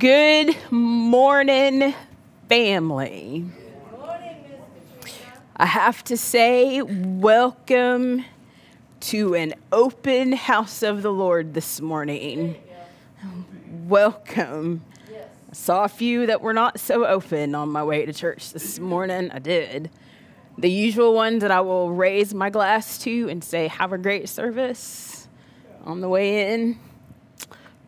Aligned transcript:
Good 0.00 0.56
morning, 0.70 1.94
family. 2.48 3.44
I 5.54 5.66
have 5.66 6.02
to 6.04 6.16
say, 6.16 6.80
welcome 6.80 8.24
to 9.00 9.34
an 9.34 9.52
open 9.70 10.32
house 10.32 10.82
of 10.82 11.02
the 11.02 11.12
Lord 11.12 11.52
this 11.52 11.82
morning. 11.82 12.56
Welcome. 13.86 14.86
I 15.50 15.52
saw 15.52 15.84
a 15.84 15.88
few 15.88 16.24
that 16.28 16.40
were 16.40 16.54
not 16.54 16.80
so 16.80 17.04
open 17.04 17.54
on 17.54 17.68
my 17.68 17.84
way 17.84 18.06
to 18.06 18.14
church 18.14 18.54
this 18.54 18.78
morning. 18.78 19.30
I 19.30 19.38
did. 19.38 19.90
The 20.56 20.70
usual 20.70 21.12
ones 21.12 21.42
that 21.42 21.50
I 21.50 21.60
will 21.60 21.90
raise 21.90 22.32
my 22.32 22.48
glass 22.48 22.96
to 23.00 23.28
and 23.28 23.44
say, 23.44 23.68
Have 23.68 23.92
a 23.92 23.98
great 23.98 24.30
service 24.30 25.28
on 25.84 26.00
the 26.00 26.08
way 26.08 26.54
in. 26.54 26.78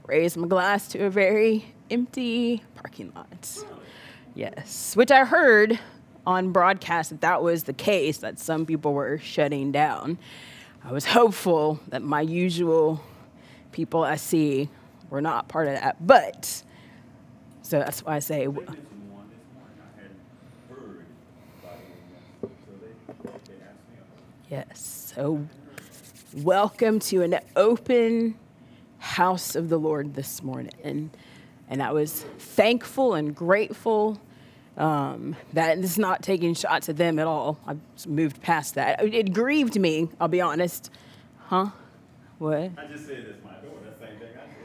Raise 0.06 0.36
my 0.36 0.46
glass 0.46 0.88
to 0.88 1.06
a 1.06 1.08
very 1.08 1.72
empty 1.92 2.62
parking 2.74 3.12
lot. 3.14 3.64
Yes, 4.34 4.96
which 4.96 5.10
I 5.10 5.26
heard 5.26 5.78
on 6.26 6.50
broadcast 6.50 7.10
that 7.10 7.20
that 7.20 7.42
was 7.42 7.64
the 7.64 7.74
case, 7.74 8.18
that 8.18 8.38
some 8.38 8.64
people 8.64 8.94
were 8.94 9.18
shutting 9.18 9.72
down. 9.72 10.16
I 10.82 10.92
was 10.92 11.04
hopeful 11.18 11.80
that 11.88 12.02
my 12.02 12.22
usual 12.22 13.02
people 13.72 14.02
I 14.02 14.16
see 14.16 14.70
were 15.10 15.20
not 15.20 15.48
part 15.48 15.68
of 15.68 15.74
that, 15.74 16.04
but 16.04 16.62
so 17.60 17.78
that's 17.78 18.02
why 18.02 18.16
I 18.16 18.18
say. 18.20 18.48
Yes, 24.50 25.12
so 25.14 25.46
welcome 26.34 26.98
to 27.00 27.22
an 27.22 27.38
open 27.56 28.34
house 29.02 29.56
of 29.56 29.68
the 29.68 29.78
Lord 29.78 30.14
this 30.14 30.42
morning. 30.42 30.72
And, 30.84 31.10
and 31.68 31.82
I 31.82 31.92
was 31.92 32.24
thankful 32.38 33.14
and 33.14 33.34
grateful 33.34 34.20
um, 34.76 35.36
that 35.52 35.78
it's 35.78 35.98
not 35.98 36.22
taking 36.22 36.54
shots 36.54 36.88
at 36.88 36.96
them 36.96 37.18
at 37.18 37.26
all. 37.26 37.58
I've 37.66 37.80
moved 38.06 38.40
past 38.42 38.74
that. 38.74 39.02
It 39.02 39.32
grieved 39.32 39.78
me, 39.78 40.08
I'll 40.20 40.28
be 40.28 40.40
honest. 40.40 40.90
Huh? 41.38 41.68
What? 42.38 42.70
I 42.76 42.86
just 42.90 43.06
said 43.06 43.18
it's 43.18 43.44
my. 43.44 43.50
That's 43.84 43.98
the 44.00 44.06
same 44.06 44.18
thing 44.18 44.28
I 44.34 44.46
said. 44.46 44.56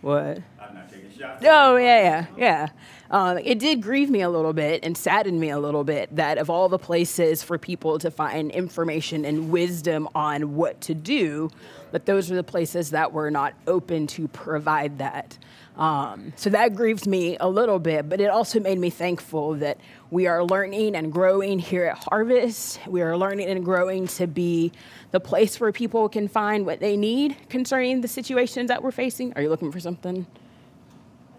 What? 0.00 0.38
I'm 0.60 0.74
not 0.74 0.92
taking 0.92 1.10
shots. 1.10 1.44
Oh, 1.46 1.76
yeah, 1.76 2.02
yeah, 2.02 2.26
yeah. 2.36 2.68
Uh, 3.10 3.38
it 3.44 3.58
did 3.58 3.82
grieve 3.82 4.10
me 4.10 4.22
a 4.22 4.28
little 4.30 4.52
bit 4.52 4.84
and 4.84 4.96
sadden 4.96 5.38
me 5.38 5.50
a 5.50 5.58
little 5.58 5.84
bit 5.84 6.14
that 6.16 6.38
of 6.38 6.48
all 6.48 6.68
the 6.68 6.78
places 6.78 7.42
for 7.42 7.58
people 7.58 7.98
to 7.98 8.10
find 8.10 8.50
information 8.50 9.24
and 9.24 9.50
wisdom 9.50 10.08
on 10.14 10.56
what 10.56 10.80
to 10.80 10.94
do, 10.94 11.50
that 11.92 12.06
those 12.06 12.30
are 12.30 12.34
the 12.34 12.42
places 12.42 12.90
that 12.90 13.12
were 13.12 13.30
not 13.30 13.54
open 13.66 14.06
to 14.06 14.28
provide 14.28 14.98
that. 14.98 15.36
Um, 15.76 16.34
so 16.36 16.50
that 16.50 16.74
grieves 16.74 17.06
me 17.06 17.36
a 17.40 17.48
little 17.48 17.78
bit, 17.78 18.08
but 18.08 18.20
it 18.20 18.30
also 18.30 18.60
made 18.60 18.78
me 18.78 18.90
thankful 18.90 19.54
that 19.54 19.78
we 20.10 20.26
are 20.26 20.44
learning 20.44 20.94
and 20.94 21.10
growing 21.10 21.58
here 21.58 21.86
at 21.86 22.04
Harvest. 22.04 22.78
We 22.86 23.00
are 23.00 23.16
learning 23.16 23.48
and 23.48 23.64
growing 23.64 24.06
to 24.08 24.26
be 24.26 24.72
the 25.12 25.20
place 25.20 25.58
where 25.58 25.72
people 25.72 26.08
can 26.10 26.28
find 26.28 26.66
what 26.66 26.80
they 26.80 26.96
need 26.96 27.36
concerning 27.48 28.02
the 28.02 28.08
situations 28.08 28.68
that 28.68 28.82
we're 28.82 28.90
facing. 28.90 29.32
Are 29.34 29.42
you 29.42 29.48
looking 29.48 29.72
for 29.72 29.80
something? 29.80 30.26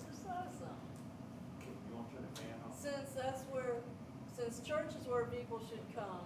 just 0.10 0.24
thought 0.24 0.48
of 0.48 0.54
something. 0.54 0.74
Since 2.76 3.12
that's 3.12 3.42
where, 3.52 3.76
since 4.36 4.60
church 4.68 4.90
is 5.00 5.08
where 5.08 5.26
people 5.26 5.62
should 5.70 5.96
come 5.96 6.22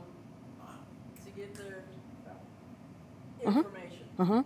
to 1.25 1.31
get 1.31 1.53
their 1.55 1.83
information. 3.43 4.05
Uh 4.17 4.25
huh. 4.25 4.43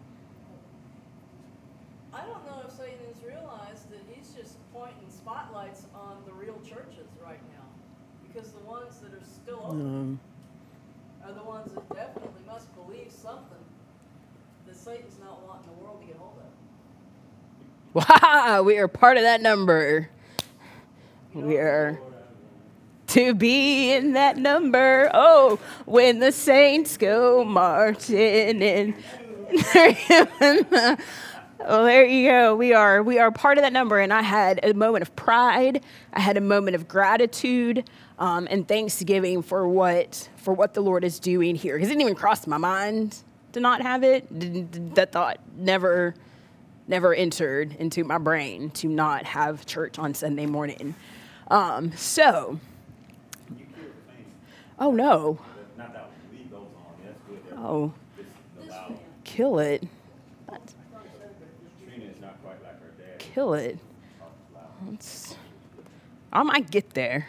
I 2.14 2.26
don't 2.26 2.46
know 2.46 2.62
if 2.68 2.74
Satan 2.74 3.00
has 3.08 3.24
realized 3.24 3.90
that 3.90 4.02
he's 4.10 4.34
just 4.34 4.58
pointing 4.74 5.10
spotlights 5.10 5.86
on 5.96 6.18
the 6.26 6.34
real 6.34 6.60
churches 6.68 7.08
right 7.24 7.42
now. 7.56 7.64
Because 8.28 8.52
the 8.52 8.60
ones 8.60 9.00
that 9.00 9.14
are 9.72 11.30
are 11.30 11.34
the 11.34 11.44
ones 11.44 11.72
that 11.74 11.90
definitely 11.96 12.42
must 12.46 12.68
believe 12.76 13.12
something 13.12 13.64
that 14.68 14.76
Satan's 14.76 15.18
not 15.20 15.42
wanting 15.48 15.68
the 15.68 15.84
world 15.84 16.02
to 16.02 16.08
get 16.08 16.18
hold 16.18 16.36
of. 17.94 18.22
Wow, 18.22 18.64
we 18.64 18.78
are 18.78 18.88
part 18.88 19.18
of 19.18 19.24
that 19.24 19.42
number. 19.42 20.10
We 21.34 21.58
are 21.58 22.00
to 23.08 23.34
be 23.34 23.94
in 23.94 24.14
that 24.14 24.38
number. 24.38 25.10
Oh, 25.14 25.60
when 25.86 26.20
the 26.20 26.32
saints 26.32 26.98
go 26.98 27.44
marching 27.46 28.62
in. 28.62 28.96
well, 31.60 31.86
there 31.86 32.06
you 32.06 32.30
go. 32.30 32.56
We 32.56 32.74
are 32.74 33.04
we 33.04 33.20
are 33.20 33.32
part 33.32 33.58
of 33.58 33.64
that 33.64 33.74
number, 33.74 34.00
and 34.00 34.14
I 34.14 34.22
had 34.22 34.60
a 34.64 34.74
moment 34.74 35.02
of 35.02 35.16
pride. 35.16 35.84
I 36.14 36.20
had 36.20 36.38
a 36.38 36.42
moment 36.42 36.76
of 36.76 36.88
gratitude 36.88 37.90
um, 38.22 38.48
and 38.52 38.68
thanksgiving 38.68 39.42
for 39.42 39.68
what 39.68 40.30
for 40.38 40.54
what 40.54 40.76
the 40.76 40.82
Lord 40.82 41.04
is 41.04 41.20
doing 41.20 41.56
here. 41.56 41.76
Because 41.76 41.90
it 41.90 41.94
didn't 41.94 42.04
even 42.04 42.16
cross 42.16 42.46
my 42.46 42.58
mind 42.58 43.18
to 43.54 43.60
not 43.60 43.82
have 43.82 44.04
it. 44.04 44.96
That 44.96 45.12
thought 45.12 45.40
never 45.58 46.14
never 46.88 47.16
entered 47.16 47.76
into 47.80 48.04
my 48.04 48.20
brain 48.20 48.70
to 48.72 48.88
not 48.88 49.26
have 49.26 49.66
church 49.66 49.98
on 49.98 50.14
Sunday 50.14 50.46
morning. 50.46 50.94
Um, 51.50 51.94
so, 51.98 52.60
oh 54.78 54.92
no, 54.92 55.40
oh, 57.58 57.92
kill 59.24 59.58
it, 59.60 59.84
kill 63.18 63.54
it. 63.56 63.80
Let's- 64.88 65.36
I 66.34 66.44
might 66.44 66.70
get 66.72 66.92
there. 66.94 67.28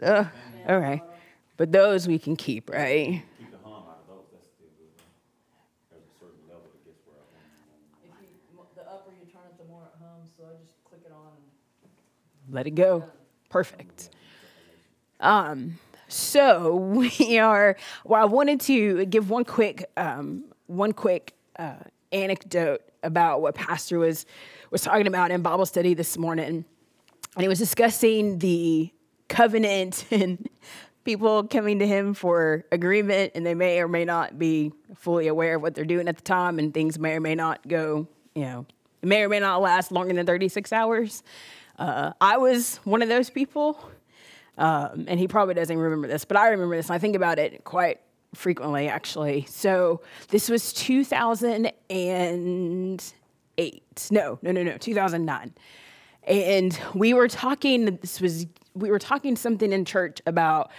Uh, 0.00 0.24
all 0.68 0.78
right, 0.78 1.02
but 1.56 1.72
those 1.72 2.06
we 2.06 2.18
can 2.18 2.36
keep, 2.36 2.70
right? 2.70 3.22
Keep 3.38 3.50
the 3.50 3.56
hum 3.64 3.72
out 3.72 3.98
of 4.02 4.06
those. 4.08 4.24
That's 4.32 4.46
still 4.46 4.68
good. 4.78 4.94
There's 5.90 6.02
a 6.04 6.18
certain 6.20 6.38
level 6.46 6.62
that 6.72 6.84
gets 6.86 7.00
where 7.04 7.16
I 7.18 7.24
want. 7.34 7.42
If 8.04 8.10
you, 8.22 8.60
the 8.76 8.82
upper 8.88 9.10
you 9.10 9.26
turn 9.32 9.42
it 9.50 9.58
to 9.60 9.68
more 9.68 9.82
at 9.82 9.98
home, 10.00 10.28
so 10.36 10.44
I 10.44 10.54
just 10.62 10.84
click 10.84 11.00
it 11.04 11.12
on 11.12 11.32
and 12.46 12.54
Let 12.54 12.66
it 12.68 12.76
go. 12.76 13.04
Perfect. 13.48 14.10
Um, 15.20 15.78
so 16.06 16.76
we 16.76 17.38
are. 17.38 17.76
Well, 18.04 18.22
I 18.22 18.26
wanted 18.26 18.60
to 18.62 19.04
give 19.06 19.30
one 19.30 19.44
quick, 19.44 19.90
um, 19.96 20.44
one 20.68 20.92
quick 20.92 21.34
uh, 21.58 21.74
anecdote 22.12 22.82
about 23.02 23.40
what 23.40 23.54
Pastor 23.56 23.98
was 23.98 24.26
was 24.70 24.82
talking 24.82 25.06
about 25.06 25.30
in 25.30 25.42
Bible 25.42 25.66
study 25.66 25.94
this 25.94 26.16
morning, 26.18 26.64
and 27.34 27.42
he 27.42 27.48
was 27.48 27.58
discussing 27.58 28.38
the 28.38 28.90
covenant 29.28 30.04
and 30.10 30.48
people 31.04 31.44
coming 31.44 31.78
to 31.78 31.86
him 31.86 32.14
for 32.14 32.64
agreement, 32.70 33.32
and 33.34 33.46
they 33.46 33.54
may 33.54 33.80
or 33.80 33.88
may 33.88 34.04
not 34.04 34.38
be 34.38 34.72
fully 34.94 35.28
aware 35.28 35.56
of 35.56 35.62
what 35.62 35.74
they're 35.74 35.84
doing 35.84 36.08
at 36.08 36.16
the 36.16 36.22
time, 36.22 36.58
and 36.58 36.74
things 36.74 36.98
may 36.98 37.14
or 37.14 37.20
may 37.20 37.34
not 37.34 37.66
go. 37.66 38.06
You 38.34 38.42
know, 38.42 38.66
may 39.02 39.22
or 39.22 39.28
may 39.28 39.40
not 39.40 39.60
last 39.60 39.90
longer 39.90 40.14
than 40.14 40.26
thirty 40.26 40.48
six 40.48 40.72
hours. 40.72 41.22
Uh, 41.78 42.12
I 42.20 42.36
was 42.38 42.76
one 42.84 43.02
of 43.02 43.08
those 43.08 43.30
people. 43.30 43.90
Um, 44.58 45.04
and 45.06 45.20
he 45.20 45.28
probably 45.28 45.54
doesn't 45.54 45.78
remember 45.78 46.08
this, 46.08 46.24
but 46.24 46.36
I 46.36 46.48
remember 46.48 46.74
this, 46.74 46.86
and 46.86 46.94
I 46.96 46.98
think 46.98 47.14
about 47.14 47.38
it 47.38 47.62
quite 47.62 48.00
frequently, 48.34 48.88
actually. 48.88 49.46
So 49.48 50.00
this 50.30 50.48
was 50.48 50.72
2008. 53.58 54.08
No, 54.10 54.38
no, 54.42 54.52
no, 54.52 54.62
no, 54.62 54.78
2009. 54.78 55.54
And 56.24 56.78
we 56.94 57.14
were 57.14 57.28
talking, 57.28 57.98
this 58.00 58.20
was, 58.20 58.46
we 58.74 58.90
were 58.90 58.98
talking 58.98 59.36
something 59.36 59.72
in 59.72 59.84
church 59.84 60.20
about 60.26 60.70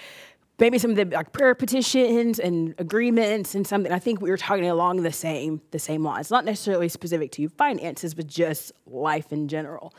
maybe 0.60 0.78
some 0.78 0.92
of 0.92 0.98
the 0.98 1.06
like 1.06 1.32
prayer 1.32 1.56
petitions 1.56 2.40
and 2.40 2.76
agreements 2.78 3.56
and 3.56 3.66
something. 3.66 3.92
I 3.92 4.00
think 4.00 4.22
we 4.22 4.30
were 4.30 4.38
talking 4.38 4.70
along 4.70 5.04
the 5.04 5.12
same, 5.12 5.62
the 5.72 5.80
same 5.80 6.04
lines, 6.04 6.30
not 6.30 6.46
necessarily 6.46 6.90
specific 6.90 7.32
to 7.34 7.50
finances, 7.50 8.14
but 8.14 8.28
just 8.28 8.72
life 8.86 9.32
in 9.32 9.48
general 9.48 9.94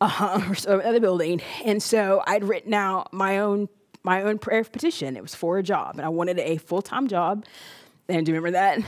uh-huh, 0.00 0.40
or 0.48 0.54
so 0.54 0.78
another 0.80 1.00
building. 1.00 1.42
And 1.64 1.82
so 1.82 2.22
I'd 2.26 2.44
written 2.44 2.74
out 2.74 3.12
my 3.12 3.38
own 3.38 3.68
my 4.02 4.22
own 4.22 4.38
prayer 4.38 4.62
petition. 4.62 5.16
It 5.16 5.22
was 5.22 5.34
for 5.34 5.58
a 5.58 5.64
job, 5.64 5.96
and 5.96 6.06
I 6.06 6.08
wanted 6.08 6.38
a 6.38 6.58
full 6.58 6.80
time 6.80 7.08
job. 7.08 7.44
And 8.08 8.24
do 8.24 8.30
you 8.30 8.36
remember 8.36 8.52
that? 8.52 8.78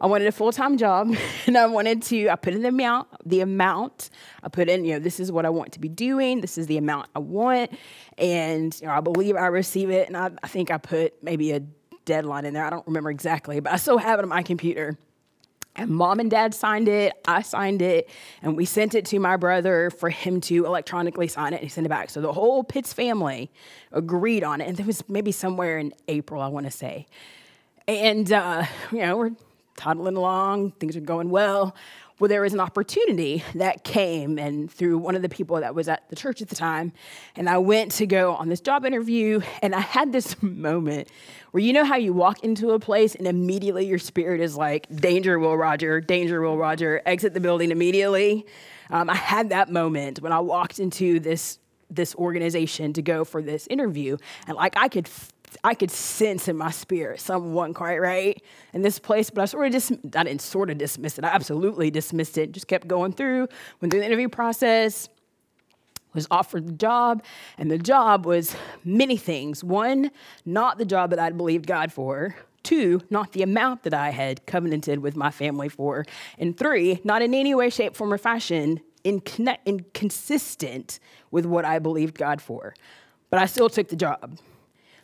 I 0.00 0.06
wanted 0.06 0.28
a 0.28 0.32
full 0.32 0.52
time 0.52 0.76
job, 0.76 1.14
and 1.46 1.56
I 1.56 1.66
wanted 1.66 2.02
to. 2.04 2.28
I 2.28 2.36
put 2.36 2.54
in 2.54 2.62
the 2.62 2.68
amount. 2.68 3.08
The 3.24 3.40
amount 3.40 4.10
I 4.42 4.48
put 4.48 4.68
in. 4.68 4.84
You 4.84 4.94
know, 4.94 4.98
this 4.98 5.20
is 5.20 5.32
what 5.32 5.46
I 5.46 5.50
want 5.50 5.72
to 5.72 5.80
be 5.80 5.88
doing. 5.88 6.40
This 6.40 6.58
is 6.58 6.66
the 6.66 6.78
amount 6.78 7.08
I 7.14 7.20
want, 7.20 7.70
and 8.18 8.78
you 8.80 8.86
know, 8.86 8.92
I 8.92 9.00
believe 9.00 9.36
I 9.36 9.46
receive 9.46 9.90
it. 9.90 10.08
And 10.08 10.16
I, 10.16 10.30
I 10.42 10.48
think 10.48 10.70
I 10.70 10.78
put 10.78 11.22
maybe 11.22 11.52
a 11.52 11.60
deadline 12.04 12.44
in 12.44 12.54
there. 12.54 12.64
I 12.64 12.70
don't 12.70 12.86
remember 12.86 13.10
exactly, 13.10 13.60
but 13.60 13.72
I 13.72 13.76
still 13.76 13.98
have 13.98 14.18
it 14.18 14.22
on 14.22 14.28
my 14.28 14.42
computer. 14.42 14.96
And 15.78 15.90
mom 15.90 16.20
and 16.20 16.30
dad 16.30 16.54
signed 16.54 16.88
it, 16.88 17.12
I 17.28 17.42
signed 17.42 17.82
it, 17.82 18.08
and 18.40 18.56
we 18.56 18.64
sent 18.64 18.94
it 18.94 19.04
to 19.06 19.18
my 19.18 19.36
brother 19.36 19.90
for 19.90 20.08
him 20.08 20.40
to 20.42 20.64
electronically 20.64 21.28
sign 21.28 21.52
it 21.52 21.56
and 21.56 21.64
he 21.64 21.68
sent 21.68 21.86
it 21.86 21.90
back. 21.90 22.08
So 22.08 22.22
the 22.22 22.32
whole 22.32 22.64
Pitts 22.64 22.94
family 22.94 23.50
agreed 23.92 24.42
on 24.42 24.62
it. 24.62 24.68
And 24.68 24.80
it 24.80 24.86
was 24.86 25.06
maybe 25.06 25.32
somewhere 25.32 25.78
in 25.78 25.92
April, 26.08 26.40
I 26.40 26.48
want 26.48 26.64
to 26.64 26.72
say. 26.72 27.06
And, 27.86 28.32
uh, 28.32 28.64
you 28.90 29.00
know, 29.00 29.18
we're 29.18 29.32
toddling 29.76 30.16
along, 30.16 30.72
things 30.72 30.96
are 30.96 31.00
going 31.00 31.30
well. 31.30 31.74
Well, 32.18 32.28
there 32.28 32.40
was 32.40 32.54
an 32.54 32.60
opportunity 32.60 33.44
that 33.54 33.84
came, 33.84 34.38
and 34.38 34.70
through 34.70 34.96
one 34.96 35.14
of 35.16 35.20
the 35.20 35.28
people 35.28 35.60
that 35.60 35.74
was 35.74 35.86
at 35.86 36.08
the 36.08 36.16
church 36.16 36.40
at 36.40 36.48
the 36.48 36.56
time, 36.56 36.92
and 37.36 37.46
I 37.46 37.58
went 37.58 37.92
to 37.92 38.06
go 38.06 38.34
on 38.34 38.48
this 38.48 38.60
job 38.60 38.86
interview, 38.86 39.42
and 39.62 39.74
I 39.74 39.80
had 39.80 40.12
this 40.12 40.42
moment 40.42 41.08
where 41.50 41.62
you 41.62 41.74
know 41.74 41.84
how 41.84 41.96
you 41.96 42.14
walk 42.14 42.42
into 42.42 42.70
a 42.70 42.78
place 42.78 43.14
and 43.14 43.26
immediately 43.26 43.86
your 43.86 43.98
spirit 43.98 44.40
is 44.40 44.56
like, 44.56 44.88
danger, 44.96 45.38
Will 45.38 45.58
Roger, 45.58 46.00
danger, 46.00 46.40
Will 46.40 46.56
Roger, 46.56 47.02
exit 47.04 47.34
the 47.34 47.40
building 47.40 47.70
immediately. 47.70 48.46
Um, 48.88 49.10
I 49.10 49.14
had 49.14 49.50
that 49.50 49.70
moment 49.70 50.22
when 50.22 50.32
I 50.32 50.40
walked 50.40 50.78
into 50.78 51.20
this 51.20 51.58
this 51.88 52.16
organization 52.16 52.92
to 52.94 53.02
go 53.02 53.24
for 53.24 53.40
this 53.42 53.66
interview, 53.68 54.16
and 54.46 54.56
like 54.56 54.74
I 54.76 54.88
could 54.88 55.08
I 55.64 55.74
could 55.74 55.90
sense 55.90 56.48
in 56.48 56.56
my 56.56 56.70
spirit 56.70 57.20
someone 57.20 57.74
quite 57.74 57.98
right 57.98 58.40
in 58.72 58.82
this 58.82 58.98
place, 58.98 59.30
but 59.30 59.42
I 59.42 59.44
sort 59.46 59.66
of 59.66 59.72
just, 59.72 59.92
I 60.14 60.24
didn't 60.24 60.40
sort 60.40 60.70
of 60.70 60.78
dismiss 60.78 61.18
it. 61.18 61.24
I 61.24 61.28
absolutely 61.28 61.90
dismissed 61.90 62.38
it. 62.38 62.52
Just 62.52 62.68
kept 62.68 62.86
going 62.88 63.12
through, 63.12 63.48
went 63.80 63.90
through 63.90 64.00
the 64.00 64.06
interview 64.06 64.28
process, 64.28 65.08
was 66.14 66.26
offered 66.30 66.66
the 66.66 66.72
job, 66.72 67.22
and 67.58 67.70
the 67.70 67.78
job 67.78 68.26
was 68.26 68.56
many 68.84 69.16
things. 69.16 69.62
One, 69.62 70.10
not 70.44 70.78
the 70.78 70.84
job 70.84 71.10
that 71.10 71.18
I'd 71.18 71.36
believed 71.36 71.66
God 71.66 71.92
for. 71.92 72.34
Two, 72.62 73.00
not 73.10 73.32
the 73.32 73.42
amount 73.42 73.84
that 73.84 73.94
I 73.94 74.10
had 74.10 74.44
covenanted 74.46 74.98
with 74.98 75.14
my 75.14 75.30
family 75.30 75.68
for. 75.68 76.04
And 76.38 76.56
three, 76.56 77.00
not 77.04 77.22
in 77.22 77.32
any 77.32 77.54
way, 77.54 77.70
shape, 77.70 77.94
form, 77.94 78.12
or 78.12 78.18
fashion 78.18 78.80
inconsistent 79.04 80.98
with 81.30 81.46
what 81.46 81.64
I 81.64 81.78
believed 81.78 82.18
God 82.18 82.42
for. 82.42 82.74
But 83.30 83.38
I 83.38 83.46
still 83.46 83.68
took 83.68 83.88
the 83.88 83.94
job. 83.94 84.38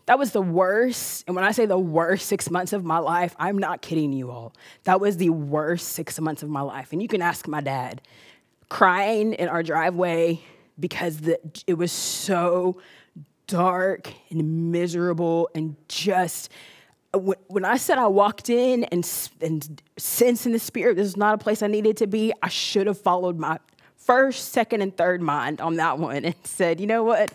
That 0.07 0.19
was 0.19 0.33
the 0.33 0.43
worst. 0.43 1.25
And 1.27 1.37
when 1.37 1.45
I 1.45 1.53
say 1.53 1.67
the 1.67 1.79
worst 1.79 2.27
six 2.27 2.51
months 2.51 2.73
of 2.73 2.85
my 2.85 2.99
life, 2.99 3.37
I'm 3.39 3.59
not 3.59 3.83
kidding 3.83 4.13
you 4.13 4.31
all. 4.31 4.53
That 4.85 5.01
was 5.01 5.17
the 5.17 5.31
worst 5.31 5.89
six 5.89 6.21
months 6.21 6.43
of 6.43 6.49
my 6.49 6.61
life. 6.61 6.93
And 6.93 7.01
you 7.01 7.09
can 7.09 7.23
ask 7.23 7.47
my 7.47 7.61
dad, 7.61 8.03
crying 8.69 9.35
in 9.35 9.49
our 9.49 9.63
driveway 9.63 10.41
because 10.81 11.19
the, 11.19 11.39
it 11.67 11.75
was 11.75 11.93
so 11.93 12.79
dark 13.47 14.13
and 14.31 14.73
miserable 14.73 15.51
and 15.55 15.77
just. 15.89 16.51
When 17.15 17.67
I 17.67 17.77
said 17.77 17.99
I 17.99 18.07
walked 18.07 18.49
in 18.49 18.85
and, 18.85 19.07
and 19.43 19.83
sensed 19.99 20.47
in 20.47 20.53
the 20.53 20.59
spirit, 20.59 20.97
this 20.97 21.07
is 21.07 21.17
not 21.17 21.35
a 21.35 21.39
place 21.39 21.63
I 21.63 21.67
needed 21.67 21.99
to 21.99 22.07
be, 22.07 22.33
I 22.43 22.49
should 22.49 22.87
have 22.87 22.99
followed 22.99 23.39
my 23.39 23.59
first, 23.97 24.53
second, 24.53 24.81
and 24.81 24.97
third 24.97 25.21
mind 25.21 25.61
on 25.61 25.77
that 25.77 25.99
one 25.99 26.25
and 26.25 26.35
said, 26.45 26.81
you 26.81 26.87
know 26.87 27.05
what? 27.05 27.31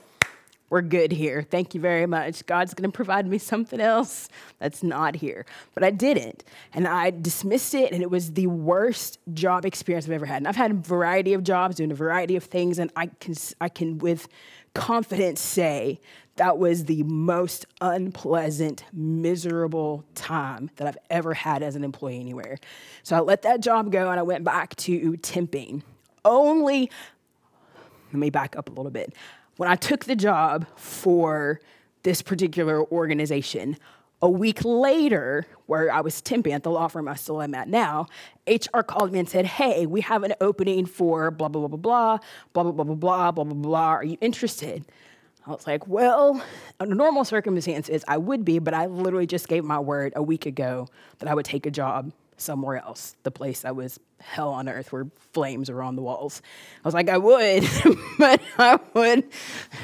We're 0.69 0.81
good 0.81 1.11
here. 1.11 1.43
Thank 1.43 1.73
you 1.73 1.79
very 1.79 2.05
much. 2.05 2.45
God's 2.45 2.73
going 2.73 2.89
to 2.89 2.93
provide 2.93 3.25
me 3.25 3.37
something 3.37 3.79
else 3.79 4.27
that's 4.59 4.83
not 4.83 5.15
here. 5.15 5.45
But 5.73 5.83
I 5.83 5.91
didn't. 5.91 6.43
And 6.73 6.87
I 6.87 7.11
dismissed 7.11 7.73
it, 7.73 7.93
and 7.93 8.03
it 8.03 8.11
was 8.11 8.33
the 8.33 8.47
worst 8.47 9.19
job 9.33 9.65
experience 9.65 10.05
I've 10.05 10.11
ever 10.11 10.25
had. 10.25 10.37
And 10.37 10.47
I've 10.47 10.57
had 10.57 10.71
a 10.71 10.75
variety 10.75 11.33
of 11.33 11.43
jobs, 11.43 11.77
doing 11.77 11.91
a 11.91 11.95
variety 11.95 12.35
of 12.35 12.43
things, 12.43 12.79
and 12.79 12.91
I 12.95 13.07
can, 13.07 13.35
I 13.61 13.69
can 13.69 13.97
with 13.99 14.27
confidence 14.73 15.39
say 15.39 16.01
that 16.35 16.57
was 16.57 16.85
the 16.85 17.01
most 17.03 17.65
unpleasant, 17.79 18.83
miserable 18.93 20.03
time 20.15 20.69
that 20.75 20.87
I've 20.87 20.97
ever 21.09 21.33
had 21.33 21.63
as 21.63 21.75
an 21.75 21.83
employee 21.83 22.19
anywhere. 22.19 22.57
So 23.03 23.15
I 23.15 23.21
let 23.21 23.41
that 23.43 23.61
job 23.61 23.91
go, 23.91 24.11
and 24.11 24.19
I 24.19 24.23
went 24.23 24.43
back 24.43 24.75
to 24.77 25.13
temping. 25.13 25.81
Only, 26.25 26.91
let 28.11 28.19
me 28.19 28.29
back 28.29 28.57
up 28.57 28.67
a 28.67 28.73
little 28.73 28.91
bit 28.91 29.13
when 29.57 29.69
I 29.69 29.75
took 29.75 30.05
the 30.05 30.15
job 30.15 30.65
for 30.77 31.59
this 32.03 32.21
particular 32.21 32.83
organization, 32.91 33.77
a 34.21 34.29
week 34.29 34.63
later, 34.63 35.45
where 35.67 35.91
I 35.91 36.01
was 36.01 36.21
temping 36.21 36.53
at 36.53 36.63
the 36.63 36.71
law 36.71 36.87
firm 36.87 37.07
I 37.07 37.15
still 37.15 37.41
am 37.41 37.53
at 37.53 37.67
now, 37.67 38.07
HR 38.47 38.81
called 38.81 39.11
me 39.11 39.19
and 39.19 39.29
said, 39.29 39.45
Hey, 39.45 39.85
we 39.85 40.01
have 40.01 40.23
an 40.23 40.33
opening 40.41 40.85
for 40.85 41.29
blah, 41.29 41.49
blah, 41.49 41.67
blah, 41.67 41.77
blah, 41.77 42.17
blah, 42.53 42.63
blah, 42.63 42.71
blah, 42.71 42.83
blah, 42.83 42.95
blah, 42.95 43.31
blah, 43.31 43.43
blah, 43.43 43.53
blah. 43.53 43.89
Are 43.89 44.03
you 44.03 44.17
interested? 44.21 44.85
I 45.45 45.51
was 45.51 45.67
like, 45.67 45.87
Well, 45.87 46.41
under 46.79 46.95
normal 46.95 47.25
circumstances, 47.25 48.03
I 48.07 48.17
would 48.17 48.43
be, 48.43 48.57
but 48.57 48.73
I 48.73 48.87
literally 48.87 49.27
just 49.27 49.47
gave 49.47 49.63
my 49.63 49.79
word 49.79 50.13
a 50.15 50.23
week 50.23 50.45
ago 50.47 50.87
that 51.19 51.29
I 51.29 51.35
would 51.35 51.45
take 51.45 51.65
a 51.65 51.71
job 51.71 52.11
somewhere 52.37 52.77
else, 52.77 53.15
the 53.23 53.31
place 53.31 53.61
that 53.61 53.75
was 53.75 53.99
hell 54.19 54.49
on 54.49 54.67
earth 54.67 54.91
where 54.91 55.07
flames 55.33 55.69
were 55.69 55.83
on 55.83 55.95
the 55.95 56.01
walls. 56.01 56.41
I 56.83 56.87
was 56.87 56.93
like, 56.93 57.09
I 57.09 57.17
would, 57.17 57.67
but 58.17 58.41
I 58.57 58.79
would. 58.93 59.29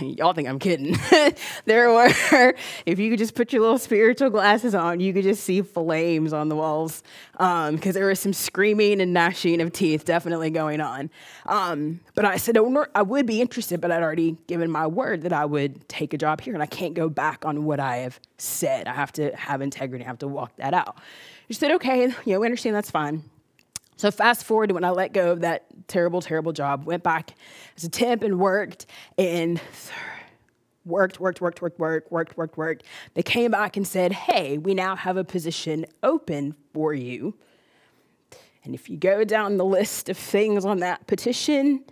Y'all 0.01 0.33
think 0.33 0.47
I'm 0.47 0.59
kidding. 0.59 0.97
there 1.65 1.91
were, 1.91 2.53
if 2.85 2.99
you 2.99 3.09
could 3.09 3.19
just 3.19 3.35
put 3.35 3.53
your 3.53 3.61
little 3.61 3.77
spiritual 3.77 4.29
glasses 4.29 4.73
on, 4.73 4.99
you 4.99 5.13
could 5.13 5.23
just 5.23 5.43
see 5.43 5.61
flames 5.61 6.33
on 6.33 6.49
the 6.49 6.55
walls 6.55 7.03
because 7.33 7.69
um, 7.69 7.77
there 7.77 8.07
was 8.07 8.19
some 8.19 8.33
screaming 8.33 9.01
and 9.01 9.13
gnashing 9.13 9.61
of 9.61 9.71
teeth 9.71 10.05
definitely 10.05 10.49
going 10.49 10.81
on. 10.81 11.09
Um, 11.45 11.99
but 12.15 12.25
I 12.25 12.37
said, 12.37 12.57
oh, 12.57 12.85
I 12.95 13.03
would 13.03 13.25
be 13.25 13.39
interested, 13.39 13.81
but 13.81 13.91
I'd 13.91 14.01
already 14.01 14.37
given 14.47 14.71
my 14.71 14.87
word 14.87 15.21
that 15.23 15.33
I 15.33 15.45
would 15.45 15.87
take 15.87 16.13
a 16.13 16.17
job 16.17 16.41
here 16.41 16.53
and 16.53 16.63
I 16.63 16.67
can't 16.67 16.93
go 16.93 17.09
back 17.09 17.45
on 17.45 17.65
what 17.65 17.79
I 17.79 17.97
have 17.97 18.19
said. 18.37 18.87
I 18.87 18.93
have 18.93 19.11
to 19.13 19.35
have 19.35 19.61
integrity, 19.61 20.03
I 20.03 20.07
have 20.07 20.19
to 20.19 20.27
walk 20.27 20.55
that 20.57 20.73
out. 20.73 20.97
She 21.53 21.59
said, 21.59 21.69
okay, 21.73 22.07
you 22.25 22.33
know, 22.33 22.39
we 22.39 22.47
understand 22.47 22.75
that's 22.75 22.89
fine. 22.89 23.21
So 23.95 24.09
fast 24.09 24.43
forward 24.43 24.69
to 24.69 24.73
when 24.73 24.83
I 24.83 24.89
let 24.89 25.13
go 25.13 25.31
of 25.31 25.41
that 25.41 25.65
terrible, 25.87 26.19
terrible 26.19 26.51
job, 26.51 26.85
went 26.85 27.03
back 27.03 27.35
as 27.77 27.83
a 27.83 27.89
temp 27.89 28.23
and 28.23 28.39
worked 28.39 28.87
and 29.19 29.61
worked, 30.83 31.19
worked, 31.19 31.41
worked, 31.41 31.61
worked, 31.61 31.77
worked, 31.77 32.11
worked, 32.11 32.37
worked, 32.37 32.57
worked. 32.57 32.83
They 33.13 33.21
came 33.21 33.51
back 33.51 33.77
and 33.77 33.85
said, 33.85 34.13
hey, 34.13 34.57
we 34.57 34.73
now 34.73 34.95
have 34.95 35.15
a 35.15 35.23
position 35.23 35.85
open 36.01 36.55
for 36.73 36.91
you. 36.91 37.35
And 38.63 38.73
if 38.73 38.89
you 38.89 38.97
go 38.97 39.23
down 39.23 39.57
the 39.57 39.65
list 39.65 40.09
of 40.09 40.17
things 40.17 40.65
on 40.65 40.79
that 40.79 41.05
petition, 41.05 41.83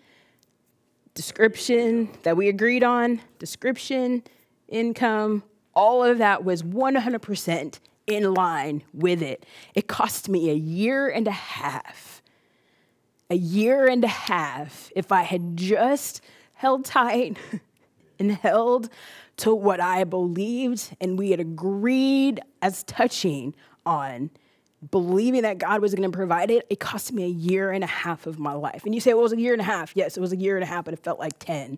description 1.14 2.10
that 2.24 2.36
we 2.36 2.48
agreed 2.48 2.84
on, 2.84 3.22
description, 3.38 4.24
income, 4.68 5.44
all 5.76 6.04
of 6.04 6.18
that 6.18 6.44
was 6.44 6.64
100% 6.64 7.80
in 8.16 8.34
line 8.34 8.84
with 8.94 9.22
it. 9.22 9.46
It 9.74 9.88
cost 9.88 10.30
me 10.30 10.50
a 10.50 10.56
year 10.56 11.10
and 11.10 11.28
a 11.28 11.32
half. 11.32 12.22
A 13.30 13.36
year 13.36 13.88
and 13.88 14.04
a 14.04 14.10
half 14.10 14.92
if 14.96 15.12
I 15.12 15.24
had 15.24 15.56
just 15.56 16.22
held 16.54 16.86
tight 16.86 17.38
and 18.20 18.32
held 18.32 18.90
to 19.38 19.56
what 19.56 19.80
I 19.80 20.04
believed 20.04 20.96
and 21.00 21.18
we 21.18 21.32
had 21.32 21.40
agreed 21.40 22.42
as 22.62 22.84
touching 22.84 23.56
on 23.86 24.30
believing 24.90 25.44
that 25.44 25.60
God 25.60 25.82
was 25.82 25.94
going 25.94 26.10
to 26.10 26.16
provide 26.16 26.50
it, 26.50 26.66
it 26.70 26.80
cost 26.80 27.14
me 27.14 27.24
a 27.24 27.28
year 27.28 27.72
and 27.72 27.84
a 27.84 27.88
half 27.88 28.26
of 28.26 28.40
my 28.40 28.54
life. 28.54 28.84
And 28.84 28.96
you 28.96 29.02
say, 29.02 29.14
well, 29.14 29.20
it 29.20 29.24
was 29.24 29.34
a 29.34 29.40
year 29.40 29.54
and 29.54 29.62
a 29.62 29.66
half. 29.66 29.92
Yes, 29.96 30.18
it 30.18 30.20
was 30.20 30.32
a 30.32 30.38
year 30.38 30.56
and 30.56 30.64
a 30.64 30.68
half, 30.68 30.86
but 30.86 30.94
it 30.94 31.00
felt 31.04 31.20
like 31.20 31.38
10 31.40 31.78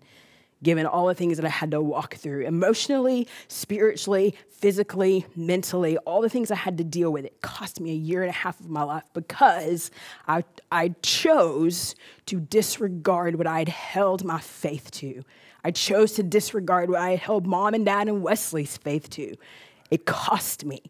given 0.64 0.86
all 0.86 1.06
the 1.06 1.14
things 1.14 1.36
that 1.36 1.46
I 1.46 1.50
had 1.50 1.70
to 1.70 1.80
walk 1.80 2.16
through 2.16 2.44
emotionally, 2.44 3.28
spiritually, 3.46 4.34
physically, 4.50 5.26
mentally, 5.36 5.96
all 5.98 6.20
the 6.20 6.28
things 6.28 6.50
I 6.50 6.56
had 6.56 6.78
to 6.78 6.84
deal 6.84 7.12
with. 7.12 7.26
It 7.26 7.40
cost 7.42 7.80
me 7.80 7.92
a 7.92 7.94
year 7.94 8.22
and 8.22 8.30
a 8.30 8.32
half 8.32 8.58
of 8.58 8.68
my 8.68 8.82
life 8.82 9.04
because 9.12 9.92
I, 10.26 10.42
I 10.72 10.94
chose 11.02 11.94
to 12.26 12.40
disregard 12.40 13.36
what 13.36 13.46
I 13.46 13.60
had 13.60 13.68
held 13.68 14.24
my 14.24 14.40
faith 14.40 14.90
to. 14.92 15.22
I 15.62 15.70
chose 15.70 16.12
to 16.14 16.22
disregard 16.22 16.90
what 16.90 17.00
I 17.00 17.10
had 17.10 17.20
held 17.20 17.46
mom 17.46 17.74
and 17.74 17.84
dad 17.84 18.08
and 18.08 18.22
Wesley's 18.22 18.76
faith 18.76 19.08
to. 19.10 19.36
It 19.90 20.06
cost 20.06 20.64
me 20.64 20.82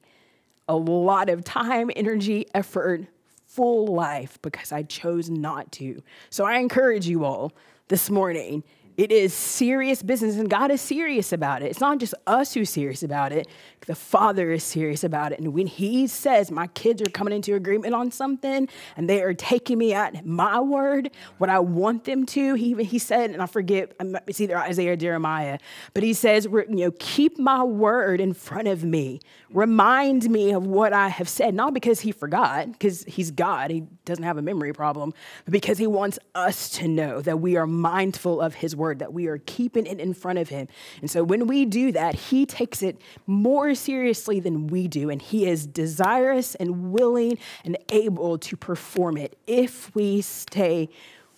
a 0.69 0.77
lot 0.77 1.29
of 1.29 1.45
time, 1.45 1.91
energy, 1.95 2.47
effort, 2.55 3.07
full 3.47 3.87
life 3.87 4.39
because 4.43 4.73
I 4.73 4.83
chose 4.83 5.31
not 5.31 5.71
to. 5.73 6.03
So 6.31 6.45
I 6.45 6.59
encourage 6.59 7.07
you 7.07 7.25
all 7.25 7.53
this 7.89 8.11
morning 8.11 8.65
it 8.97 9.11
is 9.11 9.35
serious 9.35 10.03
business, 10.03 10.37
and 10.37 10.49
God 10.49 10.71
is 10.71 10.81
serious 10.81 11.33
about 11.33 11.63
it. 11.63 11.67
It's 11.67 11.81
not 11.81 11.99
just 11.99 12.15
us 12.27 12.55
who's 12.55 12.71
serious 12.71 13.03
about 13.03 13.33
it, 13.33 13.49
the 13.87 13.95
Father 13.95 14.51
is 14.51 14.63
serious 14.63 15.05
about 15.05 15.33
it. 15.33 15.39
And 15.39 15.53
when 15.53 15.67
He 15.67 16.07
says, 16.07 16.51
My 16.51 16.67
kids 16.69 17.03
are 17.03 17.11
coming 17.11 17.35
into 17.35 17.55
agreement 17.55 17.95
on 17.95 18.11
something 18.11 18.69
and 18.97 19.09
they 19.09 19.23
are 19.23 19.35
taking 19.35 19.79
me 19.79 19.93
at 19.95 20.25
my 20.25 20.61
word, 20.61 21.11
what 21.39 21.51
I 21.51 21.59
want 21.59 22.05
them 22.05 22.27
to, 22.27 22.55
He, 22.55 22.75
he 22.85 22.99
said, 22.99 23.31
and 23.31 23.43
I 23.43 23.47
forget, 23.47 23.93
um, 24.01 24.17
it's 24.27 24.41
either 24.41 24.57
Isaiah 24.57 24.93
or 24.93 24.97
Jeremiah, 24.97 25.59
but 25.93 26.03
He 26.03 26.13
says, 26.13 26.45
you 26.45 26.65
know, 26.69 26.93
keep 26.99 27.39
my 27.39 27.63
word 27.63 28.21
in 28.21 28.33
front 28.33 28.69
of 28.69 28.85
me. 28.85 29.21
Remind 29.51 30.31
me 30.31 30.53
of 30.53 30.67
what 30.67 30.93
I 30.93 31.09
have 31.09 31.29
said, 31.29 31.55
not 31.55 31.75
because 31.75 32.01
He 32.01 32.13
forgot, 32.13 32.73
because 32.73 33.05
He's 33.05 33.31
God, 33.31 33.71
He 33.71 33.85
doesn't 34.05 34.25
have 34.25 34.39
a 34.39 34.43
memory 34.43 34.73
problem, 34.73 35.13
but 35.45 35.53
because 35.53 35.79
He 35.79 35.87
wants 35.87 36.19
us 36.35 36.71
to 36.71 36.89
know 36.89 37.21
that 37.21 37.41
we 37.41 37.57
are 37.57 37.67
mindful 37.67 38.41
of 38.41 38.55
His 38.55 38.75
word, 38.85 38.99
that 39.01 39.13
we 39.13 39.27
are 39.27 39.39
keeping 39.39 39.87
it 39.87 39.99
in 39.99 40.15
front 40.15 40.39
of 40.39 40.49
Him. 40.49 40.69
And 41.01 41.11
so 41.11 41.25
when 41.25 41.47
we 41.47 41.65
do 41.65 41.93
that, 41.93 42.15
He 42.15 42.47
takes 42.47 42.83
it 42.83 43.01
more 43.27 43.75
seriously 43.75 44.41
than 44.41 44.69
we 44.69 44.87
do, 44.89 45.11
and 45.11 45.21
He 45.21 45.47
is 45.47 45.67
desirous 45.67 46.55
and 46.55 46.93
willing 46.93 47.39
and 47.65 47.77
able 47.89 48.39
to 48.39 48.57
perform 48.57 49.17
it 49.17 49.37
if 49.47 49.95
we 49.95 50.21
stay 50.21 50.89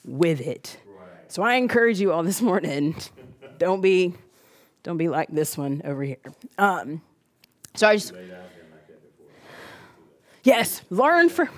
with 0.04 0.40
it. 0.40 0.78
Right. 0.86 1.32
So 1.32 1.42
I 1.42 1.54
encourage 1.54 2.00
you 2.00 2.12
all 2.12 2.22
this 2.22 2.42
morning, 2.42 2.96
don't 3.58 3.80
be, 3.80 4.14
don't 4.82 4.98
be 4.98 5.08
like 5.08 5.28
this 5.30 5.56
one 5.56 5.82
over 5.84 6.02
here. 6.02 6.18
Um, 6.58 7.00
so 7.74 7.88
I 7.88 7.96
just. 7.96 8.12
Yes, 10.46 10.82
learn 10.90 11.28
from 11.28 11.48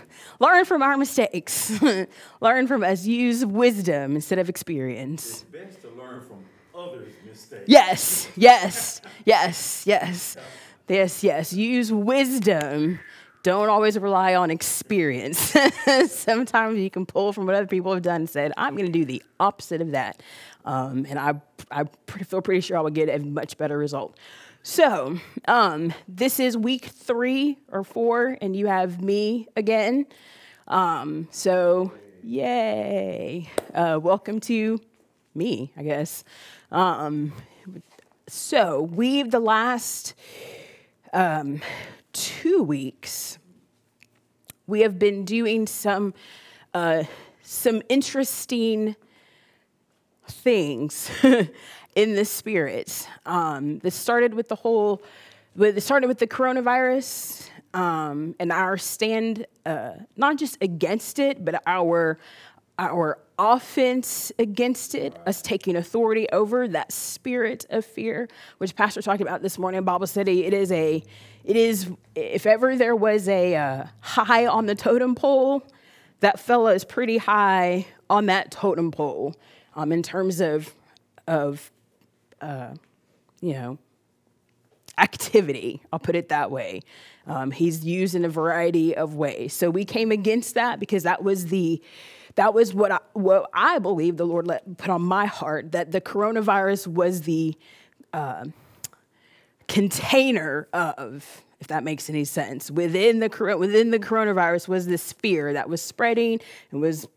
learn 0.40 0.64
from 0.64 0.82
our 0.82 0.96
mistakes. 0.96 1.78
learn 2.40 2.66
from 2.66 2.82
us. 2.82 3.04
Use 3.04 3.44
wisdom 3.44 4.14
instead 4.14 4.38
of 4.38 4.48
experience. 4.48 5.26
It's 5.26 5.42
best 5.44 5.82
to 5.82 5.88
learn 5.90 6.22
from 6.22 6.42
others' 6.74 7.12
mistakes. 7.28 7.64
Yes, 7.66 8.28
yes, 8.34 9.02
yes, 9.26 9.86
yes. 9.86 10.36
Yes, 10.88 11.22
yes. 11.22 11.52
Use 11.52 11.92
wisdom. 11.92 12.98
Don't 13.42 13.68
always 13.68 13.98
rely 13.98 14.34
on 14.34 14.50
experience. 14.50 15.54
Sometimes 16.06 16.78
you 16.78 16.88
can 16.88 17.04
pull 17.04 17.34
from 17.34 17.44
what 17.44 17.54
other 17.54 17.66
people 17.66 17.92
have 17.92 18.02
done 18.02 18.22
and 18.22 18.30
said, 18.30 18.52
I'm 18.56 18.74
going 18.74 18.86
to 18.86 18.92
do 18.92 19.04
the 19.04 19.22
opposite 19.38 19.82
of 19.82 19.90
that. 19.90 20.22
Um, 20.64 21.04
and 21.08 21.18
I, 21.18 21.34
I 21.70 21.84
feel 22.24 22.40
pretty 22.40 22.62
sure 22.62 22.78
I 22.78 22.80
will 22.80 22.90
get 22.90 23.10
a 23.10 23.18
much 23.22 23.58
better 23.58 23.76
result. 23.76 24.16
So, 24.70 25.18
um, 25.48 25.94
this 26.06 26.38
is 26.38 26.54
week 26.54 26.84
three 26.84 27.56
or 27.72 27.82
four, 27.82 28.36
and 28.42 28.54
you 28.54 28.66
have 28.66 29.02
me 29.02 29.48
again. 29.56 30.04
Um, 30.68 31.26
so, 31.30 31.94
yay. 32.22 33.48
Uh, 33.74 33.98
welcome 34.00 34.40
to 34.40 34.78
me, 35.34 35.72
I 35.74 35.82
guess. 35.84 36.22
Um, 36.70 37.32
so, 38.28 38.82
we've 38.82 39.30
the 39.30 39.40
last 39.40 40.12
um, 41.14 41.62
two 42.12 42.62
weeks, 42.62 43.38
we 44.66 44.80
have 44.82 44.98
been 44.98 45.24
doing 45.24 45.66
some 45.66 46.12
uh, 46.74 47.04
some 47.42 47.80
interesting 47.88 48.96
things 50.26 51.10
in 51.98 52.14
the 52.14 52.24
spirit. 52.24 53.08
Um, 53.26 53.80
this 53.80 53.96
started 53.96 54.32
with 54.32 54.48
the 54.48 54.54
whole. 54.54 55.02
With, 55.56 55.76
it 55.76 55.80
started 55.80 56.06
with 56.06 56.18
the 56.18 56.28
coronavirus 56.28 57.50
um, 57.74 58.36
and 58.38 58.52
our 58.52 58.78
stand, 58.78 59.46
uh, 59.66 59.94
not 60.16 60.38
just 60.38 60.58
against 60.60 61.18
it, 61.18 61.44
but 61.44 61.60
our 61.66 62.20
our 62.78 63.18
offense 63.40 64.30
against 64.38 64.94
it, 64.94 65.16
us 65.26 65.42
taking 65.42 65.74
authority 65.74 66.28
over 66.30 66.68
that 66.68 66.92
spirit 66.92 67.66
of 67.70 67.84
fear, 67.84 68.28
which 68.58 68.76
Pastor 68.76 69.02
talked 69.02 69.20
about 69.20 69.42
this 69.42 69.58
morning 69.58 69.78
in 69.78 69.84
Bible 69.84 70.06
study. 70.06 70.44
It 70.44 70.54
is 70.54 70.70
a, 70.70 71.02
it 71.42 71.56
is, 71.56 71.90
if 72.14 72.46
ever 72.46 72.76
there 72.76 72.94
was 72.94 73.28
a 73.28 73.56
uh, 73.56 73.84
high 74.00 74.46
on 74.46 74.66
the 74.66 74.76
totem 74.76 75.16
pole, 75.16 75.64
that 76.20 76.38
fella 76.38 76.74
is 76.74 76.84
pretty 76.84 77.18
high 77.18 77.86
on 78.08 78.26
that 78.26 78.52
totem 78.52 78.92
pole 78.92 79.34
um, 79.74 79.90
in 79.90 80.04
terms 80.04 80.40
of, 80.40 80.72
of, 81.26 81.72
uh, 82.40 82.74
you 83.40 83.52
know, 83.52 83.78
activity. 84.98 85.82
I'll 85.92 85.98
put 85.98 86.16
it 86.16 86.28
that 86.28 86.50
way. 86.50 86.80
Um, 87.26 87.50
he's 87.50 87.84
used 87.84 88.14
in 88.14 88.24
a 88.24 88.28
variety 88.28 88.96
of 88.96 89.14
ways. 89.14 89.52
So 89.52 89.70
we 89.70 89.84
came 89.84 90.10
against 90.10 90.54
that 90.54 90.80
because 90.80 91.04
that 91.04 91.22
was 91.22 91.46
the 91.46 91.82
that 92.34 92.54
was 92.54 92.72
what 92.72 92.92
I, 92.92 92.98
what 93.14 93.50
I 93.52 93.80
believe 93.80 94.16
the 94.16 94.26
Lord 94.26 94.46
let 94.46 94.78
put 94.78 94.90
on 94.90 95.02
my 95.02 95.26
heart 95.26 95.72
that 95.72 95.90
the 95.90 96.00
coronavirus 96.00 96.86
was 96.86 97.22
the 97.22 97.56
uh, 98.12 98.44
container 99.66 100.68
of 100.72 101.44
if 101.60 101.66
that 101.66 101.82
makes 101.82 102.08
any 102.08 102.24
sense 102.24 102.70
within 102.70 103.18
the 103.18 103.56
within 103.58 103.90
the 103.90 103.98
coronavirus 103.98 104.68
was 104.68 104.86
this 104.86 105.12
fear 105.12 105.52
that 105.52 105.68
was 105.68 105.82
spreading 105.82 106.40
and 106.70 106.80
was 106.80 107.08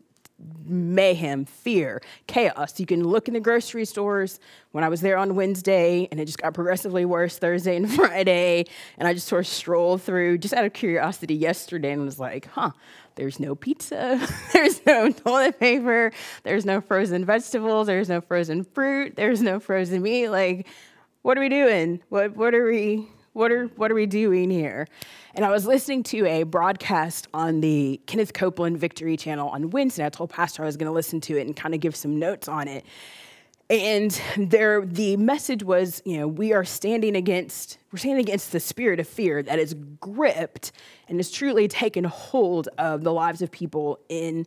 mayhem, 0.64 1.44
fear, 1.44 2.00
chaos. 2.26 2.78
You 2.80 2.86
can 2.86 3.04
look 3.04 3.28
in 3.28 3.34
the 3.34 3.40
grocery 3.40 3.84
stores 3.84 4.40
when 4.72 4.84
I 4.84 4.88
was 4.88 5.00
there 5.00 5.16
on 5.16 5.34
Wednesday, 5.34 6.08
and 6.10 6.20
it 6.20 6.26
just 6.26 6.38
got 6.38 6.54
progressively 6.54 7.04
worse 7.04 7.38
Thursday 7.38 7.76
and 7.76 7.90
Friday. 7.94 8.64
And 8.98 9.06
I 9.06 9.14
just 9.14 9.28
sort 9.28 9.44
of 9.44 9.46
strolled 9.46 10.02
through 10.02 10.38
just 10.38 10.54
out 10.54 10.64
of 10.64 10.72
curiosity 10.72 11.34
yesterday 11.34 11.92
and 11.92 12.04
was 12.04 12.18
like, 12.18 12.46
huh, 12.46 12.72
there's 13.14 13.38
no 13.38 13.54
pizza, 13.54 14.26
there's 14.52 14.84
no 14.86 15.10
toilet 15.10 15.60
paper, 15.60 16.12
there's 16.44 16.64
no 16.64 16.80
frozen 16.80 17.24
vegetables, 17.24 17.86
there's 17.86 18.08
no 18.08 18.20
frozen 18.20 18.64
fruit, 18.64 19.16
there's 19.16 19.42
no 19.42 19.60
frozen 19.60 20.02
meat. 20.02 20.28
Like, 20.28 20.66
what 21.22 21.36
are 21.36 21.40
we 21.40 21.48
doing? 21.48 22.00
What, 22.08 22.36
what 22.36 22.54
are 22.54 22.66
we? 22.66 23.08
What 23.32 23.50
are, 23.50 23.66
what 23.76 23.90
are 23.90 23.94
we 23.94 24.04
doing 24.04 24.50
here? 24.50 24.86
And 25.34 25.42
I 25.42 25.50
was 25.50 25.66
listening 25.66 26.02
to 26.04 26.26
a 26.26 26.42
broadcast 26.42 27.28
on 27.32 27.62
the 27.62 27.98
Kenneth 28.04 28.34
Copeland 28.34 28.78
Victory 28.78 29.16
Channel 29.16 29.48
on 29.48 29.70
Wednesday. 29.70 30.04
I 30.04 30.10
told 30.10 30.28
Pastor 30.28 30.62
I 30.62 30.66
was 30.66 30.76
going 30.76 30.86
to 30.88 30.92
listen 30.92 31.18
to 31.22 31.38
it 31.38 31.46
and 31.46 31.56
kind 31.56 31.74
of 31.74 31.80
give 31.80 31.96
some 31.96 32.18
notes 32.18 32.46
on 32.46 32.68
it. 32.68 32.84
And 33.70 34.20
there, 34.36 34.84
the 34.84 35.16
message 35.16 35.62
was, 35.62 36.02
you 36.04 36.18
know, 36.18 36.28
we 36.28 36.52
are 36.52 36.64
standing 36.64 37.16
against, 37.16 37.78
we're 37.90 38.00
standing 38.00 38.22
against 38.22 38.52
the 38.52 38.60
spirit 38.60 39.00
of 39.00 39.08
fear 39.08 39.42
that 39.42 39.58
is 39.58 39.72
gripped 39.98 40.72
and 41.08 41.18
has 41.18 41.30
truly 41.30 41.68
taken 41.68 42.04
hold 42.04 42.68
of 42.76 43.02
the 43.02 43.14
lives 43.14 43.40
of 43.40 43.50
people 43.50 43.98
in 44.10 44.46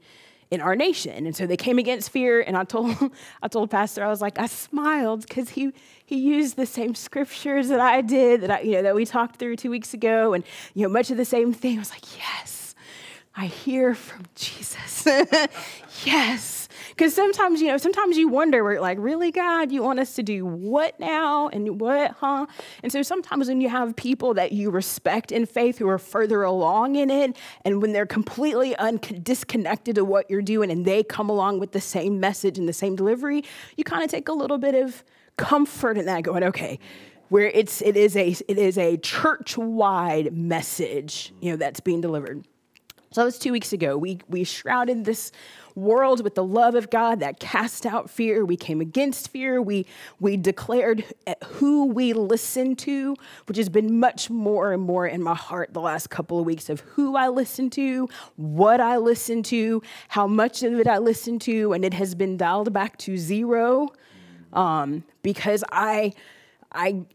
in 0.51 0.61
our 0.61 0.75
nation. 0.75 1.25
And 1.25 1.35
so 1.35 1.45
they 1.45 1.57
came 1.57 1.77
against 1.77 2.09
fear, 2.09 2.41
and 2.41 2.57
I 2.57 2.63
told 2.63 2.95
I 3.41 3.47
told 3.47 3.69
Pastor, 3.69 4.03
I 4.03 4.07
was 4.07 4.21
like, 4.21 4.39
I 4.39 4.47
smiled 4.47 5.21
because 5.27 5.49
he 5.49 5.71
he 6.05 6.17
used 6.17 6.55
the 6.55 6.65
same 6.65 6.95
scriptures 6.95 7.69
that 7.69 7.79
I 7.79 8.01
did, 8.01 8.41
that 8.41 8.51
I, 8.51 8.59
you 8.61 8.73
know, 8.73 8.83
that 8.83 8.95
we 8.95 9.05
talked 9.05 9.37
through 9.37 9.57
two 9.57 9.69
weeks 9.69 9.93
ago, 9.93 10.33
and 10.33 10.43
you 10.73 10.83
know, 10.83 10.89
much 10.89 11.11
of 11.11 11.17
the 11.17 11.25
same 11.25 11.53
thing. 11.53 11.77
I 11.77 11.79
was 11.79 11.91
like, 11.91 12.17
yes, 12.17 12.64
I 13.37 13.47
hear 13.47 13.93
from 13.93 14.23
Jesus. 14.35 15.05
yes. 16.05 16.69
Because 16.89 17.13
sometimes, 17.13 17.61
you 17.61 17.67
know, 17.67 17.77
sometimes 17.77 18.17
you 18.17 18.29
wonder, 18.29 18.63
we're 18.63 18.79
like, 18.79 18.97
really, 19.01 19.29
God, 19.29 19.73
you 19.73 19.83
want 19.83 19.99
us 19.99 20.15
to 20.15 20.23
do 20.23 20.45
what 20.45 20.97
now? 21.01 21.49
And 21.49 21.81
what, 21.81 22.11
huh? 22.11 22.45
And 22.81 22.91
so 22.91 23.01
sometimes 23.01 23.49
when 23.49 23.59
you 23.59 23.67
have 23.67 23.93
people 23.97 24.33
that 24.35 24.53
you 24.53 24.69
respect 24.69 25.33
in 25.33 25.45
faith 25.45 25.77
who 25.77 25.89
are 25.89 25.97
further 25.97 26.43
along 26.43 26.95
in 26.95 27.09
it, 27.09 27.35
and 27.65 27.81
when 27.81 27.91
they're 27.91 28.05
completely 28.05 28.73
un- 28.77 28.99
disconnected 29.21 29.95
to 29.95 30.05
what 30.05 30.29
you're 30.29 30.41
doing 30.41 30.71
and 30.71 30.85
they 30.85 31.03
come 31.03 31.29
along 31.29 31.59
with 31.59 31.73
the 31.73 31.81
same 31.81 32.21
message 32.21 32.57
and 32.57 32.69
the 32.69 32.73
same 32.73 32.95
delivery, 32.95 33.43
you 33.75 33.83
kind 33.83 34.03
of 34.03 34.09
take 34.09 34.29
a 34.29 34.33
little 34.33 34.57
bit 34.57 34.75
of 34.75 35.03
comfort 35.35 35.97
in 35.97 36.05
that, 36.05 36.23
going, 36.23 36.43
okay, 36.43 36.79
where 37.27 37.47
it's 37.47 37.81
it 37.81 37.97
is 37.97 38.15
a 38.15 38.29
it 38.47 38.57
is 38.57 38.77
a 38.77 38.95
church-wide 38.97 40.31
message, 40.31 41.33
you 41.41 41.51
know, 41.51 41.57
that's 41.57 41.81
being 41.81 41.99
delivered. 41.99 42.45
So 43.15 43.21
that 43.21 43.27
was 43.27 43.39
two 43.39 43.53
weeks 43.53 43.71
ago. 43.71 43.97
We 43.97 44.19
we 44.27 44.43
shrouded 44.43 45.05
this 45.05 45.31
world 45.73 46.21
with 46.21 46.35
the 46.35 46.43
love 46.43 46.75
of 46.75 46.89
God 46.89 47.21
that 47.21 47.39
cast 47.39 47.85
out 47.85 48.09
fear. 48.09 48.43
We 48.43 48.57
came 48.57 48.81
against 48.81 49.29
fear. 49.29 49.61
We 49.61 49.85
we 50.19 50.35
declared 50.35 51.05
who 51.45 51.85
we 51.85 52.11
listen 52.11 52.75
to, 52.75 53.15
which 53.45 53.55
has 53.55 53.69
been 53.69 54.01
much 54.01 54.29
more 54.29 54.73
and 54.73 54.83
more 54.83 55.07
in 55.07 55.23
my 55.23 55.33
heart 55.33 55.73
the 55.73 55.79
last 55.79 56.09
couple 56.09 56.39
of 56.41 56.45
weeks 56.45 56.69
of 56.69 56.81
who 56.81 57.15
I 57.15 57.29
listen 57.29 57.69
to, 57.69 58.09
what 58.35 58.81
I 58.81 58.97
listen 58.97 59.43
to, 59.43 59.81
how 60.09 60.27
much 60.27 60.61
of 60.61 60.77
it 60.77 60.85
I 60.85 60.97
listen 60.97 61.39
to, 61.39 61.71
and 61.71 61.85
it 61.85 61.93
has 61.93 62.15
been 62.15 62.35
dialed 62.35 62.73
back 62.73 62.97
to 62.97 63.17
zero 63.17 63.93
um, 64.51 65.05
because 65.21 65.63
I 65.71 66.11
I 66.69 67.05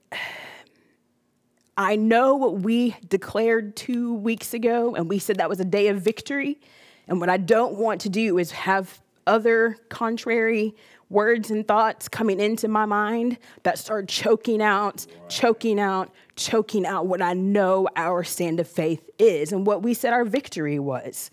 I 1.81 1.97
know 1.97 2.35
what 2.35 2.61
we 2.61 2.95
declared 3.09 3.75
two 3.75 4.13
weeks 4.13 4.53
ago, 4.53 4.95
and 4.95 5.09
we 5.09 5.19
said 5.19 5.37
that 5.37 5.49
was 5.49 5.61
a 5.61 5.65
day 5.65 5.89
of 5.89 5.99
victory. 5.99 6.61
And 7.09 7.21
what 7.21 7.31
I 7.31 7.39
don't 7.39 7.77
want 7.77 8.03
to 8.03 8.11
do 8.11 8.37
is 8.37 8.51
have 8.51 9.01
other 9.27 9.79
contrary 9.89 10.75
words 11.09 11.51
and 11.51 11.67
thoughts 11.67 12.07
coming 12.07 12.39
into 12.39 12.69
my 12.69 12.85
mind 12.85 13.39
that 13.63 13.79
start 13.79 14.09
choking 14.09 14.61
out, 14.61 15.07
choking 15.31 15.81
out, 15.81 16.13
choking 16.37 16.85
out 16.85 17.07
what 17.07 17.23
I 17.23 17.33
know 17.33 17.89
our 17.97 18.25
stand 18.25 18.61
of 18.61 18.69
faith 18.69 19.09
is 19.19 19.51
and 19.51 19.67
what 19.67 19.83
we 19.83 19.95
said 19.95 20.13
our 20.13 20.27
victory 20.27 20.79
was. 20.79 21.31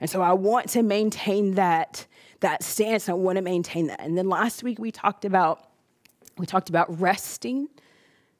And 0.00 0.08
so 0.08 0.22
I 0.22 0.32
want 0.32 0.70
to 0.70 0.82
maintain 0.82 1.56
that, 1.56 2.06
that 2.40 2.62
stance. 2.62 3.10
I 3.10 3.12
want 3.12 3.36
to 3.36 3.42
maintain 3.42 3.88
that. 3.88 4.00
And 4.00 4.16
then 4.16 4.30
last 4.30 4.62
week 4.62 4.78
we 4.78 4.92
talked 4.92 5.26
about 5.26 5.66
we 6.38 6.46
talked 6.46 6.70
about 6.70 6.98
resting, 6.98 7.68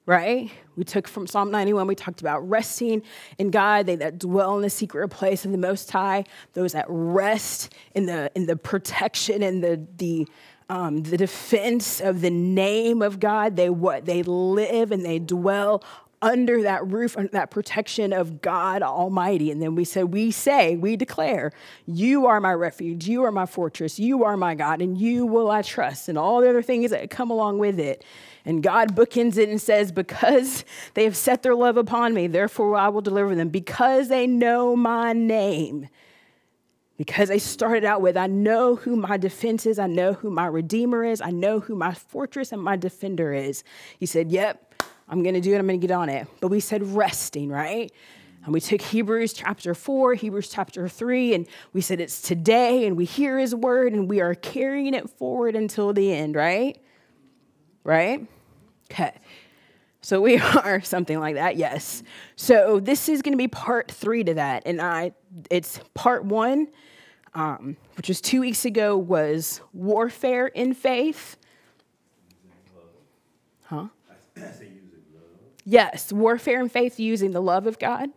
right? 0.06 0.50
We 0.76 0.84
took 0.84 1.06
from 1.06 1.26
Psalm 1.26 1.50
91, 1.50 1.86
we 1.86 1.94
talked 1.94 2.20
about 2.20 2.48
resting 2.48 3.02
in 3.38 3.50
God, 3.50 3.86
they 3.86 3.96
that 3.96 4.18
dwell 4.18 4.56
in 4.56 4.62
the 4.62 4.70
secret 4.70 5.08
place 5.08 5.44
of 5.44 5.52
the 5.52 5.58
Most 5.58 5.90
High, 5.90 6.24
those 6.54 6.72
that 6.72 6.86
rest 6.88 7.72
in 7.94 8.06
the, 8.06 8.30
in 8.34 8.46
the 8.46 8.56
protection 8.56 9.42
and 9.42 9.62
the, 9.62 9.86
the, 9.98 10.26
um, 10.68 11.02
the 11.02 11.16
defense 11.16 12.00
of 12.00 12.20
the 12.22 12.30
name 12.30 13.02
of 13.02 13.20
God. 13.20 13.56
They 13.56 13.70
what 13.70 14.06
they 14.06 14.22
live 14.22 14.92
and 14.92 15.04
they 15.04 15.18
dwell 15.18 15.84
under 16.22 16.62
that 16.62 16.86
roof, 16.86 17.16
under 17.16 17.30
that 17.32 17.50
protection 17.50 18.12
of 18.12 18.42
God 18.42 18.82
Almighty. 18.82 19.50
And 19.50 19.60
then 19.60 19.74
we 19.74 19.84
said, 19.84 20.12
We 20.12 20.30
say, 20.30 20.76
we 20.76 20.96
declare, 20.96 21.52
You 21.86 22.26
are 22.26 22.40
my 22.40 22.52
refuge, 22.52 23.08
you 23.08 23.24
are 23.24 23.32
my 23.32 23.46
fortress, 23.46 23.98
you 23.98 24.24
are 24.24 24.36
my 24.36 24.54
God, 24.54 24.82
and 24.82 24.98
you 24.98 25.26
will 25.26 25.50
I 25.50 25.62
trust, 25.62 26.08
and 26.08 26.18
all 26.18 26.40
the 26.40 26.48
other 26.48 26.62
things 26.62 26.90
that 26.90 27.10
come 27.10 27.30
along 27.30 27.58
with 27.58 27.78
it. 27.78 28.04
And 28.44 28.62
God 28.62 28.96
bookends 28.96 29.36
it 29.36 29.48
and 29.48 29.60
says, 29.60 29.92
Because 29.92 30.64
they 30.94 31.04
have 31.04 31.16
set 31.16 31.42
their 31.42 31.54
love 31.54 31.76
upon 31.76 32.14
me, 32.14 32.26
therefore 32.26 32.76
I 32.76 32.88
will 32.88 33.02
deliver 33.02 33.34
them, 33.34 33.48
because 33.48 34.08
they 34.08 34.26
know 34.26 34.74
my 34.76 35.12
name. 35.12 35.88
Because 36.96 37.30
they 37.30 37.38
started 37.38 37.84
out 37.84 38.02
with, 38.02 38.16
I 38.16 38.26
know 38.26 38.76
who 38.76 38.94
my 38.94 39.16
defense 39.16 39.64
is, 39.64 39.78
I 39.78 39.86
know 39.86 40.12
who 40.12 40.30
my 40.30 40.46
redeemer 40.46 41.02
is, 41.02 41.22
I 41.22 41.30
know 41.30 41.60
who 41.60 41.74
my 41.74 41.94
fortress 41.94 42.52
and 42.52 42.62
my 42.62 42.76
defender 42.76 43.32
is. 43.32 43.64
He 43.98 44.06
said, 44.06 44.30
Yep, 44.30 44.70
I'm 45.08 45.24
to 45.24 45.40
do 45.40 45.54
it. 45.54 45.58
I'm 45.58 45.66
to 45.66 45.76
get 45.76 45.90
on 45.90 46.08
it. 46.08 46.28
But 46.40 46.48
we 46.48 46.60
said 46.60 46.82
resting, 46.86 47.48
right? 47.48 47.90
And 48.44 48.54
we 48.54 48.60
took 48.60 48.80
Hebrews 48.80 49.34
chapter 49.34 49.74
4, 49.74 50.14
Hebrews 50.14 50.48
chapter 50.48 50.88
3, 50.88 51.34
and 51.34 51.46
we 51.74 51.80
said 51.82 52.00
it's 52.00 52.22
today, 52.22 52.86
and 52.86 52.96
we 52.96 53.04
hear 53.04 53.38
his 53.38 53.54
word, 53.54 53.92
and 53.92 54.08
we 54.08 54.20
are 54.20 54.34
carrying 54.34 54.94
it 54.94 55.10
forward 55.10 55.56
until 55.56 55.92
the 55.92 56.12
end, 56.12 56.36
right? 56.36 56.80
Right? 57.84 58.26
Okay. 58.90 59.12
So 60.02 60.20
we 60.20 60.38
are 60.64 60.80
something 60.80 61.18
like 61.18 61.34
that, 61.34 61.56
yes. 61.56 62.02
So 62.36 62.80
this 62.80 63.08
is 63.08 63.22
going 63.22 63.32
to 63.32 63.38
be 63.38 63.48
part 63.48 63.90
three 63.90 64.24
to 64.24 64.34
that, 64.34 64.62
and 64.66 64.80
I, 64.80 65.12
it's 65.50 65.80
part 65.94 66.24
one, 66.24 66.68
um, 67.34 67.76
which 67.96 68.08
was 68.08 68.20
two 68.20 68.40
weeks 68.40 68.64
ago, 68.64 68.96
was 68.96 69.60
warfare 69.72 70.48
in 70.48 70.74
faith. 70.74 71.36
Huh? 73.62 73.86
Yes, 75.64 76.12
warfare 76.12 76.60
in 76.60 76.68
faith 76.68 76.98
using 76.98 77.30
the 77.30 77.42
love 77.42 77.66
of 77.66 77.78
God. 77.78 78.10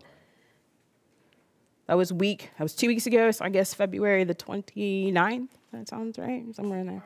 That 1.87 1.95
was 1.95 2.13
week, 2.13 2.49
that 2.57 2.63
was 2.63 2.73
two 2.73 2.87
weeks 2.87 3.05
ago, 3.05 3.29
so 3.31 3.43
I 3.43 3.49
guess 3.49 3.73
February 3.73 4.23
the 4.23 4.33
29th. 4.33 5.49
That 5.73 5.89
sounds 5.89 6.17
right, 6.17 6.43
somewhere 6.55 6.79
in 6.79 6.87
there. 6.87 7.03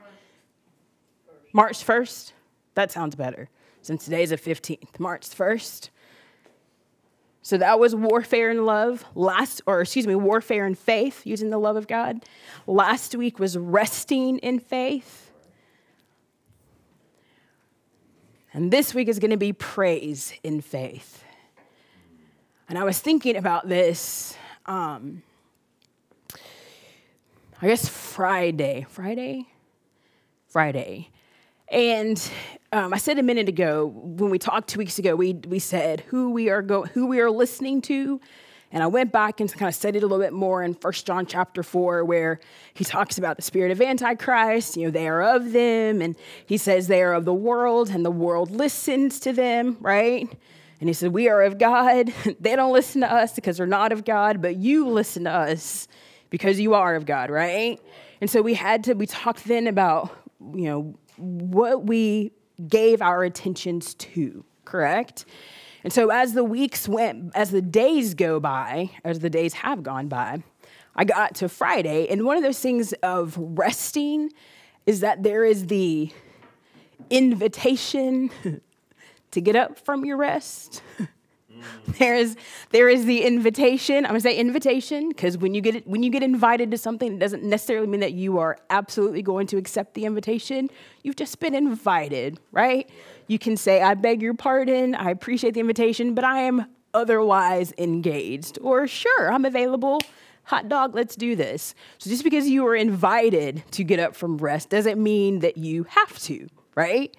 March 1.52 1.86
1st. 1.86 2.34
That 2.78 2.92
sounds 2.92 3.16
better 3.16 3.50
since 3.82 4.06
today's 4.06 4.30
the 4.30 4.38
15th, 4.38 5.00
March 5.00 5.28
1st. 5.28 5.90
So 7.42 7.58
that 7.58 7.80
was 7.80 7.96
warfare 7.96 8.52
in 8.52 8.68
love. 8.68 9.04
Last, 9.16 9.64
or 9.66 9.82
excuse 9.82 10.06
me, 10.06 10.14
warfare 10.14 10.68
in 10.68 10.76
faith, 10.76 11.26
using 11.26 11.50
the 11.50 11.58
love 11.58 11.76
of 11.76 11.88
God. 11.88 12.24
Last 12.68 13.16
week 13.16 13.40
was 13.40 13.58
resting 13.58 14.38
in 14.40 14.60
faith. 14.60 15.32
And 18.54 18.70
this 18.70 18.94
week 18.94 19.08
is 19.08 19.18
going 19.18 19.32
to 19.32 19.38
be 19.38 19.54
praise 19.54 20.34
in 20.44 20.62
faith. 20.62 21.24
And 22.70 22.78
I 22.78 22.84
was 22.84 23.00
thinking 23.00 23.38
about 23.38 23.68
this 23.68 24.38
um, 24.68 25.24
I 27.60 27.66
guess 27.66 27.90
Friday. 27.90 28.86
Friday? 28.88 29.48
Friday. 30.48 31.10
And 31.70 32.32
um, 32.72 32.94
I 32.94 32.98
said 32.98 33.20
a 33.20 33.24
minute 33.24 33.50
ago 33.50 33.88
when 33.94 34.30
we 34.30 34.40
talked 34.40 34.70
two 34.70 34.80
weeks 34.80 35.00
ago, 35.00 35.16
we, 35.16 35.34
we 35.34 35.60
said 35.60 36.02
who 36.08 36.32
we 36.32 36.50
are 36.50 36.62
go, 36.62 36.84
who 36.86 37.08
we 37.08 37.20
are 37.20 37.32
listening 37.32 37.82
to. 37.84 38.22
And 38.72 38.84
I 38.84 38.88
went 38.88 39.14
back 39.14 39.40
and 39.40 39.52
kind 39.52 39.70
of 39.70 39.76
studied 39.76 40.04
a 40.04 40.08
little 40.08 40.24
bit 40.24 40.34
more 40.34 40.62
in 40.62 40.74
1 40.74 40.94
John 40.94 41.26
chapter 41.26 41.64
4, 41.64 42.04
where 42.04 42.42
he 42.74 42.84
talks 42.84 43.18
about 43.18 43.38
the 43.38 43.42
spirit 43.42 43.72
of 43.72 43.82
Antichrist, 43.82 44.76
you 44.76 44.86
know, 44.86 44.92
they 44.92 45.08
are 45.08 45.22
of 45.22 45.54
them, 45.54 46.02
and 46.02 46.18
he 46.46 46.58
says 46.58 46.88
they 46.88 47.02
are 47.02 47.14
of 47.14 47.24
the 47.24 47.34
world, 47.34 47.90
and 47.90 48.04
the 48.04 48.12
world 48.12 48.52
listens 48.52 49.22
to 49.22 49.32
them, 49.32 49.78
right? 49.80 50.28
And 50.80 50.90
he 50.90 50.94
said, 50.94 51.14
We 51.14 51.30
are 51.30 51.44
of 51.44 51.58
God. 51.58 52.14
they 52.42 52.56
don't 52.58 52.74
listen 52.74 53.02
to 53.02 53.12
us 53.12 53.34
because 53.34 53.58
they're 53.58 53.68
not 53.68 53.94
of 53.94 54.04
God, 54.04 54.42
but 54.42 54.58
you 54.58 54.88
listen 54.90 55.24
to 55.24 55.32
us 55.32 55.88
because 56.30 56.60
you 56.60 56.74
are 56.74 56.96
of 56.96 57.06
God, 57.06 57.30
right? 57.30 57.80
And 58.20 58.30
so 58.30 58.42
we 58.42 58.54
had 58.54 58.84
to, 58.86 58.94
we 58.94 59.06
talked 59.06 59.46
then 59.46 59.68
about, 59.68 60.16
you 60.40 60.66
know, 60.66 60.96
what 61.18 61.86
we 61.86 62.32
gave 62.68 63.02
our 63.02 63.24
attentions 63.24 63.94
to, 63.96 64.44
correct? 64.66 65.26
And 65.84 65.94
so 65.94 66.10
as 66.10 66.34
the 66.34 66.44
weeks 66.44 66.88
went, 66.88 67.36
as 67.36 67.52
the 67.52 67.62
days 67.62 68.14
go 68.14 68.40
by, 68.40 68.92
as 69.04 69.20
the 69.20 69.30
days 69.30 69.54
have 69.54 69.84
gone 69.84 70.08
by, 70.08 70.44
I 70.96 71.06
got 71.06 71.36
to 71.36 71.50
Friday, 71.50 72.08
and 72.10 72.26
one 72.26 72.38
of 72.38 72.44
those 72.44 72.60
things 72.60 72.94
of 73.04 73.36
resting 73.38 74.32
is 74.86 75.02
that 75.02 75.22
there 75.22 75.46
is 75.46 75.68
the 75.68 76.12
invitation 77.10 78.32
to 79.32 79.42
get 79.42 79.56
up 79.56 79.78
from 79.78 80.06
your 80.06 80.18
rest. 80.18 80.82
Mm. 81.58 81.98
there 81.98 82.16
is 82.16 82.36
there 82.72 82.90
is 82.90 83.06
the 83.06 83.24
invitation. 83.24 84.06
I'm 84.06 84.12
gonna 84.12 84.22
say 84.22 84.38
invitation 84.38 85.10
because 85.10 85.38
when 85.38 85.54
you 85.54 85.62
get 85.62 85.88
when 85.88 86.04
you 86.04 86.10
get 86.10 86.24
invited 86.24 86.72
to 86.72 86.78
something, 86.78 87.14
it 87.14 87.20
doesn't 87.20 87.44
necessarily 87.44 87.88
mean 87.88 88.02
that 88.02 88.14
you 88.14 88.38
are 88.40 88.58
absolutely 88.70 89.22
going 89.22 89.48
to 89.48 89.58
accept 89.58 89.94
the 89.94 90.06
invitation. 90.06 90.70
You've 91.04 91.16
just 91.16 91.40
been 91.40 91.56
invited, 91.56 92.40
right? 92.52 92.90
You 93.28 93.40
can 93.40 93.58
say, 93.58 93.82
"I 93.82 93.94
beg 93.94 94.22
your 94.22 94.34
pardon. 94.34 94.96
I 94.96 95.10
appreciate 95.12 95.54
the 95.54 95.60
invitation, 95.60 96.14
but 96.14 96.24
I 96.24 96.42
am 96.42 96.66
otherwise 96.94 97.74
engaged," 97.78 98.60
or 98.62 98.88
"Sure, 98.88 99.32
I'm 99.32 99.46
available." 99.46 100.00
Hot 100.46 100.70
dog, 100.70 100.96
let's 100.96 101.18
do 101.18 101.36
this. 101.36 101.76
So 101.98 102.10
just 102.10 102.24
because 102.24 102.48
you 102.48 102.64
were 102.64 102.76
invited 102.76 103.64
to 103.72 103.84
get 103.84 104.00
up 104.00 104.16
from 104.16 104.38
rest 104.38 104.70
doesn't 104.70 105.02
mean 105.02 105.40
that 105.40 105.58
you 105.58 105.84
have 105.90 106.18
to, 106.20 106.48
right? 106.74 107.14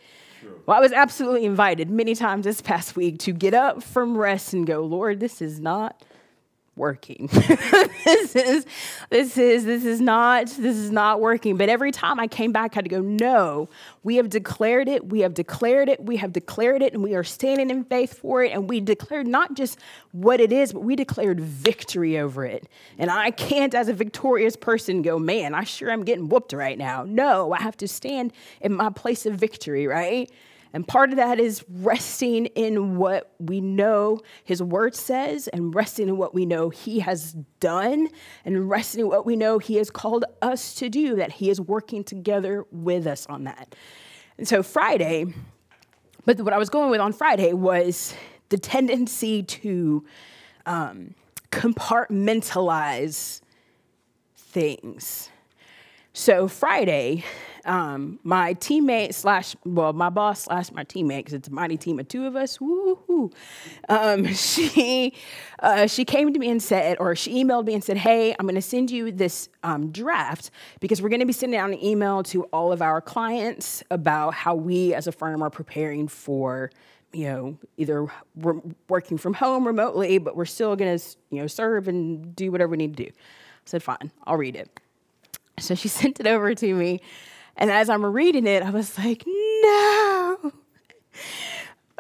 Well, 0.67 0.77
I 0.77 0.81
was 0.81 0.93
absolutely 0.93 1.45
invited 1.45 1.91
many 1.91 2.15
times 2.15 2.45
this 2.45 2.61
past 2.61 2.97
week 2.97 3.19
to 3.21 3.33
get 3.33 3.55
up 3.55 3.83
from 3.83 4.17
rest 4.17 4.53
and 4.53 4.67
go, 4.67 4.81
Lord, 4.85 5.21
this 5.21 5.41
is 5.41 5.61
not 5.61 6.03
working. 6.79 7.29
this 7.33 8.35
is 8.37 8.67
this 9.11 9.37
is 9.37 9.65
this 9.65 9.85
is 9.85 10.01
not 10.01 10.47
this 10.47 10.77
is 10.77 10.91
not 10.91 11.21
working. 11.21 11.57
But 11.57 11.69
every 11.69 11.93
time 11.93 12.19
I 12.19 12.27
came 12.27 12.53
back, 12.53 12.73
I 12.73 12.77
had 12.77 12.85
to 12.85 12.91
go, 12.91 13.01
no, 13.01 13.69
we 14.03 14.17
have 14.17 14.31
declared 14.31 14.89
it, 14.89 15.09
we 15.09 15.21
have 15.21 15.35
declared 15.35 15.89
it, 15.89 16.03
we 16.03 16.17
have 16.17 16.33
declared 16.33 16.83
it, 16.83 16.95
and 16.95 17.03
we 17.03 17.15
are 17.15 17.25
standing 17.25 17.71
in 17.71 17.85
faith 17.85 18.19
for 18.19 18.43
it. 18.43 18.53
And 18.53 18.69
we 18.69 18.81
declared 18.81 19.27
not 19.27 19.55
just 19.55 19.79
what 20.13 20.41
it 20.41 20.53
is, 20.53 20.73
but 20.73 20.81
we 20.81 20.97
declared 20.97 21.41
victory 21.41 22.19
over 22.19 22.45
it. 22.45 22.69
And 22.97 23.11
I 23.11 23.31
can't, 23.31 23.75
as 23.75 23.89
a 23.89 23.93
victorious 23.93 24.57
person, 24.57 25.03
go, 25.03 25.19
man, 25.19 25.55
I 25.55 25.65
sure 25.65 25.91
am 25.91 26.05
getting 26.05 26.29
whooped 26.29 26.53
right 26.53 26.79
now. 26.79 27.05
No, 27.05 27.53
I 27.53 27.61
have 27.61 27.77
to 27.79 27.89
stand 27.89 28.33
in 28.61 28.73
my 28.73 28.91
place 28.91 29.27
of 29.27 29.35
victory, 29.35 29.87
right? 29.87 30.31
And 30.73 30.87
part 30.87 31.11
of 31.11 31.17
that 31.17 31.41
is 31.41 31.65
resting 31.69 32.47
in 32.47 32.97
what 32.97 33.33
we 33.39 33.61
know 33.61 34.21
His 34.45 34.63
Word 34.63 34.95
says, 34.95 35.49
and 35.49 35.75
resting 35.75 36.09
in 36.09 36.17
what 36.17 36.35
we 36.35 36.45
know 36.47 36.69
He 36.69 37.01
has 37.01 37.33
done, 37.61 38.09
and 38.45 38.69
resting 38.69 39.03
in 39.03 39.09
what 39.09 39.25
we 39.25 39.37
know 39.37 39.59
He 39.59 39.77
has 39.77 39.91
called 39.91 40.25
us 40.43 40.75
to 40.77 40.89
do, 40.89 41.17
that 41.17 41.33
He 41.33 41.51
is 41.51 41.61
working 41.61 42.05
together 42.05 42.67
with 42.71 43.07
us 43.07 43.27
on 43.27 43.45
that. 43.45 43.75
And 44.37 44.47
so, 44.47 44.63
Friday, 44.63 45.27
but 46.25 46.41
what 46.43 46.53
I 46.53 46.59
was 46.59 46.69
going 46.69 46.91
with 46.91 47.01
on 47.01 47.13
Friday 47.13 47.55
was 47.55 48.15
the 48.51 48.59
tendency 48.59 49.43
to 49.43 50.05
um, 50.67 51.15
compartmentalize 51.51 53.41
things. 54.37 55.31
So, 56.13 56.49
Friday, 56.49 57.25
um, 57.69 58.19
my 58.25 58.55
teammate 58.55 59.15
slash 59.15 59.55
well 59.65 59.93
my 59.93 60.09
boss 60.09 60.45
slash 60.45 60.73
my 60.73 60.85
teammate 60.85 61.19
because 61.19 61.35
it's 61.35 61.49
a 61.49 61.53
mighty 61.53 61.77
team 61.77 62.01
of 62.01 62.09
two 62.09 62.27
of 62.27 62.35
us 62.35 62.61
woo 62.61 63.31
um, 63.89 64.27
she 64.35 65.13
uh, 65.61 65.87
she 65.87 66.05
came 66.05 66.33
to 66.33 66.39
me 66.39 66.51
and 66.51 66.63
said 66.63 66.97
or 66.99 67.15
she 67.15 67.45
emailed 67.45 67.67
me 67.67 67.75
and 67.75 67.85
said 67.85 67.99
hey 67.99 68.35
i'm 68.39 68.47
going 68.47 68.55
to 68.55 68.63
send 68.63 68.91
you 68.91 69.13
this 69.13 69.49
um, 69.63 69.91
draft 69.91 70.51
because 70.81 71.03
we're 71.03 71.11
going 71.11 71.21
to 71.21 71.27
be 71.27 71.33
sending 71.33 71.61
out 71.61 71.69
an 71.69 71.85
email 71.85 72.23
to 72.23 72.45
all 72.45 72.73
of 72.73 72.81
our 72.81 73.01
clients 73.01 73.85
about 73.91 74.33
how 74.33 74.55
we 74.55 74.95
as 74.95 75.07
a 75.07 75.13
firm 75.13 75.43
are 75.43 75.51
preparing 75.51 76.09
for 76.09 76.71
you 77.13 77.27
know 77.27 77.59
either 77.77 78.07
re- 78.37 78.61
working 78.89 79.19
from 79.19 79.35
home 79.35 79.67
remotely 79.67 80.17
but 80.19 80.35
we're 80.35 80.45
still 80.47 80.75
going 80.75 80.99
to 80.99 81.05
you 81.31 81.41
know 81.41 81.47
serve 81.47 81.87
and 81.87 82.35
do 82.35 82.51
whatever 82.51 82.71
we 82.71 82.79
need 82.79 82.97
to 82.97 83.05
do. 83.05 83.11
I 83.11 83.67
said 83.67 83.83
fine 83.83 84.11
i'll 84.25 84.37
read 84.37 84.57
it. 84.57 84.81
So 85.59 85.75
she 85.75 85.89
sent 86.01 86.19
it 86.19 86.27
over 86.27 86.55
to 86.55 86.75
me 86.75 87.01
and 87.59 87.71
as 87.71 87.91
I'm 87.91 88.07
reading 88.07 88.47
it, 88.47 88.63
I 88.63 88.71
was 88.71 88.97
like, 88.97 89.25
no. 89.27 90.53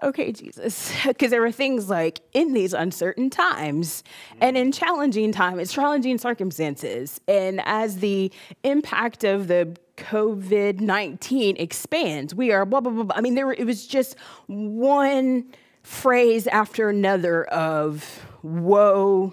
Okay, 0.03 0.31
Jesus. 0.31 0.93
Because 1.07 1.31
there 1.31 1.41
were 1.41 1.53
things 1.53 1.91
like 1.91 2.21
in 2.33 2.53
these 2.53 2.73
uncertain 2.73 3.31
times 3.31 4.05
and 4.41 4.57
in 4.57 4.71
challenging 4.71 5.33
times, 5.33 5.73
challenging 5.73 6.19
circumstances. 6.19 7.21
And 7.27 7.61
as 7.65 7.99
the 7.99 8.31
impact 8.63 9.25
of 9.25 9.49
the 9.49 9.77
COVID 9.97 10.81
19 10.81 11.57
expands, 11.57 12.35
we 12.35 12.53
are 12.53 12.65
blah, 12.65 12.81
blah, 12.81 12.93
blah, 12.93 13.03
blah. 13.05 13.17
I 13.17 13.21
mean, 13.21 13.35
there, 13.35 13.51
it 13.53 13.65
was 13.65 13.87
just 13.87 14.17
one 14.47 15.53
phrase 15.83 16.47
after 16.47 16.89
another 16.89 17.45
of, 17.47 18.25
woe 18.43 19.33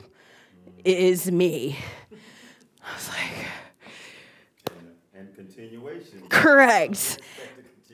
is 0.83 1.31
me. 1.31 1.77
I 2.83 2.95
was 2.95 3.09
like. 3.09 3.54
Correct. 6.29 7.19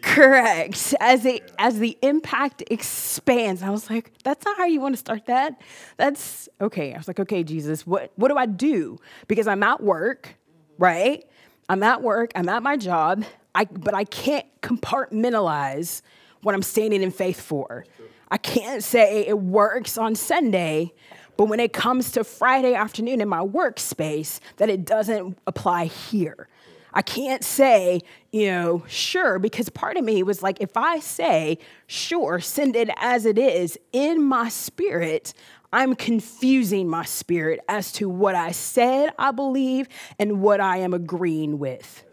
Correct. 0.02 0.96
As 1.00 1.24
the 1.24 1.44
as 1.60 1.80
the 1.80 1.98
impact 2.02 2.64
expands, 2.72 3.62
I 3.62 3.70
was 3.70 3.90
like, 3.90 4.12
that's 4.24 4.44
not 4.46 4.58
how 4.58 4.66
you 4.66 4.82
want 4.82 4.94
to 4.94 5.00
start 5.00 5.28
that. 5.28 5.62
That's 5.98 6.50
okay. 6.60 6.94
I 6.94 6.98
was 6.98 7.08
like, 7.08 7.20
okay, 7.20 7.44
Jesus, 7.44 7.86
what 7.86 8.12
what 8.16 8.30
do 8.30 8.38
I 8.38 8.48
do? 8.48 8.98
Because 9.28 9.48
I'm 9.48 9.64
at 9.64 9.82
work, 9.82 10.36
right? 10.78 11.24
I'm 11.70 11.84
at 11.84 12.02
work, 12.02 12.32
I'm 12.36 12.50
at 12.50 12.64
my 12.64 12.78
job, 12.78 13.24
I 13.54 13.66
but 13.66 13.94
I 13.94 14.04
can't 14.04 14.46
compartmentalize 14.62 16.02
what 16.42 16.56
I'm 16.56 16.64
standing 16.64 17.04
in 17.04 17.12
faith 17.12 17.40
for. 17.40 17.86
I 18.32 18.38
can't 18.38 18.84
say 18.84 19.28
it 19.28 19.38
works 19.38 19.98
on 19.98 20.16
Sunday, 20.16 20.94
but 21.38 21.46
when 21.46 21.60
it 21.60 21.74
comes 21.74 22.12
to 22.14 22.24
Friday 22.24 22.74
afternoon 22.74 23.22
in 23.22 23.30
my 23.30 23.42
workspace, 23.42 24.40
that 24.58 24.70
it 24.70 24.86
doesn't 24.86 25.38
apply 25.46 25.86
here. 25.86 26.48
I 26.94 27.02
can't 27.02 27.44
say, 27.44 28.02
you 28.32 28.48
know, 28.48 28.84
sure, 28.88 29.40
because 29.40 29.70
part 29.70 29.98
of 29.98 30.04
me 30.04 30.24
was 30.24 30.44
like, 30.44 30.60
if 30.60 30.76
I 30.76 31.00
say, 31.00 31.58
sure, 31.88 32.40
send 32.40 32.76
it 32.76 32.90
as 32.98 33.26
it 33.26 33.38
is 33.38 33.78
in 33.94 34.24
my 34.24 34.50
spirit, 34.50 35.34
I'm 35.74 35.96
confusing 35.96 36.90
my 36.90 37.06
spirit 37.06 37.62
as 37.70 37.92
to 37.94 38.10
what 38.10 38.36
I 38.36 38.52
said 38.52 39.12
I 39.18 39.32
believe 39.32 39.88
and 40.20 40.42
what 40.42 40.60
I 40.60 40.78
am 40.78 40.94
agreeing 40.94 41.60
with. 41.60 42.04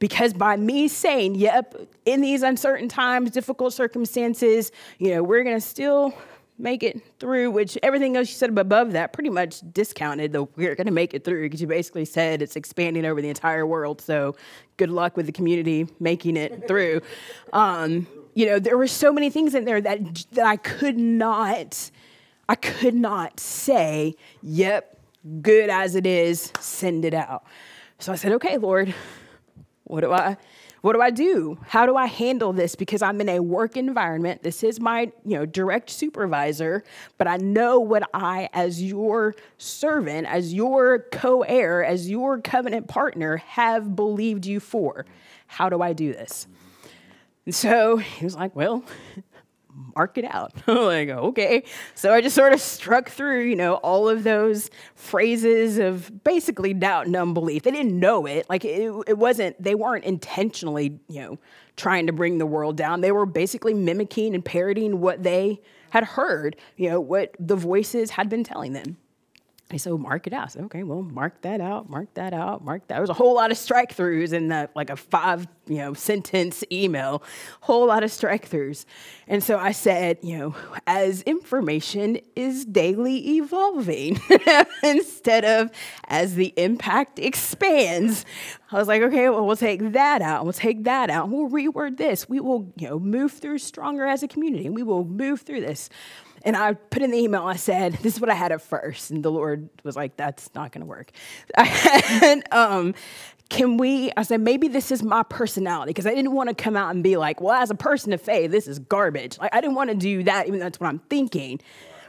Because 0.00 0.32
by 0.32 0.56
me 0.56 0.88
saying, 0.88 1.36
yep, 1.36 1.76
in 2.04 2.22
these 2.22 2.42
uncertain 2.42 2.88
times, 2.88 3.30
difficult 3.30 3.72
circumstances, 3.72 4.72
you 4.98 5.14
know, 5.14 5.22
we're 5.22 5.44
to 5.44 5.60
still 5.60 6.12
make 6.58 6.82
it 6.82 7.00
through, 7.18 7.50
which 7.50 7.76
everything 7.82 8.16
else 8.16 8.28
you 8.28 8.34
said 8.34 8.56
above 8.56 8.92
that 8.92 9.12
pretty 9.12 9.30
much 9.30 9.60
discounted 9.72 10.32
the 10.32 10.44
we're 10.56 10.74
going 10.74 10.86
to 10.86 10.92
make 10.92 11.14
it 11.14 11.24
through 11.24 11.42
because 11.42 11.60
you 11.60 11.66
basically 11.66 12.04
said 12.04 12.42
it's 12.42 12.56
expanding 12.56 13.04
over 13.04 13.20
the 13.20 13.28
entire 13.28 13.66
world. 13.66 14.00
So 14.00 14.36
good 14.76 14.90
luck 14.90 15.16
with 15.16 15.26
the 15.26 15.32
community 15.32 15.88
making 15.98 16.36
it 16.36 16.66
through. 16.68 17.00
Um, 17.52 18.06
you 18.34 18.46
know, 18.46 18.58
there 18.58 18.78
were 18.78 18.86
so 18.86 19.12
many 19.12 19.30
things 19.30 19.54
in 19.54 19.64
there 19.64 19.80
that, 19.80 20.24
that 20.32 20.46
I 20.46 20.56
could 20.56 20.98
not, 20.98 21.90
I 22.48 22.54
could 22.54 22.94
not 22.94 23.40
say, 23.40 24.14
yep, 24.42 24.98
good 25.40 25.68
as 25.68 25.94
it 25.94 26.06
is, 26.06 26.52
send 26.60 27.04
it 27.04 27.14
out. 27.14 27.44
So 27.98 28.12
I 28.12 28.16
said, 28.16 28.32
okay, 28.32 28.56
Lord, 28.56 28.94
what 29.84 30.00
do 30.00 30.12
I 30.12 30.36
what 30.82 30.94
do 30.94 31.00
I 31.00 31.10
do? 31.10 31.58
How 31.68 31.86
do 31.86 31.96
I 31.96 32.06
handle 32.06 32.52
this? 32.52 32.74
Because 32.74 33.02
I'm 33.02 33.20
in 33.20 33.28
a 33.28 33.38
work 33.40 33.76
environment. 33.76 34.42
This 34.42 34.64
is 34.64 34.80
my, 34.80 35.12
you 35.24 35.38
know, 35.38 35.46
direct 35.46 35.90
supervisor, 35.90 36.82
but 37.18 37.28
I 37.28 37.36
know 37.36 37.78
what 37.78 38.10
I, 38.12 38.48
as 38.52 38.82
your 38.82 39.34
servant, 39.58 40.26
as 40.26 40.52
your 40.52 41.06
co-heir, 41.12 41.84
as 41.84 42.10
your 42.10 42.40
covenant 42.40 42.88
partner, 42.88 43.36
have 43.36 43.94
believed 43.94 44.44
you 44.44 44.58
for. 44.58 45.06
How 45.46 45.68
do 45.68 45.80
I 45.82 45.92
do 45.92 46.12
this? 46.12 46.48
And 47.46 47.54
so 47.54 47.96
he 47.98 48.24
was 48.24 48.34
like, 48.34 48.54
Well, 48.56 48.84
mark 49.96 50.18
it 50.18 50.24
out. 50.24 50.52
Like, 50.82 51.10
okay. 51.10 51.64
So 51.94 52.12
I 52.12 52.20
just 52.20 52.34
sort 52.34 52.52
of 52.52 52.60
struck 52.60 53.08
through, 53.08 53.42
you 53.42 53.56
know, 53.56 53.74
all 53.76 54.08
of 54.08 54.24
those 54.24 54.68
phrases 54.94 55.78
of 55.78 56.24
basically 56.24 56.74
doubt 56.74 57.06
and 57.06 57.14
unbelief. 57.14 57.62
They 57.62 57.70
didn't 57.70 57.98
know 57.98 58.26
it. 58.26 58.48
Like 58.48 58.64
it, 58.64 58.92
it 59.06 59.16
wasn't, 59.16 59.62
they 59.62 59.74
weren't 59.74 60.04
intentionally, 60.04 60.98
you 61.08 61.20
know, 61.20 61.38
trying 61.76 62.06
to 62.06 62.12
bring 62.12 62.38
the 62.38 62.46
world 62.46 62.76
down. 62.76 63.00
They 63.00 63.12
were 63.12 63.26
basically 63.26 63.74
mimicking 63.74 64.34
and 64.34 64.44
parroting 64.44 65.00
what 65.00 65.22
they 65.22 65.60
had 65.90 66.04
heard, 66.04 66.56
you 66.76 66.90
know, 66.90 67.00
what 67.00 67.34
the 67.38 67.56
voices 67.56 68.10
had 68.10 68.28
been 68.28 68.44
telling 68.44 68.72
them. 68.72 68.96
I 69.72 69.76
said, 69.78 69.92
mark 69.94 70.26
it 70.26 70.32
out. 70.32 70.56
Okay, 70.56 70.82
well, 70.82 71.02
mark 71.02 71.40
that 71.42 71.60
out, 71.60 71.88
mark 71.88 72.12
that 72.14 72.34
out, 72.34 72.64
mark 72.64 72.86
that. 72.88 72.94
There 72.94 73.00
was 73.00 73.10
a 73.10 73.14
whole 73.14 73.34
lot 73.34 73.50
of 73.50 73.56
strike 73.56 73.96
throughs 73.96 74.32
in 74.32 74.48
that, 74.48 74.74
like 74.76 74.90
a 74.90 74.96
five, 74.96 75.46
you 75.66 75.78
know, 75.78 75.94
sentence 75.94 76.62
email, 76.70 77.22
whole 77.60 77.86
lot 77.86 78.04
of 78.04 78.12
strike 78.12 78.48
throughs. 78.48 78.84
And 79.26 79.42
so 79.42 79.58
I 79.58 79.72
said, 79.72 80.18
you 80.22 80.38
know, 80.38 80.54
as 80.86 81.22
information 81.22 82.18
is 82.36 82.64
daily 82.64 83.36
evolving 83.36 84.20
instead 84.82 85.44
of 85.44 85.70
as 86.08 86.34
the 86.34 86.52
impact 86.56 87.18
expands. 87.18 88.24
I 88.70 88.78
was 88.78 88.88
like, 88.88 89.02
okay, 89.02 89.28
well, 89.28 89.46
we'll 89.46 89.56
take 89.56 89.92
that 89.92 90.22
out. 90.22 90.44
We'll 90.44 90.52
take 90.52 90.84
that 90.84 91.10
out. 91.10 91.28
We'll 91.28 91.48
reword 91.48 91.98
this. 91.98 92.28
We 92.28 92.40
will, 92.40 92.72
you 92.76 92.88
know, 92.88 92.98
move 92.98 93.32
through 93.32 93.58
stronger 93.58 94.06
as 94.06 94.22
a 94.22 94.28
community. 94.28 94.66
and 94.66 94.74
We 94.74 94.82
will 94.82 95.04
move 95.04 95.42
through 95.42 95.60
this. 95.60 95.90
And 96.44 96.56
I 96.56 96.74
put 96.74 97.02
in 97.02 97.10
the 97.10 97.18
email, 97.18 97.44
I 97.44 97.56
said, 97.56 97.94
This 97.94 98.14
is 98.14 98.20
what 98.20 98.30
I 98.30 98.34
had 98.34 98.52
at 98.52 98.62
first. 98.62 99.10
And 99.10 99.22
the 99.22 99.30
Lord 99.30 99.68
was 99.84 99.96
like, 99.96 100.16
That's 100.16 100.50
not 100.54 100.72
going 100.72 100.80
to 100.80 100.86
work. 100.86 101.10
and, 101.56 102.42
um, 102.52 102.94
can 103.52 103.76
we? 103.76 104.10
I 104.16 104.22
said, 104.22 104.40
maybe 104.40 104.68
this 104.68 104.90
is 104.90 105.02
my 105.02 105.22
personality 105.22 105.90
because 105.90 106.06
I 106.06 106.14
didn't 106.14 106.32
want 106.32 106.48
to 106.48 106.54
come 106.54 106.74
out 106.74 106.94
and 106.94 107.04
be 107.04 107.18
like, 107.18 107.42
well, 107.42 107.52
as 107.52 107.70
a 107.70 107.74
person 107.74 108.14
of 108.14 108.22
faith, 108.22 108.50
this 108.50 108.66
is 108.66 108.78
garbage. 108.78 109.38
Like, 109.38 109.54
I 109.54 109.60
didn't 109.60 109.76
want 109.76 109.90
to 109.90 109.96
do 109.96 110.22
that, 110.22 110.46
even 110.46 110.58
though 110.58 110.64
that's 110.64 110.80
what 110.80 110.88
I'm 110.88 111.00
thinking. 111.10 111.60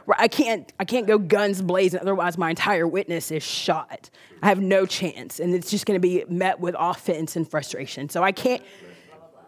Where 0.06 0.16
I 0.18 0.28
can't, 0.28 0.72
I 0.80 0.86
can't 0.86 1.06
go 1.06 1.18
guns 1.18 1.60
blazing, 1.60 2.00
otherwise, 2.00 2.38
my 2.38 2.48
entire 2.48 2.88
witness 2.88 3.30
is 3.30 3.42
shot. 3.42 4.08
I 4.42 4.48
have 4.48 4.60
no 4.60 4.86
chance, 4.86 5.38
and 5.38 5.54
it's 5.54 5.70
just 5.70 5.84
going 5.84 5.96
to 5.96 6.00
be 6.00 6.24
met 6.28 6.60
with 6.60 6.74
offense 6.78 7.36
and 7.36 7.48
frustration. 7.48 8.08
So 8.08 8.22
I 8.22 8.32
can't. 8.32 8.62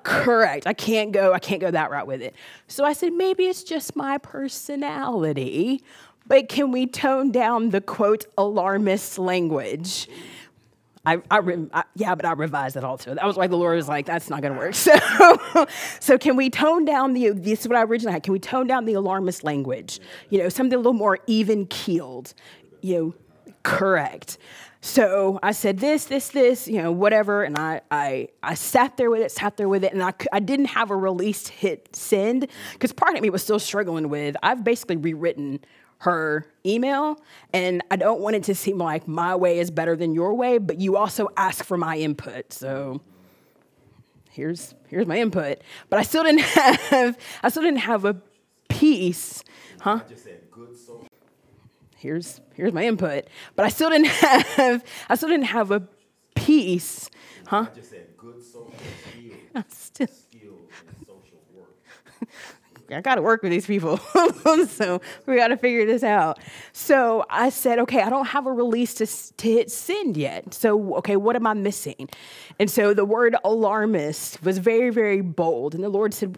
Correct. 0.07 0.67
I 0.69 0.73
can't 0.73 1.11
go, 1.11 1.33
I 1.33 1.41
can't 1.41 1.61
go 1.61 1.71
that 1.71 1.91
route 1.91 2.07
with 2.07 2.23
it. 2.23 2.35
So 2.69 2.85
I 2.85 2.93
said, 2.93 3.13
maybe 3.13 3.47
it's 3.47 3.65
just 3.65 3.97
my 3.97 4.19
personality, 4.19 5.83
but 6.29 6.49
can 6.49 6.71
we 6.71 6.87
tone 6.87 7.33
down 7.33 7.71
the 7.71 7.81
quote 7.81 8.25
alarmist 8.39 9.19
language? 9.19 10.09
I, 11.05 11.21
I, 11.31 11.41
I, 11.73 11.85
yeah, 11.95 12.15
but 12.15 12.25
I 12.25 12.33
revised 12.33 12.77
that 12.77 12.85
also. 12.85 13.15
That 13.15 13.25
was 13.25 13.37
why 13.37 13.49
the 13.49 13.57
Lord 13.57 13.77
was 13.77 13.89
like, 13.89 14.07
that's 14.07 14.31
not 14.31 14.43
going 14.43 14.55
to 14.55 14.59
work. 14.59 14.75
So, 14.75 15.67
so 16.01 16.19
can 16.19 16.37
we 16.37 16.51
tone 16.51 16.85
down 16.85 17.13
the, 17.13 17.31
this 17.31 17.63
is 17.63 17.69
what 17.69 17.77
I 17.77 17.83
originally 17.83 18.13
had, 18.13 18.23
can 18.23 18.33
we 18.33 18.39
tone 18.39 18.67
down 18.69 18.85
the 18.85 18.95
alarmist 18.95 19.43
language? 19.43 20.01
You 20.31 20.39
know, 20.39 20.49
something 20.49 20.75
a 20.75 20.79
little 20.79 20.93
more 20.93 21.19
even 21.27 21.67
keeled, 21.67 22.33
you 22.81 22.95
know, 22.95 23.53
correct. 23.65 24.39
So 24.87 25.41
I 25.43 25.51
said 25.51 25.81
this, 25.81 26.05
this, 26.05 26.29
this, 26.29 26.69
you 26.69 26.81
know, 26.81 26.93
whatever, 26.93 27.43
and 27.43 27.59
I, 27.59 27.81
I, 27.91 28.29
I 28.41 28.55
sat 28.55 28.97
there 28.97 29.11
with 29.11 29.21
it, 29.21 29.33
sat 29.33 29.57
there 29.57 29.69
with 29.69 29.83
it, 29.83 29.93
and 29.93 30.01
I, 30.01 30.15
I 30.33 30.39
didn't 30.39 30.67
have 30.67 30.93
a 30.93 30.97
release 30.97 31.49
hit 31.49 31.95
send 31.95 32.47
because 32.73 32.93
part 32.93 33.17
of 33.17 33.21
me 33.21 33.29
was 33.29 33.43
still 33.43 33.59
struggling 33.59 34.09
with. 34.09 34.37
I've 34.45 34.63
basically 34.63 34.97
rewritten 34.97 35.59
her 35.99 36.47
email, 36.65 37.21
and 37.53 37.83
I 37.91 37.97
don't 37.97 38.21
want 38.21 38.37
it 38.37 38.45
to 38.45 38.55
seem 38.55 38.79
like 38.79 39.09
my 39.09 39.35
way 39.35 39.59
is 39.59 39.73
better 39.73 39.97
than 39.97 40.15
your 40.15 40.35
way, 40.35 40.59
but 40.59 40.81
you 40.81 40.97
also 40.97 41.31
ask 41.37 41.65
for 41.65 41.77
my 41.77 41.99
input, 41.99 42.53
so 42.53 43.01
here's 44.31 44.73
here's 44.87 45.07
my 45.07 45.19
input. 45.19 45.63
But 45.91 45.99
I 45.99 46.03
still 46.03 46.23
didn't 46.23 46.41
have 46.43 47.19
I 47.43 47.49
still 47.49 47.65
didn't 47.65 47.81
have 47.81 48.05
a 48.05 48.17
peace, 48.69 49.43
huh? 49.81 49.99
Here's 52.07 52.41
here's 52.55 52.73
my 52.73 52.85
input. 52.85 53.25
But 53.57 53.67
I 53.67 53.69
still 53.69 53.91
didn't 53.91 54.07
have 54.07 54.85
I 55.09 55.17
still 55.17 55.29
didn't 55.29 55.47
have 55.47 55.73
a 55.73 55.83
peace, 56.37 57.11
huh? 57.49 57.67
I 57.69 57.75
just 57.75 57.91
said 57.91 58.07
good 58.17 58.41
social 58.41 58.73
I 59.57 59.65
still, 59.69 60.07
skills 60.07 60.71
and 60.87 60.97
social 61.01 61.39
work. 61.53 62.29
I 62.93 63.01
got 63.01 63.17
to 63.17 63.23
work 63.23 63.43
with 63.43 63.51
these 63.51 63.67
people. 63.67 63.97
so 64.69 65.01
we 65.27 65.35
got 65.35 65.49
to 65.49 65.57
figure 65.57 65.85
this 65.85 66.05
out. 66.05 66.39
So 66.73 67.25
I 67.29 67.49
said, 67.49 67.81
okay, 67.81 68.03
I 68.03 68.11
don't 68.11 68.27
have 68.27 68.47
a 68.47 68.53
release 68.53 68.95
to, 68.95 69.07
to 69.39 69.51
hit 69.51 69.73
send 69.73 70.17
yet. 70.17 70.55
So, 70.55 70.95
okay, 70.99 71.17
what 71.17 71.35
am 71.35 71.47
I 71.49 71.55
missing? 71.55 72.09
And 72.61 72.71
so 72.71 72.95
the 72.95 73.05
word 73.05 73.35
alarmist 73.45 74.41
was 74.45 74.59
very, 74.59 74.91
very 74.91 75.21
bold. 75.21 75.75
And 75.75 75.83
the 75.83 75.89
Lord 75.89 76.15
said, 76.15 76.37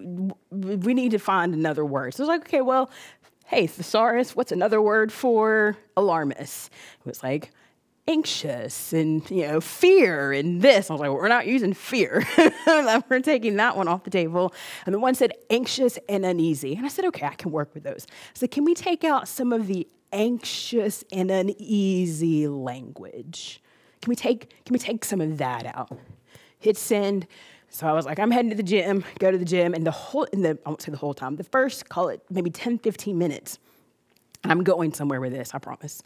we 0.50 0.94
need 0.94 1.10
to 1.10 1.18
find 1.18 1.52
another 1.52 1.84
word. 1.84 2.14
So 2.14 2.22
I 2.22 2.26
was 2.26 2.28
like, 2.28 2.48
okay, 2.48 2.62
well, 2.62 2.90
hey, 3.48 3.66
thesaurus, 3.66 4.36
what's 4.36 4.52
another 4.52 4.80
word 4.80 5.10
for 5.10 5.76
alarmist? 5.96 6.70
It 7.00 7.06
was 7.06 7.22
like, 7.22 7.50
anxious 8.06 8.94
and 8.94 9.30
you 9.30 9.46
know 9.46 9.60
fear 9.60 10.32
and 10.32 10.62
this. 10.62 10.90
I 10.90 10.94
was 10.94 11.00
like, 11.00 11.10
well, 11.10 11.18
we're 11.18 11.28
not 11.28 11.46
using 11.46 11.74
fear. 11.74 12.26
we're 13.08 13.20
taking 13.20 13.56
that 13.56 13.76
one 13.76 13.86
off 13.86 14.04
the 14.04 14.10
table. 14.10 14.54
And 14.86 14.94
the 14.94 14.98
one 14.98 15.14
said 15.14 15.32
anxious 15.50 15.98
and 16.08 16.24
uneasy. 16.24 16.74
And 16.74 16.86
I 16.86 16.88
said, 16.88 17.04
okay, 17.06 17.26
I 17.26 17.34
can 17.34 17.50
work 17.50 17.72
with 17.74 17.84
those. 17.84 18.06
So 18.32 18.46
can 18.46 18.64
we 18.64 18.74
take 18.74 19.04
out 19.04 19.28
some 19.28 19.52
of 19.52 19.66
the 19.66 19.86
anxious 20.12 21.04
and 21.12 21.30
uneasy 21.30 22.48
language? 22.48 23.62
Can 24.00 24.10
we 24.10 24.16
take 24.16 24.64
can 24.64 24.72
we 24.72 24.78
take 24.78 25.04
some 25.04 25.20
of 25.20 25.38
that 25.38 25.66
out? 25.66 25.96
Hit 26.58 26.76
send. 26.76 27.26
So 27.70 27.86
I 27.86 27.92
was 27.92 28.06
like, 28.06 28.18
I'm 28.18 28.30
heading 28.30 28.50
to 28.50 28.56
the 28.56 28.62
gym, 28.62 29.04
go 29.18 29.30
to 29.30 29.38
the 29.38 29.44
gym, 29.44 29.74
and 29.74 29.86
the 29.86 29.90
whole, 29.90 30.24
in 30.24 30.42
the, 30.42 30.58
I 30.64 30.68
won't 30.70 30.82
say 30.82 30.90
the 30.90 30.96
whole 30.98 31.14
time, 31.14 31.36
the 31.36 31.44
first, 31.44 31.88
call 31.88 32.08
it 32.08 32.22
maybe 32.30 32.50
10, 32.50 32.78
15 32.78 33.16
minutes, 33.16 33.58
I'm 34.44 34.64
going 34.64 34.94
somewhere 34.94 35.20
with 35.20 35.32
this, 35.32 35.54
I 35.54 35.58
promise 35.58 36.02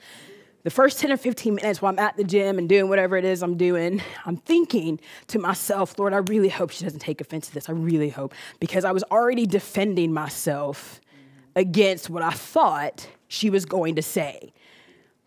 the 0.64 0.70
first 0.70 1.01
10 1.01 1.12
or 1.12 1.16
15 1.16 1.55
minutes 1.55 1.83
while 1.83 1.92
I'm 1.92 1.98
at 1.98 2.16
the 2.16 2.25
gym 2.25 2.59
and 2.59 2.68
doing 2.68 2.88
whatever 2.88 3.16
it 3.16 3.25
is 3.25 3.42
I'm 3.42 3.57
doing, 3.57 4.01
I'm 4.25 4.37
thinking 4.37 5.01
to 5.29 5.38
myself, 5.38 5.98
Lord, 5.98 6.12
I 6.12 6.18
really 6.18 6.48
hope 6.48 6.70
she 6.70 6.85
doesn't 6.85 7.01
take 7.01 7.20
offense 7.20 7.48
to 7.48 7.55
this. 7.55 7.68
I 7.68 7.72
really 7.72 8.11
hope. 8.11 8.35
Because 8.61 8.85
I 8.85 8.92
was 8.92 9.03
already 9.11 9.46
defending 9.46 10.12
myself 10.12 11.01
against 11.57 12.11
what 12.11 12.22
I 12.22 12.31
thought 12.31 13.09
she 13.29 13.51
was 13.51 13.64
going 13.64 13.96
to 13.96 14.03
say. 14.03 14.53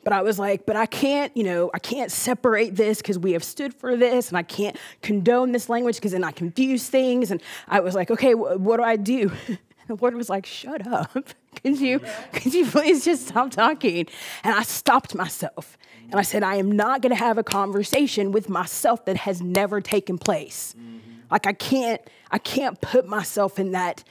But 0.05 0.13
I 0.13 0.21
was 0.21 0.37
like, 0.37 0.67
but 0.67 0.75
I 0.75 0.85
can't, 0.85 1.35
you 1.35 1.43
know, 1.43 1.71
I 1.73 1.79
can't 1.79 2.11
separate 2.11 2.75
this 2.75 2.99
because 2.99 3.17
we 3.17 3.31
have 3.31 3.43
stood 3.43 3.73
for 3.73 3.97
this 3.97 4.29
and 4.29 4.37
I 4.37 4.43
can't 4.43 4.77
condone 5.01 5.51
this 5.51 5.67
language 5.67 5.95
because 5.95 6.11
then 6.11 6.23
I 6.23 6.31
confuse 6.31 6.87
things. 6.87 7.31
And 7.31 7.41
I 7.67 7.79
was 7.79 7.95
like, 7.95 8.11
okay, 8.11 8.33
wh- 8.33 8.61
what 8.61 8.77
do 8.77 8.83
I 8.83 8.95
do? 8.95 9.31
The 9.87 9.93
Lord 9.93 10.15
was 10.15 10.29
like, 10.31 10.47
shut 10.47 10.87
up. 10.87 11.11
Could 11.61 11.79
you, 11.79 12.01
could 12.33 12.55
you 12.55 12.65
please 12.65 13.05
just 13.05 13.27
stop 13.27 13.51
talking? 13.51 14.07
And 14.43 14.55
I 14.55 14.63
stopped 14.63 15.13
myself. 15.13 15.77
And 16.09 16.15
I 16.15 16.23
said, 16.23 16.41
I 16.41 16.55
am 16.55 16.71
not 16.71 17.01
going 17.01 17.11
to 17.11 17.15
have 17.15 17.37
a 17.37 17.43
conversation 17.43 18.31
with 18.31 18.49
myself 18.49 19.05
that 19.05 19.15
has 19.17 19.43
never 19.43 19.79
taken 19.79 20.17
place. 20.17 20.75
Mm-hmm. 20.75 20.97
Like 21.29 21.45
I 21.45 21.53
can't, 21.53 22.01
I 22.31 22.39
can't 22.39 22.81
put 22.81 23.07
myself 23.07 23.59
in 23.59 23.73
that. 23.73 24.03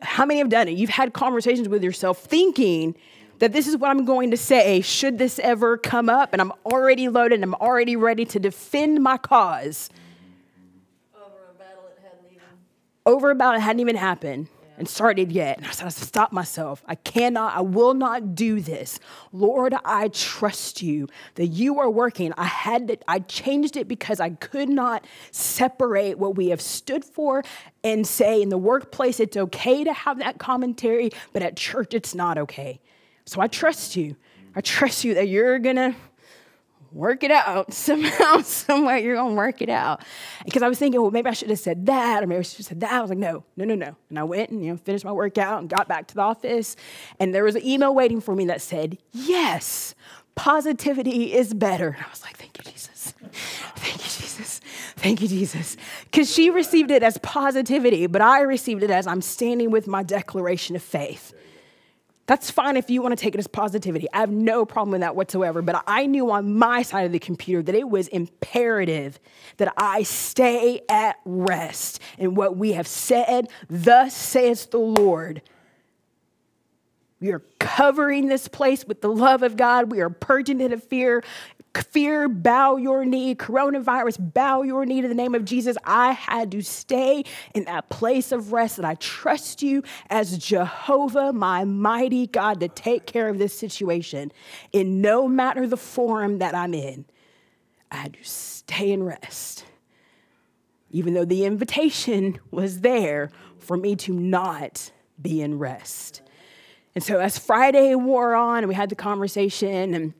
How 0.00 0.24
many 0.24 0.38
have 0.38 0.48
done 0.48 0.68
it? 0.68 0.72
You've 0.78 0.88
had 0.88 1.12
conversations 1.12 1.68
with 1.68 1.84
yourself 1.84 2.24
thinking 2.24 2.96
that 3.44 3.52
this 3.52 3.66
is 3.66 3.76
what 3.76 3.90
I'm 3.90 4.06
going 4.06 4.30
to 4.30 4.38
say 4.38 4.80
should 4.80 5.18
this 5.18 5.38
ever 5.38 5.76
come 5.76 6.08
up, 6.08 6.32
and 6.32 6.40
I'm 6.40 6.50
already 6.64 7.10
loaded, 7.10 7.34
and 7.34 7.44
I'm 7.44 7.54
already 7.56 7.94
ready 7.94 8.24
to 8.24 8.38
defend 8.38 9.02
my 9.02 9.18
cause 9.18 9.90
Over 11.14 11.50
a 11.50 11.58
battle 11.58 11.82
that 11.84 12.02
hadn't 12.02 12.24
even, 12.30 12.42
over 13.04 13.30
about 13.30 13.56
it 13.56 13.60
hadn't 13.60 13.80
even 13.80 13.96
happened. 13.96 14.48
yeah. 14.50 14.74
and 14.78 14.88
started 14.88 15.30
yet. 15.30 15.58
And 15.58 15.66
I 15.66 15.72
said, 15.72 15.84
I 15.84 15.90
stop 15.90 16.32
myself. 16.32 16.82
I 16.86 16.94
cannot, 16.94 17.54
I 17.54 17.60
will 17.60 17.92
not 17.92 18.34
do 18.34 18.62
this. 18.62 18.98
Lord, 19.30 19.74
I 19.84 20.08
trust 20.08 20.80
you 20.80 21.06
that 21.34 21.48
you 21.48 21.78
are 21.80 21.90
working. 21.90 22.32
I 22.38 22.46
had 22.46 22.88
to, 22.88 22.98
I 23.06 23.18
changed 23.18 23.76
it 23.76 23.86
because 23.86 24.20
I 24.20 24.30
could 24.30 24.70
not 24.70 25.04
separate 25.32 26.18
what 26.18 26.34
we 26.34 26.48
have 26.48 26.62
stood 26.62 27.04
for 27.04 27.44
and 27.82 28.06
say 28.06 28.40
in 28.40 28.48
the 28.48 28.56
workplace 28.56 29.20
it's 29.20 29.36
okay 29.36 29.84
to 29.84 29.92
have 29.92 30.18
that 30.20 30.38
commentary, 30.38 31.10
but 31.34 31.42
at 31.42 31.58
church 31.58 31.92
it's 31.92 32.14
not 32.14 32.38
okay. 32.38 32.80
So 33.26 33.40
I 33.40 33.46
trust 33.46 33.96
you. 33.96 34.16
I 34.54 34.60
trust 34.60 35.04
you 35.04 35.14
that 35.14 35.28
you're 35.28 35.58
gonna 35.58 35.96
work 36.92 37.24
it 37.24 37.30
out 37.30 37.72
somehow, 37.74 38.40
somewhere 38.42 38.98
you're 38.98 39.16
gonna 39.16 39.34
work 39.34 39.60
it 39.60 39.68
out. 39.68 40.02
Because 40.44 40.62
I 40.62 40.68
was 40.68 40.78
thinking, 40.78 41.00
well, 41.00 41.10
maybe 41.10 41.28
I 41.28 41.32
should 41.32 41.50
have 41.50 41.58
said 41.58 41.86
that, 41.86 42.22
or 42.22 42.26
maybe 42.26 42.38
I 42.38 42.42
should 42.42 42.58
have 42.58 42.66
said 42.66 42.80
that. 42.80 42.92
I 42.92 43.00
was 43.00 43.10
like, 43.10 43.18
no, 43.18 43.44
no, 43.56 43.64
no, 43.64 43.74
no. 43.74 43.96
And 44.08 44.18
I 44.18 44.22
went 44.22 44.50
and 44.50 44.64
you 44.64 44.70
know 44.70 44.76
finished 44.76 45.04
my 45.04 45.12
workout 45.12 45.60
and 45.60 45.68
got 45.68 45.88
back 45.88 46.06
to 46.08 46.14
the 46.14 46.22
office, 46.22 46.76
and 47.18 47.34
there 47.34 47.44
was 47.44 47.56
an 47.56 47.66
email 47.66 47.94
waiting 47.94 48.20
for 48.20 48.34
me 48.34 48.46
that 48.46 48.62
said, 48.62 48.98
yes, 49.12 49.94
positivity 50.34 51.32
is 51.34 51.54
better. 51.54 51.88
And 51.88 52.04
I 52.04 52.10
was 52.10 52.22
like, 52.22 52.36
thank 52.36 52.58
you, 52.58 52.70
Jesus. 52.70 53.14
Thank 53.76 53.98
you, 53.98 54.04
Jesus. 54.04 54.60
Thank 54.96 55.20
you, 55.20 55.28
Jesus. 55.28 55.76
Because 56.04 56.32
she 56.32 56.50
received 56.50 56.90
it 56.90 57.02
as 57.02 57.18
positivity, 57.18 58.06
but 58.06 58.22
I 58.22 58.42
received 58.42 58.82
it 58.82 58.90
as 58.90 59.06
I'm 59.06 59.20
standing 59.20 59.70
with 59.70 59.86
my 59.86 60.02
declaration 60.02 60.76
of 60.76 60.82
faith. 60.82 61.32
That's 62.26 62.50
fine 62.50 62.78
if 62.78 62.88
you 62.88 63.02
want 63.02 63.12
to 63.16 63.22
take 63.22 63.34
it 63.34 63.38
as 63.38 63.46
positivity. 63.46 64.06
I 64.12 64.20
have 64.20 64.30
no 64.30 64.64
problem 64.64 64.92
with 64.92 65.02
that 65.02 65.14
whatsoever. 65.14 65.60
But 65.60 65.84
I 65.86 66.06
knew 66.06 66.30
on 66.30 66.56
my 66.56 66.82
side 66.82 67.04
of 67.04 67.12
the 67.12 67.18
computer 67.18 67.62
that 67.62 67.74
it 67.74 67.88
was 67.88 68.08
imperative 68.08 69.18
that 69.58 69.74
I 69.76 70.04
stay 70.04 70.80
at 70.88 71.16
rest 71.26 72.00
in 72.16 72.34
what 72.34 72.56
we 72.56 72.72
have 72.72 72.86
said, 72.86 73.48
thus 73.68 74.16
says 74.16 74.66
the 74.66 74.78
Lord. 74.78 75.42
We 77.20 77.30
are 77.32 77.42
covering 77.58 78.28
this 78.28 78.48
place 78.48 78.84
with 78.84 79.00
the 79.00 79.08
love 79.08 79.42
of 79.42 79.56
God. 79.56 79.90
We 79.90 80.00
are 80.00 80.10
purging 80.10 80.60
it 80.60 80.72
of 80.72 80.82
fear. 80.82 81.22
Fear, 81.74 82.28
bow 82.28 82.76
your 82.76 83.04
knee. 83.04 83.34
Coronavirus, 83.34 84.32
bow 84.32 84.62
your 84.62 84.84
knee 84.84 85.00
to 85.00 85.08
the 85.08 85.14
name 85.14 85.34
of 85.34 85.44
Jesus. 85.44 85.76
I 85.84 86.12
had 86.12 86.50
to 86.52 86.62
stay 86.62 87.24
in 87.54 87.64
that 87.64 87.88
place 87.88 88.32
of 88.32 88.52
rest 88.52 88.76
that 88.76 88.84
I 88.84 88.94
trust 88.96 89.62
you 89.62 89.82
as 90.10 90.38
Jehovah, 90.38 91.32
my 91.32 91.64
mighty 91.64 92.26
God, 92.26 92.60
to 92.60 92.68
take 92.68 93.06
care 93.06 93.28
of 93.28 93.38
this 93.38 93.56
situation 93.56 94.32
in 94.72 95.00
no 95.00 95.28
matter 95.28 95.66
the 95.66 95.76
form 95.76 96.38
that 96.38 96.54
I'm 96.54 96.74
in. 96.74 97.04
I 97.90 97.96
had 97.96 98.14
to 98.14 98.24
stay 98.24 98.90
in 98.90 99.02
rest, 99.02 99.64
even 100.90 101.14
though 101.14 101.24
the 101.24 101.44
invitation 101.44 102.40
was 102.50 102.80
there 102.80 103.30
for 103.58 103.76
me 103.76 103.94
to 103.96 104.12
not 104.12 104.90
be 105.20 105.40
in 105.40 105.58
rest. 105.58 106.22
And 106.94 107.02
so 107.02 107.18
as 107.18 107.38
Friday 107.38 107.94
wore 107.94 108.34
on 108.34 108.58
and 108.58 108.68
we 108.68 108.74
had 108.74 108.90
the 108.90 108.96
conversation 108.96 109.94
and 109.94 110.14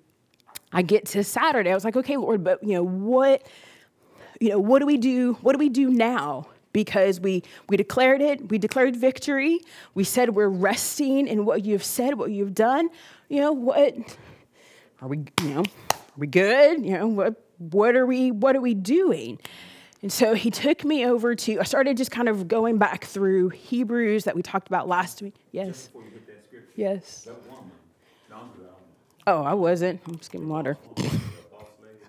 I 0.74 0.82
get 0.82 1.06
to 1.06 1.22
Saturday, 1.24 1.70
I 1.70 1.74
was 1.74 1.84
like, 1.84 1.96
okay, 1.96 2.16
Lord, 2.16 2.42
but 2.44 2.62
you 2.62 2.74
know, 2.74 2.82
what, 2.82 3.46
you 4.40 4.50
know, 4.50 4.58
what 4.58 4.80
do 4.80 4.86
we 4.86 4.96
do? 4.96 5.34
What 5.40 5.52
do 5.52 5.58
we 5.58 5.68
do 5.68 5.88
now? 5.88 6.48
Because 6.72 7.20
we 7.20 7.44
we 7.68 7.76
declared 7.76 8.20
it, 8.20 8.50
we 8.50 8.58
declared 8.58 8.96
victory. 8.96 9.60
We 9.94 10.02
said 10.02 10.34
we're 10.34 10.48
resting 10.48 11.28
in 11.28 11.44
what 11.44 11.64
you've 11.64 11.84
said, 11.84 12.18
what 12.18 12.32
you've 12.32 12.54
done. 12.54 12.88
You 13.28 13.40
know, 13.40 13.52
what 13.52 13.94
are 15.00 15.08
we, 15.08 15.18
you 15.42 15.54
know, 15.54 15.60
are 15.60 16.18
we 16.18 16.26
good? 16.26 16.84
You 16.84 16.98
know, 16.98 17.06
what 17.06 17.40
what 17.58 17.94
are 17.94 18.04
we 18.04 18.32
what 18.32 18.56
are 18.56 18.60
we 18.60 18.74
doing? 18.74 19.38
And 20.02 20.12
so 20.12 20.34
he 20.34 20.50
took 20.50 20.84
me 20.84 21.06
over 21.06 21.34
to, 21.34 21.60
I 21.60 21.62
started 21.62 21.96
just 21.96 22.10
kind 22.10 22.28
of 22.28 22.46
going 22.46 22.76
back 22.76 23.06
through 23.06 23.48
Hebrews 23.48 24.24
that 24.24 24.36
we 24.36 24.42
talked 24.42 24.66
about 24.66 24.86
last 24.86 25.22
week. 25.22 25.34
Yes. 25.50 25.86
Before 25.86 26.02
you 26.02 26.10
get 26.10 26.26
that 26.26 26.44
scripture, 26.44 26.68
Yes. 26.76 27.26
Oh, 29.26 29.42
I 29.42 29.54
wasn't. 29.54 30.00
I'm 30.06 30.16
just 30.18 30.30
getting 30.30 30.48
water. 30.48 30.76
lady, 30.98 31.08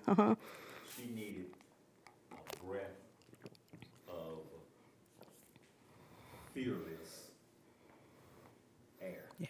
Uh-huh. 0.08 0.34
she 0.96 1.06
needed 1.14 1.46
a 2.32 2.66
breath 2.66 2.90
of 4.08 4.38
fearless 6.52 7.30
air. 9.00 9.24
Yeah. 9.38 9.46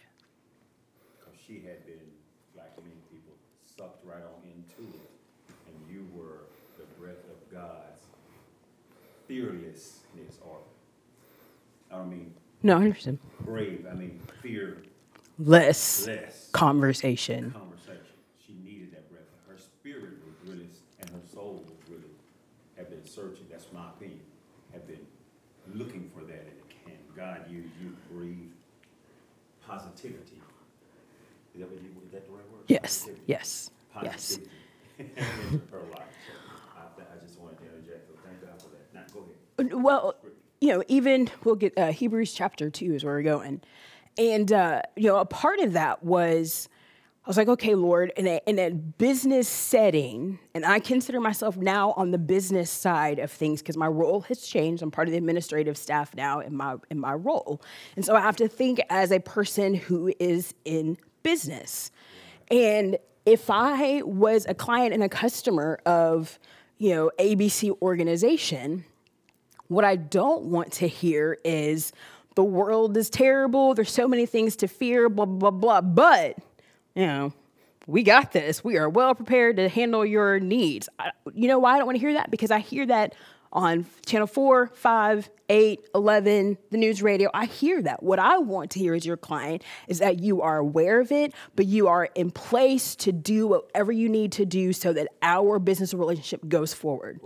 Because 1.19 1.39
she 1.45 1.55
had 1.55 1.85
been, 1.85 1.99
like 2.55 2.75
many 2.77 2.95
people, 3.11 3.33
sucked 3.77 4.05
right 4.05 4.23
on 4.23 4.41
into 4.45 4.89
it. 4.95 5.09
And 5.67 5.75
you 5.93 6.07
were 6.15 6.39
the 6.77 6.85
breath 6.99 7.23
of 7.29 7.51
God's 7.53 8.01
fearlessness, 9.27 10.39
or, 10.45 10.57
I 11.91 11.97
don't 11.97 12.09
mean 12.09 12.33
No, 12.63 12.77
I 12.77 12.83
understand. 12.83 13.19
brave, 13.41 13.85
I 13.91 13.93
mean 13.93 14.21
fearless 14.41 14.86
Less 15.39 16.07
conversation. 16.51 17.51
conversation. 17.51 18.03
She 18.45 18.53
needed 18.63 18.91
that 18.93 19.09
breath. 19.11 19.23
Her 19.47 19.57
spirit 19.57 20.17
was 20.25 20.33
really, 20.49 20.67
and 20.99 21.09
her 21.09 21.21
soul 21.31 21.63
was 21.67 21.75
really, 21.89 22.11
have 22.77 22.89
been 22.89 23.05
searching, 23.05 23.45
that's 23.49 23.67
my 23.71 23.87
opinion, 23.89 24.21
have 24.73 24.87
been 24.87 25.05
looking 25.73 26.09
for 26.15 26.23
that, 26.23 26.41
and 26.47 26.69
can 26.85 26.97
God 27.15 27.41
use 27.49 27.69
you 27.81 27.89
to 27.89 28.13
breathe 28.13 28.51
positivity? 29.65 30.41
Is 31.53 31.61
that 31.61 31.71
what 31.71 31.81
you, 31.81 31.89
is 32.05 32.11
that 32.11 32.25
the 32.25 32.31
right 32.31 32.51
word? 32.51 32.61
Yes, 32.67 32.99
Positivity. 32.99 33.23
yes, 33.27 33.71
yes. 34.01 34.13
Positivity 34.13 34.51
into 34.99 35.21
her 35.71 35.81
life. 35.91 36.07
So 36.25 36.33
I, 36.75 36.81
I 37.01 37.25
just 37.25 37.39
wanted 37.39 37.57
to 37.59 37.65
interject, 37.65 38.07
so 38.07 38.13
thank 38.25 38.41
God 38.41 38.61
for 38.61 38.69
that. 38.69 38.93
Now, 38.93 39.03
go 39.13 39.19
ahead. 39.19 39.83
Well, 39.83 40.15
you 40.61 40.69
know, 40.73 40.83
even 40.87 41.29
we'll 41.43 41.55
get 41.55 41.77
uh, 41.77 41.91
Hebrews 41.91 42.33
chapter 42.33 42.69
two 42.69 42.93
is 42.95 43.03
where 43.03 43.13
we're 43.15 43.21
going, 43.23 43.61
and 44.17 44.51
uh, 44.51 44.81
you 44.95 45.07
know, 45.07 45.17
a 45.17 45.25
part 45.25 45.59
of 45.59 45.73
that 45.73 46.03
was 46.03 46.69
I 47.25 47.29
was 47.29 47.35
like, 47.35 47.49
okay, 47.49 47.75
Lord, 47.75 48.13
in 48.15 48.25
a 48.25 48.39
in 48.45 48.57
a 48.57 48.71
business 48.71 49.49
setting, 49.49 50.39
and 50.53 50.65
I 50.65 50.79
consider 50.79 51.19
myself 51.19 51.57
now 51.57 51.91
on 51.97 52.11
the 52.11 52.17
business 52.17 52.71
side 52.71 53.19
of 53.19 53.29
things 53.29 53.61
because 53.61 53.75
my 53.75 53.87
role 53.87 54.21
has 54.21 54.41
changed. 54.41 54.81
I'm 54.81 54.91
part 54.91 55.09
of 55.09 55.11
the 55.11 55.17
administrative 55.17 55.77
staff 55.77 56.15
now 56.15 56.39
in 56.39 56.55
my 56.55 56.77
in 56.89 56.99
my 56.99 57.13
role, 57.13 57.61
and 57.97 58.05
so 58.05 58.15
I 58.15 58.21
have 58.21 58.37
to 58.37 58.47
think 58.47 58.79
as 58.89 59.11
a 59.11 59.19
person 59.19 59.73
who 59.73 60.13
is 60.19 60.53
in 60.63 60.97
business, 61.21 61.91
and 62.49 62.97
if 63.25 63.49
I 63.49 64.03
was 64.03 64.45
a 64.47 64.53
client 64.53 64.93
and 64.93 65.03
a 65.03 65.09
customer 65.09 65.79
of 65.85 66.39
you 66.77 66.95
know 66.95 67.11
ABC 67.19 67.75
organization 67.81 68.85
what 69.67 69.83
I 69.83 69.95
don't 69.95 70.45
want 70.45 70.71
to 70.73 70.87
hear 70.87 71.37
is 71.43 71.91
the 72.37 72.43
world 72.43 72.95
is 72.95 73.09
terrible, 73.09 73.73
there's 73.73 73.91
so 73.91 74.07
many 74.07 74.27
things 74.27 74.55
to 74.57 74.67
fear, 74.67 75.09
blah, 75.09 75.25
blah, 75.25 75.49
blah. 75.49 75.81
But, 75.81 76.37
you 76.93 77.07
know, 77.07 77.33
we 77.87 78.03
got 78.03 78.31
this. 78.31 78.63
We 78.63 78.77
are 78.77 78.87
well 78.87 79.15
prepared 79.15 79.57
to 79.57 79.67
handle 79.67 80.05
your 80.05 80.39
needs. 80.39 80.87
I, 80.99 81.09
you 81.33 81.47
know 81.47 81.57
why 81.57 81.73
I 81.73 81.77
don't 81.77 81.87
want 81.87 81.95
to 81.95 81.99
hear 81.99 82.13
that? 82.13 82.29
Because 82.29 82.51
I 82.51 82.59
hear 82.59 82.85
that 82.85 83.15
on 83.51 83.87
channel 84.05 84.27
4, 84.27 84.67
5, 84.67 85.29
8, 85.49 85.79
11, 85.95 86.57
the 86.69 86.77
news 86.77 87.01
radio. 87.01 87.31
I 87.33 87.45
hear 87.45 87.81
that. 87.81 88.03
What 88.03 88.19
I 88.19 88.37
want 88.37 88.69
to 88.71 88.79
hear 88.79 88.93
as 88.93 89.03
your 89.03 89.17
client 89.17 89.63
is 89.87 89.97
that 89.97 90.19
you 90.19 90.43
are 90.43 90.59
aware 90.59 90.99
of 90.99 91.11
it, 91.11 91.33
but 91.55 91.65
you 91.65 91.87
are 91.87 92.07
in 92.13 92.29
place 92.29 92.95
to 92.97 93.11
do 93.11 93.47
whatever 93.47 93.91
you 93.91 94.09
need 94.09 94.33
to 94.33 94.45
do 94.45 94.73
so 94.73 94.93
that 94.93 95.07
our 95.23 95.57
business 95.57 95.91
relationship 95.91 96.47
goes 96.47 96.71
forward. 96.71 97.19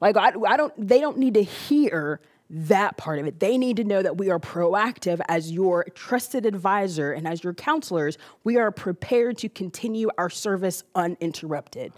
Like 0.00 0.16
I, 0.16 0.32
I 0.46 0.56
don't 0.56 0.72
they 0.76 1.00
don't 1.00 1.18
need 1.18 1.34
to 1.34 1.42
hear 1.42 2.20
that 2.50 2.96
part 2.96 3.18
of 3.18 3.26
it. 3.26 3.40
They 3.40 3.56
need 3.58 3.76
to 3.78 3.84
know 3.84 4.02
that 4.02 4.18
we 4.18 4.30
are 4.30 4.38
proactive 4.38 5.20
as 5.28 5.50
your 5.50 5.84
trusted 5.94 6.46
advisor 6.46 7.12
and 7.12 7.26
as 7.26 7.42
your 7.42 7.54
counselors, 7.54 8.18
we 8.44 8.56
are 8.56 8.70
prepared 8.70 9.38
to 9.38 9.48
continue 9.48 10.10
our 10.18 10.30
service 10.30 10.84
uninterrupted. 10.94 11.92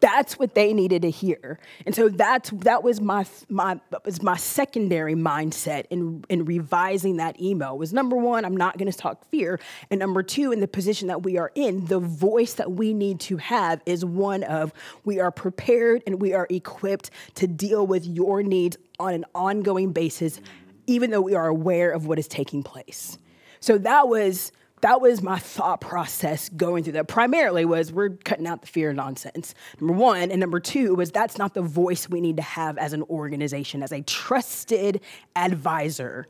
That's 0.00 0.38
what 0.38 0.54
they 0.54 0.74
needed 0.74 1.00
to 1.00 1.10
hear. 1.10 1.58
And 1.86 1.94
so 1.94 2.10
that's 2.10 2.50
that 2.50 2.82
was 2.82 3.00
my 3.00 3.24
my 3.48 3.80
was 4.04 4.22
my 4.22 4.36
secondary 4.36 5.14
mindset 5.14 5.86
in 5.88 6.22
in 6.28 6.44
revising 6.44 7.16
that 7.16 7.40
email 7.40 7.78
was 7.78 7.94
number 7.94 8.14
1, 8.14 8.44
I'm 8.44 8.56
not 8.56 8.76
going 8.76 8.92
to 8.92 8.98
talk 8.98 9.26
fear, 9.30 9.58
and 9.90 9.98
number 9.98 10.22
2, 10.22 10.52
in 10.52 10.60
the 10.60 10.68
position 10.68 11.08
that 11.08 11.22
we 11.22 11.38
are 11.38 11.50
in, 11.54 11.86
the 11.86 12.00
voice 12.00 12.52
that 12.54 12.72
we 12.72 12.92
need 12.92 13.18
to 13.20 13.38
have 13.38 13.80
is 13.86 14.04
one 14.04 14.42
of 14.42 14.74
we 15.04 15.20
are 15.20 15.30
prepared 15.30 16.02
and 16.06 16.20
we 16.20 16.34
are 16.34 16.46
equipped 16.50 17.10
to 17.36 17.46
deal 17.46 17.86
with 17.86 18.04
your 18.04 18.42
needs 18.42 18.76
on 18.98 19.14
an 19.14 19.24
ongoing 19.34 19.92
basis 19.92 20.40
even 20.86 21.10
though 21.10 21.20
we 21.20 21.34
are 21.34 21.46
aware 21.46 21.90
of 21.90 22.06
what 22.06 22.18
is 22.18 22.28
taking 22.28 22.62
place. 22.62 23.18
So 23.60 23.78
that 23.78 24.08
was 24.08 24.52
that 24.80 25.00
was 25.00 25.22
my 25.22 25.38
thought 25.38 25.80
process 25.80 26.50
going 26.50 26.84
through 26.84 26.92
that. 26.92 27.08
Primarily 27.08 27.64
was 27.64 27.90
we're 27.90 28.10
cutting 28.10 28.46
out 28.46 28.60
the 28.60 28.66
fear 28.66 28.92
nonsense. 28.92 29.54
Number 29.80 29.94
one, 29.94 30.30
and 30.30 30.38
number 30.38 30.60
two 30.60 30.94
was 30.94 31.10
that's 31.10 31.38
not 31.38 31.54
the 31.54 31.62
voice 31.62 32.08
we 32.08 32.20
need 32.20 32.36
to 32.36 32.42
have 32.42 32.76
as 32.76 32.92
an 32.92 33.02
organization, 33.04 33.82
as 33.82 33.92
a 33.92 34.02
trusted 34.02 35.00
advisor, 35.34 36.26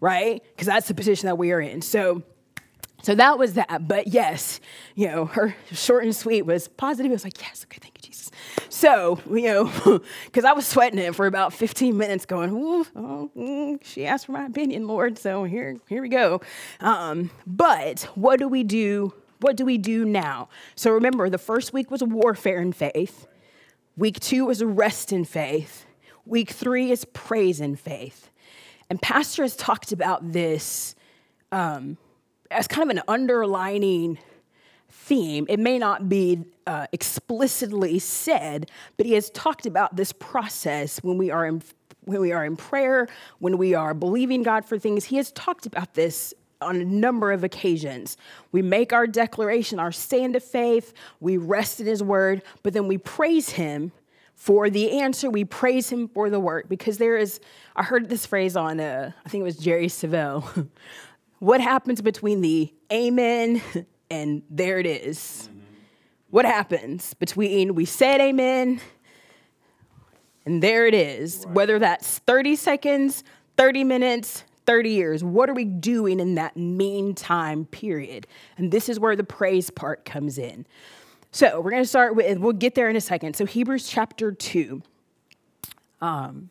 right? 0.00 0.42
Because 0.52 0.66
that's 0.66 0.88
the 0.88 0.94
position 0.94 1.26
that 1.26 1.36
we 1.36 1.52
are 1.52 1.60
in. 1.60 1.82
So 1.82 2.22
So 3.02 3.14
that 3.14 3.38
was 3.38 3.54
that. 3.54 3.86
But 3.86 4.06
yes, 4.06 4.60
you 4.94 5.08
know, 5.08 5.26
her 5.26 5.54
short 5.72 6.04
and 6.04 6.16
sweet 6.16 6.46
was 6.46 6.68
positive. 6.68 7.10
I 7.10 7.12
was 7.12 7.24
like, 7.24 7.38
yes, 7.42 7.66
okay, 7.66 7.78
thank 7.82 7.93
Jesus. 8.24 8.68
So, 8.68 9.20
you 9.30 9.42
know, 9.42 10.00
because 10.24 10.44
I 10.44 10.52
was 10.52 10.66
sweating 10.66 10.98
it 10.98 11.14
for 11.14 11.26
about 11.26 11.52
15 11.52 11.96
minutes 11.96 12.26
going, 12.26 12.50
oh, 12.96 13.30
mm, 13.36 13.84
she 13.84 14.06
asked 14.06 14.26
for 14.26 14.32
my 14.32 14.46
opinion, 14.46 14.86
Lord. 14.86 15.18
So 15.18 15.44
here, 15.44 15.76
here 15.88 16.02
we 16.02 16.08
go. 16.08 16.40
Um, 16.80 17.30
but 17.46 18.02
what 18.14 18.38
do 18.38 18.48
we 18.48 18.62
do? 18.62 19.14
What 19.40 19.56
do 19.56 19.64
we 19.64 19.78
do 19.78 20.04
now? 20.04 20.48
So 20.74 20.92
remember, 20.92 21.28
the 21.28 21.38
first 21.38 21.72
week 21.72 21.90
was 21.90 22.02
warfare 22.02 22.60
in 22.60 22.72
faith. 22.72 23.26
Week 23.96 24.18
two 24.20 24.46
was 24.46 24.62
rest 24.62 25.12
in 25.12 25.24
faith. 25.24 25.86
Week 26.26 26.50
three 26.50 26.90
is 26.90 27.04
praise 27.04 27.60
in 27.60 27.76
faith. 27.76 28.30
And 28.88 29.00
Pastor 29.00 29.42
has 29.42 29.56
talked 29.56 29.92
about 29.92 30.32
this 30.32 30.94
um, 31.52 31.96
as 32.50 32.66
kind 32.66 32.90
of 32.90 32.96
an 32.96 33.02
underlining 33.08 34.18
theme. 35.04 35.44
It 35.48 35.60
may 35.60 35.78
not 35.78 36.08
be 36.08 36.44
uh, 36.66 36.86
explicitly 36.92 37.98
said, 37.98 38.70
but 38.96 39.06
he 39.06 39.12
has 39.12 39.30
talked 39.30 39.66
about 39.66 39.96
this 39.96 40.12
process 40.12 40.98
when 41.02 41.18
we 41.18 41.30
are 41.30 41.46
in 41.46 41.62
when 42.06 42.20
we 42.20 42.32
are 42.32 42.44
in 42.44 42.54
prayer, 42.54 43.08
when 43.38 43.56
we 43.56 43.74
are 43.74 43.94
believing 43.94 44.42
God 44.42 44.66
for 44.66 44.78
things. 44.78 45.06
He 45.06 45.16
has 45.16 45.32
talked 45.32 45.64
about 45.64 45.94
this 45.94 46.34
on 46.60 46.76
a 46.76 46.84
number 46.84 47.32
of 47.32 47.44
occasions. 47.44 48.18
We 48.52 48.60
make 48.60 48.92
our 48.92 49.06
declaration, 49.06 49.78
our 49.78 49.92
stand 49.92 50.36
of 50.36 50.44
faith, 50.44 50.92
we 51.20 51.38
rest 51.38 51.80
in 51.80 51.86
his 51.86 52.02
word, 52.02 52.42
but 52.62 52.74
then 52.74 52.88
we 52.88 52.98
praise 52.98 53.50
him 53.50 53.90
for 54.34 54.68
the 54.68 55.00
answer. 55.00 55.30
We 55.30 55.46
praise 55.46 55.88
him 55.88 56.08
for 56.08 56.28
the 56.28 56.40
work 56.40 56.68
because 56.68 56.98
there 56.98 57.16
is, 57.16 57.40
I 57.74 57.84
heard 57.84 58.10
this 58.10 58.26
phrase 58.26 58.54
on, 58.54 58.80
uh, 58.80 59.12
I 59.24 59.28
think 59.30 59.40
it 59.40 59.44
was 59.44 59.56
Jerry 59.56 59.86
Savelle. 59.86 60.68
what 61.38 61.62
happens 61.62 62.02
between 62.02 62.42
the 62.42 62.70
amen 62.92 63.62
and 64.10 64.42
there 64.50 64.78
it 64.78 64.86
is? 64.86 65.48
What 66.30 66.44
happens 66.44 67.14
between 67.14 67.74
we 67.74 67.84
said 67.84 68.20
amen 68.20 68.80
and 70.46 70.62
there 70.62 70.86
it 70.86 70.94
is? 70.94 71.44
Right. 71.46 71.54
Whether 71.54 71.78
that's 71.78 72.18
30 72.20 72.56
seconds, 72.56 73.24
30 73.56 73.84
minutes, 73.84 74.44
30 74.66 74.90
years. 74.90 75.24
What 75.24 75.48
are 75.50 75.54
we 75.54 75.64
doing 75.64 76.20
in 76.20 76.34
that 76.36 76.56
meantime 76.56 77.66
period? 77.66 78.26
And 78.56 78.70
this 78.70 78.88
is 78.88 78.98
where 78.98 79.16
the 79.16 79.24
praise 79.24 79.70
part 79.70 80.04
comes 80.04 80.38
in. 80.38 80.66
So 81.30 81.60
we're 81.60 81.70
going 81.70 81.82
to 81.82 81.88
start 81.88 82.14
with, 82.14 82.38
we'll 82.38 82.52
get 82.52 82.74
there 82.74 82.88
in 82.88 82.96
a 82.96 83.00
second. 83.00 83.34
So 83.34 83.44
Hebrews 83.44 83.88
chapter 83.88 84.32
2. 84.32 84.82
Um, 86.00 86.50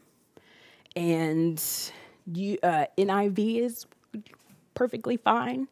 and 0.96 1.64
you, 2.32 2.58
uh, 2.62 2.86
NIV 2.98 3.62
is 3.62 3.86
perfectly 4.74 5.18
fine. 5.18 5.68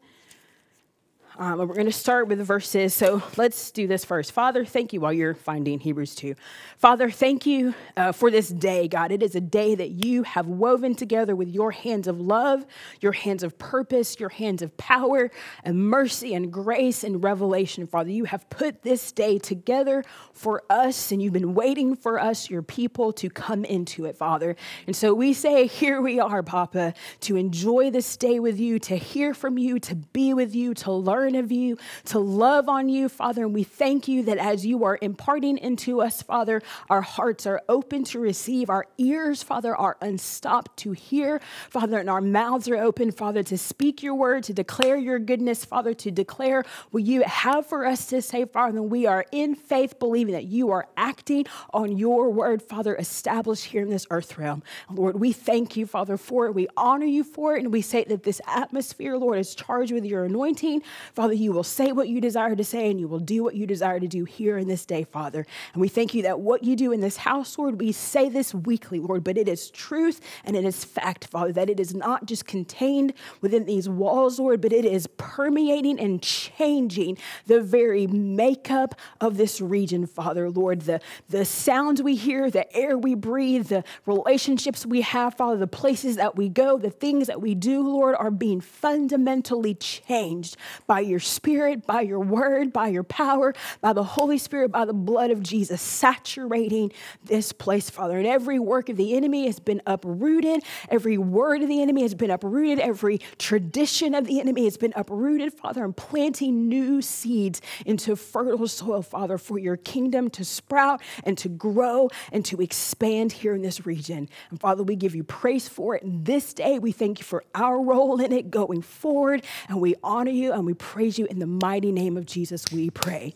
Um, 1.38 1.60
we're 1.60 1.74
going 1.74 1.86
to 1.86 1.92
start 1.92 2.28
with 2.28 2.40
verses. 2.40 2.92
So 2.92 3.22
let's 3.38 3.70
do 3.70 3.86
this 3.86 4.04
first. 4.04 4.32
Father, 4.32 4.66
thank 4.66 4.92
you 4.92 5.00
while 5.00 5.14
you're 5.14 5.32
finding 5.32 5.80
Hebrews 5.80 6.14
2. 6.14 6.34
Father, 6.76 7.10
thank 7.10 7.46
you 7.46 7.74
uh, 7.96 8.12
for 8.12 8.30
this 8.30 8.48
day, 8.48 8.86
God. 8.86 9.10
It 9.10 9.22
is 9.22 9.34
a 9.34 9.40
day 9.40 9.74
that 9.74 9.92
you 9.92 10.24
have 10.24 10.46
woven 10.46 10.94
together 10.94 11.34
with 11.34 11.48
your 11.48 11.70
hands 11.70 12.06
of 12.06 12.20
love, 12.20 12.66
your 13.00 13.12
hands 13.12 13.42
of 13.42 13.58
purpose, 13.58 14.20
your 14.20 14.28
hands 14.28 14.60
of 14.60 14.76
power 14.76 15.30
and 15.64 15.88
mercy 15.88 16.34
and 16.34 16.52
grace 16.52 17.02
and 17.02 17.24
revelation, 17.24 17.86
Father. 17.86 18.10
You 18.10 18.24
have 18.24 18.50
put 18.50 18.82
this 18.82 19.10
day 19.10 19.38
together 19.38 20.04
for 20.34 20.62
us, 20.68 21.12
and 21.12 21.22
you've 21.22 21.32
been 21.32 21.54
waiting 21.54 21.96
for 21.96 22.20
us, 22.20 22.50
your 22.50 22.62
people, 22.62 23.10
to 23.14 23.30
come 23.30 23.64
into 23.64 24.04
it, 24.04 24.18
Father. 24.18 24.54
And 24.86 24.94
so 24.94 25.14
we 25.14 25.32
say, 25.32 25.66
Here 25.66 26.02
we 26.02 26.20
are, 26.20 26.42
Papa, 26.42 26.92
to 27.20 27.36
enjoy 27.36 27.90
this 27.90 28.18
day 28.18 28.38
with 28.38 28.60
you, 28.60 28.78
to 28.80 28.96
hear 28.96 29.32
from 29.32 29.56
you, 29.56 29.78
to 29.80 29.94
be 29.94 30.34
with 30.34 30.54
you, 30.54 30.74
to 30.74 30.92
learn 30.92 31.21
learn 31.22 31.36
of 31.36 31.52
you, 31.52 31.78
to 32.04 32.18
love 32.18 32.68
on 32.68 32.88
you, 32.88 33.08
Father. 33.08 33.44
And 33.44 33.54
we 33.54 33.62
thank 33.62 34.08
you 34.08 34.24
that 34.24 34.38
as 34.38 34.66
you 34.66 34.84
are 34.84 34.98
imparting 35.00 35.56
into 35.58 36.02
us, 36.02 36.20
Father, 36.20 36.60
our 36.90 37.00
hearts 37.00 37.46
are 37.46 37.62
open 37.68 38.02
to 38.04 38.18
receive, 38.18 38.68
our 38.68 38.86
ears, 38.98 39.42
Father, 39.42 39.76
are 39.76 39.96
unstopped 40.00 40.76
to 40.78 40.90
hear, 40.90 41.40
Father, 41.70 41.98
and 41.98 42.10
our 42.10 42.20
mouths 42.20 42.68
are 42.68 42.76
open, 42.76 43.12
Father, 43.12 43.44
to 43.44 43.56
speak 43.56 44.02
your 44.02 44.16
word, 44.16 44.42
to 44.42 44.52
declare 44.52 44.96
your 44.96 45.20
goodness, 45.20 45.64
Father, 45.64 45.94
to 45.94 46.10
declare 46.10 46.64
what 46.90 47.04
you 47.04 47.22
have 47.22 47.66
for 47.66 47.86
us 47.86 48.06
to 48.06 48.20
say, 48.20 48.44
Father. 48.44 48.78
And 48.78 48.90
we 48.90 49.06
are 49.06 49.24
in 49.30 49.54
faith, 49.54 50.00
believing 50.00 50.34
that 50.34 50.46
you 50.46 50.72
are 50.72 50.88
acting 50.96 51.46
on 51.72 51.96
your 51.96 52.30
word, 52.30 52.62
Father, 52.62 52.96
established 52.96 53.66
here 53.66 53.82
in 53.82 53.90
this 53.90 54.08
earth 54.10 54.36
realm. 54.38 54.64
Lord, 54.90 55.20
we 55.20 55.32
thank 55.32 55.76
you, 55.76 55.86
Father, 55.86 56.16
for 56.16 56.46
it. 56.46 56.54
We 56.54 56.66
honor 56.76 57.06
you 57.06 57.22
for 57.22 57.56
it. 57.56 57.62
And 57.62 57.72
we 57.72 57.80
say 57.80 58.02
that 58.04 58.24
this 58.24 58.40
atmosphere, 58.48 59.16
Lord, 59.16 59.38
is 59.38 59.54
charged 59.54 59.92
with 59.92 60.04
your 60.04 60.24
anointing. 60.24 60.82
Father, 61.14 61.34
you 61.34 61.52
will 61.52 61.62
say 61.62 61.92
what 61.92 62.08
you 62.08 62.20
desire 62.22 62.56
to 62.56 62.64
say 62.64 62.90
and 62.90 62.98
you 62.98 63.06
will 63.06 63.18
do 63.18 63.42
what 63.42 63.54
you 63.54 63.66
desire 63.66 64.00
to 64.00 64.08
do 64.08 64.24
here 64.24 64.56
in 64.56 64.66
this 64.66 64.86
day, 64.86 65.04
Father. 65.04 65.46
And 65.74 65.80
we 65.82 65.88
thank 65.88 66.14
you 66.14 66.22
that 66.22 66.40
what 66.40 66.64
you 66.64 66.74
do 66.74 66.90
in 66.90 67.00
this 67.00 67.18
house, 67.18 67.58
Lord, 67.58 67.78
we 67.78 67.92
say 67.92 68.30
this 68.30 68.54
weekly, 68.54 68.98
Lord, 68.98 69.22
but 69.22 69.36
it 69.36 69.46
is 69.46 69.70
truth 69.70 70.22
and 70.44 70.56
it 70.56 70.64
is 70.64 70.84
fact, 70.84 71.26
Father, 71.26 71.52
that 71.52 71.68
it 71.68 71.78
is 71.78 71.94
not 71.94 72.24
just 72.24 72.46
contained 72.46 73.12
within 73.42 73.66
these 73.66 73.90
walls, 73.90 74.38
Lord, 74.38 74.62
but 74.62 74.72
it 74.72 74.86
is 74.86 75.06
permeating 75.18 76.00
and 76.00 76.22
changing 76.22 77.18
the 77.46 77.60
very 77.60 78.06
makeup 78.06 78.94
of 79.20 79.36
this 79.36 79.60
region, 79.60 80.06
Father, 80.06 80.48
Lord. 80.48 80.82
The, 80.82 81.00
the 81.28 81.44
sounds 81.44 82.02
we 82.02 82.14
hear, 82.14 82.50
the 82.50 82.74
air 82.74 82.96
we 82.96 83.14
breathe, 83.14 83.66
the 83.66 83.84
relationships 84.06 84.86
we 84.86 85.02
have, 85.02 85.34
Father, 85.34 85.58
the 85.58 85.66
places 85.66 86.16
that 86.16 86.36
we 86.36 86.48
go, 86.48 86.78
the 86.78 86.90
things 86.90 87.26
that 87.26 87.42
we 87.42 87.54
do, 87.54 87.82
Lord, 87.82 88.14
are 88.18 88.30
being 88.30 88.62
fundamentally 88.62 89.74
changed 89.74 90.56
by 90.86 91.01
your 91.02 91.20
spirit, 91.20 91.86
by 91.86 92.00
your 92.02 92.20
word, 92.20 92.72
by 92.72 92.88
your 92.88 93.02
power, 93.02 93.54
by 93.80 93.92
the 93.92 94.04
Holy 94.04 94.38
Spirit, 94.38 94.70
by 94.70 94.84
the 94.84 94.92
blood 94.92 95.30
of 95.30 95.42
Jesus, 95.42 95.80
saturating 95.80 96.92
this 97.24 97.52
place, 97.52 97.90
Father. 97.90 98.18
And 98.18 98.26
every 98.26 98.58
work 98.58 98.88
of 98.88 98.96
the 98.96 99.16
enemy 99.16 99.46
has 99.46 99.60
been 99.60 99.82
uprooted. 99.86 100.62
Every 100.88 101.18
word 101.18 101.62
of 101.62 101.68
the 101.68 101.82
enemy 101.82 102.02
has 102.02 102.14
been 102.14 102.30
uprooted. 102.30 102.78
Every 102.78 103.18
tradition 103.38 104.14
of 104.14 104.26
the 104.26 104.40
enemy 104.40 104.64
has 104.64 104.76
been 104.76 104.92
uprooted, 104.96 105.52
Father, 105.52 105.84
and 105.84 105.96
planting 105.96 106.68
new 106.68 107.02
seeds 107.02 107.60
into 107.86 108.16
fertile 108.16 108.68
soil, 108.68 109.02
Father, 109.02 109.38
for 109.38 109.58
your 109.58 109.76
kingdom 109.76 110.30
to 110.30 110.44
sprout 110.44 111.02
and 111.24 111.36
to 111.38 111.48
grow 111.48 112.08
and 112.32 112.44
to 112.46 112.60
expand 112.60 113.32
here 113.32 113.54
in 113.54 113.62
this 113.62 113.86
region. 113.86 114.28
And 114.50 114.60
Father, 114.60 114.82
we 114.82 114.96
give 114.96 115.14
you 115.14 115.24
praise 115.24 115.68
for 115.68 115.96
it. 115.96 116.02
And 116.02 116.24
this 116.24 116.54
day, 116.54 116.78
we 116.78 116.92
thank 116.92 117.18
you 117.18 117.24
for 117.24 117.44
our 117.54 117.80
role 117.80 118.20
in 118.20 118.32
it 118.32 118.50
going 118.50 118.82
forward. 118.82 119.44
And 119.68 119.80
we 119.80 119.94
honor 120.02 120.30
you 120.30 120.52
and 120.52 120.64
we 120.66 120.74
you 121.00 121.26
in 121.26 121.38
the 121.38 121.46
mighty 121.46 121.92
name 121.92 122.16
of 122.16 122.26
Jesus, 122.26 122.64
we 122.72 122.90
pray. 122.90 123.34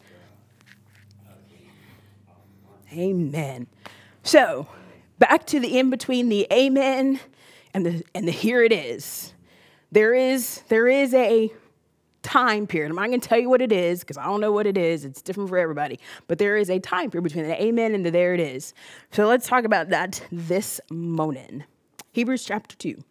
Amen. 2.92 3.66
So, 4.22 4.68
back 5.18 5.46
to 5.46 5.60
the 5.60 5.78
in 5.78 5.90
between 5.90 6.28
the 6.28 6.46
amen 6.52 7.20
and 7.74 7.84
the 7.84 8.04
and 8.14 8.26
the 8.26 8.32
here 8.32 8.62
it 8.62 8.72
is. 8.72 9.32
There 9.92 10.14
is 10.14 10.62
there 10.68 10.88
is 10.88 11.14
a 11.14 11.52
time 12.22 12.66
period. 12.66 12.90
I'm 12.90 12.96
not 12.96 13.06
going 13.06 13.20
to 13.20 13.28
tell 13.28 13.38
you 13.38 13.48
what 13.48 13.62
it 13.62 13.72
is 13.72 14.00
because 14.00 14.18
I 14.18 14.24
don't 14.24 14.40
know 14.40 14.52
what 14.52 14.66
it 14.66 14.76
is. 14.76 15.04
It's 15.04 15.22
different 15.22 15.48
for 15.48 15.58
everybody. 15.58 16.00
But 16.26 16.38
there 16.38 16.56
is 16.56 16.68
a 16.70 16.78
time 16.78 17.10
period 17.10 17.22
between 17.22 17.46
the 17.46 17.62
amen 17.62 17.94
and 17.94 18.04
the 18.04 18.10
there 18.10 18.34
it 18.34 18.40
is. 18.40 18.74
So 19.12 19.26
let's 19.26 19.46
talk 19.46 19.64
about 19.64 19.90
that 19.90 20.20
this 20.32 20.80
morning. 20.90 21.64
Hebrews 22.12 22.44
chapter 22.44 22.76
2. 22.76 23.02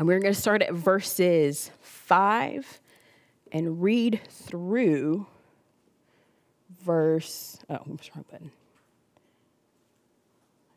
And 0.00 0.08
we're 0.08 0.18
going 0.18 0.32
to 0.32 0.40
start 0.40 0.62
at 0.62 0.72
verses 0.72 1.70
5 1.82 2.80
and 3.52 3.82
read 3.82 4.18
through 4.30 5.26
verse. 6.82 7.58
Oh, 7.68 7.74
wrong 7.86 8.24
button? 8.32 8.50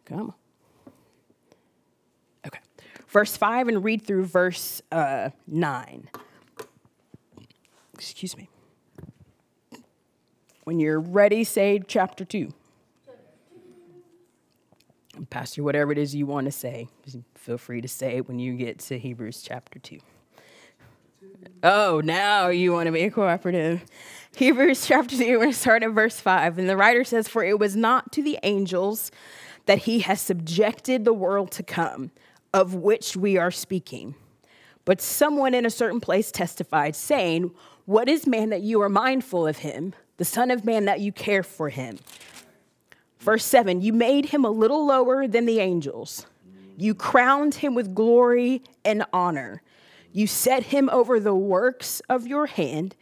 Come 0.03 0.19
on. 0.19 0.33
Okay. 2.45 2.59
Verse 3.07 3.37
5 3.37 3.69
and 3.69 3.81
read 3.81 4.01
through 4.01 4.25
verse 4.25 4.81
uh, 4.91 5.29
9. 5.47 6.09
Excuse 7.93 8.35
me. 8.35 8.49
When 10.65 10.81
you're 10.81 10.99
ready, 10.99 11.45
say 11.45 11.81
chapter 11.87 12.25
2. 12.25 12.49
Pastor, 15.29 15.63
whatever 15.63 15.93
it 15.93 15.97
is 15.97 16.13
you 16.13 16.25
want 16.25 16.43
to 16.43 16.51
say, 16.51 16.89
feel 17.43 17.57
free 17.57 17.81
to 17.81 17.89
say 17.89 18.15
it 18.15 18.27
when 18.29 18.39
you 18.39 18.55
get 18.55 18.79
to 18.79 18.97
Hebrews 18.97 19.41
chapter 19.41 19.77
2. 19.77 19.99
Oh, 21.61 22.01
now 22.01 22.47
you 22.47 22.71
want 22.71 22.85
to 22.85 22.93
be 22.93 23.09
cooperative. 23.09 23.83
Hebrews 24.37 24.87
chapter 24.87 25.17
2, 25.17 25.25
we're 25.25 25.37
going 25.39 25.51
to 25.51 25.57
start 25.57 25.83
at 25.83 25.91
verse 25.91 26.21
5. 26.21 26.57
And 26.57 26.69
the 26.69 26.77
writer 26.77 27.03
says, 27.03 27.27
For 27.27 27.43
it 27.43 27.59
was 27.59 27.75
not 27.75 28.13
to 28.13 28.23
the 28.23 28.39
angels 28.43 29.11
that 29.65 29.79
he 29.79 29.99
has 29.99 30.21
subjected 30.21 31.03
the 31.03 31.11
world 31.11 31.51
to 31.51 31.63
come, 31.63 32.11
of 32.53 32.75
which 32.75 33.17
we 33.17 33.37
are 33.37 33.51
speaking. 33.51 34.15
But 34.85 35.01
someone 35.01 35.53
in 35.53 35.65
a 35.65 35.69
certain 35.69 35.99
place 35.99 36.31
testified, 36.31 36.95
saying, 36.95 37.51
What 37.83 38.07
is 38.07 38.25
man 38.25 38.51
that 38.51 38.61
you 38.61 38.81
are 38.81 38.89
mindful 38.89 39.45
of 39.45 39.57
him, 39.57 39.93
the 40.15 40.23
Son 40.23 40.49
of 40.49 40.63
Man 40.63 40.85
that 40.85 41.01
you 41.01 41.11
care 41.11 41.43
for 41.43 41.67
him? 41.67 41.97
Verse 43.19 43.43
7 43.43 43.81
You 43.81 43.91
made 43.91 44.27
him 44.27 44.45
a 44.45 44.49
little 44.49 44.85
lower 44.85 45.27
than 45.27 45.45
the 45.45 45.59
angels, 45.59 46.25
you 46.77 46.95
crowned 46.95 47.55
him 47.55 47.75
with 47.75 47.93
glory 47.93 48.63
and 48.83 49.05
honor. 49.13 49.61
You 50.11 50.27
set 50.27 50.63
him 50.63 50.89
over 50.91 51.19
the 51.19 51.35
works 51.35 52.01
of 52.09 52.27
your 52.27 52.45
hand. 52.45 52.95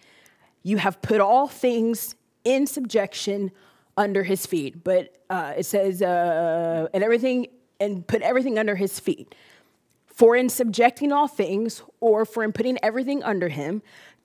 You 0.63 0.78
have 0.78 1.01
put 1.01 1.19
all 1.19 1.47
things 1.47 2.15
in 2.43 2.67
subjection 2.67 3.51
under 3.97 4.24
his 4.24 4.45
feet. 4.45 4.84
But 4.84 5.15
uh, 5.30 5.53
it 5.57 5.65
says, 5.65 6.01
uh, 6.01 6.88
and 6.93 7.03
everything, 7.03 7.47
and 7.80 8.05
put 8.05 8.22
everything 8.22 8.57
under 8.57 8.76
his 8.76 8.99
feet. 8.99 9.36
For 10.05 10.36
in 10.36 10.49
subjecting 10.49 11.11
all 11.11 11.28
things, 11.28 11.82
or 11.99 12.26
for 12.26 12.43
in 12.43 12.51
putting 12.51 12.78
everything 12.84 13.24
under 13.24 13.49
him, 13.49 13.82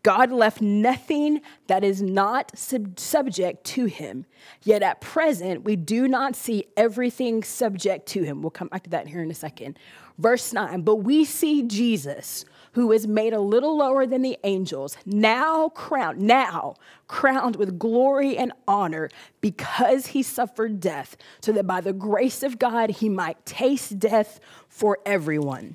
God 0.07 0.31
left 0.31 0.63
nothing 0.63 1.41
that 1.67 1.83
is 1.83 2.01
not 2.01 2.57
sub- 2.57 2.97
subject 2.97 3.65
to 3.65 3.87
him. 3.87 4.25
Yet 4.63 4.81
at 4.81 5.01
present, 5.01 5.65
we 5.65 5.75
do 5.75 6.07
not 6.07 6.37
see 6.37 6.67
everything 6.77 7.43
subject 7.43 8.07
to 8.11 8.23
him. 8.23 8.41
We'll 8.41 8.53
come 8.53 8.69
back 8.69 8.85
to 8.85 8.91
that 8.91 9.09
here 9.09 9.21
in 9.21 9.33
a 9.33 9.35
second. 9.35 9.81
Verse 10.17 10.53
9, 10.53 10.83
but 10.83 10.97
we 10.97 11.25
see 11.25 11.65
Jesus, 11.65 12.45
who 12.75 12.93
is 12.93 13.09
made 13.09 13.33
a 13.33 13.41
little 13.41 13.77
lower 13.77 14.07
than 14.07 14.23
the 14.23 14.39
angels, 14.45 14.97
now 15.05 15.71
crowned, 15.71 16.21
now 16.21 16.77
crowned 17.09 17.57
with 17.57 17.77
glory 17.77 18.37
and 18.37 18.53
honor 18.69 19.11
because 19.41 20.07
he 20.07 20.23
suffered 20.23 20.79
death, 20.79 21.17
so 21.41 21.51
that 21.51 21.67
by 21.67 21.81
the 21.81 21.93
grace 21.93 22.45
of 22.45 22.61
God 22.61 22.91
he 22.91 23.09
might 23.09 23.45
taste 23.45 23.99
death 23.99 24.39
for 24.69 25.01
everyone. 25.05 25.75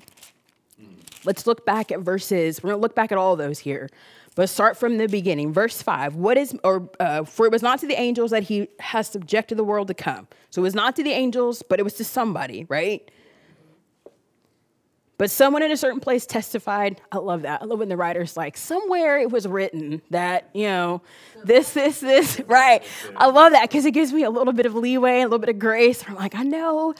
Let's 1.24 1.46
look 1.46 1.64
back 1.64 1.92
at 1.92 2.00
verses, 2.00 2.62
we're 2.62 2.70
gonna 2.70 2.82
look 2.82 2.94
back 2.94 3.12
at 3.12 3.18
all 3.18 3.36
those 3.36 3.58
here. 3.60 3.88
But 4.34 4.48
start 4.48 4.76
from 4.76 4.96
the 4.96 5.08
beginning. 5.08 5.52
Verse 5.52 5.82
5. 5.82 6.14
What 6.14 6.38
is, 6.38 6.56
or, 6.64 6.88
uh, 6.98 7.24
for 7.24 7.44
it 7.46 7.52
was 7.52 7.62
not 7.62 7.80
to 7.80 7.86
the 7.86 7.98
angels 8.00 8.30
that 8.30 8.44
he 8.44 8.68
has 8.80 9.06
subjected 9.06 9.56
the 9.56 9.64
world 9.64 9.88
to 9.88 9.94
come. 9.94 10.26
So 10.50 10.62
it 10.62 10.64
was 10.64 10.74
not 10.74 10.96
to 10.96 11.02
the 11.02 11.12
angels, 11.12 11.62
but 11.62 11.78
it 11.78 11.82
was 11.82 11.94
to 11.94 12.04
somebody, 12.04 12.64
right? 12.68 13.10
But 15.22 15.30
someone 15.30 15.62
in 15.62 15.70
a 15.70 15.76
certain 15.76 16.00
place 16.00 16.26
testified. 16.26 17.00
I 17.12 17.18
love 17.18 17.42
that. 17.42 17.62
I 17.62 17.64
love 17.64 17.78
when 17.78 17.88
the 17.88 17.96
writer's 17.96 18.36
like, 18.36 18.56
somewhere 18.56 19.20
it 19.20 19.30
was 19.30 19.46
written 19.46 20.02
that, 20.10 20.50
you 20.52 20.64
know, 20.64 21.00
this, 21.44 21.74
this, 21.74 22.00
this, 22.00 22.40
right? 22.48 22.82
I 23.14 23.26
love 23.26 23.52
that 23.52 23.70
because 23.70 23.84
it 23.84 23.92
gives 23.92 24.12
me 24.12 24.24
a 24.24 24.30
little 24.30 24.52
bit 24.52 24.66
of 24.66 24.74
leeway, 24.74 25.20
a 25.20 25.26
little 25.26 25.38
bit 25.38 25.50
of 25.50 25.60
grace. 25.60 26.02
I'm 26.08 26.16
like, 26.16 26.34
I 26.34 26.42
know, 26.42 26.92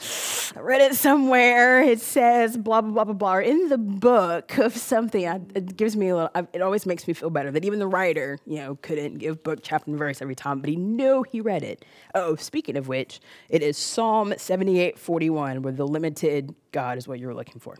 I 0.55 0.61
read 0.61 0.79
it 0.79 0.95
somewhere. 0.95 1.81
It 1.81 1.99
says 1.99 2.55
blah, 2.55 2.79
blah, 2.79 2.91
blah, 2.91 3.03
blah, 3.03 3.13
blah. 3.13 3.37
In 3.39 3.67
the 3.67 3.77
book 3.77 4.57
of 4.57 4.77
something, 4.77 5.27
I, 5.27 5.41
it 5.53 5.75
gives 5.75 5.97
me 5.97 6.07
a 6.07 6.15
little, 6.15 6.47
it 6.53 6.61
always 6.61 6.85
makes 6.85 7.05
me 7.05 7.13
feel 7.13 7.29
better 7.29 7.51
that 7.51 7.65
even 7.65 7.79
the 7.79 7.87
writer, 7.87 8.39
you 8.47 8.55
know, 8.55 8.77
couldn't 8.81 9.15
give 9.15 9.43
book, 9.43 9.59
chapter, 9.61 9.91
and 9.91 9.99
verse 9.99 10.21
every 10.21 10.35
time, 10.35 10.61
but 10.61 10.69
he 10.69 10.77
knew 10.77 11.25
he 11.29 11.41
read 11.41 11.61
it. 11.61 11.83
Oh, 12.15 12.37
speaking 12.37 12.77
of 12.77 12.87
which, 12.87 13.19
it 13.49 13.61
is 13.61 13.75
Psalm 13.75 14.33
78 14.37 14.97
41, 14.97 15.61
where 15.61 15.73
the 15.73 15.85
limited 15.85 16.55
God 16.71 16.97
is 16.97 17.05
what 17.05 17.19
you're 17.19 17.35
looking 17.35 17.59
for. 17.59 17.75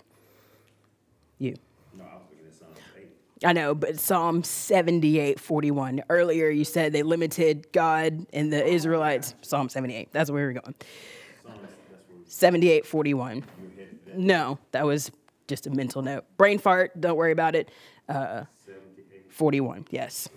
You. 1.37 1.55
No, 1.97 2.03
I 2.03 2.15
was 2.15 2.23
looking 2.29 2.45
at 2.47 2.53
Psalm 2.53 2.69
eight. 2.97 3.09
I 3.45 3.53
know, 3.53 3.75
but 3.75 3.99
Psalm 3.99 4.43
78, 4.43 5.39
41. 5.39 6.03
Earlier 6.09 6.49
you 6.49 6.63
said 6.63 6.93
they 6.93 7.03
limited 7.03 7.71
God 7.71 8.25
and 8.33 8.51
the 8.51 8.65
Israelites. 8.65 9.35
Psalm 9.41 9.69
78. 9.69 10.09
That's 10.11 10.29
where 10.31 10.47
we 10.47 10.53
were 10.53 10.61
going. 10.61 10.75
That's 11.45 11.57
where 11.59 11.69
78, 12.25 12.85
41. 12.85 13.35
you 13.35 13.41
were 13.41 13.85
that 14.05 14.17
No, 14.17 14.59
that 14.71 14.85
was 14.85 15.11
just 15.47 15.67
a 15.67 15.69
mental 15.69 16.01
note. 16.01 16.25
Brain 16.37 16.59
fart, 16.59 16.99
don't 16.99 17.17
worry 17.17 17.31
about 17.31 17.55
it. 17.55 17.69
Uh, 18.07 18.43
41, 19.29 19.85
yes. 19.89 20.29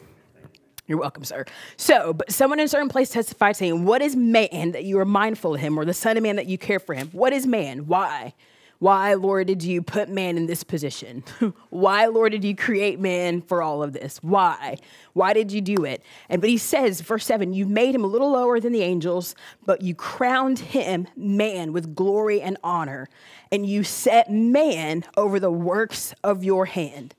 You're 0.86 0.98
welcome, 0.98 1.24
sir. 1.24 1.44
So, 1.76 2.12
but 2.12 2.30
someone 2.30 2.60
in 2.60 2.66
a 2.66 2.68
certain 2.68 2.88
place 2.88 3.10
testified 3.10 3.56
saying, 3.56 3.84
What 3.84 4.02
is 4.02 4.14
man 4.14 4.70
that 4.72 4.84
you 4.84 4.98
are 5.00 5.04
mindful 5.04 5.54
of 5.54 5.60
him, 5.60 5.78
or 5.78 5.84
the 5.84 5.94
son 5.94 6.16
of 6.16 6.22
man 6.22 6.36
that 6.36 6.46
you 6.46 6.58
care 6.58 6.78
for 6.78 6.94
him? 6.94 7.08
What 7.12 7.32
is 7.32 7.46
man? 7.46 7.86
Why? 7.86 8.34
Why, 8.78 9.14
Lord, 9.14 9.46
did 9.46 9.62
you 9.62 9.80
put 9.80 10.08
man 10.08 10.36
in 10.36 10.46
this 10.46 10.62
position? 10.62 11.24
Why, 11.70 12.06
Lord, 12.06 12.32
did 12.32 12.44
you 12.44 12.54
create 12.54 13.00
man 13.00 13.40
for 13.40 13.62
all 13.62 13.82
of 13.82 13.92
this? 13.92 14.18
Why? 14.22 14.76
Why 15.14 15.32
did 15.32 15.50
you 15.50 15.60
do 15.62 15.84
it? 15.84 16.02
And 16.28 16.40
but 16.40 16.50
he 16.50 16.58
says, 16.58 17.00
verse 17.00 17.24
7, 17.24 17.54
you 17.54 17.66
made 17.66 17.94
him 17.94 18.04
a 18.04 18.08
little 18.08 18.32
lower 18.32 18.60
than 18.60 18.72
the 18.72 18.82
angels, 18.82 19.34
but 19.64 19.80
you 19.80 19.94
crowned 19.94 20.58
him, 20.58 21.06
man, 21.16 21.72
with 21.72 21.94
glory 21.94 22.40
and 22.42 22.58
honor, 22.62 23.08
and 23.50 23.66
you 23.66 23.82
set 23.82 24.30
man 24.30 25.04
over 25.16 25.40
the 25.40 25.50
works 25.50 26.14
of 26.22 26.44
your 26.44 26.66
hand 26.66 27.14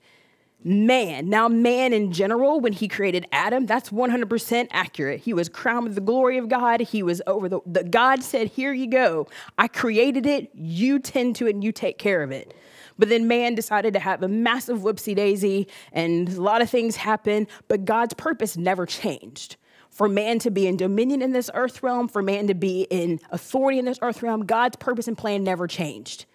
man. 0.64 1.28
Now, 1.28 1.48
man 1.48 1.92
in 1.92 2.12
general, 2.12 2.60
when 2.60 2.72
he 2.72 2.88
created 2.88 3.26
Adam, 3.32 3.66
that's 3.66 3.90
100% 3.90 4.68
accurate. 4.70 5.20
He 5.20 5.32
was 5.32 5.48
crowned 5.48 5.84
with 5.84 5.94
the 5.94 6.00
glory 6.00 6.38
of 6.38 6.48
God. 6.48 6.80
He 6.80 7.02
was 7.02 7.22
over 7.26 7.48
the, 7.48 7.60
the 7.66 7.84
God 7.84 8.22
said, 8.22 8.48
Here 8.48 8.72
you 8.72 8.88
go. 8.88 9.28
I 9.56 9.68
created 9.68 10.26
it. 10.26 10.50
You 10.54 10.98
tend 10.98 11.36
to 11.36 11.46
it 11.46 11.54
and 11.54 11.64
you 11.64 11.72
take 11.72 11.98
care 11.98 12.22
of 12.22 12.30
it. 12.30 12.54
But 12.98 13.08
then 13.08 13.28
man 13.28 13.54
decided 13.54 13.94
to 13.94 14.00
have 14.00 14.22
a 14.22 14.28
massive 14.28 14.78
whoopsie 14.78 15.14
daisy 15.14 15.68
and 15.92 16.28
a 16.28 16.42
lot 16.42 16.62
of 16.62 16.68
things 16.68 16.96
happened, 16.96 17.46
but 17.68 17.84
God's 17.84 18.14
purpose 18.14 18.56
never 18.56 18.86
changed. 18.86 19.56
For 19.90 20.08
man 20.08 20.38
to 20.40 20.50
be 20.50 20.66
in 20.66 20.76
dominion 20.76 21.22
in 21.22 21.32
this 21.32 21.50
earth 21.54 21.82
realm, 21.82 22.08
for 22.08 22.22
man 22.22 22.48
to 22.48 22.54
be 22.54 22.82
in 22.90 23.20
authority 23.30 23.78
in 23.78 23.84
this 23.84 23.98
earth 24.02 24.22
realm, 24.22 24.44
God's 24.44 24.76
purpose 24.76 25.08
and 25.08 25.16
plan 25.16 25.44
never 25.44 25.66
changed. 25.66 26.26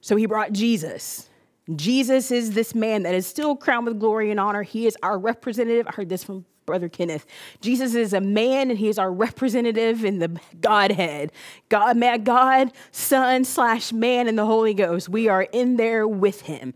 So 0.00 0.16
he 0.16 0.26
brought 0.26 0.52
Jesus. 0.52 1.28
Jesus 1.74 2.30
is 2.30 2.52
this 2.52 2.74
man 2.74 3.02
that 3.02 3.14
is 3.14 3.26
still 3.26 3.56
crowned 3.56 3.86
with 3.86 3.98
glory 3.98 4.30
and 4.30 4.38
honor. 4.38 4.62
He 4.62 4.86
is 4.86 4.96
our 5.02 5.18
representative. 5.18 5.88
I 5.88 5.92
heard 5.92 6.08
this 6.08 6.22
from 6.22 6.44
Brother 6.64 6.88
Kenneth. 6.88 7.26
Jesus 7.60 7.94
is 7.94 8.12
a 8.12 8.20
man 8.20 8.70
and 8.70 8.78
he 8.78 8.88
is 8.88 8.98
our 8.98 9.12
representative 9.12 10.04
in 10.04 10.18
the 10.18 10.38
Godhead. 10.60 11.32
God, 11.68 11.96
man, 11.96 12.24
God, 12.24 12.72
Son 12.90 13.44
slash 13.44 13.92
man 13.92 14.28
and 14.28 14.38
the 14.38 14.46
Holy 14.46 14.74
Ghost. 14.74 15.08
We 15.08 15.28
are 15.28 15.42
in 15.42 15.76
there 15.76 16.06
with 16.06 16.42
him. 16.42 16.74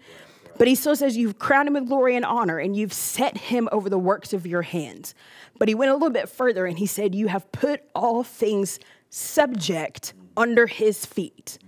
But 0.59 0.69
he 0.69 0.75
still 0.75 0.97
says, 0.97 1.17
You've 1.17 1.39
crowned 1.39 1.69
him 1.69 1.75
with 1.75 1.89
glory 1.89 2.17
and 2.17 2.25
honor, 2.25 2.59
and 2.59 2.77
you've 2.77 2.93
set 2.93 3.37
him 3.37 3.69
over 3.73 3.89
the 3.89 3.99
works 3.99 4.33
of 4.33 4.47
your 4.47 4.63
hands. 4.63 5.15
But 5.59 5.69
he 5.69 5.75
went 5.75 5.91
a 5.91 5.95
little 5.95 6.11
bit 6.11 6.29
further 6.29 6.67
and 6.67 6.79
he 6.79 6.87
said, 6.87 7.15
You 7.15 7.29
have 7.29 7.51
put 7.53 7.83
all 7.95 8.23
things 8.23 8.79
subject 9.09 10.13
under 10.37 10.67
his 10.67 11.07
feet. 11.07 11.59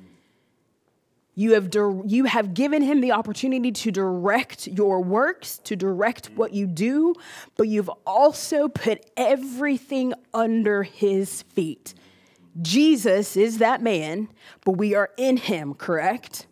You 1.34 1.54
have, 1.54 1.70
dir- 1.70 2.04
you 2.04 2.24
have 2.24 2.52
given 2.52 2.82
him 2.82 3.00
the 3.00 3.12
opportunity 3.12 3.72
to 3.72 3.90
direct 3.90 4.66
your 4.66 5.00
works, 5.00 5.58
to 5.64 5.76
direct 5.76 6.30
what 6.34 6.52
you 6.52 6.66
do, 6.66 7.14
but 7.56 7.68
you've 7.68 7.90
also 8.06 8.68
put 8.68 9.10
everything 9.16 10.12
under 10.34 10.82
his 10.82 11.42
feet. 11.42 11.94
Jesus 12.60 13.34
is 13.36 13.58
that 13.58 13.80
man, 13.80 14.28
but 14.64 14.72
we 14.72 14.94
are 14.94 15.10
in 15.16 15.38
him, 15.38 15.72
correct? 15.72 16.46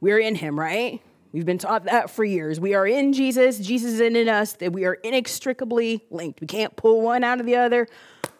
We're 0.00 0.18
in 0.18 0.34
him, 0.34 0.58
right? 0.58 1.00
We've 1.32 1.46
been 1.46 1.58
taught 1.58 1.84
that 1.84 2.10
for 2.10 2.24
years. 2.24 2.58
We 2.58 2.74
are 2.74 2.86
in 2.86 3.12
Jesus, 3.12 3.58
Jesus 3.58 3.94
is 3.94 4.00
in 4.00 4.28
us, 4.28 4.54
that 4.54 4.72
we 4.72 4.84
are 4.84 4.94
inextricably 4.94 6.04
linked. 6.10 6.40
We 6.40 6.48
can't 6.48 6.74
pull 6.74 7.00
one 7.00 7.22
out 7.22 7.38
of 7.38 7.46
the 7.46 7.56
other. 7.56 7.86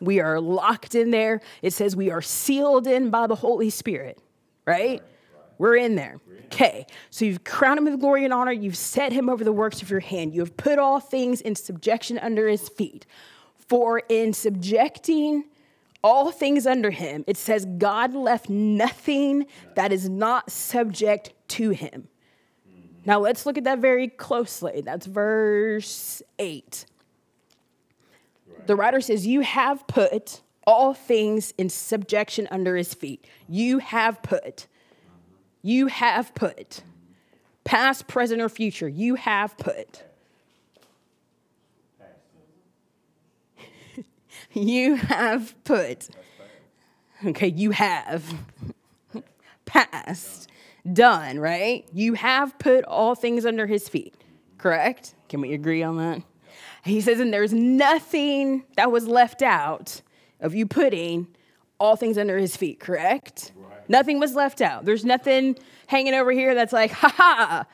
We 0.00 0.18
are 0.18 0.40
locked 0.40 0.96
in 0.96 1.11
there. 1.12 1.40
It 1.62 1.72
says 1.72 1.94
we 1.94 2.11
are 2.11 2.22
sealed 2.22 2.88
in 2.88 3.11
by 3.11 3.28
the 3.28 3.36
Holy 3.36 3.70
Spirit, 3.70 4.18
right? 4.66 5.00
We're 5.59 5.76
in 5.76 5.94
there. 5.94 6.20
Okay, 6.46 6.86
so 7.11 7.24
you've 7.24 7.44
crowned 7.44 7.78
him 7.78 7.84
with 7.84 8.00
glory 8.00 8.24
and 8.24 8.32
honor. 8.32 8.52
You've 8.52 8.76
set 8.76 9.12
him 9.12 9.28
over 9.28 9.42
the 9.42 9.52
works 9.52 9.82
of 9.82 9.90
your 9.90 10.00
hand. 10.00 10.34
You 10.34 10.40
have 10.40 10.57
put 10.57 10.78
all 10.78 11.00
things 11.00 11.40
in 11.40 11.55
subjection 11.55 12.18
under 12.18 12.48
his 12.48 12.68
feet. 12.68 13.07
For 13.68 14.02
in 14.09 14.32
subjecting 14.32 15.44
all 16.02 16.30
things 16.30 16.66
under 16.66 16.90
him, 16.90 17.24
it 17.26 17.36
says 17.36 17.66
God 17.78 18.14
left 18.14 18.48
nothing 18.48 19.46
that 19.74 19.90
is 19.90 20.09
not 20.09 20.50
subject 20.50 21.32
to 21.48 21.70
him. 21.70 22.09
Now 23.07 23.18
let's 23.20 23.46
look 23.46 23.59
at 23.59 23.64
that 23.64 23.80
very 23.80 24.09
closely. 24.09 24.80
That's 24.80 25.07
verse 25.07 26.22
8. 26.38 26.86
The 28.66 28.76
writer 28.76 29.00
says, 29.00 29.26
You 29.26 29.40
have 29.40 29.86
put 29.86 30.42
all 30.66 30.94
things 30.94 31.52
in 31.59 31.68
subjection 31.68 32.48
under 32.50 32.76
his 32.76 32.94
feet. 32.94 33.26
You 33.48 33.78
have 33.78 34.22
put. 34.22 34.66
You 35.64 35.86
have 35.86 36.34
put. 36.34 36.82
Past, 37.64 38.06
present, 38.06 38.42
or 38.42 38.50
future, 38.50 38.86
you 38.86 39.14
have 39.14 39.56
put. 39.56 40.04
you 44.52 44.96
have 44.96 45.54
put. 45.64 46.10
Okay, 47.24 47.48
you 47.48 47.70
have. 47.70 48.34
Past. 49.64 50.50
Done, 50.92 51.38
right? 51.38 51.86
You 51.94 52.12
have 52.12 52.58
put 52.58 52.84
all 52.84 53.14
things 53.14 53.46
under 53.46 53.66
his 53.66 53.88
feet. 53.88 54.14
Correct? 54.58 55.14
Can 55.30 55.40
we 55.40 55.54
agree 55.54 55.82
on 55.82 55.96
that? 55.96 56.20
He 56.84 57.00
says, 57.00 57.20
and 57.20 57.32
there's 57.32 57.54
nothing 57.54 58.64
that 58.76 58.92
was 58.92 59.08
left 59.08 59.40
out 59.40 60.02
of 60.40 60.54
you 60.54 60.66
putting 60.66 61.28
all 61.80 61.96
things 61.96 62.18
under 62.18 62.36
his 62.36 62.54
feet, 62.54 62.80
correct? 62.80 63.52
Nothing 63.89 64.18
was 64.18 64.35
left 64.35 64.61
out. 64.61 64.85
There's 64.85 65.05
nothing 65.05 65.57
hanging 65.87 66.14
over 66.14 66.32
here 66.32 66.55
that's 66.55 66.72
like, 66.72 66.91
ha 66.93 67.09
ha, 67.09 67.66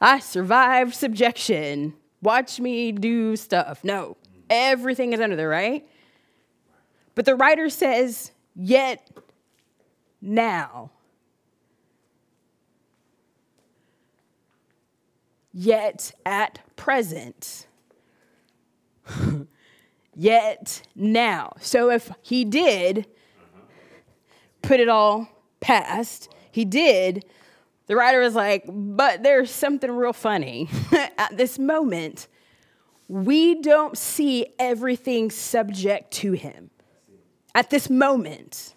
I 0.00 0.18
survived 0.20 0.94
subjection. 0.94 1.94
Watch 2.22 2.60
me 2.60 2.92
do 2.92 3.36
stuff. 3.36 3.84
No, 3.84 4.16
everything 4.48 5.12
is 5.12 5.20
under 5.20 5.36
there, 5.36 5.48
right? 5.48 5.86
But 7.14 7.26
the 7.26 7.36
writer 7.36 7.68
says, 7.68 8.32
yet 8.54 9.08
now. 10.20 10.90
yet 15.54 16.12
at 16.26 16.58
present. 16.76 17.66
yet 20.14 20.82
now. 20.94 21.52
So 21.60 21.90
if 21.90 22.10
he 22.20 22.44
did 22.44 23.06
put 24.60 24.80
it 24.80 24.88
all 24.88 25.28
past, 25.64 26.28
he 26.52 26.64
did, 26.66 27.24
the 27.86 27.96
writer 27.96 28.20
was 28.20 28.34
like, 28.34 28.64
but 28.68 29.22
there's 29.22 29.50
something 29.50 29.90
real 29.90 30.12
funny. 30.12 30.68
at 31.18 31.36
this 31.36 31.58
moment, 31.58 32.28
we 33.08 33.60
don't 33.62 33.96
see 33.96 34.46
everything 34.58 35.30
subject 35.30 36.12
to 36.12 36.32
him. 36.32 36.70
At 37.54 37.70
this 37.70 37.88
moment, 37.88 38.74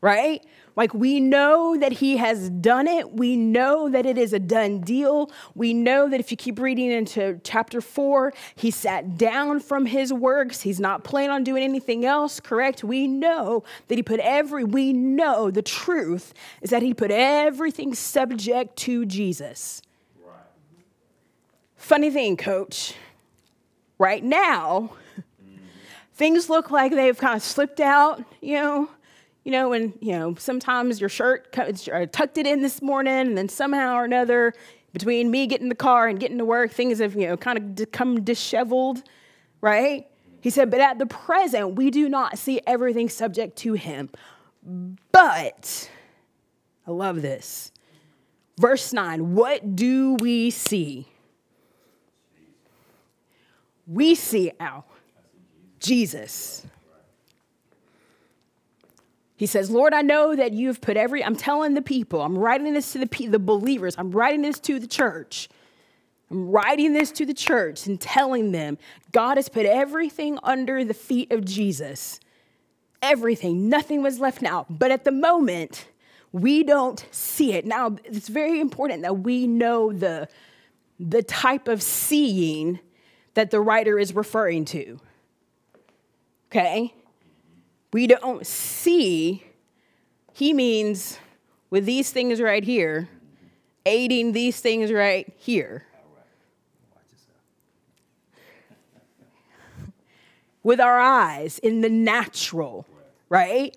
right? 0.00 0.44
Like 0.76 0.94
we 0.94 1.20
know 1.20 1.76
that 1.76 1.92
he 1.92 2.16
has 2.18 2.50
done 2.50 2.86
it. 2.86 3.12
We 3.12 3.36
know 3.36 3.88
that 3.88 4.06
it 4.06 4.16
is 4.16 4.32
a 4.32 4.38
done 4.38 4.80
deal. 4.80 5.30
We 5.54 5.74
know 5.74 6.08
that 6.08 6.20
if 6.20 6.30
you 6.30 6.36
keep 6.36 6.58
reading 6.58 6.90
into 6.90 7.40
chapter 7.42 7.80
four, 7.80 8.32
he 8.54 8.70
sat 8.70 9.18
down 9.18 9.60
from 9.60 9.86
his 9.86 10.12
works. 10.12 10.60
He's 10.60 10.80
not 10.80 11.04
planning 11.04 11.30
on 11.30 11.44
doing 11.44 11.62
anything 11.62 12.04
else, 12.04 12.40
correct? 12.40 12.84
We 12.84 13.06
know 13.06 13.64
that 13.88 13.96
he 13.96 14.02
put 14.02 14.20
every, 14.20 14.64
we 14.64 14.92
know 14.92 15.50
the 15.50 15.62
truth 15.62 16.32
is 16.62 16.70
that 16.70 16.82
he 16.82 16.94
put 16.94 17.10
everything 17.10 17.94
subject 17.94 18.76
to 18.76 19.04
Jesus. 19.04 19.82
Right. 20.24 20.34
Funny 21.76 22.10
thing, 22.10 22.36
coach. 22.36 22.94
Right 23.98 24.24
now, 24.24 24.92
things 26.14 26.48
look 26.48 26.70
like 26.70 26.92
they've 26.92 27.18
kind 27.18 27.36
of 27.36 27.42
slipped 27.42 27.80
out, 27.80 28.24
you 28.40 28.54
know 28.54 28.88
you 29.50 29.56
know, 29.56 29.70
when, 29.70 29.92
you 30.00 30.12
know, 30.12 30.36
sometimes 30.38 31.00
your 31.00 31.08
shirt 31.08 31.58
uh, 31.58 32.06
tucked 32.12 32.38
it 32.38 32.46
in 32.46 32.62
this 32.62 32.80
morning, 32.80 33.12
and 33.12 33.36
then 33.36 33.48
somehow 33.48 33.96
or 33.96 34.04
another, 34.04 34.54
between 34.92 35.28
me 35.28 35.48
getting 35.48 35.64
in 35.64 35.68
the 35.68 35.74
car 35.74 36.06
and 36.06 36.20
getting 36.20 36.38
to 36.38 36.44
work, 36.44 36.70
things 36.70 37.00
have, 37.00 37.16
you 37.16 37.26
know, 37.26 37.36
kind 37.36 37.80
of 37.80 37.90
come 37.90 38.22
disheveled, 38.22 39.02
right? 39.60 40.06
He 40.40 40.50
said, 40.50 40.70
but 40.70 40.80
at 40.80 41.00
the 41.00 41.06
present, 41.06 41.74
we 41.74 41.90
do 41.90 42.08
not 42.08 42.38
see 42.38 42.60
everything 42.64 43.08
subject 43.08 43.56
to 43.58 43.72
him. 43.72 44.10
But, 45.10 45.90
I 46.86 46.92
love 46.92 47.20
this. 47.20 47.72
Verse 48.56 48.92
9, 48.92 49.34
what 49.34 49.74
do 49.74 50.14
we 50.14 50.50
see? 50.50 51.08
We 53.88 54.14
see, 54.14 54.52
ow, 54.60 54.84
Jesus. 55.80 56.64
He 59.40 59.46
says, 59.46 59.70
Lord, 59.70 59.94
I 59.94 60.02
know 60.02 60.36
that 60.36 60.52
you've 60.52 60.82
put 60.82 60.98
every, 60.98 61.24
I'm 61.24 61.34
telling 61.34 61.72
the 61.72 61.80
people, 61.80 62.20
I'm 62.20 62.36
writing 62.36 62.74
this 62.74 62.92
to 62.92 62.98
the, 62.98 63.26
the 63.26 63.38
believers, 63.38 63.94
I'm 63.96 64.10
writing 64.10 64.42
this 64.42 64.60
to 64.60 64.78
the 64.78 64.86
church. 64.86 65.48
I'm 66.30 66.50
writing 66.50 66.92
this 66.92 67.10
to 67.12 67.24
the 67.24 67.32
church 67.32 67.86
and 67.86 67.98
telling 67.98 68.52
them 68.52 68.76
God 69.12 69.38
has 69.38 69.48
put 69.48 69.64
everything 69.64 70.38
under 70.42 70.84
the 70.84 70.92
feet 70.92 71.32
of 71.32 71.46
Jesus. 71.46 72.20
Everything, 73.00 73.70
nothing 73.70 74.02
was 74.02 74.20
left 74.20 74.42
out. 74.42 74.66
But 74.78 74.90
at 74.90 75.04
the 75.04 75.10
moment, 75.10 75.88
we 76.32 76.62
don't 76.62 77.02
see 77.10 77.54
it. 77.54 77.64
Now, 77.64 77.96
it's 78.04 78.28
very 78.28 78.60
important 78.60 79.00
that 79.04 79.20
we 79.20 79.46
know 79.46 79.90
the, 79.90 80.28
the 80.98 81.22
type 81.22 81.66
of 81.66 81.82
seeing 81.82 82.78
that 83.32 83.50
the 83.50 83.60
writer 83.62 83.98
is 83.98 84.14
referring 84.14 84.66
to. 84.66 85.00
Okay? 86.50 86.92
We 87.92 88.06
don't 88.06 88.46
see, 88.46 89.44
he 90.32 90.52
means 90.52 91.18
with 91.70 91.86
these 91.86 92.10
things 92.10 92.40
right 92.40 92.64
here, 92.64 93.08
aiding 93.86 94.32
these 94.32 94.60
things 94.60 94.92
right 94.92 95.32
here. 95.36 95.86
with 100.62 100.80
our 100.80 101.00
eyes 101.00 101.58
in 101.58 101.80
the 101.80 101.88
natural, 101.88 102.86
right? 103.28 103.76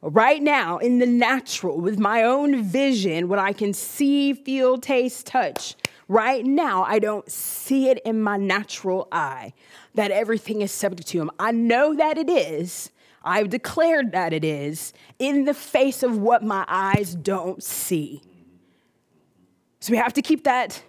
Right 0.00 0.42
now, 0.42 0.78
in 0.78 0.98
the 0.98 1.06
natural, 1.06 1.80
with 1.80 1.98
my 1.98 2.22
own 2.22 2.62
vision, 2.62 3.28
what 3.28 3.38
I 3.38 3.52
can 3.52 3.72
see, 3.72 4.34
feel, 4.34 4.78
taste, 4.78 5.26
touch. 5.26 5.76
Right 6.06 6.44
now, 6.44 6.84
I 6.84 6.98
don't 6.98 7.30
see 7.30 7.88
it 7.88 8.00
in 8.04 8.20
my 8.20 8.36
natural 8.36 9.08
eye 9.10 9.54
that 9.94 10.10
everything 10.10 10.60
is 10.60 10.70
subject 10.70 11.08
to 11.08 11.20
Him. 11.20 11.30
I 11.38 11.52
know 11.52 11.94
that 11.94 12.18
it 12.18 12.28
is, 12.28 12.90
I've 13.24 13.48
declared 13.48 14.12
that 14.12 14.32
it 14.32 14.44
is 14.44 14.92
in 15.18 15.44
the 15.44 15.54
face 15.54 16.02
of 16.02 16.18
what 16.18 16.42
my 16.42 16.64
eyes 16.68 17.14
don't 17.14 17.62
see. 17.62 18.22
So 19.80 19.90
we 19.90 19.96
have 19.96 20.12
to 20.14 20.22
keep 20.22 20.44
that 20.44 20.82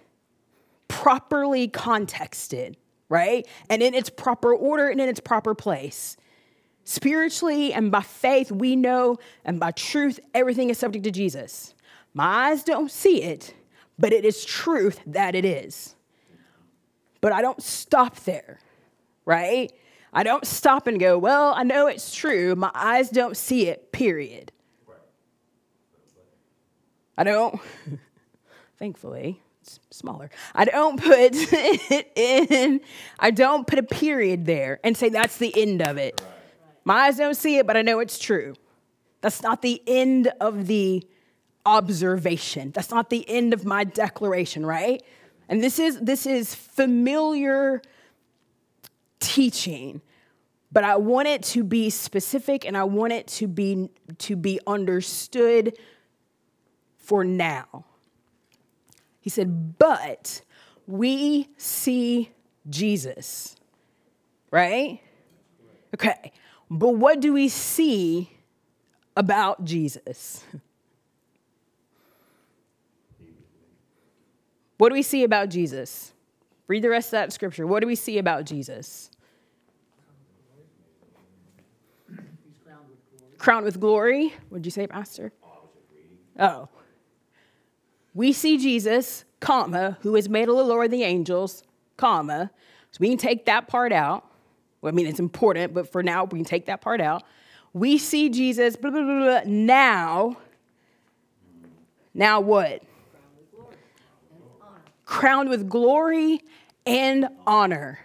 properly 0.88 1.68
contexted, 1.68 2.76
right? 3.08 3.46
And 3.70 3.82
in 3.82 3.94
its 3.94 4.10
proper 4.10 4.54
order 4.54 4.88
and 4.88 5.00
in 5.00 5.08
its 5.08 5.20
proper 5.20 5.54
place. 5.54 6.16
Spiritually 6.84 7.72
and 7.72 7.90
by 7.90 8.02
faith, 8.02 8.52
we 8.52 8.76
know, 8.76 9.16
and 9.44 9.58
by 9.58 9.72
truth, 9.72 10.20
everything 10.34 10.70
is 10.70 10.78
subject 10.78 11.04
to 11.04 11.10
Jesus. 11.10 11.74
My 12.14 12.50
eyes 12.50 12.62
don't 12.62 12.90
see 12.90 13.22
it, 13.22 13.54
but 13.98 14.12
it 14.12 14.24
is 14.24 14.44
truth 14.44 15.00
that 15.06 15.34
it 15.34 15.44
is. 15.44 15.96
But 17.20 17.32
I 17.32 17.42
don't 17.42 17.62
stop 17.62 18.20
there, 18.20 18.60
right? 19.24 19.72
I 20.16 20.22
don't 20.22 20.46
stop 20.46 20.86
and 20.86 20.98
go, 20.98 21.18
well, 21.18 21.52
I 21.54 21.62
know 21.62 21.88
it's 21.88 22.14
true. 22.14 22.56
My 22.56 22.70
eyes 22.74 23.10
don't 23.10 23.36
see 23.36 23.68
it, 23.68 23.92
period. 23.92 24.50
I 27.18 27.22
don't, 27.22 27.60
thankfully, 28.78 29.42
it's 29.60 29.78
smaller. 29.90 30.30
I 30.54 30.64
don't 30.64 30.98
put 30.98 31.18
it 31.18 32.12
in, 32.16 32.80
I 33.18 33.30
don't 33.30 33.66
put 33.66 33.78
a 33.78 33.82
period 33.82 34.46
there 34.46 34.80
and 34.82 34.96
say 34.96 35.10
that's 35.10 35.36
the 35.36 35.54
end 35.54 35.82
of 35.86 35.98
it. 35.98 36.24
My 36.86 37.08
eyes 37.08 37.18
don't 37.18 37.36
see 37.36 37.58
it, 37.58 37.66
but 37.66 37.76
I 37.76 37.82
know 37.82 37.98
it's 37.98 38.18
true. 38.18 38.54
That's 39.20 39.42
not 39.42 39.60
the 39.60 39.82
end 39.86 40.32
of 40.40 40.66
the 40.66 41.06
observation. 41.66 42.70
That's 42.70 42.90
not 42.90 43.10
the 43.10 43.28
end 43.28 43.52
of 43.52 43.66
my 43.66 43.84
declaration, 43.84 44.64
right? 44.64 45.02
And 45.50 45.62
this 45.62 45.78
is 45.78 46.00
this 46.00 46.24
is 46.24 46.54
familiar 46.54 47.82
teaching 49.20 50.00
but 50.72 50.84
I 50.84 50.96
want 50.96 51.28
it 51.28 51.42
to 51.44 51.64
be 51.64 51.90
specific 51.90 52.66
and 52.66 52.76
I 52.76 52.84
want 52.84 53.12
it 53.12 53.26
to 53.28 53.46
be 53.46 53.88
to 54.18 54.36
be 54.36 54.60
understood 54.66 55.74
for 56.98 57.24
now. 57.24 57.86
He 59.20 59.30
said, 59.30 59.78
"But 59.78 60.42
we 60.86 61.48
see 61.56 62.30
Jesus." 62.68 63.56
Right? 64.50 65.00
Okay. 65.94 66.32
But 66.70 66.90
what 66.96 67.20
do 67.20 67.32
we 67.32 67.48
see 67.48 68.30
about 69.16 69.64
Jesus? 69.64 70.44
What 74.78 74.90
do 74.90 74.94
we 74.94 75.02
see 75.02 75.24
about 75.24 75.48
Jesus? 75.48 76.12
Read 76.68 76.82
the 76.82 76.90
rest 76.90 77.08
of 77.08 77.12
that 77.12 77.32
scripture. 77.32 77.66
What 77.66 77.80
do 77.80 77.86
we 77.86 77.94
see 77.94 78.18
about 78.18 78.44
Jesus? 78.44 79.10
crowned 83.46 83.64
with 83.64 83.78
glory. 83.78 84.34
What 84.48 84.58
did 84.58 84.66
you 84.66 84.72
say, 84.72 84.88
Pastor? 84.88 85.32
Oh. 86.36 86.68
We 88.12 88.32
see 88.32 88.58
Jesus, 88.58 89.24
comma, 89.38 89.98
who 90.00 90.16
is 90.16 90.28
made 90.28 90.48
a 90.48 90.52
little 90.52 90.68
lower 90.68 90.88
than 90.88 90.98
the 90.98 91.04
angels, 91.04 91.62
comma. 91.96 92.50
So 92.90 92.98
we 92.98 93.08
can 93.08 93.18
take 93.18 93.46
that 93.46 93.68
part 93.68 93.92
out. 93.92 94.24
Well, 94.80 94.92
I 94.92 94.96
mean, 94.96 95.06
it's 95.06 95.20
important, 95.20 95.74
but 95.74 95.92
for 95.92 96.02
now, 96.02 96.24
we 96.24 96.40
can 96.40 96.44
take 96.44 96.66
that 96.66 96.80
part 96.80 97.00
out. 97.00 97.22
We 97.72 97.98
see 97.98 98.30
Jesus, 98.30 98.74
blah, 98.74 98.90
blah, 98.90 99.02
blah. 99.02 99.40
Now, 99.46 100.38
now 102.14 102.40
what? 102.40 102.82
Crowned 105.06 105.48
with 105.48 105.68
glory 105.68 106.42
and 106.84 107.28
honor. 107.46 108.00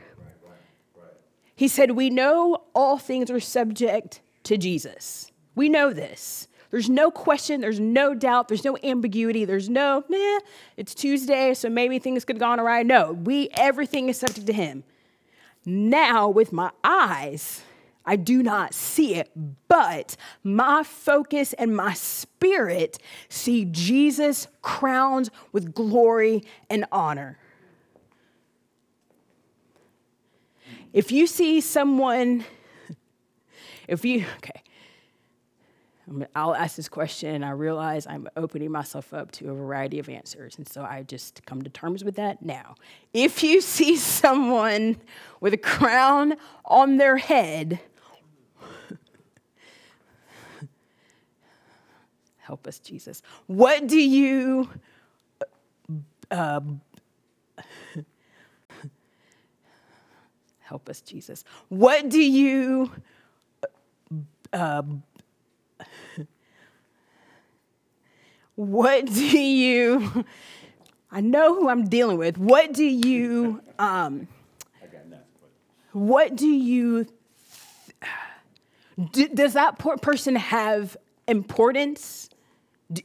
He 1.56 1.68
said, 1.68 1.92
We 1.92 2.10
know 2.10 2.64
all 2.74 2.98
things 2.98 3.30
are 3.30 3.40
subject 3.40 4.22
to 4.44 4.58
Jesus. 4.58 5.32
We 5.54 5.70
know 5.70 5.94
this. 5.94 6.48
There's 6.72 6.90
no 6.90 7.12
question, 7.12 7.60
there's 7.60 7.82
no 7.82 8.16
doubt, 8.16 8.48
there's 8.48 8.64
no 8.64 8.78
ambiguity, 8.82 9.44
there's 9.44 9.68
no, 9.68 10.06
meh, 10.08 10.40
it's 10.78 10.96
Tuesday, 10.96 11.54
so 11.54 11.70
maybe 11.70 12.00
things 12.00 12.24
could 12.24 12.38
have 12.38 12.40
gone 12.40 12.62
right. 12.62 12.86
No, 12.86 13.12
we, 13.12 13.50
everything 13.56 14.08
is 14.08 14.18
subject 14.18 14.48
to 14.48 14.54
Him. 14.54 14.86
Now, 15.66 16.30
with 16.30 16.54
my 16.54 16.72
eyes, 16.82 17.62
I 18.06 18.16
do 18.16 18.42
not 18.42 18.74
see 18.74 19.16
it, 19.16 19.32
but 19.68 20.16
my 20.44 20.84
focus 20.84 21.54
and 21.54 21.76
my 21.76 21.94
spirit 21.94 22.98
see 23.30 23.66
Jesus 23.66 24.48
crowned 24.62 25.30
with 25.52 25.74
glory 25.74 26.44
and 26.70 26.86
honor. 26.92 27.38
If 30.94 31.12
you 31.12 31.28
see 31.28 31.62
someone, 31.62 32.44
if 33.88 34.04
you, 34.04 34.26
okay, 34.38 34.62
I'll 36.36 36.56
ask 36.56 36.76
this 36.76 36.90
question 36.90 37.36
and 37.36 37.46
I 37.46 37.52
realize 37.52 38.08
I'm 38.08 38.28
opening 38.36 38.72
myself 38.72 39.14
up 39.14 39.32
to 39.34 39.50
a 39.52 39.54
variety 39.54 40.00
of 40.00 40.10
answers. 40.10 40.58
And 40.58 40.68
so 40.68 40.84
I 40.84 41.04
just 41.04 41.46
come 41.46 41.62
to 41.62 41.70
terms 41.70 42.04
with 42.04 42.16
that 42.16 42.42
now. 42.42 42.76
If 43.14 43.44
you 43.44 43.62
see 43.62 43.96
someone 43.98 44.98
with 45.40 45.54
a 45.54 45.58
crown 45.58 46.36
on 46.66 46.98
their 46.98 47.18
head, 47.18 47.80
help 52.52 52.68
us, 52.68 52.80
Jesus. 52.80 53.22
What 53.48 53.88
do 53.88 53.98
you. 53.98 54.68
Uh, 56.30 56.60
help 60.60 60.90
us, 60.90 61.00
Jesus. 61.00 61.46
What 61.70 62.10
do 62.10 62.22
you. 62.22 62.92
Uh, 64.52 64.82
what 68.56 69.06
do 69.06 69.40
you 69.40 70.26
i 71.10 71.22
know 71.22 71.56
who 71.56 71.70
i'm 71.70 71.88
dealing 71.88 72.18
with 72.18 72.38
what 72.38 72.74
do 72.74 72.84
you 72.84 73.62
um 73.80 74.28
what 75.94 76.36
do 76.36 76.48
you 76.48 77.08
does 79.34 79.54
that 79.54 79.80
poor 79.80 79.96
person 79.96 80.36
have 80.36 80.98
importance 81.30 82.30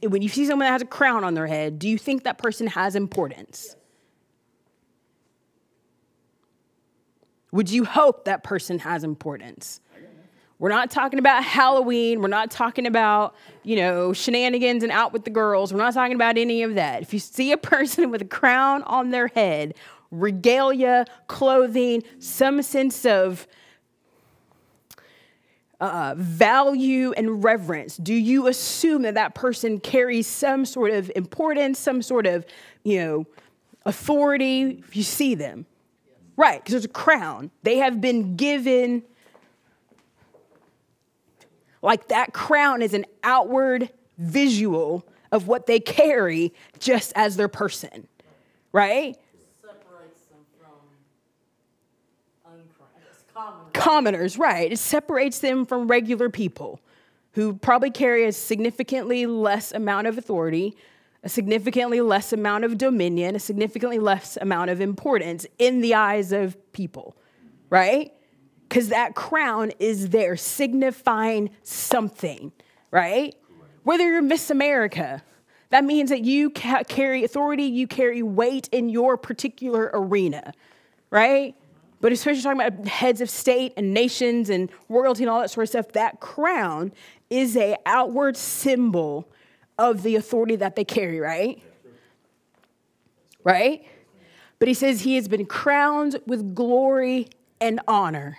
When 0.03 0.21
you 0.21 0.29
see 0.29 0.45
someone 0.45 0.65
that 0.65 0.71
has 0.71 0.81
a 0.81 0.85
crown 0.85 1.23
on 1.23 1.33
their 1.33 1.47
head 1.47 1.79
do 1.79 1.87
you 1.87 1.97
think 1.97 2.23
that 2.23 2.37
person 2.37 2.67
has 2.67 2.95
importance 2.95 3.75
would 7.51 7.69
you 7.69 7.85
hope 7.85 8.25
that 8.25 8.43
person 8.43 8.79
has 8.79 9.03
importance 9.03 9.79
we're 10.59 10.69
not 10.69 10.89
talking 10.89 11.19
about 11.19 11.43
Halloween. 11.43 12.21
We're 12.21 12.29
not 12.29 12.49
talking 12.49 12.87
about, 12.87 13.35
you 13.63 13.75
know, 13.75 14.11
shenanigans 14.11 14.81
and 14.81 14.91
out 14.91 15.13
with 15.13 15.23
the 15.23 15.29
girls. 15.29 15.71
We're 15.71 15.79
not 15.79 15.93
talking 15.93 16.15
about 16.15 16.37
any 16.37 16.63
of 16.63 16.75
that. 16.75 17.03
If 17.03 17.13
you 17.13 17.19
see 17.19 17.51
a 17.51 17.57
person 17.57 18.09
with 18.09 18.21
a 18.21 18.25
crown 18.25 18.81
on 18.83 19.11
their 19.11 19.27
head, 19.27 19.75
regalia, 20.09 21.05
clothing, 21.27 22.03
some 22.17 22.61
sense 22.61 23.05
of 23.05 23.47
uh, 25.79 26.15
value 26.17 27.13
and 27.13 27.43
reverence, 27.43 27.97
do 27.97 28.13
you 28.13 28.47
assume 28.47 29.03
that 29.03 29.13
that 29.13 29.35
person 29.35 29.79
carries 29.79 30.27
some 30.27 30.65
sort 30.65 30.91
of 30.91 31.11
importance, 31.15 31.79
some 31.79 32.01
sort 32.01 32.25
of, 32.25 32.45
you 32.83 32.99
know, 32.99 33.25
authority 33.85 34.83
if 34.87 34.95
you 34.95 35.03
see 35.03 35.35
them? 35.35 35.65
Right, 36.35 36.59
because 36.59 36.73
there's 36.73 36.85
a 36.85 36.89
crown. 36.89 37.51
They 37.63 37.77
have 37.77 37.99
been 37.99 38.35
given 38.35 39.03
like 41.81 42.07
that 42.09 42.33
crown 42.33 42.81
is 42.81 42.93
an 42.93 43.05
outward 43.23 43.89
visual 44.17 45.07
of 45.31 45.47
what 45.47 45.67
they 45.67 45.79
carry 45.79 46.53
just 46.79 47.13
as 47.15 47.37
their 47.37 47.47
person, 47.47 48.07
right? 48.71 49.15
separates 49.61 50.21
them 50.23 50.39
from 50.59 50.71
uncrowned, 52.45 52.91
I 52.97 52.99
guess, 52.99 53.23
commoners. 53.77 54.37
Right. 54.37 54.71
It 54.71 54.79
separates 54.79 55.39
them 55.39 55.65
from 55.65 55.87
regular 55.87 56.29
people 56.29 56.81
who 57.33 57.53
probably 57.53 57.91
carry 57.91 58.25
a 58.25 58.31
significantly 58.31 59.27
less 59.27 59.71
amount 59.71 60.07
of 60.07 60.17
authority, 60.17 60.75
a 61.23 61.29
significantly 61.29 62.01
less 62.01 62.33
amount 62.33 62.63
of 62.63 62.77
dominion, 62.77 63.35
a 63.35 63.39
significantly 63.39 63.99
less 63.99 64.37
amount 64.41 64.71
of 64.71 64.81
importance 64.81 65.45
in 65.59 65.81
the 65.81 65.93
eyes 65.93 66.31
of 66.31 66.57
people, 66.73 67.15
right? 67.69 68.11
Because 68.67 68.89
that 68.89 69.13
crown 69.13 69.71
is 69.79 70.09
there 70.09 70.35
signifying 70.35 71.51
something, 71.61 72.51
right? 72.89 73.35
Whether 73.83 74.11
you're 74.11 74.21
Miss 74.23 74.49
America, 74.49 75.21
that 75.69 75.83
means 75.83 76.09
that 76.09 76.21
you 76.21 76.49
ca- 76.49 76.83
carry 76.87 77.23
authority, 77.23 77.65
you 77.65 77.87
carry 77.87 78.23
weight 78.23 78.67
in 78.71 78.89
your 78.89 79.15
particular 79.15 79.91
arena, 79.93 80.53
right? 81.11 81.55
But 81.99 82.11
especially 82.11 82.41
talking 82.41 82.61
about 82.61 82.87
heads 82.87 83.21
of 83.21 83.29
state 83.29 83.73
and 83.75 83.93
nations 83.93 84.49
and 84.49 84.69
royalty 84.87 85.23
and 85.23 85.29
all 85.29 85.41
that 85.41 85.49
sort 85.49 85.63
of 85.63 85.69
stuff, 85.69 85.91
that 85.93 86.19
crown 86.19 86.91
is 87.29 87.57
a 87.57 87.75
outward 87.85 88.37
symbol 88.37 89.27
of 89.77 90.03
the 90.03 90.15
authority 90.15 90.55
that 90.57 90.75
they 90.75 90.85
carry, 90.85 91.19
right? 91.19 91.61
Right? 93.43 93.85
But 94.59 94.67
he 94.67 94.73
says 94.73 95.01
he 95.01 95.15
has 95.15 95.27
been 95.27 95.45
crowned 95.45 96.19
with 96.25 96.55
glory 96.55 97.27
and 97.59 97.79
honor. 97.87 98.37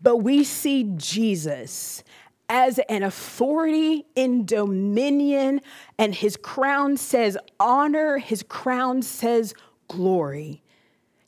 But 0.00 0.18
we 0.18 0.44
see 0.44 0.92
Jesus 0.96 2.04
as 2.48 2.78
an 2.88 3.02
authority 3.02 4.06
in 4.14 4.46
dominion, 4.46 5.60
and 5.98 6.14
his 6.14 6.36
crown 6.36 6.96
says 6.96 7.36
honor, 7.60 8.18
his 8.18 8.42
crown 8.42 9.02
says 9.02 9.54
glory. 9.88 10.62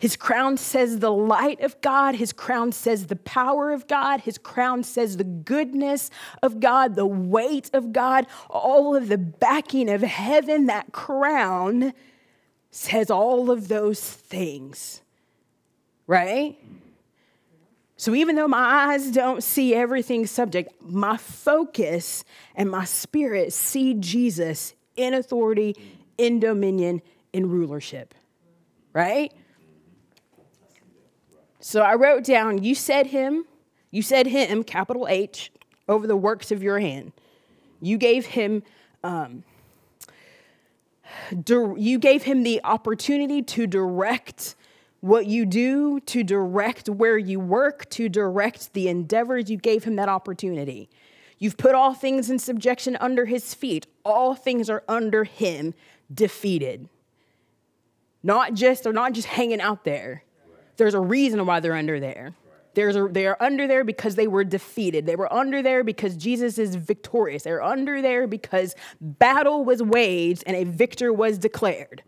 His 0.00 0.16
crown 0.16 0.56
says 0.56 0.98
the 0.98 1.12
light 1.12 1.60
of 1.60 1.78
God. 1.82 2.14
His 2.14 2.32
crown 2.32 2.72
says 2.72 3.08
the 3.08 3.16
power 3.16 3.70
of 3.70 3.86
God. 3.86 4.22
His 4.22 4.38
crown 4.38 4.82
says 4.82 5.18
the 5.18 5.24
goodness 5.24 6.10
of 6.42 6.58
God, 6.58 6.96
the 6.96 7.04
weight 7.04 7.68
of 7.74 7.92
God, 7.92 8.26
all 8.48 8.96
of 8.96 9.08
the 9.08 9.18
backing 9.18 9.90
of 9.90 10.00
heaven. 10.00 10.66
That 10.66 10.92
crown 10.92 11.92
says 12.70 13.10
all 13.10 13.50
of 13.50 13.68
those 13.68 14.00
things, 14.00 15.02
right? 16.06 16.56
So 17.98 18.14
even 18.14 18.36
though 18.36 18.48
my 18.48 18.92
eyes 18.92 19.10
don't 19.10 19.42
see 19.42 19.74
everything 19.74 20.26
subject, 20.26 20.72
my 20.80 21.18
focus 21.18 22.24
and 22.54 22.70
my 22.70 22.86
spirit 22.86 23.52
see 23.52 23.92
Jesus 23.92 24.72
in 24.96 25.12
authority, 25.12 25.76
in 26.16 26.40
dominion, 26.40 27.02
in 27.34 27.50
rulership, 27.50 28.14
right? 28.94 29.30
So 31.60 31.82
I 31.82 31.94
wrote 31.94 32.24
down, 32.24 32.62
you 32.62 32.74
said 32.74 33.08
him, 33.08 33.44
you 33.90 34.02
said 34.02 34.26
him, 34.26 34.64
capital 34.64 35.06
H, 35.08 35.52
over 35.88 36.06
the 36.06 36.16
works 36.16 36.50
of 36.50 36.62
your 36.62 36.78
hand. 36.78 37.12
You 37.82 37.98
gave 37.98 38.26
him, 38.26 38.62
um, 39.04 39.44
you 41.46 41.98
gave 41.98 42.22
him 42.22 42.42
the 42.44 42.60
opportunity 42.64 43.42
to 43.42 43.66
direct 43.66 44.54
what 45.00 45.26
you 45.26 45.44
do, 45.44 46.00
to 46.00 46.22
direct 46.22 46.88
where 46.88 47.18
you 47.18 47.40
work, 47.40 47.88
to 47.90 48.08
direct 48.08 48.72
the 48.72 48.88
endeavors. 48.88 49.50
You 49.50 49.56
gave 49.56 49.84
him 49.84 49.96
that 49.96 50.08
opportunity. 50.08 50.88
You've 51.38 51.56
put 51.56 51.74
all 51.74 51.94
things 51.94 52.30
in 52.30 52.38
subjection 52.38 52.96
under 53.00 53.24
his 53.26 53.54
feet. 53.54 53.86
All 54.04 54.34
things 54.34 54.70
are 54.70 54.82
under 54.88 55.24
him, 55.24 55.74
defeated. 56.12 56.88
Not 58.22 58.54
just, 58.54 58.84
they're 58.84 58.92
not 58.92 59.12
just 59.12 59.28
hanging 59.28 59.60
out 59.60 59.84
there. 59.84 60.24
There's 60.80 60.94
a 60.94 61.00
reason 61.00 61.44
why 61.44 61.60
they're 61.60 61.74
under 61.74 62.00
there. 62.00 62.32
There's 62.72 62.96
a, 62.96 63.06
they 63.06 63.26
are 63.26 63.36
under 63.38 63.66
there 63.66 63.84
because 63.84 64.14
they 64.14 64.26
were 64.26 64.44
defeated. 64.44 65.04
They 65.04 65.14
were 65.14 65.30
under 65.30 65.60
there 65.60 65.84
because 65.84 66.16
Jesus 66.16 66.58
is 66.58 66.74
victorious. 66.74 67.42
They're 67.42 67.62
under 67.62 68.00
there 68.00 68.26
because 68.26 68.74
battle 68.98 69.62
was 69.62 69.82
waged 69.82 70.42
and 70.46 70.56
a 70.56 70.64
victor 70.64 71.12
was 71.12 71.36
declared. 71.36 72.02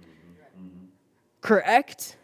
Correct? 1.43 2.17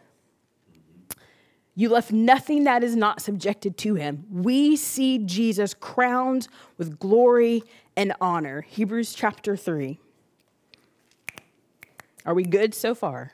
You 1.75 1.89
left 1.89 2.11
nothing 2.11 2.63
that 2.63 2.83
is 2.83 2.95
not 2.95 3.21
subjected 3.21 3.77
to 3.77 3.93
him. 3.93 4.25
We 4.31 4.75
see 4.75 5.19
Jesus 5.19 5.75
crowned 5.75 6.47
with 6.79 6.97
glory 6.97 7.61
and 7.95 8.13
honor. 8.19 8.61
Hebrews 8.61 9.13
chapter 9.13 9.55
3. 9.55 9.99
Are 12.25 12.33
we 12.33 12.41
good 12.41 12.73
so 12.73 12.95
far? 12.95 13.33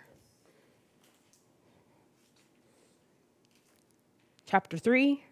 Chapter 4.45 4.77
3, 4.77 5.23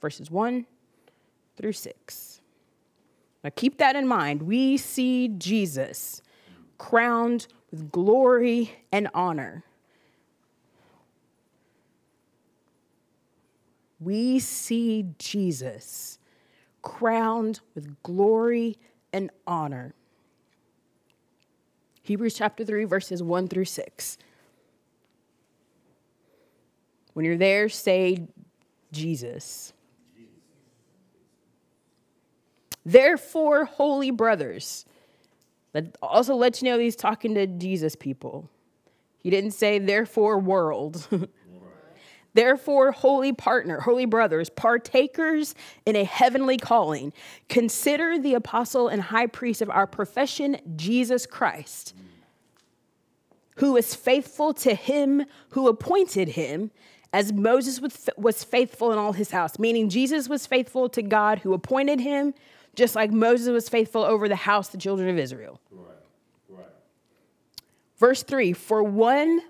verses 0.00 0.30
1 0.30 0.66
through 1.56 1.72
6. 1.72 2.40
Now 3.44 3.50
keep 3.54 3.78
that 3.78 3.96
in 3.96 4.06
mind. 4.06 4.42
We 4.42 4.76
see 4.76 5.28
Jesus 5.28 6.22
crowned 6.78 7.46
with 7.70 7.90
glory 7.90 8.72
and 8.92 9.08
honor. 9.14 9.64
we 14.00 14.38
see 14.38 15.06
Jesus 15.18 16.18
crowned 16.82 17.60
with 17.74 18.02
glory 18.02 18.78
and 19.12 19.30
honor. 19.46 19.94
Hebrews 22.02 22.34
chapter 22.34 22.64
3, 22.64 22.84
verses 22.84 23.22
1 23.22 23.48
through 23.48 23.66
6. 23.66 24.18
When 27.12 27.26
you're 27.26 27.36
there, 27.36 27.68
say 27.68 28.26
Jesus. 28.92 29.72
Therefore, 32.84 33.66
holy 33.66 34.10
brothers, 34.10 34.86
that 35.72 35.96
also 36.02 36.34
lets 36.34 36.62
you 36.62 36.70
know 36.70 36.78
he's 36.78 36.96
talking 36.96 37.34
to 37.34 37.46
Jesus 37.46 37.94
people. 37.94 38.48
He 39.18 39.30
didn't 39.30 39.52
say, 39.52 39.78
therefore, 39.78 40.38
world. 40.38 41.06
Therefore, 42.32 42.92
holy 42.92 43.32
partner, 43.32 43.80
holy 43.80 44.06
brothers, 44.06 44.50
partakers 44.50 45.54
in 45.84 45.96
a 45.96 46.04
heavenly 46.04 46.56
calling, 46.56 47.12
consider 47.48 48.18
the 48.18 48.34
apostle 48.34 48.88
and 48.88 49.02
high 49.02 49.26
priest 49.26 49.62
of 49.62 49.70
our 49.70 49.86
profession, 49.86 50.56
Jesus 50.76 51.26
Christ, 51.26 51.94
who 53.56 53.76
is 53.76 53.94
faithful 53.94 54.54
to 54.54 54.74
him 54.74 55.24
who 55.50 55.66
appointed 55.66 56.28
him, 56.28 56.70
as 57.12 57.32
Moses 57.32 57.80
was 58.16 58.44
faithful 58.44 58.92
in 58.92 58.98
all 58.98 59.12
his 59.12 59.30
house, 59.30 59.58
meaning 59.58 59.88
Jesus 59.88 60.28
was 60.28 60.46
faithful 60.46 60.88
to 60.90 61.02
God 61.02 61.40
who 61.40 61.52
appointed 61.52 62.00
him, 62.00 62.34
just 62.76 62.94
like 62.94 63.10
Moses 63.10 63.48
was 63.48 63.68
faithful 63.68 64.02
over 64.04 64.28
the 64.28 64.36
house, 64.36 64.68
the 64.68 64.78
children 64.78 65.08
of 65.08 65.18
Israel. 65.18 65.60
Right, 65.70 65.86
right. 66.48 66.66
Verse 67.98 68.22
3 68.22 68.52
For 68.52 68.82
one, 68.82 69.40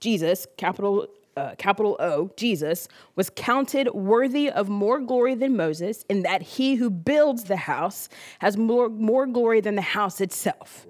Jesus, 0.00 0.46
capital 0.56 1.08
uh, 1.36 1.54
capital 1.58 1.96
O, 2.00 2.30
Jesus, 2.36 2.88
was 3.14 3.28
counted 3.28 3.92
worthy 3.92 4.50
of 4.50 4.68
more 4.68 5.00
glory 5.00 5.34
than 5.34 5.56
Moses, 5.56 6.04
in 6.08 6.22
that 6.22 6.40
he 6.40 6.76
who 6.76 6.88
builds 6.88 7.44
the 7.44 7.56
house 7.56 8.08
has 8.38 8.56
more, 8.56 8.88
more 8.88 9.26
glory 9.26 9.60
than 9.60 9.74
the 9.74 9.82
house 9.82 10.20
itself. 10.20 10.86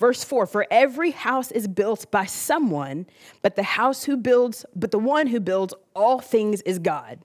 Verse 0.00 0.24
4 0.24 0.46
For 0.46 0.66
every 0.70 1.10
house 1.10 1.52
is 1.52 1.68
built 1.68 2.10
by 2.10 2.24
someone, 2.24 3.06
but 3.42 3.54
the 3.54 3.62
house 3.62 4.04
who 4.04 4.16
builds, 4.16 4.64
but 4.74 4.90
the 4.90 4.98
one 4.98 5.26
who 5.26 5.38
builds 5.38 5.74
all 5.94 6.20
things 6.20 6.62
is 6.62 6.78
God. 6.78 7.18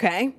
Okay? 0.00 0.34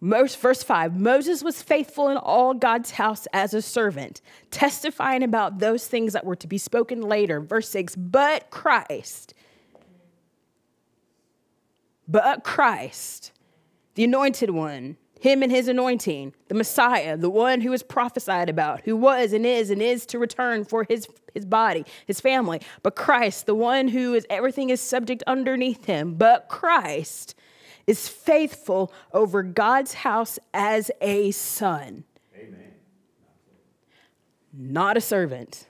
Most, 0.00 0.38
verse 0.38 0.62
5 0.62 0.98
Moses 0.98 1.42
was 1.42 1.62
faithful 1.62 2.08
in 2.08 2.16
all 2.16 2.52
God's 2.52 2.90
house 2.90 3.28
as 3.32 3.54
a 3.54 3.62
servant, 3.62 4.20
testifying 4.50 5.22
about 5.22 5.60
those 5.60 5.86
things 5.86 6.12
that 6.14 6.26
were 6.26 6.36
to 6.36 6.48
be 6.48 6.58
spoken 6.58 7.00
later. 7.00 7.40
Verse 7.40 7.68
6 7.70 7.94
But 7.94 8.50
Christ, 8.50 9.34
but 12.08 12.42
Christ, 12.42 13.30
the 13.94 14.02
anointed 14.02 14.50
one, 14.50 14.96
him 15.20 15.42
and 15.42 15.50
his 15.50 15.68
anointing, 15.68 16.34
the 16.48 16.54
Messiah, 16.54 17.16
the 17.16 17.30
one 17.30 17.60
who 17.60 17.70
was 17.70 17.82
prophesied 17.82 18.48
about, 18.48 18.82
who 18.82 18.96
was 18.96 19.32
and 19.32 19.46
is 19.46 19.70
and 19.70 19.80
is 19.80 20.04
to 20.06 20.18
return 20.18 20.64
for 20.64 20.84
his, 20.84 21.08
his 21.32 21.46
body, 21.46 21.84
his 22.06 22.20
family. 22.20 22.60
But 22.82 22.96
Christ, 22.96 23.46
the 23.46 23.54
one 23.54 23.88
who 23.88 24.14
is 24.14 24.26
everything 24.28 24.70
is 24.70 24.80
subject 24.80 25.22
underneath 25.26 25.86
him, 25.86 26.14
but 26.14 26.48
Christ 26.48 27.34
is 27.86 28.08
faithful 28.08 28.92
over 29.12 29.42
God's 29.42 29.94
house 29.94 30.38
as 30.52 30.90
a 31.00 31.30
son. 31.32 32.04
Amen. 32.36 32.72
Not 34.52 34.96
a 34.96 35.00
servant. 35.00 35.66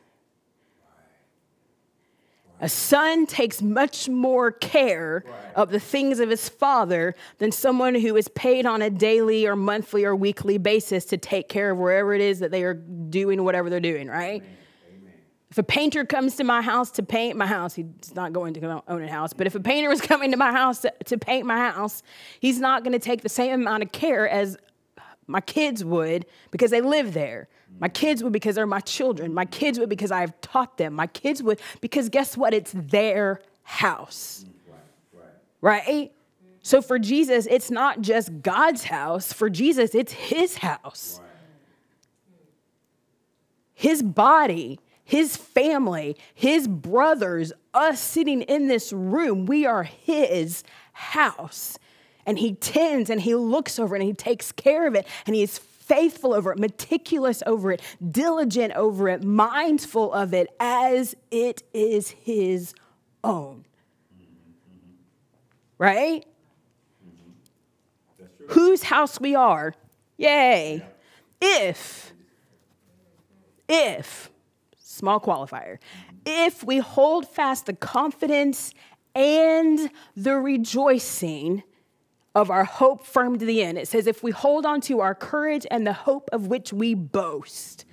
A 2.61 2.69
son 2.69 3.27
takes 3.27 3.61
much 3.61 4.09
more 4.09 4.53
care 4.53 5.25
of 5.55 5.71
the 5.71 5.81
things 5.81 6.21
of 6.21 6.31
his 6.31 6.49
father 6.49 7.15
than 7.39 7.51
someone 7.51 7.95
who 7.95 8.17
is 8.17 8.29
paid 8.29 8.65
on 8.65 8.81
a 8.81 8.91
daily 8.91 9.47
or 9.47 9.57
monthly 9.57 10.05
or 10.05 10.15
weekly 10.15 10.57
basis 10.59 11.05
to 11.07 11.17
take 11.17 11.49
care 11.49 11.73
of 11.73 11.79
wherever 11.79 12.15
it 12.15 12.21
is 12.21 12.39
that 12.39 12.51
they 12.51 12.63
are 12.63 12.75
doing 12.75 13.43
whatever 13.45 13.69
they're 13.69 13.81
doing, 13.81 14.07
right? 14.09 14.43
Amen. 14.43 15.13
If 15.51 15.59
a 15.59 15.65
painter 15.65 16.05
comes 16.05 16.37
to 16.37 16.45
my 16.45 16.63
house 16.63 16.93
to 16.93 17.03
paint 17.03 17.37
my 17.37 17.47
house, 17.47 17.75
he's 17.75 18.15
not 18.15 18.33
going 18.33 18.55
to 18.55 18.83
own 18.89 19.03
a 19.03 19.11
house, 19.11 19.33
but 19.33 19.47
if 19.47 19.55
a 19.57 19.61
painter 19.61 19.89
was 19.89 20.01
coming 20.13 20.31
to 20.31 20.37
my 20.37 20.53
house 20.53 20.81
to, 20.81 20.93
to 21.07 21.19
paint 21.19 21.47
my 21.47 21.59
house, 21.71 22.03
he's 22.39 22.61
not 22.61 22.85
going 22.85 22.93
to 22.93 22.99
take 23.01 23.23
the 23.23 23.29
same 23.29 23.53
amount 23.53 23.83
of 23.83 23.91
care 23.91 24.29
as 24.29 24.57
my 25.27 25.41
kids 25.41 25.85
would 25.85 26.27
because 26.51 26.71
they 26.71 26.81
live 26.81 27.15
there. 27.15 27.49
My 27.81 27.89
kids 27.89 28.23
would 28.23 28.33
because 28.33 28.55
they're 28.55 28.67
my 28.67 28.81
children. 28.81 29.35
My 29.35 29.45
kids 29.45 29.79
would 29.79 29.89
because 29.89 30.13
I've 30.13 30.41
taught 30.41 30.79
them. 30.79 30.95
My 30.95 31.07
kids 31.07 31.43
would 31.43 31.61
because 31.81 32.09
guess 32.09 32.37
what? 32.37 32.55
It's 32.55 32.73
their 32.75 33.41
house. 33.63 34.45
Right? 35.61 35.83
right. 35.87 36.13
So 36.63 36.81
for 36.81 36.99
Jesus, 36.99 37.47
it's 37.51 37.71
not 37.71 38.01
just 38.01 38.43
God's 38.43 38.85
house. 38.85 39.33
For 39.33 39.51
Jesus, 39.51 39.95
it's 39.95 40.13
his 40.13 40.59
house. 40.59 41.21
Right. 41.21 41.31
His 43.75 44.03
body, 44.03 44.79
his 45.05 45.37
family, 45.37 46.17
his 46.35 46.67
brothers, 46.69 47.53
us 47.75 48.01
sitting 48.01 48.43
in 48.43 48.69
this 48.69 48.93
room, 48.93 49.47
we 49.47 49.67
are 49.67 49.83
his 49.83 50.65
house. 50.93 51.79
And 52.25 52.39
he 52.39 52.55
tends 52.55 53.11
and 53.11 53.21
he 53.21 53.35
looks 53.35 53.79
over 53.79 53.95
and 53.95 54.03
he 54.03 54.15
takes 54.15 54.51
care 54.53 54.87
of 54.87 54.95
it 54.95 55.07
and 55.27 55.35
he's 55.35 55.59
faithful 55.85 56.33
over 56.33 56.53
it, 56.53 56.59
meticulous 56.59 57.43
over 57.47 57.73
it, 57.73 57.83
diligent 58.11 58.73
over 58.75 59.09
it, 59.09 59.23
mindful 59.23 60.13
of 60.13 60.33
it 60.33 60.49
as 60.59 61.15
it 61.31 61.63
is 61.73 62.11
his 62.11 62.75
own. 63.23 63.65
Right? 65.79 66.25
Whose 68.49 68.85
house 68.85 69.21
we 69.21 69.35
are. 69.35 69.75
Yay. 70.17 70.83
If, 71.41 72.13
if, 73.69 74.31
small 74.79 75.21
qualifier, 75.21 75.79
if 76.25 76.65
we 76.65 76.79
hold 76.79 77.29
fast 77.29 77.67
the 77.67 77.75
confidence 77.75 78.73
and 79.15 79.91
the 80.17 80.37
rejoicing 80.37 81.63
of 82.35 82.51
our 82.51 82.65
hope 82.65 83.07
firm 83.07 83.39
to 83.39 83.45
the 83.45 83.63
end. 83.63 83.79
It 83.79 83.89
says, 83.89 84.07
if 84.07 84.23
we 84.23 84.31
hold 84.31 84.67
on 84.67 84.81
to 84.83 85.01
our 85.01 85.15
courage 85.15 85.67
and 85.71 85.87
the 85.87 85.93
hope 85.93 86.29
of 86.33 86.49
which 86.49 86.73
we 86.73 86.95
boast. 86.95 87.85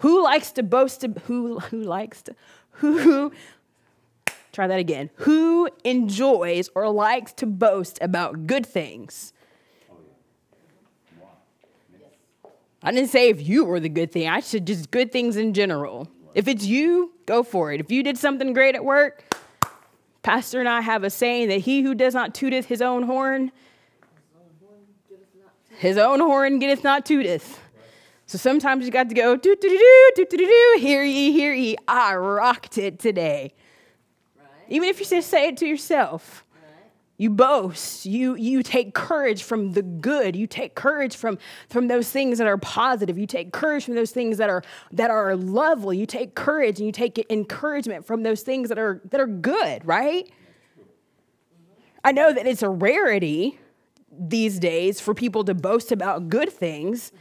Who 0.00 0.22
likes 0.22 0.50
to 0.52 0.62
boast? 0.62 1.00
To, 1.00 1.08
who, 1.24 1.58
who 1.60 1.82
likes 1.82 2.22
to, 2.22 2.36
who, 2.72 3.32
try 4.52 4.66
that 4.66 4.78
again. 4.78 5.10
Who 5.16 5.68
enjoys 5.84 6.70
or 6.74 6.88
likes 6.90 7.32
to 7.34 7.46
boast 7.46 7.98
about 8.00 8.46
good 8.46 8.66
things? 8.66 9.32
I 12.82 12.92
didn't 12.92 13.08
say 13.08 13.30
if 13.30 13.46
you 13.46 13.64
were 13.64 13.80
the 13.80 13.88
good 13.88 14.12
thing. 14.12 14.28
I 14.28 14.40
said 14.40 14.66
just 14.66 14.90
good 14.90 15.10
things 15.12 15.36
in 15.36 15.54
general. 15.54 16.08
If 16.34 16.46
it's 16.46 16.66
you, 16.66 17.12
go 17.24 17.42
for 17.42 17.72
it. 17.72 17.80
If 17.80 17.90
you 17.90 18.02
did 18.02 18.16
something 18.18 18.52
great 18.52 18.74
at 18.74 18.84
work, 18.84 19.24
Pastor 20.26 20.58
and 20.58 20.68
I 20.68 20.80
have 20.80 21.04
a 21.04 21.08
saying 21.08 21.50
that 21.50 21.58
he 21.60 21.82
who 21.82 21.94
does 21.94 22.12
not 22.12 22.34
tooteth 22.34 22.66
his 22.66 22.82
own 22.82 23.04
horn, 23.04 23.52
his 25.78 25.96
own 25.96 26.18
horn 26.18 26.58
getteth 26.58 26.82
not 26.82 27.06
tooteth. 27.06 27.60
So 28.26 28.36
sometimes 28.36 28.84
you 28.84 28.90
got 28.90 29.08
to 29.08 29.14
go, 29.14 29.36
do, 29.36 29.54
do, 29.54 29.68
do, 29.68 29.78
do, 30.16 30.24
do, 30.24 30.36
do, 30.36 30.46
do, 30.46 30.78
hear 30.80 31.04
ye, 31.04 31.30
hear 31.30 31.54
ye. 31.54 31.76
I 31.86 32.16
rocked 32.16 32.76
it 32.76 32.98
today. 32.98 33.54
Right. 34.36 34.48
Even 34.68 34.88
if 34.88 34.98
you 34.98 35.06
just 35.06 35.30
say 35.30 35.46
it 35.46 35.58
to 35.58 35.66
yourself. 35.68 36.44
You 37.18 37.30
boast. 37.30 38.04
You, 38.04 38.36
you 38.36 38.62
take 38.62 38.92
courage 38.92 39.42
from 39.42 39.72
the 39.72 39.82
good. 39.82 40.36
You 40.36 40.46
take 40.46 40.74
courage 40.74 41.16
from, 41.16 41.38
from 41.70 41.88
those 41.88 42.10
things 42.10 42.38
that 42.38 42.46
are 42.46 42.58
positive. 42.58 43.18
You 43.18 43.26
take 43.26 43.52
courage 43.52 43.84
from 43.86 43.94
those 43.94 44.10
things 44.10 44.36
that 44.36 44.50
are, 44.50 44.62
that 44.92 45.10
are 45.10 45.34
lovely. 45.34 45.96
You 45.96 46.04
take 46.04 46.34
courage 46.34 46.78
and 46.78 46.86
you 46.86 46.92
take 46.92 47.24
encouragement 47.30 48.04
from 48.04 48.22
those 48.22 48.42
things 48.42 48.68
that 48.68 48.78
are, 48.78 49.00
that 49.10 49.20
are 49.20 49.26
good, 49.26 49.84
right? 49.86 50.30
I 52.04 52.12
know 52.12 52.32
that 52.32 52.46
it's 52.46 52.62
a 52.62 52.68
rarity 52.68 53.58
these 54.18 54.58
days 54.58 55.00
for 55.00 55.14
people 55.14 55.42
to 55.44 55.54
boast 55.54 55.92
about 55.92 56.28
good 56.28 56.52
things, 56.52 57.12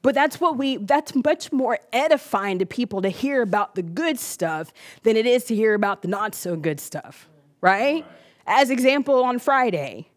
but 0.00 0.14
that's 0.14 0.40
what 0.40 0.56
we, 0.56 0.78
that's 0.78 1.14
much 1.14 1.52
more 1.52 1.78
edifying 1.92 2.58
to 2.58 2.66
people 2.66 3.02
to 3.02 3.10
hear 3.10 3.42
about 3.42 3.74
the 3.74 3.82
good 3.82 4.18
stuff 4.18 4.72
than 5.02 5.18
it 5.18 5.26
is 5.26 5.44
to 5.44 5.54
hear 5.54 5.74
about 5.74 6.00
the 6.00 6.08
not 6.08 6.34
so 6.34 6.56
good 6.56 6.80
stuff, 6.80 7.28
right? 7.60 8.02
right 8.02 8.06
as 8.50 8.68
example 8.68 9.22
on 9.22 9.38
Friday. 9.38 10.08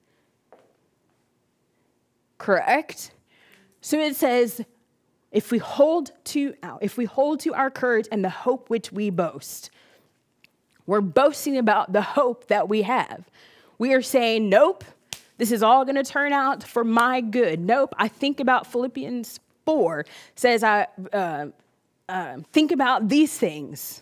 Correct? 2.39 3.11
So 3.79 3.97
it 3.99 4.15
says, 4.15 4.65
if 5.31 5.51
we 5.51 5.59
hold 5.59 6.11
to 6.25 6.53
if 6.81 6.97
we 6.97 7.05
hold 7.05 7.39
to 7.41 7.53
our 7.53 7.69
courage 7.69 8.07
and 8.11 8.23
the 8.23 8.29
hope 8.29 8.69
which 8.69 8.91
we 8.91 9.09
boast, 9.09 9.69
we're 10.86 11.01
boasting 11.01 11.57
about 11.57 11.93
the 11.93 12.01
hope 12.01 12.47
that 12.47 12.67
we 12.67 12.81
have. 12.81 13.23
We 13.77 13.93
are 13.93 14.01
saying, 14.01 14.49
nope, 14.49 14.84
this 15.38 15.51
is 15.51 15.63
all 15.63 15.86
going 15.86 15.95
to 15.95 16.03
turn 16.03 16.34
out 16.34 16.63
for 16.63 16.84
my 16.84 17.21
good. 17.21 17.59
Nope. 17.59 17.95
I 17.97 18.07
think 18.07 18.39
about 18.39 18.67
Philippians 18.67 19.39
4 19.65 20.05
says, 20.36 20.63
I 20.63 20.88
uh, 21.11 21.47
uh, 22.09 22.38
think 22.51 22.71
about 22.71 23.09
these 23.09 23.38
things. 23.38 24.01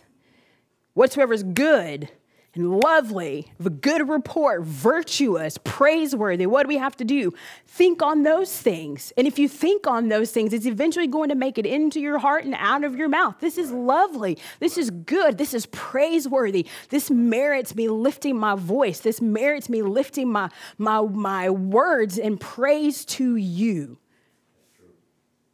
Whatsoever 0.94 1.32
is 1.32 1.42
good, 1.42 2.10
and 2.54 2.70
lovely, 2.80 3.50
of 3.58 3.66
a 3.66 3.70
good 3.70 4.06
report, 4.06 4.62
virtuous, 4.62 5.56
praiseworthy. 5.64 6.44
What 6.44 6.64
do 6.64 6.68
we 6.68 6.76
have 6.76 6.94
to 6.98 7.04
do? 7.04 7.32
Think 7.66 8.02
on 8.02 8.24
those 8.24 8.54
things. 8.54 9.10
And 9.16 9.26
if 9.26 9.38
you 9.38 9.48
think 9.48 9.86
on 9.86 10.08
those 10.08 10.32
things, 10.32 10.52
it's 10.52 10.66
eventually 10.66 11.06
going 11.06 11.30
to 11.30 11.34
make 11.34 11.56
it 11.56 11.64
into 11.64 11.98
your 11.98 12.18
heart 12.18 12.44
and 12.44 12.54
out 12.58 12.84
of 12.84 12.94
your 12.94 13.08
mouth. 13.08 13.36
This 13.40 13.56
is 13.56 13.72
lovely. 13.72 14.36
This 14.60 14.76
is 14.76 14.90
good. 14.90 15.38
This 15.38 15.54
is 15.54 15.64
praiseworthy. 15.66 16.66
This 16.90 17.10
merits 17.10 17.74
me 17.74 17.88
lifting 17.88 18.36
my 18.36 18.54
voice. 18.54 19.00
This 19.00 19.22
merits 19.22 19.70
me 19.70 19.80
lifting 19.80 20.30
my, 20.30 20.50
my, 20.76 21.00
my 21.00 21.48
words 21.48 22.18
in 22.18 22.36
praise 22.36 23.06
to 23.06 23.36
you 23.36 23.96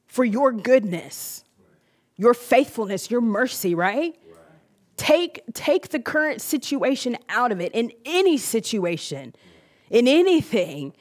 for 0.09 0.25
your 0.25 0.51
goodness, 0.51 1.45
your 2.17 2.35
faithfulness, 2.35 3.09
your 3.09 3.21
mercy, 3.21 3.77
right? 3.77 4.19
Take, 4.99 5.43
take 5.55 5.89
the 5.89 6.01
current 6.01 6.43
situation 6.43 7.17
out 7.31 7.53
of 7.53 7.61
it 7.61 7.73
in 7.73 7.93
any 8.05 8.37
situation, 8.37 9.35
in 9.89 10.07
anything, 10.07 10.93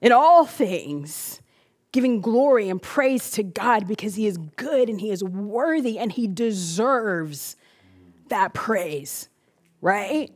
in 0.00 0.12
all 0.12 0.44
things, 0.44 1.40
giving 1.90 2.20
glory 2.20 2.68
and 2.68 2.80
praise 2.80 3.30
to 3.32 3.42
God 3.42 3.88
because 3.88 4.14
He 4.14 4.26
is 4.26 4.36
good 4.36 4.88
and 4.88 5.00
He 5.00 5.10
is 5.10 5.24
worthy 5.24 5.98
and 5.98 6.12
He 6.12 6.28
deserves 6.28 7.56
that 8.28 8.52
praise, 8.52 9.28
right? 9.80 10.30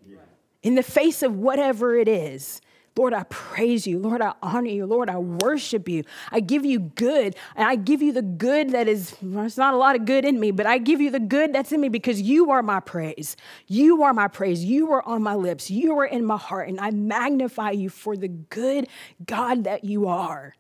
In 0.63 0.75
the 0.75 0.83
face 0.83 1.23
of 1.23 1.37
whatever 1.37 1.95
it 1.97 2.09
is. 2.09 2.63
Lord, 3.01 3.15
I 3.15 3.23
praise 3.31 3.87
you. 3.87 3.99
Lord, 3.99 4.21
I 4.21 4.35
honor 4.43 4.69
you. 4.69 4.85
Lord, 4.85 5.09
I 5.09 5.17
worship 5.17 5.89
you. 5.89 6.05
I 6.31 6.41
give 6.41 6.67
you 6.67 6.81
good. 6.81 7.35
And 7.57 7.67
I 7.67 7.75
give 7.75 8.03
you 8.03 8.13
the 8.13 8.21
good 8.21 8.73
that 8.73 8.89
is, 8.89 9.17
there's 9.23 9.57
not 9.57 9.73
a 9.73 9.79
lot 9.79 9.97
of 9.97 10.05
good 10.05 10.27
in 10.27 10.39
me, 10.39 10.51
but 10.51 10.67
I 10.67 10.77
give 10.77 11.01
you 11.01 11.11
the 11.11 11.19
good 11.19 11.55
that's 11.55 11.73
in 11.73 11.81
me 11.81 11.89
because 11.89 12.21
you 12.21 12.51
are 12.51 12.63
my 12.63 12.79
praise. 12.79 13.39
You 13.67 14.03
are 14.03 14.13
my 14.13 14.29
praise. 14.29 14.63
You 14.63 14.93
are 14.93 15.03
on 15.09 15.23
my 15.23 15.35
lips. 15.35 15.71
You 15.71 15.99
are 15.99 16.05
in 16.05 16.27
my 16.27 16.37
heart. 16.37 16.69
And 16.69 16.79
I 16.79 16.91
magnify 16.91 17.71
you 17.71 17.89
for 17.89 18.19
the 18.19 18.29
good 18.29 18.87
God 19.25 19.65
that 19.65 19.83
you 19.83 20.07
are. 20.07 20.55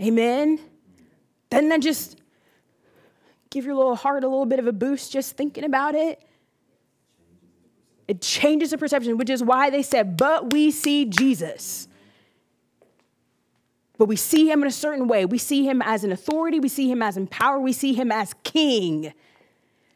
Amen. 0.00 0.58
Doesn't 1.50 1.68
that 1.68 1.82
just 1.82 2.18
give 3.50 3.66
your 3.66 3.74
little 3.74 3.96
heart 3.96 4.24
a 4.24 4.28
little 4.28 4.46
bit 4.46 4.60
of 4.60 4.66
a 4.66 4.72
boost 4.72 5.12
just 5.12 5.36
thinking 5.36 5.64
about 5.64 5.94
it? 5.94 6.25
It 8.08 8.20
changes 8.20 8.70
the 8.70 8.78
perception, 8.78 9.18
which 9.18 9.30
is 9.30 9.42
why 9.42 9.70
they 9.70 9.82
said, 9.82 10.16
but 10.16 10.52
we 10.52 10.70
see 10.70 11.04
Jesus. 11.06 11.88
But 13.98 14.06
we 14.06 14.16
see 14.16 14.50
him 14.50 14.62
in 14.62 14.68
a 14.68 14.72
certain 14.72 15.08
way. 15.08 15.24
We 15.24 15.38
see 15.38 15.66
him 15.66 15.82
as 15.82 16.04
an 16.04 16.12
authority, 16.12 16.60
we 16.60 16.68
see 16.68 16.90
him 16.90 17.02
as 17.02 17.16
in 17.16 17.26
power, 17.26 17.58
we 17.58 17.72
see 17.72 17.94
him 17.94 18.12
as 18.12 18.34
king, 18.44 19.12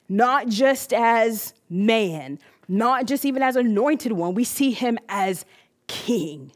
not 0.08 0.48
just 0.48 0.92
as 0.92 1.54
man, 1.68 2.38
not 2.66 3.06
just 3.06 3.24
even 3.24 3.42
as 3.42 3.56
anointed 3.56 4.12
one. 4.12 4.34
We 4.34 4.44
see 4.44 4.72
him 4.72 4.98
as 5.08 5.44
king 5.86 6.52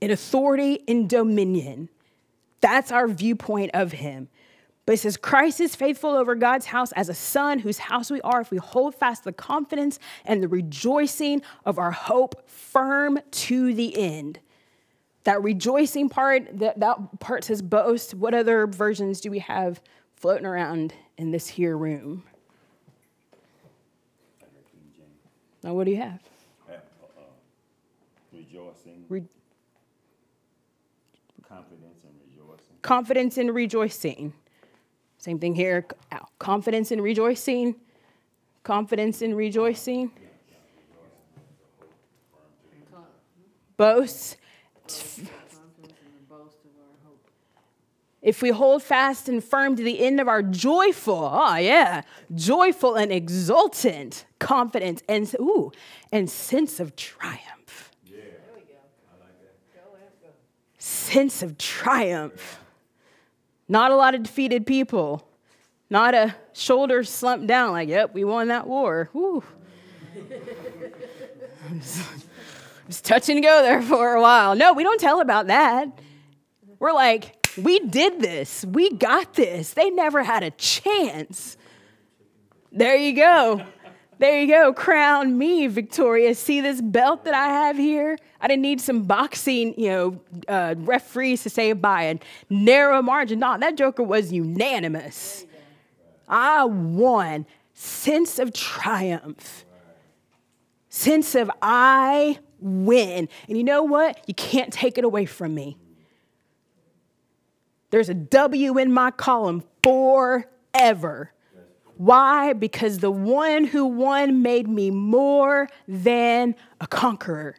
in 0.00 0.10
authority, 0.10 0.74
in 0.86 1.08
dominion. 1.08 1.88
That's 2.60 2.90
our 2.92 3.08
viewpoint 3.08 3.72
of 3.74 3.92
him. 3.92 4.28
But 4.86 4.92
it 4.94 4.98
says, 4.98 5.16
Christ 5.16 5.60
is 5.60 5.74
faithful 5.74 6.10
over 6.10 6.36
God's 6.36 6.66
house 6.66 6.92
as 6.92 7.08
a 7.08 7.14
son 7.14 7.58
whose 7.58 7.76
house 7.78 8.08
we 8.08 8.20
are 8.20 8.40
if 8.40 8.52
we 8.52 8.58
hold 8.58 8.94
fast 8.94 9.24
the 9.24 9.32
confidence 9.32 9.98
and 10.24 10.40
the 10.40 10.48
rejoicing 10.48 11.42
of 11.64 11.78
our 11.78 11.90
hope 11.90 12.48
firm 12.48 13.18
to 13.32 13.74
the 13.74 13.96
end. 13.98 14.38
That 15.24 15.42
rejoicing 15.42 16.08
part, 16.08 16.60
that, 16.60 16.78
that 16.78 17.18
part 17.18 17.42
says 17.42 17.62
boast. 17.62 18.14
What 18.14 18.32
other 18.32 18.68
versions 18.68 19.20
do 19.20 19.28
we 19.28 19.40
have 19.40 19.82
floating 20.14 20.46
around 20.46 20.94
in 21.18 21.32
this 21.32 21.48
here 21.48 21.76
room? 21.76 22.22
Now, 25.64 25.74
what 25.74 25.86
do 25.86 25.90
you 25.90 25.96
have? 25.96 26.20
Uh, 26.70 26.74
rejoicing, 28.32 29.04
Re- 29.08 29.24
confidence 31.48 32.04
and 32.04 32.14
rejoicing. 32.24 32.76
confidence 32.82 33.36
and 33.36 33.52
rejoicing. 33.52 34.32
Same 35.26 35.40
thing 35.40 35.56
here. 35.56 35.84
Ow. 36.12 36.18
Uh, 36.18 36.24
confidence 36.38 36.92
in 36.92 37.00
rejoicing. 37.00 37.74
Confidence 38.62 39.22
and 39.22 39.36
rejoicing. 39.36 40.12
Boast. 43.76 44.36
If 48.22 48.40
we 48.40 48.50
hold 48.50 48.84
fast 48.84 49.28
and 49.28 49.42
firm 49.42 49.74
to 49.74 49.82
the 49.82 49.98
end 49.98 50.20
of 50.20 50.28
our 50.28 50.44
joyful, 50.44 51.28
oh 51.32 51.56
yeah, 51.56 52.02
joyful 52.32 52.94
and 52.94 53.10
exultant 53.10 54.26
confidence 54.38 55.02
and 55.08 55.34
ooh, 55.40 55.72
and 56.12 56.30
sense 56.30 56.78
of 56.78 56.94
triumph. 56.94 57.90
Yeah. 58.04 58.18
There 58.18 58.30
we 58.54 58.60
go. 58.60 58.78
I 59.10 59.92
like 59.92 60.22
that. 60.22 60.34
Sense 60.78 61.42
of 61.42 61.58
triumph. 61.58 62.60
Not 63.68 63.90
a 63.90 63.96
lot 63.96 64.14
of 64.14 64.22
defeated 64.22 64.66
people. 64.66 65.28
Not 65.88 66.14
a 66.14 66.34
shoulders 66.52 67.10
slumped 67.10 67.46
down 67.46 67.72
like, 67.72 67.88
yep, 67.88 68.12
we 68.14 68.24
won 68.24 68.48
that 68.48 68.66
war. 68.66 69.10
Woo. 69.12 69.44
was 72.86 73.00
touch 73.00 73.28
and 73.28 73.42
go 73.42 73.62
there 73.62 73.82
for 73.82 74.14
a 74.14 74.20
while. 74.20 74.54
No, 74.54 74.72
we 74.72 74.82
don't 74.82 75.00
tell 75.00 75.20
about 75.20 75.48
that. 75.48 75.86
We're 76.78 76.92
like, 76.92 77.36
we 77.56 77.78
did 77.80 78.20
this. 78.20 78.64
We 78.64 78.90
got 78.90 79.34
this. 79.34 79.72
They 79.74 79.90
never 79.90 80.22
had 80.22 80.42
a 80.42 80.50
chance. 80.50 81.56
There 82.70 82.96
you 82.96 83.14
go. 83.14 83.62
There 84.18 84.40
you 84.40 84.48
go. 84.48 84.72
Crown 84.72 85.36
me 85.36 85.66
victorious. 85.66 86.38
See 86.38 86.62
this 86.62 86.80
belt 86.80 87.24
that 87.24 87.34
I 87.34 87.48
have 87.48 87.76
here? 87.76 88.16
I 88.40 88.48
didn't 88.48 88.62
need 88.62 88.80
some 88.80 89.02
boxing, 89.02 89.78
you 89.78 89.90
know, 89.90 90.20
uh, 90.48 90.74
referees 90.78 91.42
to 91.42 91.50
say 91.50 91.72
by 91.74 92.04
a 92.04 92.18
narrow 92.48 93.02
margin. 93.02 93.40
No, 93.40 93.58
that 93.58 93.76
joker 93.76 94.02
was 94.02 94.32
unanimous. 94.32 95.44
I 96.28 96.64
won. 96.64 97.46
Sense 97.74 98.38
of 98.38 98.54
triumph. 98.54 99.66
Sense 100.88 101.34
of 101.34 101.50
I 101.60 102.38
win. 102.58 103.28
And 103.48 103.58
you 103.58 103.64
know 103.64 103.82
what? 103.82 104.18
You 104.26 104.32
can't 104.32 104.72
take 104.72 104.96
it 104.96 105.04
away 105.04 105.26
from 105.26 105.54
me. 105.54 105.76
There's 107.90 108.08
a 108.08 108.14
W 108.14 108.78
in 108.78 108.92
my 108.92 109.10
column 109.10 109.62
forever. 109.82 111.32
Why? 111.96 112.52
Because 112.52 112.98
the 112.98 113.10
one 113.10 113.64
who 113.64 113.86
won 113.86 114.42
made 114.42 114.68
me 114.68 114.90
more 114.90 115.68
than 115.88 116.54
a 116.80 116.86
conqueror. 116.86 117.56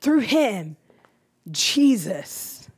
Through 0.00 0.20
him, 0.20 0.76
Jesus. 1.50 2.68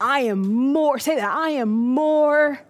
I 0.00 0.20
am 0.20 0.72
more, 0.72 0.98
say 0.98 1.16
that, 1.16 1.30
I 1.30 1.50
am 1.50 1.70
more 1.70 2.60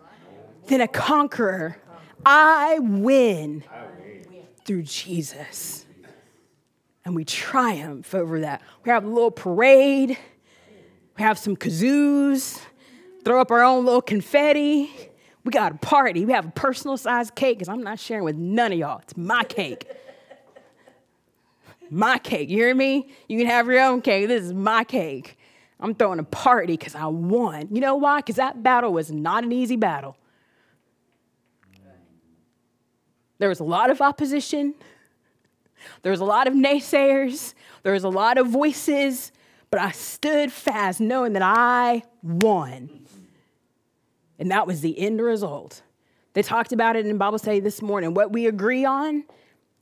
than 0.66 0.80
a 0.80 0.88
conqueror. 0.88 1.78
I 2.24 2.78
win 2.80 3.64
through 4.64 4.82
Jesus. 4.84 5.86
And 7.04 7.16
we 7.16 7.24
triumph 7.24 8.14
over 8.14 8.40
that. 8.40 8.62
We 8.84 8.90
have 8.90 9.04
a 9.04 9.08
little 9.08 9.30
parade, 9.30 10.16
we 11.16 11.22
have 11.22 11.36
some 11.38 11.56
kazoos, 11.56 12.60
throw 13.24 13.40
up 13.40 13.50
our 13.50 13.62
own 13.62 13.84
little 13.84 14.02
confetti. 14.02 14.90
We 15.44 15.50
got 15.50 15.72
a 15.72 15.76
party. 15.76 16.24
We 16.24 16.32
have 16.32 16.46
a 16.46 16.50
personal 16.50 16.96
sized 16.96 17.34
cake 17.34 17.58
because 17.58 17.68
I'm 17.68 17.82
not 17.82 17.98
sharing 17.98 18.24
with 18.24 18.36
none 18.36 18.72
of 18.72 18.78
y'all. 18.78 19.00
It's 19.00 19.16
my 19.16 19.42
cake. 19.44 19.90
my 21.90 22.18
cake. 22.18 22.48
You 22.48 22.58
hear 22.58 22.74
me? 22.74 23.08
You 23.28 23.38
can 23.38 23.46
have 23.48 23.66
your 23.66 23.80
own 23.80 24.02
cake. 24.02 24.28
This 24.28 24.44
is 24.44 24.52
my 24.52 24.84
cake. 24.84 25.36
I'm 25.80 25.94
throwing 25.96 26.20
a 26.20 26.24
party 26.24 26.76
because 26.76 26.94
I 26.94 27.06
won. 27.06 27.68
You 27.72 27.80
know 27.80 27.96
why? 27.96 28.18
Because 28.18 28.36
that 28.36 28.62
battle 28.62 28.92
was 28.92 29.10
not 29.10 29.42
an 29.42 29.50
easy 29.50 29.76
battle. 29.76 30.16
There 33.38 33.48
was 33.48 33.58
a 33.58 33.64
lot 33.64 33.90
of 33.90 34.00
opposition. 34.00 34.74
There 36.02 36.12
was 36.12 36.20
a 36.20 36.24
lot 36.24 36.46
of 36.46 36.54
naysayers. 36.54 37.54
There 37.82 37.92
was 37.92 38.04
a 38.04 38.08
lot 38.08 38.38
of 38.38 38.46
voices. 38.46 39.32
But 39.72 39.80
I 39.80 39.90
stood 39.90 40.52
fast 40.52 41.00
knowing 41.00 41.32
that 41.32 41.42
I 41.42 42.04
won. 42.22 43.01
And 44.42 44.50
that 44.50 44.66
was 44.66 44.80
the 44.80 44.98
end 44.98 45.20
result. 45.20 45.82
They 46.32 46.42
talked 46.42 46.72
about 46.72 46.96
it 46.96 47.06
in 47.06 47.16
Bible 47.16 47.38
study 47.38 47.60
this 47.60 47.80
morning. 47.80 48.12
What 48.12 48.32
we 48.32 48.48
agree 48.48 48.84
on, 48.84 49.22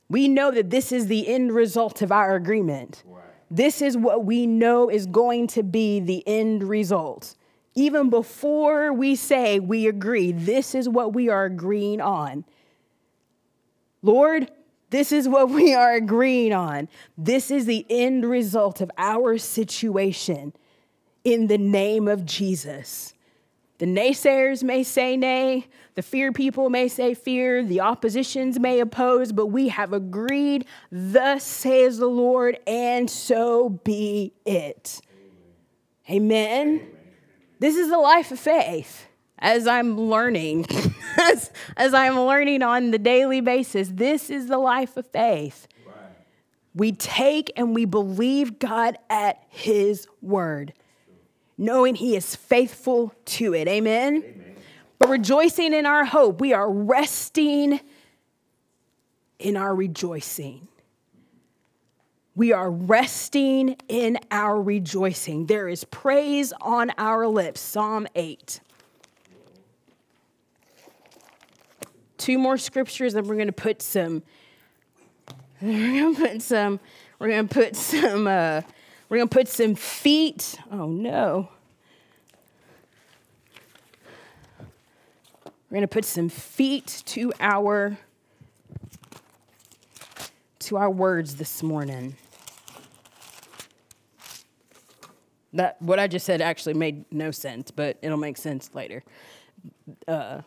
we 0.07 0.27
know 0.27 0.51
that 0.51 0.69
this 0.69 0.91
is 0.91 1.07
the 1.07 1.27
end 1.27 1.51
result 1.51 2.03
of 2.03 2.11
our 2.11 2.35
agreement. 2.35 3.01
Right. 3.07 3.23
This 3.49 3.81
is 3.81 3.97
what 3.97 4.23
we 4.23 4.45
know 4.45 4.87
is 4.87 5.07
going 5.07 5.47
to 5.47 5.63
be 5.63 5.99
the 5.99 6.23
end 6.27 6.61
result. 6.61 7.33
Even 7.73 8.11
before 8.11 8.93
we 8.93 9.15
say 9.15 9.59
we 9.59 9.87
agree, 9.87 10.31
this 10.31 10.75
is 10.75 10.87
what 10.87 11.11
we 11.11 11.27
are 11.27 11.45
agreeing 11.45 11.99
on. 11.99 12.45
Lord, 14.03 14.51
this 14.91 15.11
is 15.11 15.27
what 15.27 15.49
we 15.49 15.73
are 15.73 15.95
agreeing 15.95 16.53
on. 16.53 16.87
This 17.17 17.49
is 17.49 17.65
the 17.65 17.83
end 17.89 18.29
result 18.29 18.79
of 18.79 18.91
our 18.99 19.39
situation 19.39 20.53
in 21.23 21.47
the 21.47 21.57
name 21.57 22.07
of 22.07 22.27
Jesus. 22.27 23.15
The 23.81 23.87
naysayers 23.87 24.61
may 24.61 24.83
say 24.83 25.17
nay, 25.17 25.65
the 25.95 26.03
fear 26.03 26.31
people 26.31 26.69
may 26.69 26.87
say 26.87 27.15
fear, 27.15 27.63
the 27.63 27.79
oppositions 27.79 28.59
may 28.59 28.79
oppose, 28.79 29.31
but 29.31 29.47
we 29.47 29.69
have 29.69 29.91
agreed, 29.91 30.67
thus 30.91 31.43
says 31.43 31.97
the 31.97 32.05
Lord, 32.05 32.59
and 32.67 33.09
so 33.09 33.69
be 33.69 34.33
it. 34.45 35.01
Amen. 36.07 36.67
Amen. 36.75 36.87
This 37.57 37.75
is 37.75 37.89
the 37.89 37.97
life 37.97 38.31
of 38.31 38.39
faith 38.39 39.07
as 39.39 39.65
I'm 39.65 39.99
learning, 39.99 40.67
as, 41.19 41.49
as 41.75 41.95
I'm 41.95 42.19
learning 42.19 42.61
on 42.61 42.91
the 42.91 42.99
daily 42.99 43.41
basis. 43.41 43.89
This 43.91 44.29
is 44.29 44.45
the 44.45 44.59
life 44.59 44.95
of 44.95 45.07
faith. 45.07 45.67
Right. 45.87 45.95
We 46.75 46.91
take 46.91 47.51
and 47.55 47.73
we 47.73 47.85
believe 47.85 48.59
God 48.59 48.99
at 49.09 49.43
His 49.49 50.07
word, 50.21 50.73
knowing 51.61 51.93
He 51.93 52.15
is 52.15 52.35
faithful 52.35 53.13
to 53.25 53.53
it. 53.53 53.67
Amen? 53.67 54.15
Amen. 54.17 54.55
But 54.97 55.09
rejoicing 55.09 55.73
in 55.73 55.85
our 55.85 56.03
hope, 56.03 56.41
we 56.41 56.53
are 56.53 56.69
resting 56.69 57.79
in 59.37 59.55
our 59.55 59.73
rejoicing. 59.73 60.67
We 62.35 62.51
are 62.51 62.71
resting 62.71 63.77
in 63.87 64.17
our 64.31 64.59
rejoicing. 64.59 65.45
There 65.45 65.69
is 65.69 65.83
praise 65.83 66.51
on 66.61 66.91
our 66.97 67.27
lips. 67.27 67.61
Psalm 67.61 68.07
8. 68.15 68.59
Two 72.17 72.39
more 72.39 72.57
scriptures, 72.57 73.13
and 73.13 73.27
we're 73.27 73.35
going 73.35 73.47
to 73.47 73.53
put 73.53 73.83
some. 73.83 74.23
We're 75.61 75.99
going 75.99 76.15
to 76.15 76.21
put 76.21 76.41
some. 76.41 76.79
We're 77.19 77.29
going 77.29 77.47
to 77.47 77.53
put 77.53 77.75
some. 77.75 78.25
Uh, 78.25 78.61
we're 79.11 79.17
going 79.17 79.27
to 79.27 79.35
put 79.35 79.49
some 79.49 79.75
feet. 79.75 80.57
Oh 80.71 80.87
no. 80.87 81.49
We're 85.69 85.75
going 85.75 85.81
to 85.81 85.87
put 85.89 86.05
some 86.05 86.29
feet 86.29 87.03
to 87.07 87.33
our 87.41 87.97
to 90.59 90.77
our 90.77 90.89
words 90.89 91.35
this 91.35 91.61
morning. 91.61 92.15
That 95.51 95.81
what 95.81 95.99
I 95.99 96.07
just 96.07 96.25
said 96.25 96.39
actually 96.39 96.75
made 96.75 97.03
no 97.11 97.31
sense, 97.31 97.69
but 97.69 97.97
it'll 98.01 98.17
make 98.17 98.37
sense 98.37 98.69
later. 98.73 99.03
Uh, 100.07 100.39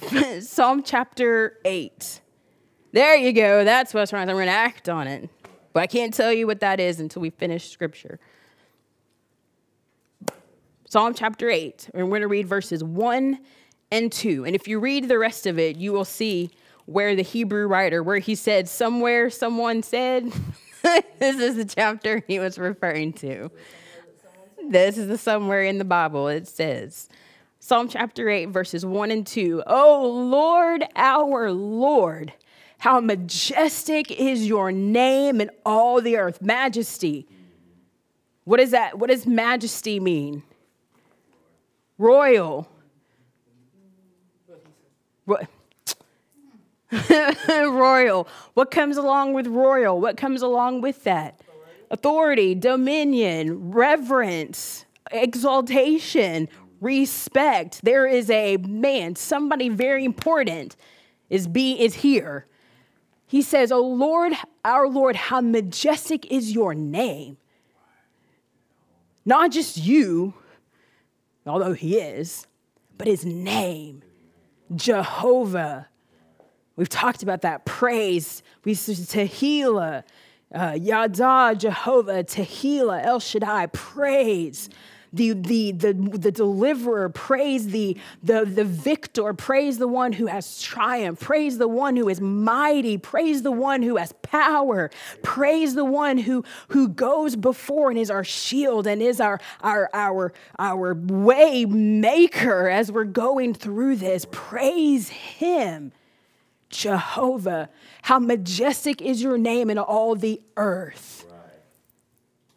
Psalm 0.40 0.82
chapter 0.82 1.60
eight. 1.64 2.22
There 2.90 3.14
you 3.14 3.32
go. 3.32 3.62
That's 3.62 3.94
what's 3.94 4.12
wrong. 4.12 4.28
I'm 4.28 4.34
going 4.34 4.46
to 4.46 4.52
act 4.52 4.88
on 4.88 5.06
it, 5.06 5.30
but 5.72 5.82
I 5.82 5.86
can't 5.86 6.12
tell 6.12 6.32
you 6.32 6.46
what 6.46 6.60
that 6.60 6.80
is 6.80 7.00
until 7.00 7.22
we 7.22 7.30
finish 7.30 7.70
scripture. 7.70 8.18
Psalm 10.88 11.14
chapter 11.14 11.48
8, 11.48 11.90
and 11.94 12.04
we're 12.04 12.10
going 12.10 12.20
to 12.22 12.28
read 12.28 12.46
verses 12.46 12.84
1 12.84 13.38
and 13.90 14.12
2. 14.12 14.44
And 14.44 14.54
if 14.54 14.68
you 14.68 14.78
read 14.78 15.08
the 15.08 15.18
rest 15.18 15.46
of 15.46 15.58
it, 15.58 15.76
you 15.76 15.92
will 15.92 16.04
see 16.04 16.50
where 16.84 17.16
the 17.16 17.22
Hebrew 17.22 17.66
writer, 17.66 18.02
where 18.02 18.18
he 18.18 18.34
said, 18.34 18.68
somewhere 18.68 19.30
someone 19.30 19.82
said, 19.82 20.30
this 21.18 21.38
is 21.38 21.56
the 21.56 21.64
chapter 21.64 22.22
he 22.26 22.38
was 22.38 22.58
referring 22.58 23.12
to. 23.14 23.50
This 24.68 24.98
is 24.98 25.08
the 25.08 25.18
somewhere 25.18 25.62
in 25.62 25.78
the 25.78 25.84
Bible. 25.84 26.28
It 26.28 26.46
says, 26.46 27.08
Psalm 27.60 27.88
chapter 27.88 28.28
8, 28.28 28.46
verses 28.46 28.84
1 28.84 29.10
and 29.10 29.26
2. 29.26 29.62
Oh 29.66 30.10
Lord, 30.30 30.84
our 30.96 31.52
Lord, 31.52 32.32
how 32.82 33.00
majestic 33.00 34.10
is 34.10 34.44
your 34.44 34.72
name 34.72 35.40
in 35.40 35.48
all 35.64 36.00
the 36.00 36.16
earth. 36.16 36.42
Majesty. 36.42 37.28
What 38.42 38.58
is 38.58 38.72
that? 38.72 38.98
What 38.98 39.08
does 39.08 39.24
majesty 39.24 40.00
mean? 40.00 40.42
Royal. 41.96 42.68
What? 45.26 45.46
royal. 47.48 48.26
What 48.54 48.72
comes 48.72 48.96
along 48.96 49.34
with 49.34 49.46
royal? 49.46 50.00
What 50.00 50.16
comes 50.16 50.42
along 50.42 50.80
with 50.80 51.04
that? 51.04 51.40
Authority, 51.88 52.56
dominion, 52.56 53.70
reverence, 53.70 54.86
exaltation, 55.12 56.48
respect. 56.80 57.84
There 57.84 58.08
is 58.08 58.28
a 58.28 58.56
man, 58.56 59.14
somebody 59.14 59.68
very 59.68 60.04
important 60.04 60.74
is 61.30 61.46
be 61.46 61.80
is 61.80 61.94
here. 61.94 62.46
He 63.32 63.40
says, 63.40 63.72
"Oh 63.72 63.80
Lord, 63.80 64.34
our 64.62 64.86
Lord, 64.86 65.16
how 65.16 65.40
majestic 65.40 66.30
is 66.30 66.52
your 66.52 66.74
name." 66.74 67.38
Not 69.24 69.52
just 69.52 69.78
you, 69.78 70.34
although 71.46 71.72
he 71.72 71.96
is, 71.96 72.46
but 72.98 73.06
his 73.06 73.24
name, 73.24 74.02
Jehovah. 74.76 75.88
We've 76.76 76.90
talked 76.90 77.22
about 77.22 77.40
that 77.40 77.64
praise. 77.64 78.42
We 78.66 78.74
said 78.74 78.96
Tehillah, 78.96 80.04
uh, 80.54 80.76
Yada, 80.78 81.56
Jehovah, 81.56 82.24
Tehillah, 82.24 83.02
El 83.02 83.18
Shaddai, 83.18 83.68
praise. 83.72 84.68
The, 85.14 85.34
the, 85.34 85.72
the, 85.72 85.92
the 85.92 86.32
deliverer, 86.32 87.10
praise 87.10 87.68
the, 87.68 87.98
the, 88.22 88.46
the 88.46 88.64
victor, 88.64 89.34
praise 89.34 89.76
the 89.76 89.86
one 89.86 90.14
who 90.14 90.26
has 90.26 90.62
triumph, 90.62 91.20
praise 91.20 91.58
the 91.58 91.68
one 91.68 91.96
who 91.96 92.08
is 92.08 92.18
mighty, 92.18 92.96
praise 92.96 93.42
the 93.42 93.52
one 93.52 93.82
who 93.82 93.96
has 93.96 94.14
power, 94.22 94.90
praise 95.22 95.74
the 95.74 95.84
one 95.84 96.16
who, 96.16 96.42
who 96.68 96.88
goes 96.88 97.36
before 97.36 97.90
and 97.90 97.98
is 97.98 98.10
our 98.10 98.24
shield 98.24 98.86
and 98.86 99.02
is 99.02 99.20
our, 99.20 99.38
our, 99.60 99.90
our, 99.92 100.32
our 100.58 100.94
way 100.94 101.66
maker 101.66 102.70
as 102.70 102.90
we're 102.90 103.04
going 103.04 103.52
through 103.52 103.96
this. 103.96 104.26
Praise 104.30 105.10
him. 105.10 105.92
Jehovah, 106.70 107.68
how 108.00 108.18
majestic 108.18 109.02
is 109.02 109.22
your 109.22 109.36
name 109.36 109.68
in 109.70 109.78
all 109.78 110.16
the 110.16 110.40
earth. 110.56 111.26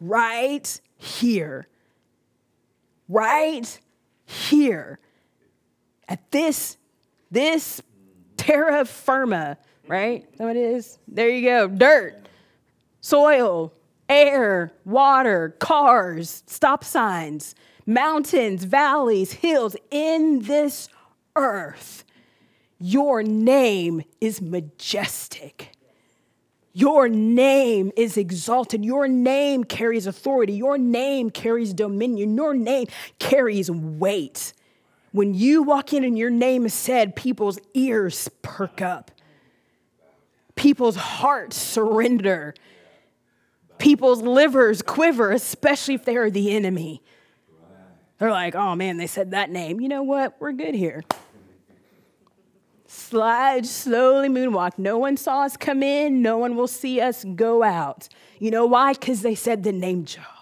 right 0.00 0.80
here. 0.96 1.68
Right 3.08 3.80
here. 4.24 4.98
At 6.08 6.30
this, 6.30 6.76
this 7.30 7.82
terra 8.36 8.84
firma, 8.84 9.58
right? 9.88 10.24
That 10.38 10.56
it 10.56 10.56
is? 10.56 10.98
There 11.08 11.28
you 11.28 11.48
go. 11.48 11.68
Dirt, 11.68 12.28
soil, 13.00 13.72
air, 14.08 14.72
water, 14.84 15.56
cars, 15.58 16.44
stop 16.46 16.84
signs, 16.84 17.54
mountains, 17.86 18.64
valleys, 18.64 19.32
hills 19.32 19.76
in 19.90 20.42
this 20.42 20.88
earth 21.34 22.04
your 22.78 23.22
name 23.22 24.02
is 24.20 24.40
majestic. 24.40 25.75
Your 26.76 27.08
name 27.08 27.90
is 27.96 28.18
exalted. 28.18 28.84
Your 28.84 29.08
name 29.08 29.64
carries 29.64 30.06
authority. 30.06 30.52
Your 30.52 30.76
name 30.76 31.30
carries 31.30 31.72
dominion. 31.72 32.36
Your 32.36 32.52
name 32.52 32.88
carries 33.18 33.70
weight. 33.70 34.52
When 35.10 35.32
you 35.32 35.62
walk 35.62 35.94
in 35.94 36.04
and 36.04 36.18
your 36.18 36.28
name 36.28 36.66
is 36.66 36.74
said, 36.74 37.16
people's 37.16 37.58
ears 37.72 38.28
perk 38.42 38.82
up, 38.82 39.10
people's 40.54 40.96
hearts 40.96 41.56
surrender, 41.56 42.52
people's 43.78 44.20
livers 44.20 44.82
quiver, 44.82 45.30
especially 45.30 45.94
if 45.94 46.04
they 46.04 46.18
are 46.18 46.28
the 46.28 46.54
enemy. 46.54 47.02
They're 48.18 48.30
like, 48.30 48.54
oh 48.54 48.74
man, 48.74 48.98
they 48.98 49.06
said 49.06 49.30
that 49.30 49.48
name. 49.48 49.80
You 49.80 49.88
know 49.88 50.02
what? 50.02 50.36
We're 50.40 50.52
good 50.52 50.74
here 50.74 51.04
slide, 52.96 53.66
slowly 53.66 54.28
moonwalk. 54.28 54.78
No 54.78 54.98
one 54.98 55.16
saw 55.16 55.42
us 55.42 55.56
come 55.56 55.82
in, 55.82 56.22
no 56.22 56.38
one 56.38 56.56
will 56.56 56.66
see 56.66 57.00
us 57.00 57.24
go 57.24 57.62
out. 57.62 58.08
You 58.38 58.50
know 58.50 58.66
why? 58.66 58.94
Because 58.94 59.22
they 59.22 59.34
said 59.34 59.62
the 59.62 59.72
name 59.72 60.04
Jehovah. 60.04 60.32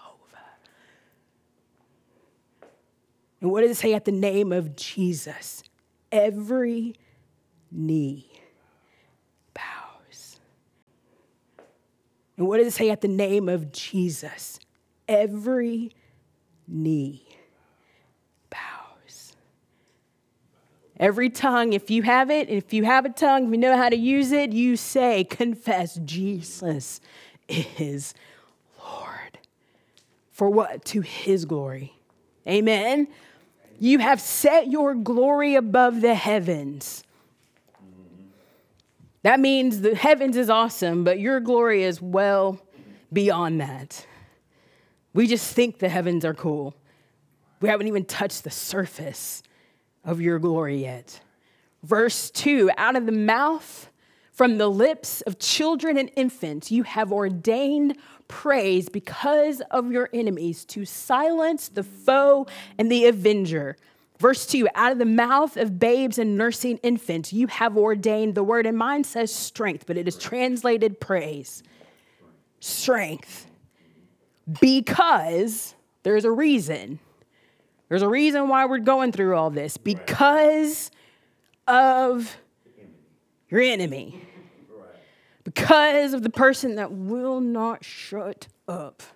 And 3.40 3.50
what 3.50 3.61
does 3.61 3.72
it 3.72 3.76
say 3.76 3.94
at 3.94 4.05
the 4.05 4.12
name 4.12 4.52
of 4.52 4.76
Jesus? 4.76 5.62
Every 6.11 6.94
knee 7.70 8.30
bows. 9.52 10.38
And 12.36 12.46
what 12.46 12.59
does 12.59 12.68
it 12.68 12.72
say 12.72 12.90
at 12.90 13.00
the 13.00 13.09
name 13.09 13.48
of 13.48 13.72
Jesus? 13.72 14.59
Every 15.09 15.90
knee 16.66 17.23
Every 20.99 21.28
tongue, 21.28 21.72
if 21.72 21.90
you 21.90 22.03
have 22.05 22.30
it, 22.30 22.49
if 22.49 22.72
you 22.72 22.84
have 22.84 23.05
a 23.05 23.09
tongue, 23.09 23.47
if 23.47 23.51
you 23.51 23.59
know 23.59 23.76
how 23.76 23.88
to 23.88 23.97
use 23.97 24.30
it, 24.30 24.53
you 24.53 24.76
say, 24.76 25.24
confess 25.24 25.97
Jesus 26.05 27.01
is 27.49 28.14
Lord. 28.78 29.38
For 30.30 30.49
what? 30.49 30.84
To 30.86 31.01
his 31.01 31.45
glory. 31.45 31.95
Amen. 32.47 33.09
You 33.80 33.99
have 33.99 34.20
set 34.20 34.68
your 34.68 34.95
glory 34.95 35.57
above 35.57 36.01
the 36.01 36.14
heavens. 36.14 37.03
That 39.22 39.40
means 39.40 39.80
the 39.80 39.95
heavens 39.95 40.36
is 40.36 40.51
awesome, 40.51 41.03
but 41.03 41.18
your 41.18 41.40
glory 41.40 41.82
is 41.82 42.01
well 42.01 42.61
beyond 43.12 43.61
that. 43.61 44.07
We 45.12 45.26
just 45.26 45.55
think 45.55 45.78
the 45.78 45.88
heavens 45.88 46.24
are 46.24 46.34
cool. 46.34 46.74
We 47.61 47.68
haven't 47.68 47.86
even 47.86 48.05
touched 48.05 48.45
the 48.45 48.51
surface 48.51 49.42
of 50.05 50.20
your 50.20 50.38
glory 50.38 50.82
yet. 50.82 51.20
Verse 51.82 52.30
2 52.30 52.70
Out 52.76 52.96
of 52.96 53.07
the 53.07 53.12
mouth, 53.12 53.90
from 54.32 54.59
the 54.59 54.68
lips 54.68 55.20
of 55.22 55.38
children 55.38 55.96
and 55.96 56.11
infants, 56.16 56.72
you 56.72 56.82
have 56.82 57.12
ordained 57.12 57.96
praise 58.26 58.88
because 58.88 59.61
of 59.70 59.92
your 59.92 60.11
enemies 60.12 60.64
to 60.64 60.84
silence 60.84 61.68
the 61.68 61.84
foe 61.84 62.46
and 62.78 62.90
the 62.90 63.07
avenger. 63.07 63.76
Verse 64.18 64.46
2 64.46 64.68
Out 64.74 64.92
of 64.92 64.98
the 64.98 65.05
mouth 65.05 65.57
of 65.57 65.78
babes 65.78 66.18
and 66.18 66.36
nursing 66.36 66.78
infants, 66.78 67.32
you 67.32 67.46
have 67.46 67.76
ordained 67.76 68.34
the 68.34 68.42
word, 68.42 68.66
and 68.66 68.76
mine 68.76 69.05
says 69.05 69.32
strength, 69.32 69.86
but 69.86 69.96
it 69.96 70.09
is 70.09 70.16
translated 70.16 71.00
praise. 71.00 71.62
Strength. 72.61 73.46
Because 74.61 75.74
there's 76.02 76.24
a 76.24 76.32
reason 76.32 76.98
there's 77.89 78.03
a 78.03 78.09
reason 78.09 78.49
why 78.49 78.64
we're 78.66 78.78
going 78.78 79.12
through 79.12 79.37
all 79.37 79.51
this 79.51 79.76
because 79.76 80.91
of 81.66 82.37
your 83.49 83.61
enemy. 83.61 84.20
because 85.45 86.14
of 86.14 86.22
the 86.22 86.30
person 86.30 86.76
that 86.76 86.91
will 86.93 87.41
not 87.41 87.85
shut 87.85 88.49
up. 88.66 89.03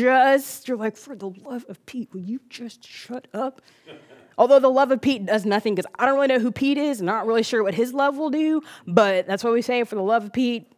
Just, 0.00 0.66
you're 0.66 0.76
like, 0.76 0.96
for 0.96 1.14
the 1.14 1.30
love 1.30 1.64
of 1.68 1.84
Pete, 1.86 2.12
will 2.12 2.20
you 2.20 2.40
just 2.48 2.84
shut 2.86 3.28
up? 3.32 3.62
Although 4.38 4.60
the 4.60 4.70
love 4.70 4.92
of 4.92 5.00
Pete 5.02 5.26
does 5.26 5.44
nothing 5.44 5.74
because 5.74 5.90
I 5.98 6.06
don't 6.06 6.14
really 6.14 6.28
know 6.28 6.38
who 6.38 6.52
Pete 6.52 6.78
is, 6.78 7.02
not 7.02 7.26
really 7.26 7.42
sure 7.42 7.62
what 7.62 7.74
his 7.74 7.92
love 7.92 8.16
will 8.16 8.30
do, 8.30 8.62
but 8.86 9.26
that's 9.26 9.44
what 9.44 9.52
we 9.52 9.60
say 9.60 9.84
for 9.84 9.96
the 9.96 10.02
love 10.02 10.24
of 10.24 10.32
Pete, 10.32 10.72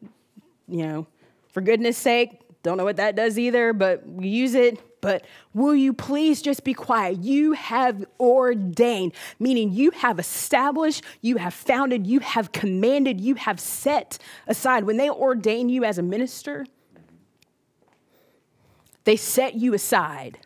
you 0.67 0.87
know, 0.87 1.07
for 1.53 1.61
goodness 1.61 1.99
sake, 1.99 2.41
don't 2.63 2.77
know 2.77 2.85
what 2.85 2.97
that 2.97 3.17
does 3.17 3.39
either, 3.39 3.73
but 3.73 4.07
we 4.07 4.29
use 4.29 4.55
it. 4.55 4.79
But 5.01 5.25
will 5.55 5.75
you 5.75 5.95
please 5.95 6.43
just 6.43 6.63
be 6.63 6.75
quiet? 6.75 7.23
You 7.23 7.53
have 7.53 8.05
ordained, 8.19 9.15
meaning 9.39 9.73
you 9.73 9.91
have 9.93 10.19
established, 10.19 11.03
you 11.23 11.37
have 11.37 11.55
founded, 11.55 12.07
you 12.07 12.21
have 12.21 12.53
commanded, 12.53 13.21
you 13.21 13.35
have 13.37 13.59
set 13.61 14.19
aside. 14.47 14.85
When 14.85 14.99
they 14.99 15.09
ordain 15.09 15.71
you 15.71 15.85
as 15.85 15.97
a 15.97 16.03
minister, 16.03 16.67
they 19.05 19.17
set 19.17 19.55
you 19.55 19.73
aside. 19.73 20.39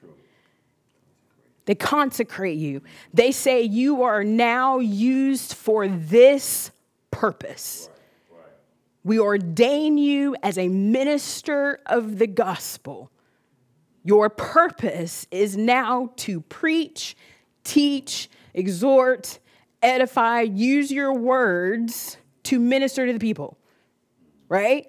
They 1.66 1.74
consecrate 1.74 2.58
you. 2.58 2.82
They 3.12 3.32
say 3.32 3.62
you 3.62 4.02
are 4.02 4.22
now 4.22 4.78
used 4.78 5.54
for 5.54 5.88
this 5.88 6.70
purpose. 7.10 7.88
We 9.02 9.18
ordain 9.18 9.98
you 9.98 10.34
as 10.42 10.58
a 10.58 10.68
minister 10.68 11.80
of 11.86 12.18
the 12.18 12.26
gospel. 12.26 13.10
Your 14.02 14.28
purpose 14.28 15.26
is 15.30 15.56
now 15.56 16.10
to 16.16 16.40
preach, 16.40 17.16
teach, 17.64 18.28
exhort, 18.52 19.38
edify, 19.82 20.40
use 20.40 20.90
your 20.90 21.14
words 21.14 22.16
to 22.44 22.58
minister 22.58 23.06
to 23.06 23.12
the 23.12 23.18
people, 23.18 23.58
right? 24.48 24.86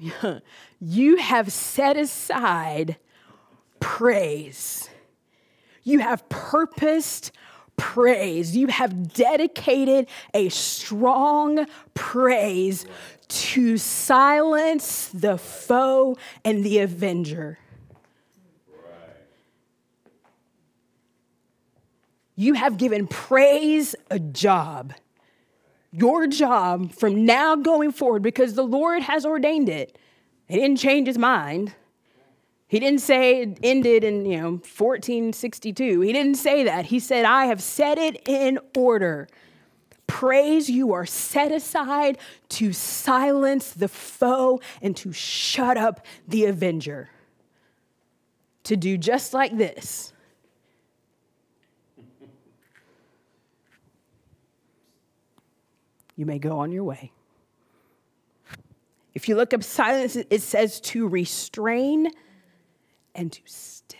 you 0.80 1.16
have 1.16 1.52
set 1.52 1.96
aside 1.96 2.96
praise. 3.80 4.88
You 5.82 5.98
have 6.00 6.28
purposed 6.28 7.32
praise. 7.76 8.56
You 8.56 8.68
have 8.68 9.12
dedicated 9.12 10.08
a 10.34 10.48
strong 10.50 11.66
praise 11.94 12.86
to 13.28 13.78
silence 13.78 15.08
the 15.08 15.38
foe 15.38 16.16
and 16.44 16.62
the 16.62 16.78
avenger. 16.78 17.58
You 22.36 22.54
have 22.54 22.76
given 22.76 23.06
praise 23.06 23.94
a 24.10 24.18
job. 24.18 24.94
Your 25.92 26.26
job 26.26 26.92
from 26.92 27.24
now 27.26 27.56
going 27.56 27.92
forward, 27.92 28.22
because 28.22 28.54
the 28.54 28.64
Lord 28.64 29.02
has 29.02 29.26
ordained 29.26 29.68
it. 29.68 29.98
He 30.48 30.56
didn't 30.56 30.78
change 30.78 31.06
his 31.06 31.18
mind. 31.18 31.74
He 32.72 32.80
didn't 32.80 33.00
say 33.00 33.42
it 33.42 33.58
ended 33.62 34.02
in, 34.02 34.24
you 34.24 34.38
know, 34.38 34.50
1462. 34.52 36.00
He 36.00 36.10
didn't 36.10 36.36
say 36.36 36.64
that. 36.64 36.86
He 36.86 37.00
said, 37.00 37.26
I 37.26 37.44
have 37.44 37.62
set 37.62 37.98
it 37.98 38.26
in 38.26 38.58
order. 38.74 39.28
Praise 40.06 40.70
you 40.70 40.94
are 40.94 41.04
set 41.04 41.52
aside 41.52 42.16
to 42.48 42.72
silence 42.72 43.72
the 43.72 43.88
foe 43.88 44.58
and 44.80 44.96
to 44.96 45.12
shut 45.12 45.76
up 45.76 46.06
the 46.26 46.46
avenger. 46.46 47.10
To 48.64 48.74
do 48.74 48.96
just 48.96 49.34
like 49.34 49.58
this. 49.58 50.14
You 56.16 56.24
may 56.24 56.38
go 56.38 56.58
on 56.60 56.72
your 56.72 56.84
way. 56.84 57.12
If 59.12 59.28
you 59.28 59.36
look 59.36 59.52
up 59.52 59.62
silence, 59.62 60.16
it 60.16 60.40
says 60.40 60.80
to 60.80 61.06
restrain 61.06 62.08
and 63.14 63.32
to 63.32 63.40
still. 63.46 63.98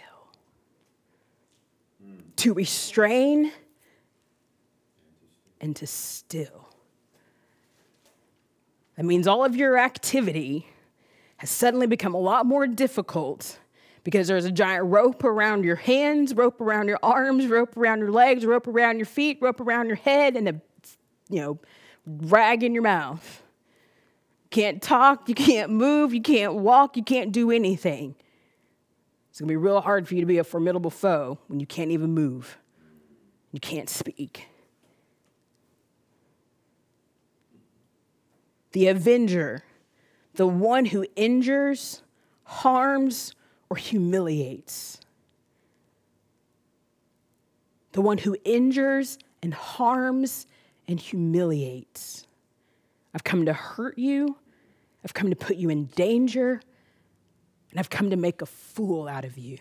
To 2.36 2.54
restrain 2.54 3.52
and 5.60 5.76
to 5.76 5.86
still. 5.86 6.68
That 8.96 9.04
means 9.04 9.26
all 9.26 9.44
of 9.44 9.56
your 9.56 9.78
activity 9.78 10.66
has 11.36 11.50
suddenly 11.50 11.86
become 11.86 12.14
a 12.14 12.20
lot 12.20 12.46
more 12.46 12.66
difficult 12.66 13.58
because 14.04 14.26
there's 14.26 14.44
a 14.44 14.52
giant 14.52 14.86
rope 14.86 15.24
around 15.24 15.64
your 15.64 15.76
hands, 15.76 16.34
rope 16.34 16.60
around 16.60 16.88
your 16.88 16.98
arms, 17.02 17.46
rope 17.46 17.76
around 17.76 18.00
your 18.00 18.10
legs, 18.10 18.44
rope 18.44 18.66
around 18.66 18.98
your 18.98 19.06
feet, 19.06 19.38
rope 19.40 19.60
around 19.60 19.86
your 19.86 19.96
head, 19.96 20.36
and 20.36 20.48
a 20.48 20.60
you 21.32 21.40
know, 21.40 21.58
rag 22.06 22.62
in 22.62 22.74
your 22.74 22.82
mouth. 22.82 23.42
Can't 24.50 24.82
talk, 24.82 25.28
you 25.28 25.34
can't 25.34 25.70
move, 25.70 26.12
you 26.12 26.20
can't 26.20 26.54
walk, 26.54 26.96
you 26.96 27.02
can't 27.02 27.32
do 27.32 27.50
anything. 27.50 28.14
It's 29.32 29.40
going 29.40 29.48
to 29.48 29.52
be 29.52 29.56
real 29.56 29.80
hard 29.80 30.06
for 30.06 30.14
you 30.14 30.20
to 30.20 30.26
be 30.26 30.36
a 30.36 30.44
formidable 30.44 30.90
foe 30.90 31.38
when 31.46 31.58
you 31.58 31.64
can't 31.64 31.90
even 31.90 32.12
move. 32.12 32.58
You 33.50 33.60
can't 33.60 33.88
speak. 33.88 34.46
The 38.72 38.88
avenger, 38.88 39.64
the 40.34 40.46
one 40.46 40.84
who 40.84 41.06
injures, 41.16 42.02
harms, 42.44 43.34
or 43.70 43.78
humiliates. 43.78 45.00
The 47.92 48.02
one 48.02 48.18
who 48.18 48.36
injures 48.44 49.18
and 49.42 49.54
harms 49.54 50.46
and 50.86 51.00
humiliates. 51.00 52.26
I've 53.14 53.24
come 53.24 53.46
to 53.46 53.54
hurt 53.54 53.96
you. 53.96 54.36
I've 55.02 55.14
come 55.14 55.30
to 55.30 55.36
put 55.36 55.56
you 55.56 55.70
in 55.70 55.86
danger 55.86 56.60
and 57.72 57.80
I've 57.80 57.90
come 57.90 58.10
to 58.10 58.16
make 58.16 58.42
a 58.42 58.46
fool 58.46 59.08
out 59.08 59.24
of 59.24 59.38
you. 59.38 59.58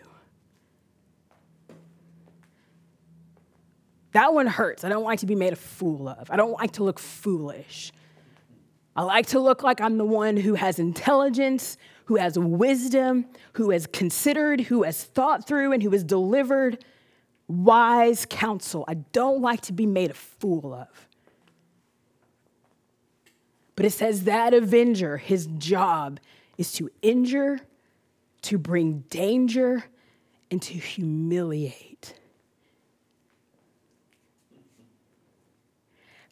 That 4.12 4.34
one 4.34 4.47
hurts. 4.47 4.84
I 4.84 4.89
don't 4.89 5.05
like 5.05 5.20
to 5.20 5.26
be 5.26 5.36
made 5.36 5.53
a 5.53 5.57
fool 5.57 6.09
of. 6.09 6.30
I 6.30 6.36
don't 6.36 6.51
like 6.51 6.72
to 6.74 6.84
look 6.84 6.99
foolish. 6.99 7.93
I 8.97 9.03
like 9.03 9.28
to 9.28 9.39
look 9.39 9.64
like 9.64 9.80
I'm 9.80 9.97
the 9.97 10.05
one 10.05 10.36
who 10.36 10.55
has 10.55 10.78
intelligence, 10.78 11.78
who 12.05 12.18
has 12.18 12.38
wisdom, 12.38 13.26
who 13.53 13.70
has 13.70 13.88
considered, 13.88 14.59
who 14.59 14.84
has 14.84 15.01
thought 15.01 15.47
through, 15.47 15.72
and 15.72 15.82
who 15.82 15.91
has 15.91 16.03
delivered 16.03 16.84
wise 17.47 18.28
counsel. 18.30 18.84
I 18.89 18.95
don't 18.95 19.41
like 19.41 19.62
to 19.62 19.74
be 19.74 19.86
made 19.86 20.12
a 20.12 20.16
fool 20.16 20.74
of. 20.74 21.07
But 23.78 23.86
it 23.86 23.91
says 23.91 24.26
that 24.26 24.53
avenger, 24.53 25.16
his 25.16 25.47
job 25.57 26.20
is 26.57 26.74
to 26.74 26.91
injure 27.01 27.62
to 28.44 28.58
bring 28.58 29.04
danger 29.10 29.84
and 30.50 30.62
to 30.62 30.74
humiliate. 30.74 32.16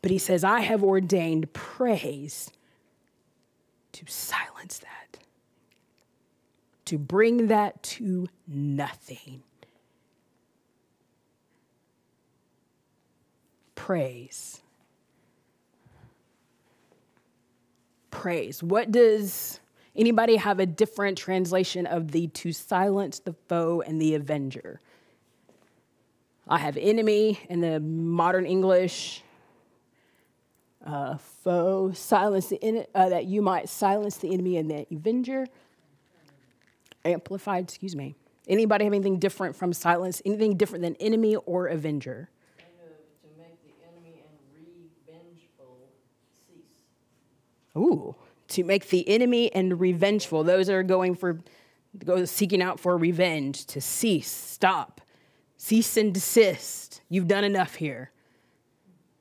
But 0.01 0.11
he 0.11 0.17
says, 0.17 0.43
I 0.43 0.61
have 0.61 0.83
ordained 0.83 1.51
praise 1.53 2.51
to 3.91 4.05
silence 4.07 4.79
that, 4.79 5.19
to 6.85 6.97
bring 6.97 7.47
that 7.47 7.83
to 7.83 8.27
nothing. 8.47 9.43
Praise. 13.75 14.61
Praise. 18.11 18.63
What 18.63 18.91
does 18.91 19.58
Anybody 19.99 20.37
have 20.37 20.61
a 20.61 20.65
different 20.65 21.17
translation 21.17 21.85
of 21.85 22.11
the 22.11 22.27
to 22.27 22.53
silence 22.53 23.19
the 23.19 23.33
foe 23.49 23.83
and 23.85 24.01
the 24.01 24.15
avenger? 24.15 24.79
I 26.47 26.57
have 26.59 26.77
enemy 26.77 27.37
in 27.49 27.59
the 27.59 27.81
modern 27.81 28.45
English. 28.45 29.23
Uh, 30.85 31.17
foe, 31.17 31.91
silence 31.91 32.47
the 32.47 32.55
in, 32.65 32.85
uh, 32.95 33.09
that 33.09 33.25
you 33.25 33.41
might 33.41 33.67
silence 33.67 34.15
the 34.15 34.33
enemy 34.33 34.55
and 34.55 34.71
the 34.71 34.87
avenger. 34.89 35.47
Amplified, 37.03 37.65
excuse 37.65 37.93
me. 37.93 38.15
Anybody 38.47 38.85
have 38.85 38.93
anything 38.93 39.19
different 39.19 39.53
from 39.53 39.73
silence? 39.73 40.21
Anything 40.23 40.55
different 40.55 40.81
than 40.81 40.95
enemy 41.01 41.35
or 41.35 41.67
avenger? 41.67 42.29
to 42.57 43.27
make 43.37 43.61
the 43.63 43.73
enemy 43.85 44.23
and 44.23 44.37
revengeful 44.55 45.89
cease. 46.47 46.85
Ooh 47.75 48.15
to 48.49 48.63
make 48.63 48.89
the 48.89 49.07
enemy 49.07 49.53
and 49.53 49.79
revengeful, 49.79 50.43
those 50.43 50.67
that 50.67 50.73
are 50.73 50.83
going 50.83 51.15
for, 51.15 51.39
go 52.03 52.25
seeking 52.25 52.61
out 52.61 52.79
for 52.79 52.97
revenge, 52.97 53.65
to 53.67 53.81
cease, 53.81 54.29
stop, 54.29 55.01
cease 55.57 55.97
and 55.97 56.13
desist. 56.13 57.01
You've 57.09 57.27
done 57.27 57.43
enough 57.43 57.75
here, 57.75 58.11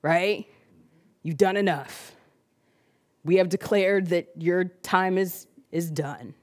right? 0.02 0.46
You've 1.22 1.36
done 1.36 1.56
enough. 1.56 2.12
We 3.24 3.36
have 3.36 3.48
declared 3.48 4.08
that 4.08 4.28
your 4.36 4.64
time 4.64 5.18
is, 5.18 5.46
is 5.70 5.90
done, 5.90 6.34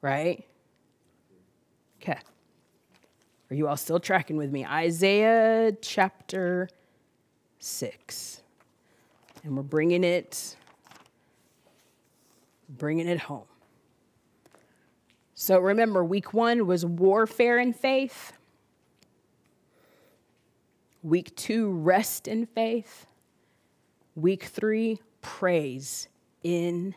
right? 0.00 0.44
Okay. 2.00 2.18
Are 3.50 3.54
you 3.54 3.68
all 3.68 3.76
still 3.76 3.98
tracking 3.98 4.36
with 4.36 4.50
me? 4.50 4.64
Isaiah 4.64 5.72
chapter 5.80 6.68
6. 7.58 8.42
And 9.44 9.56
we're 9.56 9.62
bringing 9.62 10.04
it 10.04 10.56
bringing 12.68 13.08
it 13.08 13.20
home. 13.20 13.46
So 15.34 15.58
remember 15.58 16.04
week 16.04 16.32
1 16.32 16.66
was 16.66 16.84
warfare 16.86 17.58
and 17.58 17.74
faith. 17.74 18.32
Week 21.02 21.34
2 21.36 21.70
rest 21.70 22.26
in 22.26 22.46
faith. 22.46 23.06
Week 24.14 24.44
3 24.44 24.98
praise 25.20 26.08
in 26.42 26.94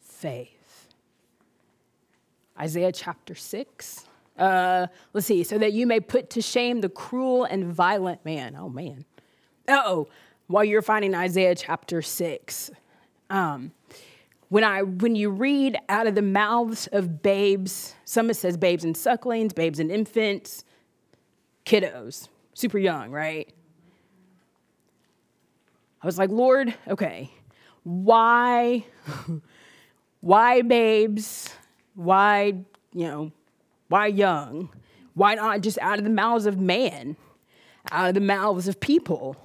faith. 0.00 0.88
Isaiah 2.58 2.92
chapter 2.92 3.34
6 3.34 4.06
uh, 4.40 4.86
let's 5.12 5.26
see, 5.26 5.44
so 5.44 5.58
that 5.58 5.74
you 5.74 5.86
may 5.86 6.00
put 6.00 6.30
to 6.30 6.40
shame 6.40 6.80
the 6.80 6.88
cruel 6.88 7.44
and 7.44 7.66
violent 7.66 8.24
man. 8.24 8.56
Oh, 8.58 8.70
man. 8.70 9.04
oh, 9.68 10.08
while 10.46 10.64
you're 10.64 10.82
finding 10.82 11.14
Isaiah 11.14 11.54
chapter 11.54 12.00
6. 12.00 12.70
Um, 13.28 13.72
when, 14.50 14.64
I, 14.64 14.82
when 14.82 15.14
you 15.14 15.30
read 15.30 15.78
out 15.88 16.08
of 16.08 16.16
the 16.16 16.22
mouths 16.22 16.88
of 16.88 17.22
babes, 17.22 17.94
some 18.04 18.28
it 18.30 18.34
says 18.34 18.56
babes 18.56 18.84
and 18.84 18.96
sucklings, 18.96 19.52
babes 19.52 19.78
and 19.78 19.92
infants, 19.92 20.64
kiddos, 21.64 22.28
super 22.52 22.78
young, 22.78 23.12
right? 23.12 23.48
I 26.02 26.06
was 26.06 26.18
like, 26.18 26.30
Lord, 26.30 26.74
okay, 26.88 27.30
why, 27.84 28.84
why 30.20 30.62
babes? 30.62 31.48
Why, 31.94 32.46
you 32.92 33.06
know, 33.06 33.32
why 33.88 34.06
young? 34.06 34.70
Why 35.14 35.36
not 35.36 35.60
just 35.60 35.78
out 35.78 35.98
of 35.98 36.04
the 36.04 36.10
mouths 36.10 36.46
of 36.46 36.58
man, 36.58 37.16
out 37.92 38.08
of 38.08 38.14
the 38.14 38.20
mouths 38.20 38.66
of 38.66 38.80
people, 38.80 39.36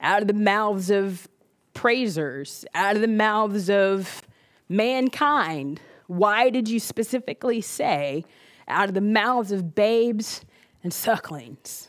out 0.00 0.22
of 0.22 0.28
the 0.28 0.34
mouths 0.34 0.90
of 0.90 1.26
praisers, 1.72 2.64
out 2.72 2.94
of 2.94 3.02
the 3.02 3.08
mouths 3.08 3.68
of 3.68 4.22
mankind? 4.68 5.80
Why 6.06 6.50
did 6.50 6.68
you 6.68 6.80
specifically 6.80 7.60
say 7.60 8.24
out 8.68 8.88
of 8.88 8.94
the 8.94 9.00
mouths 9.00 9.52
of 9.52 9.74
babes 9.74 10.42
and 10.82 10.92
sucklings? 10.92 11.88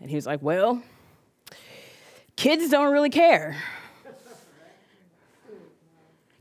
And 0.00 0.10
he 0.10 0.16
was 0.16 0.26
like, 0.26 0.42
Well, 0.42 0.82
kids 2.36 2.70
don't 2.70 2.92
really 2.92 3.10
care. 3.10 3.56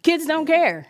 Kids 0.04 0.28
don't 0.28 0.46
care. 0.46 0.86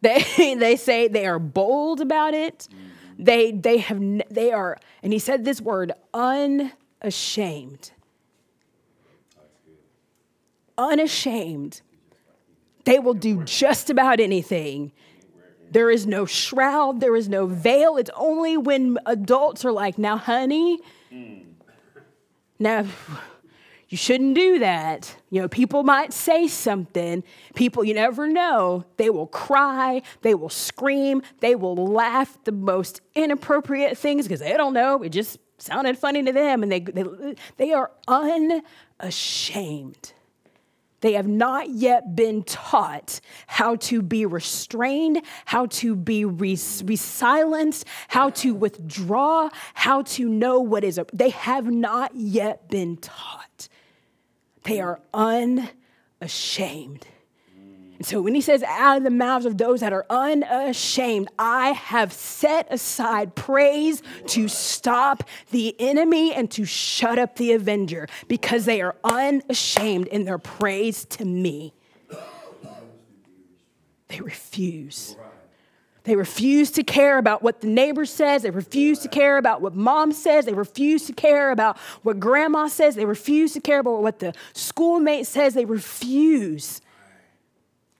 They, 0.00 0.54
they 0.58 0.76
say 0.76 1.08
they 1.08 1.26
are 1.26 1.38
bold 1.38 2.00
about 2.00 2.34
it. 2.34 2.68
They, 3.18 3.52
they, 3.52 3.78
have, 3.78 4.00
they 4.30 4.50
are, 4.50 4.78
and 5.02 5.12
he 5.12 5.18
said 5.18 5.44
this 5.44 5.60
word, 5.60 5.92
unashamed. 6.12 7.92
Unashamed. 10.78 11.82
They 12.84 12.98
will 12.98 13.14
do 13.14 13.42
just 13.44 13.90
about 13.90 14.20
anything. 14.20 14.92
There 15.70 15.90
is 15.90 16.06
no 16.06 16.26
shroud, 16.26 17.00
there 17.00 17.16
is 17.16 17.28
no 17.28 17.46
veil. 17.46 17.96
It's 17.96 18.10
only 18.14 18.56
when 18.56 18.98
adults 19.06 19.64
are 19.64 19.72
like, 19.72 19.96
now, 19.96 20.18
honey, 20.18 20.80
now, 22.58 22.86
you 23.88 23.98
shouldn't 23.98 24.34
do 24.34 24.60
that. 24.60 25.16
You 25.30 25.42
know, 25.42 25.48
people 25.48 25.82
might 25.82 26.12
say 26.12 26.46
something. 26.46 27.24
People, 27.54 27.84
you 27.84 27.92
never 27.92 28.26
know. 28.26 28.84
They 28.96 29.10
will 29.10 29.26
cry, 29.26 30.02
they 30.22 30.34
will 30.34 30.48
scream, 30.48 31.22
they 31.40 31.54
will 31.54 31.74
laugh 31.74 32.38
the 32.44 32.52
most 32.52 33.00
inappropriate 33.14 33.98
things 33.98 34.26
because 34.26 34.40
they 34.40 34.52
don't 34.52 34.74
know. 34.74 35.02
It 35.02 35.10
just 35.10 35.38
sounded 35.58 35.98
funny 35.98 36.22
to 36.22 36.32
them. 36.32 36.62
And 36.62 36.70
they, 36.70 36.80
they, 36.80 37.04
they 37.56 37.72
are 37.72 37.90
unashamed. 38.08 40.12
They 41.02 41.12
have 41.14 41.26
not 41.26 41.68
yet 41.68 42.16
been 42.16 42.44
taught 42.44 43.20
how 43.46 43.76
to 43.76 44.02
be 44.02 44.24
restrained, 44.24 45.22
how 45.44 45.66
to 45.66 45.94
be 45.94 46.24
re- 46.24 46.56
silenced, 46.56 47.86
how 48.08 48.30
to 48.30 48.54
withdraw, 48.54 49.50
how 49.74 50.02
to 50.02 50.28
know 50.28 50.60
what 50.60 50.84
is. 50.84 50.98
A, 50.98 51.06
they 51.12 51.30
have 51.30 51.66
not 51.66 52.14
yet 52.14 52.68
been 52.68 52.96
taught. 52.96 53.68
They 54.62 54.80
are 54.80 55.00
unashamed. 55.12 57.06
And 58.02 58.06
so 58.08 58.20
when 58.20 58.34
he 58.34 58.40
says, 58.40 58.64
out 58.64 58.96
of 58.96 59.04
the 59.04 59.10
mouths 59.10 59.46
of 59.46 59.58
those 59.58 59.78
that 59.78 59.92
are 59.92 60.04
unashamed, 60.10 61.28
I 61.38 61.70
have 61.70 62.12
set 62.12 62.66
aside 62.68 63.36
praise 63.36 64.02
to 64.26 64.48
stop 64.48 65.22
the 65.52 65.76
enemy 65.78 66.34
and 66.34 66.50
to 66.50 66.64
shut 66.64 67.20
up 67.20 67.36
the 67.36 67.52
avenger 67.52 68.08
because 68.26 68.64
they 68.64 68.82
are 68.82 68.96
unashamed 69.04 70.08
in 70.08 70.24
their 70.24 70.38
praise 70.38 71.04
to 71.10 71.24
me. 71.24 71.74
They 74.08 74.20
refuse. 74.20 75.16
They 76.02 76.16
refuse 76.16 76.72
to 76.72 76.82
care 76.82 77.18
about 77.18 77.44
what 77.44 77.60
the 77.60 77.68
neighbor 77.68 78.04
says. 78.04 78.42
They 78.42 78.50
refuse 78.50 78.98
to 78.98 79.08
care 79.08 79.36
about 79.36 79.62
what 79.62 79.76
mom 79.76 80.10
says. 80.10 80.46
They 80.46 80.54
refuse 80.54 81.06
to 81.06 81.12
care 81.12 81.52
about 81.52 81.78
what 82.02 82.18
grandma 82.18 82.66
says. 82.66 82.96
They 82.96 83.04
refuse 83.04 83.52
to 83.52 83.60
care 83.60 83.78
about 83.78 84.02
what 84.02 84.18
the 84.18 84.34
schoolmate 84.54 85.28
says. 85.28 85.54
They 85.54 85.66
refuse. 85.66 86.80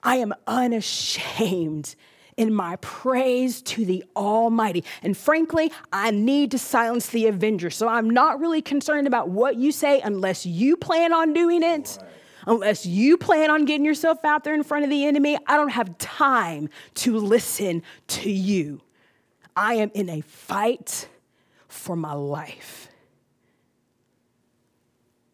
I 0.03 0.17
am 0.17 0.33
unashamed 0.45 1.95
in 2.37 2.53
my 2.53 2.75
praise 2.77 3.61
to 3.61 3.85
the 3.85 4.03
Almighty. 4.15 4.83
And 5.01 5.15
frankly, 5.15 5.71
I 5.91 6.11
need 6.11 6.51
to 6.51 6.59
silence 6.59 7.07
the 7.07 7.27
avenger. 7.27 7.69
So 7.69 7.87
I'm 7.87 8.09
not 8.09 8.39
really 8.39 8.61
concerned 8.61 9.07
about 9.07 9.29
what 9.29 9.55
you 9.55 9.71
say 9.71 10.01
unless 10.01 10.45
you 10.45 10.75
plan 10.75 11.13
on 11.13 11.33
doing 11.33 11.63
it. 11.63 11.97
Unless 12.45 12.85
you 12.85 13.17
plan 13.17 13.49
on 13.49 13.65
getting 13.65 13.85
yourself 13.85 14.25
out 14.25 14.43
there 14.43 14.53
in 14.53 14.63
front 14.63 14.83
of 14.83 14.89
the 14.89 15.05
enemy, 15.05 15.37
I 15.47 15.55
don't 15.55 15.69
have 15.69 15.97
time 15.97 16.69
to 16.95 17.17
listen 17.17 17.83
to 18.07 18.29
you. 18.29 18.81
I 19.55 19.75
am 19.75 19.91
in 19.93 20.09
a 20.09 20.21
fight 20.21 21.07
for 21.67 21.95
my 21.95 22.13
life. 22.13 22.89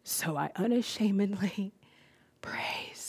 So 0.04 0.36
I 0.36 0.50
unashamedly 0.56 1.72
praise. 2.42 2.99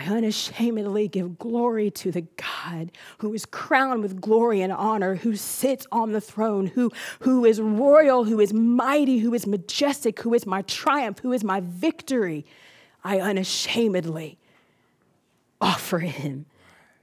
I 0.00 0.04
unashamedly 0.04 1.08
give 1.08 1.38
glory 1.38 1.90
to 1.90 2.10
the 2.10 2.22
God 2.22 2.90
who 3.18 3.34
is 3.34 3.44
crowned 3.44 4.00
with 4.00 4.18
glory 4.18 4.62
and 4.62 4.72
honor, 4.72 5.16
who 5.16 5.36
sits 5.36 5.86
on 5.92 6.12
the 6.12 6.22
throne, 6.22 6.68
who, 6.68 6.90
who 7.20 7.44
is 7.44 7.60
royal, 7.60 8.24
who 8.24 8.40
is 8.40 8.54
mighty, 8.54 9.18
who 9.18 9.34
is 9.34 9.46
majestic, 9.46 10.20
who 10.20 10.32
is 10.32 10.46
my 10.46 10.62
triumph, 10.62 11.18
who 11.18 11.32
is 11.32 11.44
my 11.44 11.60
victory. 11.60 12.46
I 13.04 13.20
unashamedly 13.20 14.38
offer 15.60 15.98
him 15.98 16.46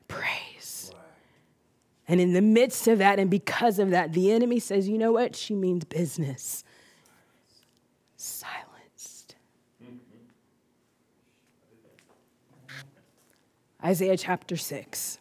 praise. 0.08 0.92
And 2.08 2.20
in 2.20 2.34
the 2.34 2.42
midst 2.42 2.88
of 2.88 2.98
that, 2.98 3.20
and 3.20 3.30
because 3.30 3.78
of 3.78 3.92
that, 3.92 4.14
the 4.14 4.32
enemy 4.32 4.60
says, 4.60 4.90
you 4.90 4.98
know 4.98 5.12
what? 5.12 5.36
She 5.36 5.54
means 5.54 5.84
business. 5.84 6.64
Silence. 8.16 8.67
Isaiah 13.88 14.18
chapter 14.18 14.58
6. 14.58 15.18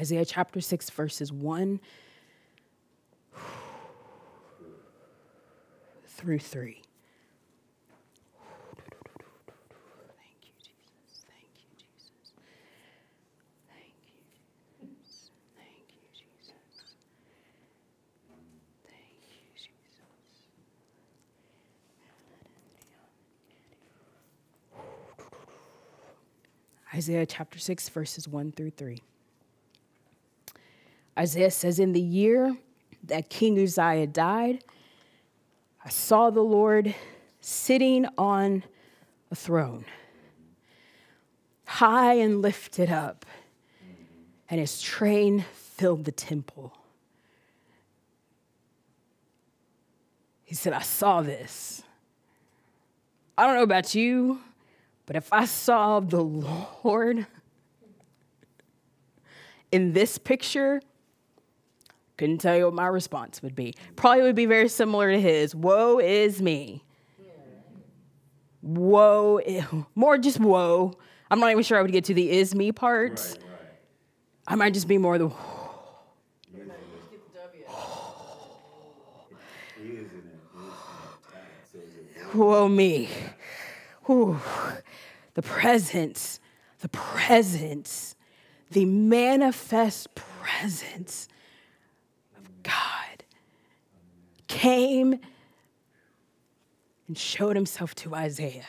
Isaiah 0.00 0.24
chapter 0.24 0.60
6, 0.60 0.90
verses 0.90 1.32
1 1.32 1.80
through 6.08 6.40
3. 6.40 6.82
Isaiah 26.96 27.26
chapter 27.26 27.58
6, 27.58 27.90
verses 27.90 28.26
1 28.26 28.52
through 28.52 28.70
3. 28.70 29.02
Isaiah 31.18 31.50
says, 31.50 31.78
In 31.78 31.92
the 31.92 32.00
year 32.00 32.56
that 33.04 33.28
King 33.28 33.58
Uzziah 33.62 34.06
died, 34.06 34.64
I 35.84 35.90
saw 35.90 36.30
the 36.30 36.40
Lord 36.40 36.94
sitting 37.38 38.06
on 38.16 38.64
a 39.30 39.34
throne, 39.34 39.84
high 41.66 42.14
and 42.14 42.40
lifted 42.40 42.90
up, 42.90 43.26
and 44.48 44.58
his 44.58 44.80
train 44.80 45.44
filled 45.52 46.06
the 46.06 46.12
temple. 46.12 46.72
He 50.44 50.54
said, 50.54 50.72
I 50.72 50.80
saw 50.80 51.20
this. 51.20 51.82
I 53.36 53.46
don't 53.46 53.56
know 53.56 53.62
about 53.64 53.94
you, 53.94 54.40
But 55.06 55.16
if 55.16 55.32
I 55.32 55.44
saw 55.44 56.00
the 56.00 56.22
Lord 56.22 57.26
in 59.70 59.92
this 59.92 60.18
picture, 60.18 60.82
couldn't 62.16 62.38
tell 62.38 62.56
you 62.56 62.64
what 62.64 62.74
my 62.74 62.86
response 62.86 63.40
would 63.42 63.54
be. 63.54 63.74
Probably 63.94 64.22
would 64.22 64.34
be 64.34 64.46
very 64.46 64.68
similar 64.68 65.12
to 65.12 65.20
his. 65.20 65.54
Woe 65.54 65.98
is 65.98 66.42
me. 66.42 66.82
Woe, 68.62 69.40
more 69.94 70.18
just 70.18 70.40
woe. 70.40 70.94
I'm 71.30 71.38
not 71.38 71.52
even 71.52 71.62
sure 71.62 71.78
I 71.78 71.82
would 71.82 71.92
get 71.92 72.04
to 72.06 72.14
the 72.14 72.28
is 72.28 72.52
me 72.54 72.72
parts. 72.72 73.32
Right, 73.32 73.38
right. 73.38 73.60
I 74.48 74.54
might 74.56 74.74
just 74.74 74.88
be 74.88 74.98
more 74.98 75.18
the 75.18 75.28
Just 75.28 75.38
get 77.10 77.32
the 77.32 77.38
W 77.38 77.62
out. 77.68 79.24
It 79.78 79.84
is 79.84 80.10
in 80.10 80.10
that, 80.10 80.10
it 80.10 80.10
is 80.10 80.10
in 80.10 80.20
that 81.02 81.32
time. 81.32 81.42
So 81.72 81.78
it's 81.78 82.34
a 82.34 82.36
Whoa, 82.36 82.68
me. 82.68 83.08
Whew. 84.06 84.40
The 85.36 85.42
presence, 85.42 86.40
the 86.80 86.88
presence, 86.88 88.16
the 88.70 88.86
manifest 88.86 90.14
presence 90.14 91.28
of 92.38 92.62
God 92.62 93.24
came 94.48 95.20
and 97.06 97.18
showed 97.18 97.54
himself 97.54 97.94
to 97.96 98.14
Isaiah. 98.14 98.64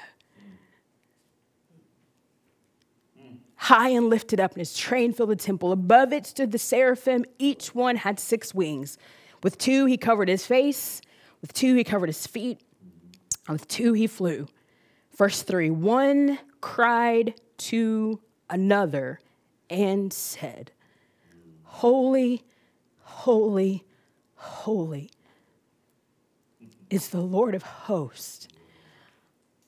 High 3.55 3.89
and 3.89 4.09
lifted 4.09 4.41
up, 4.41 4.51
and 4.51 4.59
his 4.59 4.75
train 4.75 5.13
filled 5.13 5.29
the 5.29 5.37
temple. 5.37 5.71
Above 5.71 6.11
it 6.11 6.25
stood 6.25 6.51
the 6.51 6.59
seraphim. 6.59 7.23
Each 7.39 7.73
one 7.73 7.95
had 7.95 8.19
six 8.19 8.53
wings. 8.53 8.97
With 9.41 9.57
two, 9.57 9.85
he 9.85 9.95
covered 9.95 10.27
his 10.27 10.45
face. 10.45 10.99
With 11.39 11.53
two, 11.53 11.75
he 11.75 11.85
covered 11.85 12.07
his 12.07 12.27
feet. 12.27 12.59
And 13.47 13.53
with 13.53 13.69
two, 13.69 13.93
he 13.93 14.05
flew. 14.05 14.47
Verse 15.15 15.43
three 15.43 15.69
one 15.69 16.37
cried 16.61 17.35
to 17.57 18.19
another 18.49 19.19
and 19.69 20.11
said, 20.11 20.71
Holy, 21.63 22.43
holy, 23.01 23.83
holy 24.35 25.09
is 26.89 27.09
the 27.09 27.21
Lord 27.21 27.55
of 27.55 27.63
hosts. 27.63 28.47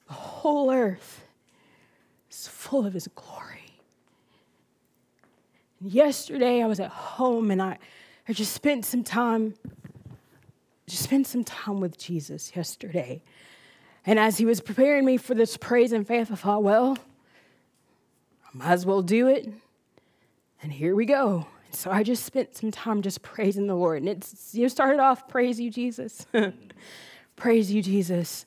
The 0.07 0.13
whole 0.13 0.71
earth 0.71 1.21
is 2.31 2.47
full 2.47 2.85
of 2.85 2.93
his 2.93 3.07
glory. 3.09 3.75
Yesterday 5.81 6.61
I 6.61 6.65
was 6.65 6.79
at 6.79 6.89
home 6.89 7.51
and 7.51 7.61
I, 7.61 7.77
I 8.27 8.33
just 8.33 8.53
spent 8.53 8.85
some 8.85 9.03
time, 9.03 9.53
just 10.87 11.03
spent 11.03 11.27
some 11.27 11.43
time 11.43 11.79
with 11.79 11.97
Jesus 11.97 12.55
yesterday. 12.55 13.21
And 14.09 14.17
as 14.17 14.39
he 14.39 14.45
was 14.47 14.59
preparing 14.59 15.05
me 15.05 15.17
for 15.17 15.35
this 15.35 15.55
praise 15.55 15.91
and 15.91 16.07
faith, 16.07 16.31
I 16.31 16.35
thought, 16.35 16.63
well, 16.63 16.97
I 18.43 18.57
might 18.57 18.71
as 18.71 18.83
well 18.83 19.03
do 19.03 19.27
it. 19.27 19.47
And 20.63 20.73
here 20.73 20.95
we 20.95 21.05
go. 21.05 21.45
So 21.69 21.91
I 21.91 22.01
just 22.01 22.25
spent 22.25 22.57
some 22.57 22.71
time 22.71 23.03
just 23.03 23.21
praising 23.21 23.67
the 23.67 23.75
Lord. 23.75 24.01
And 24.01 24.09
it's 24.09 24.55
you 24.55 24.67
started 24.67 24.99
off, 24.99 25.27
praise 25.27 25.59
you, 25.59 25.69
Jesus. 25.69 26.25
praise 27.35 27.71
you, 27.71 27.83
Jesus. 27.83 28.45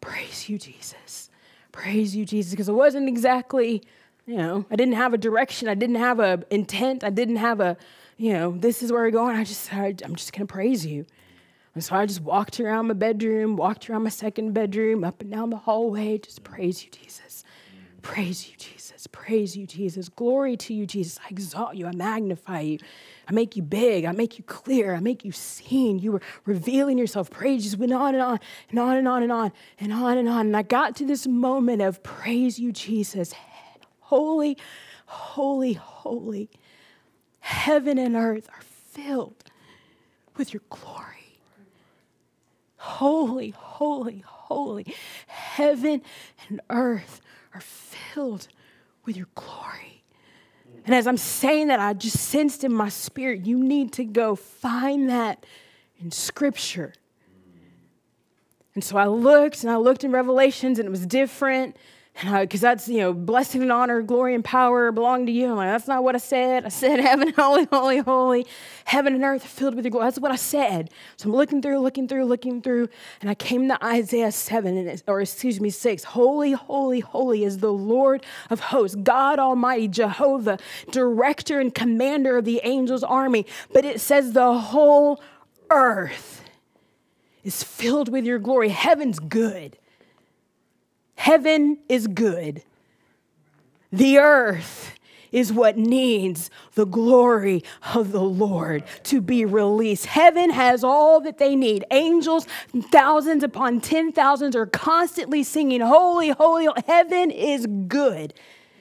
Praise 0.00 0.48
you, 0.48 0.56
Jesus. 0.56 1.30
Praise 1.72 2.14
you, 2.14 2.24
Jesus. 2.24 2.52
Because 2.52 2.68
it 2.68 2.74
wasn't 2.74 3.08
exactly, 3.08 3.82
you 4.24 4.36
know, 4.36 4.64
I 4.70 4.76
didn't 4.76 4.94
have 4.94 5.12
a 5.12 5.18
direction. 5.18 5.66
I 5.66 5.74
didn't 5.74 5.96
have 5.96 6.20
a 6.20 6.44
intent. 6.48 7.02
I 7.02 7.10
didn't 7.10 7.38
have 7.38 7.58
a, 7.58 7.76
you 8.18 8.34
know, 8.34 8.52
this 8.52 8.84
is 8.84 8.92
where 8.92 9.02
we're 9.02 9.10
going. 9.10 9.34
I 9.34 9.42
just, 9.42 9.74
I, 9.74 9.96
I'm 10.04 10.14
just 10.14 10.32
going 10.32 10.46
to 10.46 10.52
praise 10.52 10.86
you. 10.86 11.06
And 11.74 11.82
so 11.82 11.96
I 11.96 12.04
just 12.06 12.20
walked 12.20 12.60
around 12.60 12.88
my 12.88 12.94
bedroom, 12.94 13.56
walked 13.56 13.88
around 13.88 14.02
my 14.02 14.10
second 14.10 14.52
bedroom, 14.52 15.04
up 15.04 15.22
and 15.22 15.30
down 15.30 15.50
the 15.50 15.56
hallway, 15.56 16.18
just 16.18 16.44
praise 16.44 16.84
you, 16.84 16.90
Jesus. 16.90 17.44
Praise 18.02 18.48
you, 18.50 18.56
Jesus. 18.58 19.06
Praise 19.06 19.56
you, 19.56 19.66
Jesus. 19.66 20.08
Glory 20.08 20.56
to 20.56 20.74
you, 20.74 20.86
Jesus. 20.86 21.18
I 21.24 21.28
exalt 21.30 21.76
you. 21.76 21.86
I 21.86 21.92
magnify 21.92 22.60
you. 22.60 22.78
I 23.28 23.32
make 23.32 23.56
you 23.56 23.62
big. 23.62 24.04
I 24.04 24.12
make 24.12 24.38
you 24.38 24.44
clear. 24.44 24.94
I 24.94 25.00
make 25.00 25.24
you 25.24 25.30
seen. 25.30 26.00
You 26.00 26.12
were 26.12 26.22
revealing 26.44 26.98
yourself. 26.98 27.30
Praise 27.30 27.62
just 27.62 27.78
went 27.78 27.92
on 27.92 28.14
and 28.14 28.22
on 28.22 28.40
and 28.70 28.78
on 28.78 28.96
and 28.96 29.08
on 29.08 29.22
and 29.22 29.32
on 29.32 29.52
and 29.78 29.92
on 29.92 30.18
and 30.18 30.28
on. 30.28 30.46
And 30.46 30.56
I 30.56 30.62
got 30.62 30.96
to 30.96 31.06
this 31.06 31.26
moment 31.26 31.80
of 31.80 32.02
praise 32.02 32.58
you, 32.58 32.72
Jesus. 32.72 33.32
Holy, 34.00 34.58
holy, 35.06 35.74
holy. 35.74 36.50
Heaven 37.38 37.98
and 37.98 38.16
earth 38.16 38.48
are 38.50 38.62
filled 38.62 39.44
with 40.36 40.52
your 40.52 40.62
glory. 40.68 41.21
Holy, 42.82 43.50
holy, 43.50 44.24
holy. 44.26 44.92
Heaven 45.28 46.02
and 46.48 46.60
earth 46.68 47.20
are 47.54 47.60
filled 47.60 48.48
with 49.04 49.16
your 49.16 49.28
glory. 49.36 50.02
And 50.84 50.92
as 50.92 51.06
I'm 51.06 51.16
saying 51.16 51.68
that, 51.68 51.78
I 51.78 51.92
just 51.92 52.18
sensed 52.18 52.64
in 52.64 52.72
my 52.72 52.88
spirit, 52.88 53.46
you 53.46 53.62
need 53.62 53.92
to 53.92 54.04
go 54.04 54.34
find 54.34 55.08
that 55.10 55.46
in 56.00 56.10
scripture. 56.10 56.92
And 58.74 58.82
so 58.82 58.96
I 58.96 59.06
looked 59.06 59.62
and 59.62 59.70
I 59.70 59.76
looked 59.76 60.02
in 60.02 60.10
Revelations 60.10 60.80
and 60.80 60.86
it 60.88 60.90
was 60.90 61.06
different. 61.06 61.76
Because 62.22 62.60
that's, 62.60 62.88
you 62.88 62.98
know, 62.98 63.12
blessing 63.12 63.62
and 63.62 63.72
honor, 63.72 64.02
glory 64.02 64.34
and 64.34 64.44
power 64.44 64.92
belong 64.92 65.26
to 65.26 65.32
you. 65.32 65.50
I'm 65.50 65.56
like, 65.56 65.68
that's 65.68 65.88
not 65.88 66.04
what 66.04 66.14
I 66.14 66.18
said. 66.18 66.64
I 66.64 66.68
said, 66.68 67.00
heaven, 67.00 67.32
holy, 67.32 67.64
holy, 67.64 67.98
holy. 67.98 68.46
Heaven 68.84 69.14
and 69.14 69.24
earth 69.24 69.44
filled 69.44 69.74
with 69.74 69.84
your 69.84 69.90
glory. 69.90 70.06
That's 70.06 70.20
what 70.20 70.30
I 70.30 70.36
said. 70.36 70.90
So 71.16 71.28
I'm 71.28 71.34
looking 71.34 71.62
through, 71.62 71.80
looking 71.80 72.06
through, 72.06 72.26
looking 72.26 72.62
through. 72.62 72.88
And 73.20 73.30
I 73.30 73.34
came 73.34 73.68
to 73.68 73.84
Isaiah 73.84 74.32
7, 74.32 74.76
and 74.76 75.02
or 75.06 75.20
excuse 75.20 75.60
me, 75.60 75.70
6. 75.70 76.04
Holy, 76.04 76.52
holy, 76.52 77.00
holy 77.00 77.44
is 77.44 77.58
the 77.58 77.72
Lord 77.72 78.24
of 78.50 78.60
hosts, 78.60 78.96
God 78.96 79.38
Almighty, 79.38 79.88
Jehovah, 79.88 80.58
director 80.90 81.60
and 81.60 81.74
commander 81.74 82.36
of 82.36 82.44
the 82.44 82.60
angels' 82.62 83.02
army. 83.02 83.46
But 83.72 83.84
it 83.84 84.00
says 84.00 84.32
the 84.32 84.58
whole 84.58 85.22
earth 85.70 86.44
is 87.42 87.62
filled 87.62 88.08
with 88.10 88.24
your 88.24 88.38
glory. 88.38 88.68
Heaven's 88.68 89.18
good. 89.18 89.78
Heaven 91.22 91.78
is 91.88 92.08
good. 92.08 92.64
The 93.92 94.18
earth 94.18 94.98
is 95.30 95.52
what 95.52 95.78
needs 95.78 96.50
the 96.74 96.84
glory 96.84 97.62
of 97.94 98.10
the 98.10 98.20
Lord 98.20 98.82
to 99.04 99.20
be 99.20 99.44
released. 99.44 100.06
Heaven 100.06 100.50
has 100.50 100.82
all 100.82 101.20
that 101.20 101.38
they 101.38 101.54
need. 101.54 101.84
Angels, 101.92 102.48
thousands 102.90 103.44
upon 103.44 103.80
ten 103.80 104.10
thousands, 104.10 104.56
are 104.56 104.66
constantly 104.66 105.44
singing, 105.44 105.80
Holy, 105.80 106.30
holy. 106.30 106.66
Heaven 106.88 107.30
is 107.30 107.68
good. 107.86 108.34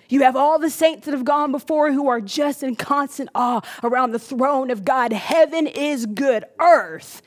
You 0.09 0.23
have 0.23 0.35
all 0.35 0.57
the 0.57 0.71
saints 0.71 1.05
that 1.05 1.11
have 1.11 1.23
gone 1.23 1.51
before 1.51 1.91
who 1.91 2.07
are 2.07 2.21
just 2.21 2.63
in 2.63 2.75
constant 2.75 3.29
awe 3.35 3.61
around 3.83 4.13
the 4.13 4.19
throne 4.19 4.71
of 4.71 4.83
God. 4.83 5.13
Heaven 5.13 5.67
is 5.67 6.07
good. 6.07 6.45
Earth 6.59 7.21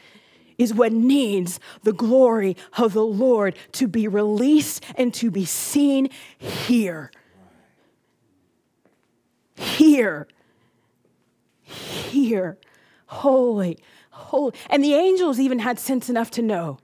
is 0.59 0.75
what 0.75 0.93
needs 0.93 1.61
the 1.83 1.93
glory 1.93 2.57
of 2.79 2.93
the 2.93 3.05
Lord 3.05 3.57
to 3.73 3.89
be 3.89 4.09
released 4.09 4.85
and 4.97 5.13
to 5.15 5.31
be 5.31 5.45
seen 5.45 6.09
here. 6.39 7.11
Here. 9.57 10.27
Here. 11.63 12.59
Holy, 13.07 13.79
holy. 14.11 14.55
And 14.69 14.83
the 14.83 14.95
angels 14.95 15.39
even 15.39 15.61
had 15.61 15.79
sense 15.79 16.09
enough 16.09 16.31
to 16.33 16.43
know 16.43 16.79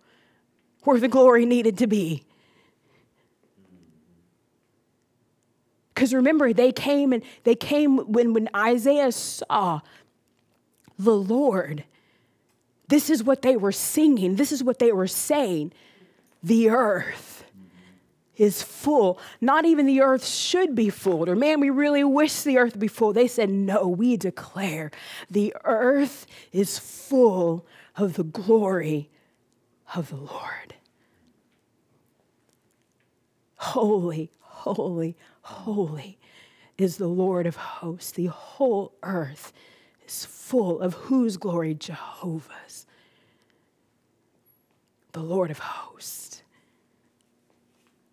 where 0.85 0.99
the 0.99 1.09
glory 1.09 1.45
needed 1.45 1.77
to 1.79 1.87
be. 1.87 2.25
Because 5.95 6.15
remember, 6.15 6.53
they 6.53 6.73
came 6.73 7.13
and 7.13 7.23
they 7.45 7.55
came 7.55 7.99
when, 7.99 8.33
when 8.33 8.49
Isaiah 8.55 9.13
saw 9.13 9.81
the 10.99 11.15
Lord 11.15 11.85
this 12.91 13.09
is 13.09 13.23
what 13.23 13.43
they 13.43 13.57
were 13.57 13.73
singing. 13.73 14.37
This 14.37 14.53
is 14.53 14.63
what 14.63 14.79
they 14.79 14.93
were 14.93 15.07
saying. 15.07 15.73
The 16.43 16.71
earth 16.71 17.45
is 18.37 18.63
full. 18.63 19.19
Not 19.41 19.65
even 19.65 19.87
the 19.87 20.01
earth 20.01 20.27
should 20.27 20.75
be 20.75 20.91
full. 20.91 21.29
Or, 21.29 21.37
man, 21.37 21.61
we 21.61 21.71
really 21.71 22.05
wish 22.05 22.43
the 22.43 22.59
earth 22.59 22.79
be 22.79 22.89
full. 22.89 23.13
They 23.13 23.29
said, 23.29 23.49
no, 23.49 23.87
we 23.87 24.17
declare 24.17 24.91
the 25.31 25.55
earth 25.65 26.27
is 26.53 26.79
full 26.79 27.65
of 27.97 28.15
the 28.15 28.25
glory 28.25 29.09
of 29.95 30.11
the 30.11 30.17
Lord. 30.17 30.75
Holy, 33.57 34.31
holy, 34.41 35.17
holy 35.43 36.19
is 36.79 36.97
the 36.97 37.09
Lord 37.09 37.47
of 37.47 37.57
hosts. 37.57 38.11
The 38.11 38.27
whole 38.27 38.95
earth 39.03 39.53
is 40.11 40.25
full 40.25 40.81
of 40.81 40.95
whose 40.95 41.37
glory? 41.37 41.75
Jehovah's. 41.75 42.87
The 45.13 45.21
Lord 45.21 45.51
of 45.51 45.59
hosts, 45.59 46.43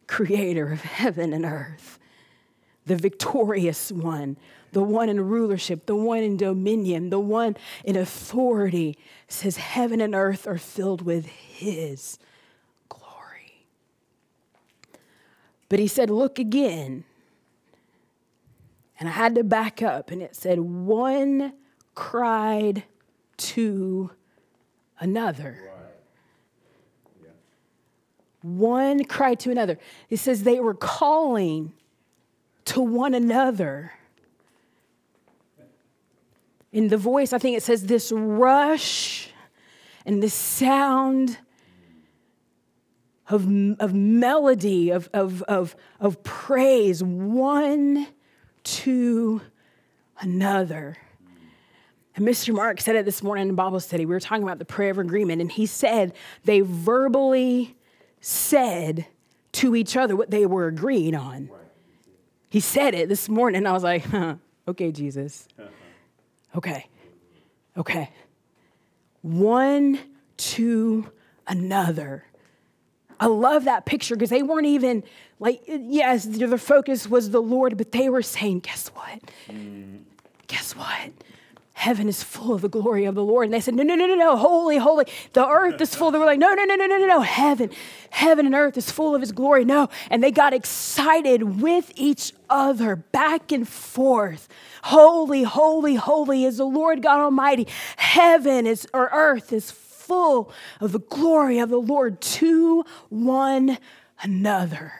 creator 0.07 0.71
of 0.71 0.81
heaven 0.81 1.33
and 1.33 1.45
earth, 1.45 1.99
the 2.85 2.95
victorious 2.95 3.91
one, 3.91 4.37
the 4.71 4.81
one 4.81 5.09
in 5.09 5.21
rulership, 5.21 5.85
the 5.85 5.95
one 5.95 6.19
in 6.19 6.37
dominion, 6.37 7.09
the 7.09 7.19
one 7.19 7.55
in 7.83 7.95
authority, 7.95 8.97
says 9.27 9.57
heaven 9.57 10.01
and 10.01 10.15
earth 10.15 10.47
are 10.47 10.57
filled 10.57 11.01
with 11.03 11.25
his 11.27 12.17
glory. 12.89 13.65
But 15.69 15.79
he 15.79 15.87
said, 15.87 16.09
Look 16.09 16.39
again. 16.39 17.03
And 18.99 19.07
I 19.07 19.11
had 19.11 19.35
to 19.35 19.43
back 19.43 19.83
up, 19.83 20.09
and 20.09 20.23
it 20.23 20.35
said, 20.35 20.59
One 20.59 21.53
cried 21.97 22.83
to 23.37 24.11
another. 24.99 25.57
One 28.43 29.03
cried 29.03 29.39
to 29.41 29.51
another. 29.51 29.79
It 30.07 30.17
says 30.17 30.43
they 30.43 30.59
were 30.59 30.75
calling 30.75 31.73
to 32.65 32.81
one 32.81 33.15
another. 33.15 33.93
In 36.71 36.89
the 36.89 36.97
voice, 36.97 37.33
I 37.33 37.39
think 37.39 37.57
it 37.57 37.63
says 37.63 37.87
this 37.87 38.11
rush 38.11 39.31
and 40.05 40.21
this 40.21 40.35
sound 40.35 41.39
of, 43.27 43.47
of 43.79 43.95
melody, 43.95 44.91
of, 44.91 45.09
of, 45.13 45.41
of, 45.43 45.75
of 45.99 46.21
praise, 46.21 47.03
one 47.03 48.05
to 48.63 49.41
another. 50.19 50.95
And 52.17 52.27
Mr. 52.27 52.51
Mark 52.51 52.81
said 52.81 52.95
it 52.95 53.05
this 53.05 53.21
morning 53.21 53.47
in 53.47 53.53
Bible 53.53 53.79
study. 53.79 54.03
We 54.03 54.13
were 54.13 54.19
talking 54.19 54.41
about 54.41 54.57
the 54.57 54.65
prayer 54.65 54.89
of 54.89 54.97
agreement, 54.97 55.39
and 55.39 55.51
he 55.51 55.67
said 55.67 56.13
they 56.45 56.61
verbally 56.61 57.75
said 58.21 59.05
to 59.53 59.75
each 59.75 59.95
other 59.95 60.15
what 60.15 60.31
they 60.31 60.47
were 60.47 60.65
agreeing 60.65 61.13
on. 61.13 61.51
He 62.49 62.59
said 62.59 62.95
it 62.95 63.07
this 63.07 63.29
morning, 63.29 63.59
and 63.59 63.67
I 63.67 63.71
was 63.71 63.83
like, 63.83 64.03
huh, 64.05 64.35
okay, 64.67 64.91
Jesus. 64.91 65.47
Okay, 66.55 66.87
okay. 67.77 68.09
One 69.21 69.99
to 70.37 71.11
another. 71.45 72.25
I 73.19 73.27
love 73.27 73.65
that 73.65 73.85
picture 73.85 74.15
because 74.15 74.31
they 74.31 74.41
weren't 74.41 74.65
even 74.65 75.03
like, 75.39 75.61
yes, 75.67 76.25
their 76.25 76.57
focus 76.57 77.07
was 77.07 77.29
the 77.29 77.41
Lord, 77.41 77.77
but 77.77 77.91
they 77.91 78.09
were 78.09 78.23
saying, 78.23 78.61
guess 78.61 78.87
what? 78.89 79.21
Mm. 79.49 80.01
Guess 80.47 80.75
what? 80.75 81.11
Heaven 81.77 82.09
is 82.09 82.23
full 82.23 82.55
of 82.55 82.61
the 82.61 82.69
glory 82.69 83.05
of 83.05 83.13
the 83.13 83.23
Lord. 83.23 83.45
And 83.45 83.53
they 83.53 83.59
said, 83.59 83.75
No, 83.75 83.83
no, 83.83 83.93
no, 83.93 84.07
no, 84.07 84.15
no, 84.15 84.35
holy, 84.35 84.77
holy. 84.77 85.05
The 85.33 85.47
earth 85.47 85.79
is 85.79 85.93
full. 85.93 86.09
They 86.09 86.17
were 86.17 86.25
like, 86.25 86.39
No, 86.39 86.51
no, 86.55 86.63
no, 86.63 86.73
no, 86.73 86.87
no, 86.87 86.97
no, 86.97 87.05
no. 87.05 87.21
Heaven, 87.21 87.69
heaven 88.09 88.47
and 88.47 88.55
earth 88.55 88.77
is 88.77 88.89
full 88.89 89.13
of 89.13 89.21
his 89.21 89.31
glory. 89.31 89.63
No. 89.63 89.87
And 90.09 90.23
they 90.23 90.31
got 90.31 90.55
excited 90.55 91.61
with 91.61 91.91
each 91.95 92.33
other, 92.49 92.95
back 92.95 93.51
and 93.51 93.67
forth. 93.67 94.49
Holy, 94.85 95.43
holy, 95.43 95.93
holy 95.93 96.45
is 96.45 96.57
the 96.57 96.65
Lord 96.65 97.03
God 97.03 97.19
Almighty. 97.19 97.67
Heaven 97.97 98.65
is, 98.65 98.87
or 98.91 99.11
earth 99.13 99.53
is 99.53 99.69
full 99.69 100.51
of 100.81 100.93
the 100.93 100.99
glory 100.99 101.59
of 101.59 101.69
the 101.69 101.77
Lord 101.77 102.19
to 102.21 102.85
one 103.09 103.77
another. 104.23 104.93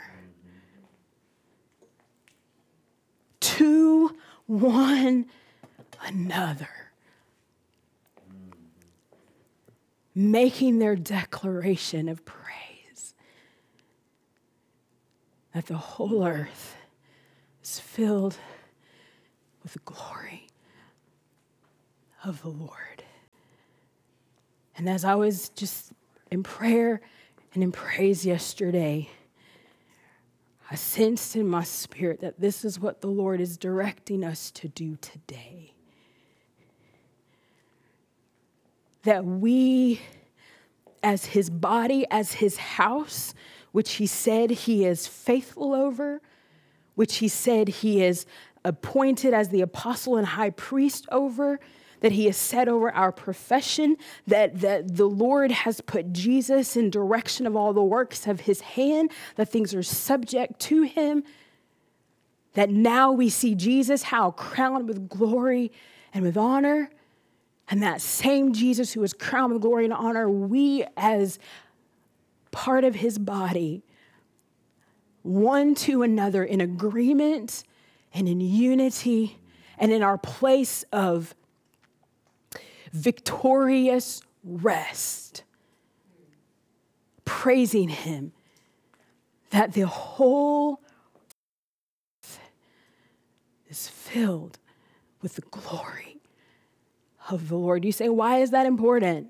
To 3.39 4.15
one 4.45 5.25
another. 6.07 6.69
Making 10.15 10.79
their 10.79 10.95
declaration 10.95 12.09
of 12.09 12.25
praise 12.25 13.13
that 15.53 15.67
the 15.67 15.77
whole 15.77 16.25
earth 16.25 16.75
is 17.63 17.79
filled 17.79 18.38
with 19.63 19.73
the 19.73 19.79
glory 19.79 20.47
of 22.23 22.41
the 22.41 22.49
Lord. 22.49 23.03
And 24.75 24.89
as 24.89 25.03
I 25.03 25.15
was 25.15 25.49
just 25.49 25.91
in 26.31 26.43
prayer 26.43 27.01
and 27.53 27.63
in 27.63 27.71
praise 27.71 28.25
yesterday, 28.25 29.09
I 30.69 30.75
sensed 30.75 31.35
in 31.35 31.47
my 31.47 31.63
spirit 31.63 32.21
that 32.21 32.39
this 32.39 32.65
is 32.65 32.79
what 32.79 33.01
the 33.01 33.07
Lord 33.07 33.39
is 33.39 33.57
directing 33.57 34.23
us 34.23 34.51
to 34.51 34.67
do 34.67 34.97
today. 34.97 35.73
That 39.07 39.23
we, 39.23 40.01
as 41.01 41.23
his 41.27 41.49
body, 41.49 42.05
as 42.11 42.34
his 42.34 42.57
house, 42.57 43.34
which 43.71 43.93
he 43.93 44.05
said 44.05 44.51
he 44.51 44.85
is 44.85 45.07
faithful 45.07 45.73
over, 45.73 46.21
which 46.95 47.19
he 47.19 47.29
said 47.29 47.69
he 47.69 48.03
is 48.03 48.25
appointed 48.65 49.34
as 49.34 49.47
the 49.47 49.61
apostle 49.61 50.17
and 50.17 50.27
high 50.27 50.49
priest 50.49 51.07
over, 51.09 51.57
that 52.01 52.11
he 52.11 52.25
has 52.25 52.35
set 52.35 52.67
over 52.67 52.91
our 52.91 53.13
profession, 53.13 53.95
that, 54.27 54.59
that 54.59 54.97
the 54.97 55.07
Lord 55.07 55.53
has 55.53 55.79
put 55.79 56.11
Jesus 56.11 56.75
in 56.75 56.89
direction 56.89 57.47
of 57.47 57.55
all 57.55 57.71
the 57.71 57.81
works 57.81 58.27
of 58.27 58.41
his 58.41 58.59
hand, 58.59 59.09
that 59.38 59.47
things 59.47 59.73
are 59.73 59.84
subject 59.84 60.59
to 60.63 60.81
him, 60.81 61.23
that 62.55 62.69
now 62.69 63.13
we 63.13 63.29
see 63.29 63.55
Jesus 63.55 64.03
how 64.03 64.31
crowned 64.31 64.85
with 64.85 65.07
glory 65.07 65.71
and 66.13 66.25
with 66.25 66.35
honor. 66.35 66.91
And 67.69 67.84
that 67.84 68.02
same 68.02 68.53
Jesus 68.53 68.94
who 68.94 69.03
is 69.03 69.14
crowned 69.14 69.53
with 69.53 69.61
glory 69.61 69.85
and 69.85 69.94
honor, 69.94 70.30
we 70.30 70.85
as 70.95 71.38
part 72.52 72.84
of 72.84 72.95
his 72.95 73.18
body, 73.18 73.84
one 75.23 75.76
to 75.76 76.02
another 76.03 76.44
in 76.44 76.61
agreement 76.61 77.64
and 78.14 78.27
in 78.27 78.39
unity 78.39 79.38
and 79.77 79.91
in 79.91 80.02
our 80.02 80.18
place 80.18 80.84
of 80.91 81.35
victorious 82.91 84.22
rest, 84.44 85.44
praising 87.26 87.89
Him 87.89 88.31
that 89.49 89.73
the 89.73 89.88
whole 89.88 90.81
is 93.69 93.88
filled 93.89 94.60
with 95.22 95.35
the 95.35 95.41
glory 95.41 96.16
of 97.29 97.49
the 97.49 97.57
Lord. 97.57 97.85
You 97.85 97.91
say, 97.91 98.09
why 98.09 98.39
is 98.39 98.51
that 98.51 98.65
important? 98.65 99.27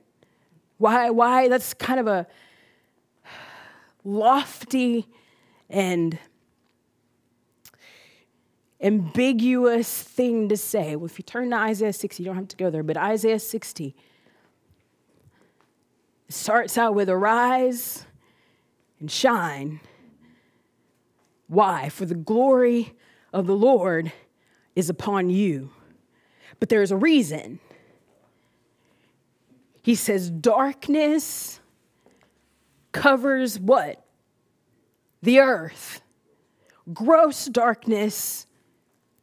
Why, 0.77 1.09
why? 1.09 1.47
That's 1.47 1.73
kind 1.73 1.99
of 1.99 2.07
a 2.07 2.27
lofty 4.03 5.07
and 5.69 6.17
ambiguous 8.79 10.03
thing 10.03 10.49
to 10.49 10.57
say. 10.57 10.95
Well, 10.95 11.05
if 11.05 11.17
you 11.17 11.23
turn 11.23 11.49
to 11.49 11.55
Isaiah 11.55 11.93
60, 11.93 12.21
you 12.21 12.27
don't 12.27 12.35
have 12.35 12.47
to 12.49 12.57
go 12.57 12.69
there, 12.69 12.83
but 12.83 12.95
Isaiah 12.95 13.39
60 13.39 13.95
starts 16.29 16.77
out 16.77 16.93
with 16.93 17.09
arise 17.09 18.05
and 18.99 19.09
shine. 19.09 19.79
Why? 21.47 21.89
For 21.89 22.05
the 22.05 22.15
glory 22.15 22.93
of 23.33 23.47
the 23.47 23.55
Lord 23.55 24.11
is 24.75 24.89
upon 24.89 25.29
you. 25.29 25.71
But 26.59 26.69
there's 26.69 26.91
a 26.91 26.97
reason. 26.97 27.59
He 29.87 29.95
says, 29.95 30.29
darkness 30.29 31.61
covers 32.91 33.57
what? 33.57 34.05
The 35.21 35.39
earth. 35.39 36.01
Gross 36.91 37.45
darkness 37.45 38.47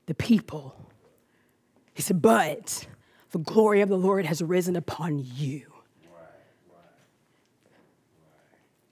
the 0.07 0.15
people. 0.15 0.75
He 1.93 2.01
said, 2.01 2.23
But 2.23 2.87
the 3.33 3.41
glory 3.41 3.83
of 3.83 3.91
the 3.91 3.99
Lord 3.99 4.25
has 4.25 4.41
risen 4.41 4.75
upon 4.75 5.19
you. 5.23 5.71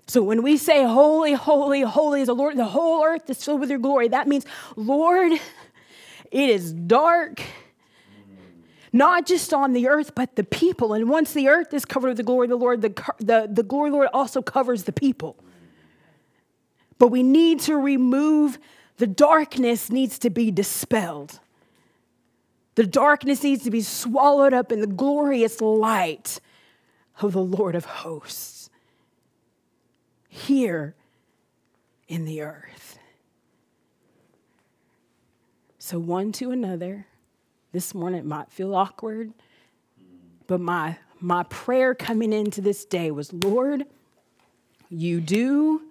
So 0.07 0.23
when 0.23 0.43
we 0.43 0.59
say, 0.59 0.85
Holy, 0.85 1.33
holy, 1.33 1.81
holy 1.81 2.21
is 2.21 2.27
the 2.27 2.35
Lord, 2.35 2.59
the 2.59 2.67
whole 2.67 3.03
earth 3.03 3.31
is 3.31 3.43
filled 3.43 3.61
with 3.61 3.71
your 3.71 3.79
glory, 3.79 4.09
that 4.09 4.29
means, 4.29 4.45
Lord, 4.77 5.33
it 5.33 6.51
is 6.51 6.75
dark, 6.75 7.41
not 8.93 9.27
just 9.27 9.55
on 9.55 9.73
the 9.73 9.89
earth, 9.89 10.15
but 10.15 10.37
the 10.37 10.45
people. 10.45 10.93
And 10.93 11.09
once 11.09 11.33
the 11.33 11.49
earth 11.49 11.73
is 11.73 11.85
covered 11.85 12.09
with 12.09 12.17
the 12.19 12.23
glory 12.23 12.47
of 12.47 12.51
the 12.51 12.57
Lord, 12.57 12.83
the, 12.83 12.91
the, 13.19 13.49
the 13.51 13.63
glory 13.63 13.89
of 13.89 13.93
the 13.93 13.97
Lord 13.97 14.11
also 14.13 14.43
covers 14.43 14.85
the 14.85 14.93
people. 14.93 15.37
But 16.99 17.09
we 17.09 17.23
need 17.23 17.61
to 17.61 17.77
remove 17.77 18.59
the 18.99 19.07
darkness 19.07 19.91
needs 19.91 20.19
to 20.21 20.31
be 20.31 20.51
dispelled. 20.51 21.41
The 22.75 22.87
darkness 22.87 23.43
needs 23.43 23.65
to 23.65 23.71
be 23.71 23.81
swallowed 23.81 24.55
up 24.55 24.71
in 24.71 24.81
the 24.81 24.87
glorious 24.87 25.61
light 25.61 26.39
of 27.21 27.33
the 27.33 27.43
Lord 27.43 27.75
of 27.75 27.85
hosts 27.85 28.71
here 30.29 30.95
in 32.09 32.25
the 32.25 32.43
earth. 32.43 32.99
So, 35.79 35.99
one 35.99 36.33
to 36.33 36.53
another, 36.53 37.07
this 37.73 37.95
morning 37.95 38.21
it 38.21 38.27
might 38.27 38.51
feel 38.51 38.75
awkward, 38.75 39.33
but 40.47 40.61
my, 40.61 40.99
my 41.21 41.43
prayer 41.45 41.95
coming 41.95 42.33
into 42.33 42.61
this 42.61 42.85
day 42.85 43.11
was 43.11 43.33
Lord, 43.33 43.85
you 44.91 45.21
do 45.21 45.83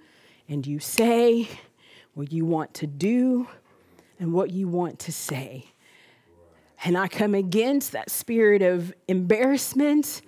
and 0.48 0.66
you 0.66 0.80
say 0.80 1.50
what 2.14 2.32
you 2.32 2.46
want 2.46 2.74
to 2.76 2.88
do 2.88 3.48
and 4.20 4.32
what 4.32 4.52
you 4.52 4.68
want 4.68 5.00
to 5.00 5.12
say. 5.12 5.66
And 6.84 6.98
I 6.98 7.08
come 7.08 7.36
against 7.36 7.92
that 7.94 8.10
spirit 8.10 8.62
of 8.62 8.94
embarrassment, 9.08 10.22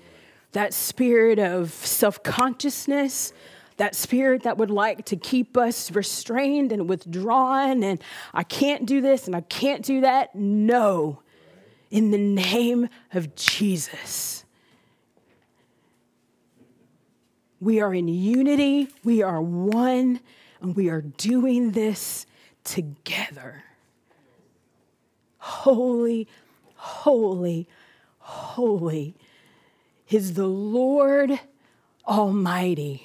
that 0.52 0.74
spirit 0.74 1.40
of 1.40 1.72
self 1.72 2.22
consciousness, 2.24 3.34
that 3.78 3.96
spirit 3.96 4.44
that 4.44 4.58
would 4.58 4.70
like 4.70 5.06
to 5.06 5.16
keep 5.16 5.58
us 5.58 5.92
restrained 5.92 6.72
and 6.72 6.88
withdrawn, 6.88 7.84
and 7.84 8.02
I 8.34 8.44
can't 8.44 8.86
do 8.86 9.02
this 9.02 9.26
and 9.28 9.36
I 9.36 9.42
can't 9.42 9.84
do 9.84 10.02
that. 10.02 10.36
No, 10.36 11.23
in 11.94 12.10
the 12.10 12.18
name 12.18 12.90
of 13.14 13.36
Jesus. 13.36 14.44
We 17.62 17.80
are 17.82 17.94
in 17.94 18.08
unity, 18.08 18.90
we 19.04 19.22
are 19.22 19.40
one, 19.40 20.20
and 20.60 20.76
we 20.76 20.90
are 20.90 21.02
doing 21.02 21.72
this 21.72 22.26
together. 22.64 23.64
Holy, 25.38 26.28
holy, 26.76 27.68
holy 28.18 29.14
is 30.10 30.34
the 30.34 30.48
Lord 30.48 31.40
Almighty. 32.08 33.04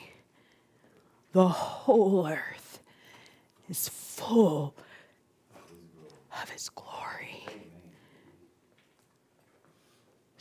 The 1.32 1.48
whole 1.48 2.26
earth 2.26 2.80
is 3.68 3.86
full 3.90 4.74
of 6.42 6.48
His 6.48 6.70
glory. 6.70 6.87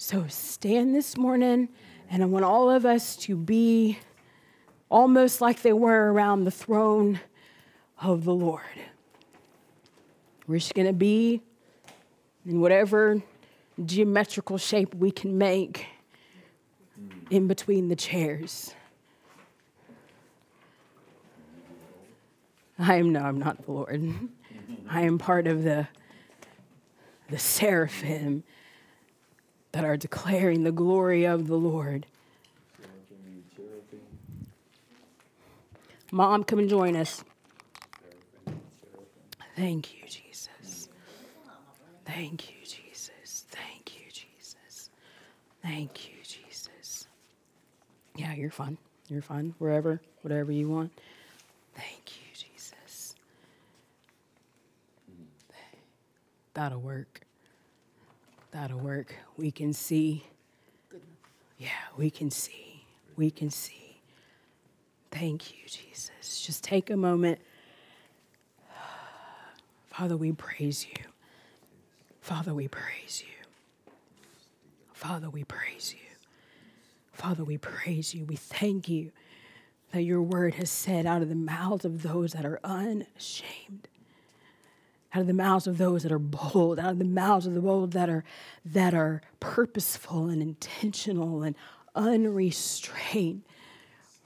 So 0.10 0.26
stand 0.30 0.96
this 0.96 1.18
morning, 1.18 1.68
and 2.10 2.24
I 2.24 2.28
want 2.28 2.46
all 2.46 2.72
of 2.72 2.86
us 2.86 3.18
to 3.18 3.36
be 3.36 4.00
almost 4.88 5.42
like 5.42 5.64
they 5.64 5.74
were 5.74 6.14
around 6.14 6.46
the 6.46 6.50
throne 6.50 7.20
of 8.02 8.24
the 8.24 8.34
Lord. 8.34 8.62
We're 10.48 10.60
just 10.60 10.76
going 10.76 10.88
to 10.88 10.94
be 10.94 11.42
in 12.46 12.62
whatever 12.62 13.22
geometrical 13.86 14.58
shape 14.58 14.96
we 14.96 15.12
can 15.12 15.38
make 15.38 15.88
in 17.30 17.50
between 17.50 17.90
the 17.90 17.96
chairs. 17.98 18.74
I 22.80 22.96
am 22.96 23.12
no, 23.12 23.24
I'm 23.24 23.40
not 23.40 23.66
the 23.66 23.74
Lord. 23.74 24.10
I 24.90 25.02
am 25.02 25.18
part 25.18 25.48
of 25.48 25.64
the 25.64 25.90
the 27.30 27.38
seraphim 27.38 28.46
that 29.78 29.86
are 29.86 29.96
declaring 29.96 30.64
the 30.64 30.72
glory 30.72 31.24
of 31.26 31.46
the 31.46 31.56
Lord. 31.56 32.08
Mom, 36.12 36.44
come 36.44 36.58
and 36.58 36.68
join 36.68 36.96
us. 36.96 37.24
Thank 39.56 39.94
you, 39.94 40.02
Jesus. 40.08 40.90
Thank 42.06 42.50
you, 42.50 42.56
Jesus. 42.66 43.46
Thank 43.52 44.00
you, 44.00 44.12
Jesus. 44.12 44.90
Thank 45.62 46.10
you, 46.10 46.16
Jesus. 46.24 47.08
Yeah, 48.16 48.34
you're 48.34 48.50
fun. 48.50 48.80
You're 49.10 49.22
fun. 49.22 49.54
Wherever, 49.60 50.02
whatever 50.24 50.52
you 50.52 50.70
want. 50.70 50.92
Thank 51.76 52.18
you, 52.18 52.34
Jesus. 52.34 53.14
That'll 56.56 56.82
work. 56.82 57.27
That'll 58.52 58.80
work. 58.80 59.14
We 59.38 59.52
can 59.52 59.74
see. 59.74 60.26
Yeah, 61.58 61.70
we 61.98 62.10
can 62.10 62.32
see. 62.32 62.86
We 63.16 63.32
can 63.32 63.50
see. 63.50 64.02
Thank 65.12 65.52
you, 65.52 65.68
Jesus. 65.68 66.42
Just 66.46 66.64
take 66.64 66.90
a 66.90 66.98
moment. 66.98 67.40
Father, 69.88 70.18
we 70.18 70.32
praise 70.32 70.86
you. 70.86 71.04
Father, 72.22 72.54
we 72.54 72.68
praise 72.68 73.24
you. 73.26 73.92
Father, 74.94 75.30
we 75.30 75.44
praise 75.44 75.94
you. 75.94 76.08
Father, 77.12 77.44
we 77.44 77.58
praise 77.58 78.14
you. 78.14 78.26
We 78.26 78.36
thank 78.36 78.90
you 78.90 79.12
that 79.92 80.02
your 80.04 80.22
word 80.22 80.56
has 80.56 80.70
said 80.70 81.06
out 81.06 81.22
of 81.22 81.30
the 81.30 81.36
mouths 81.36 81.86
of 81.86 82.04
those 82.04 82.34
that 82.34 82.46
are 82.46 82.60
unashamed, 82.64 83.88
out 85.14 85.22
of 85.22 85.28
the 85.28 85.34
mouths 85.34 85.68
of 85.68 85.78
those 85.78 86.04
that 86.04 86.12
are 86.12 86.20
bold, 86.20 86.80
out 86.80 86.92
of 86.92 87.00
the 87.00 87.06
mouths 87.06 87.48
of 87.48 87.54
the 87.54 87.62
bold 87.62 87.92
that 87.92 88.10
are 88.10 88.24
that 88.66 88.94
are 88.94 89.22
purposeful 89.40 90.28
and 90.28 90.42
intentional 90.42 91.44
and 91.44 91.56
unrestrained. 91.96 93.44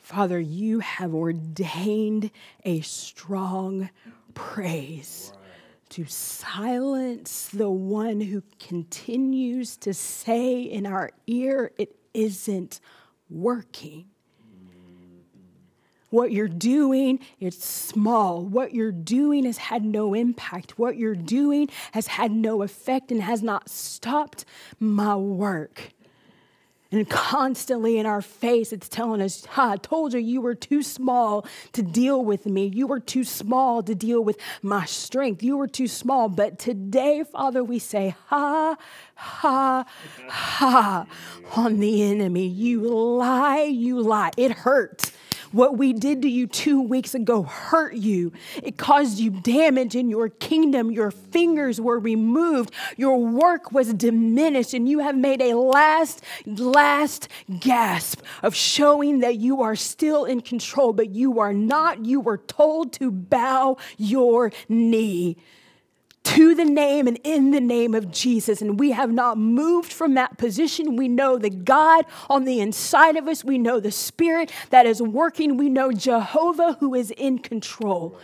Father, 0.01 0.39
you 0.39 0.79
have 0.79 1.13
ordained 1.13 2.31
a 2.65 2.81
strong 2.81 3.89
praise 4.33 5.31
to 5.89 6.05
silence 6.05 7.49
the 7.49 7.69
one 7.69 8.21
who 8.21 8.41
continues 8.59 9.75
to 9.77 9.93
say 9.93 10.61
in 10.61 10.85
our 10.85 11.11
ear, 11.27 11.71
it 11.77 11.95
isn't 12.13 12.79
working. 13.29 14.05
What 16.11 16.31
you're 16.31 16.47
doing 16.47 17.19
is 17.39 17.57
small. 17.57 18.43
What 18.43 18.75
you're 18.75 18.91
doing 18.91 19.45
has 19.45 19.57
had 19.57 19.83
no 19.83 20.13
impact. 20.13 20.77
What 20.77 20.97
you're 20.97 21.15
doing 21.15 21.69
has 21.93 22.07
had 22.07 22.31
no 22.31 22.61
effect 22.61 23.11
and 23.11 23.21
has 23.23 23.41
not 23.41 23.69
stopped 23.69 24.45
my 24.79 25.15
work. 25.15 25.93
And 26.91 27.09
constantly 27.09 27.97
in 27.97 28.05
our 28.05 28.21
face, 28.21 28.73
it's 28.73 28.89
telling 28.89 29.21
us, 29.21 29.45
ha, 29.45 29.71
I 29.71 29.77
told 29.77 30.11
you 30.13 30.19
you 30.19 30.41
were 30.41 30.55
too 30.55 30.83
small 30.83 31.45
to 31.71 31.81
deal 31.81 32.21
with 32.21 32.45
me. 32.45 32.65
You 32.65 32.85
were 32.85 32.99
too 32.99 33.23
small 33.23 33.81
to 33.81 33.95
deal 33.95 34.21
with 34.21 34.37
my 34.61 34.83
strength. 34.83 35.41
You 35.41 35.55
were 35.55 35.69
too 35.69 35.87
small. 35.87 36.27
But 36.27 36.59
today, 36.59 37.23
Father, 37.23 37.63
we 37.63 37.79
say, 37.79 38.13
ha, 38.27 38.75
ha, 39.15 39.85
ha 40.27 41.05
on 41.55 41.79
the 41.79 42.03
enemy. 42.03 42.47
You 42.47 42.81
lie, 42.81 43.61
you 43.61 44.01
lie. 44.01 44.31
It 44.35 44.51
hurts. 44.51 45.13
What 45.51 45.77
we 45.77 45.91
did 45.91 46.21
to 46.21 46.29
you 46.29 46.47
two 46.47 46.81
weeks 46.81 47.13
ago 47.13 47.43
hurt 47.43 47.93
you. 47.93 48.31
It 48.63 48.77
caused 48.77 49.19
you 49.19 49.31
damage 49.31 49.95
in 49.95 50.09
your 50.09 50.29
kingdom. 50.29 50.91
Your 50.91 51.11
fingers 51.11 51.81
were 51.81 51.99
removed. 51.99 52.71
Your 52.95 53.17
work 53.17 53.71
was 53.71 53.93
diminished, 53.93 54.73
and 54.73 54.87
you 54.87 54.99
have 54.99 55.17
made 55.17 55.41
a 55.41 55.55
last, 55.55 56.23
last 56.45 57.27
gasp 57.59 58.21
of 58.41 58.55
showing 58.55 59.19
that 59.19 59.37
you 59.37 59.61
are 59.61 59.75
still 59.75 60.23
in 60.23 60.39
control, 60.39 60.93
but 60.93 61.09
you 61.09 61.39
are 61.39 61.53
not. 61.53 62.05
You 62.05 62.21
were 62.21 62.37
told 62.37 62.93
to 62.93 63.11
bow 63.11 63.77
your 63.97 64.51
knee 64.69 65.37
to 66.23 66.53
the 66.53 66.65
name 66.65 67.07
and 67.07 67.19
in 67.23 67.51
the 67.51 67.59
name 67.59 67.95
of 67.95 68.11
Jesus. 68.11 68.61
And 68.61 68.79
we 68.79 68.91
have 68.91 69.11
not 69.11 69.37
moved 69.37 69.91
from 69.91 70.13
that 70.13 70.37
position. 70.37 70.95
We 70.95 71.07
know 71.07 71.37
the 71.37 71.49
God 71.49 72.05
on 72.29 72.45
the 72.45 72.59
inside 72.59 73.17
of 73.17 73.27
us. 73.27 73.43
We 73.43 73.57
know 73.57 73.79
the 73.79 73.91
Spirit 73.91 74.51
that 74.69 74.85
is 74.85 75.01
working. 75.01 75.57
We 75.57 75.69
know 75.69 75.91
Jehovah 75.91 76.77
who 76.79 76.93
is 76.93 77.11
in 77.11 77.39
control. 77.39 78.19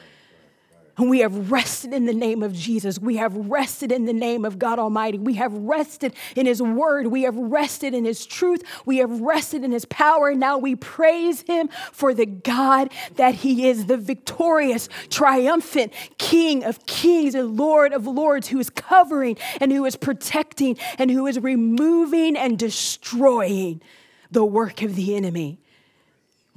And 0.97 1.11
we 1.11 1.19
have 1.19 1.51
rested 1.51 1.93
in 1.93 2.05
the 2.05 2.13
name 2.13 2.41
of 2.41 2.53
Jesus. 2.53 2.97
We 2.97 3.17
have 3.17 3.35
rested 3.35 3.91
in 3.91 4.05
the 4.05 4.13
name 4.13 4.43
of 4.45 4.57
God 4.57 4.79
Almighty. 4.79 5.19
We 5.19 5.35
have 5.35 5.53
rested 5.53 6.13
in 6.35 6.47
His 6.47 6.59
Word. 6.59 7.07
We 7.07 7.21
have 7.23 7.37
rested 7.37 7.93
in 7.93 8.03
His 8.03 8.25
truth. 8.25 8.63
We 8.83 8.97
have 8.97 9.21
rested 9.21 9.63
in 9.63 9.71
His 9.71 9.85
power. 9.85 10.33
Now 10.33 10.57
we 10.57 10.75
praise 10.75 11.41
Him 11.41 11.69
for 11.91 12.15
the 12.15 12.25
God 12.25 12.91
that 13.15 13.35
He 13.35 13.67
is, 13.67 13.85
the 13.85 13.97
victorious, 13.97 14.89
triumphant 15.09 15.93
King 16.17 16.63
of 16.63 16.83
kings 16.87 17.35
and 17.35 17.55
Lord 17.57 17.93
of 17.93 18.07
lords, 18.07 18.47
who 18.47 18.57
is 18.57 18.71
covering 18.71 19.37
and 19.61 19.71
who 19.71 19.85
is 19.85 19.95
protecting 19.95 20.77
and 20.97 21.11
who 21.11 21.27
is 21.27 21.39
removing 21.39 22.35
and 22.35 22.57
destroying 22.57 23.81
the 24.31 24.43
work 24.43 24.81
of 24.81 24.95
the 24.95 25.15
enemy. 25.15 25.59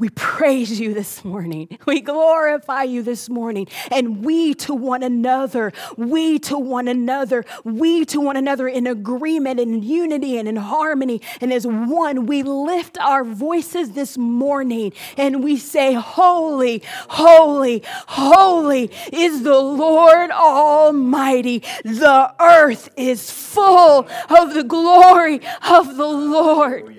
We 0.00 0.08
praise 0.08 0.80
you 0.80 0.94
this 0.94 1.24
morning. 1.24 1.68
We 1.86 2.00
glorify 2.00 2.84
you 2.84 3.02
this 3.02 3.28
morning. 3.28 3.68
And 3.90 4.24
we 4.24 4.54
to 4.54 4.74
one 4.74 5.02
another, 5.02 5.72
we 5.96 6.38
to 6.40 6.56
one 6.56 6.88
another, 6.88 7.44
we 7.64 8.06
to 8.06 8.20
one 8.20 8.36
another 8.36 8.66
in 8.66 8.86
agreement, 8.86 9.60
in 9.60 9.82
unity, 9.82 10.38
and 10.38 10.48
in 10.48 10.56
harmony, 10.56 11.20
and 11.40 11.52
as 11.52 11.66
one, 11.66 12.26
we 12.26 12.42
lift 12.42 12.96
our 12.98 13.24
voices 13.24 13.92
this 13.92 14.16
morning 14.16 14.92
and 15.16 15.44
we 15.44 15.58
say, 15.58 15.92
Holy, 15.92 16.82
holy, 17.08 17.82
holy 17.84 18.90
is 19.12 19.42
the 19.42 19.58
Lord 19.58 20.30
Almighty. 20.30 21.62
The 21.84 22.32
earth 22.40 22.88
is 22.96 23.30
full 23.30 24.08
of 24.30 24.54
the 24.54 24.64
glory 24.64 25.40
of 25.68 25.96
the 25.96 26.08
Lord. 26.08 26.96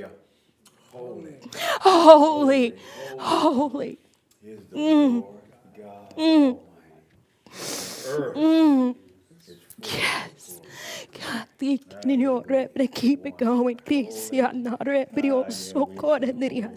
Holy, 1.82 2.76
holy. 3.18 4.00
Is 4.44 4.60
the 4.70 4.78
Lord 4.78 5.42
God 5.78 6.14
Almighty. 6.18 6.58
Earth 8.08 8.36
Mm. 8.36 8.96
Yes. 9.84 10.62
God, 11.20 11.48
thank 11.60 11.96
you, 12.06 12.30
Lord. 12.30 12.70
But 12.76 12.92
keep 12.94 13.26
it 13.26 13.38
going. 13.38 13.78
Please, 13.78 14.30
yeah, 14.32 14.52
not 14.54 14.86
right, 14.88 15.08
but 15.14 15.24
you're 15.24 15.50
so 15.52 15.86
good 15.98 16.24
and 16.24 16.42
then 16.42 16.56
you. 16.56 16.70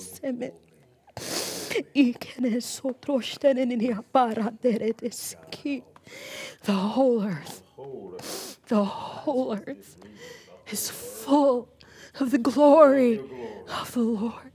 The 6.65 6.73
whole 6.73 7.23
earth, 7.25 7.63
the 8.69 8.85
whole 8.85 9.55
earth 9.55 9.97
is 10.71 10.91
full 10.91 11.69
of 12.21 12.31
the 12.31 12.39
glory 12.39 13.21
of 13.81 13.93
the 13.93 14.01
Lord. 14.01 14.53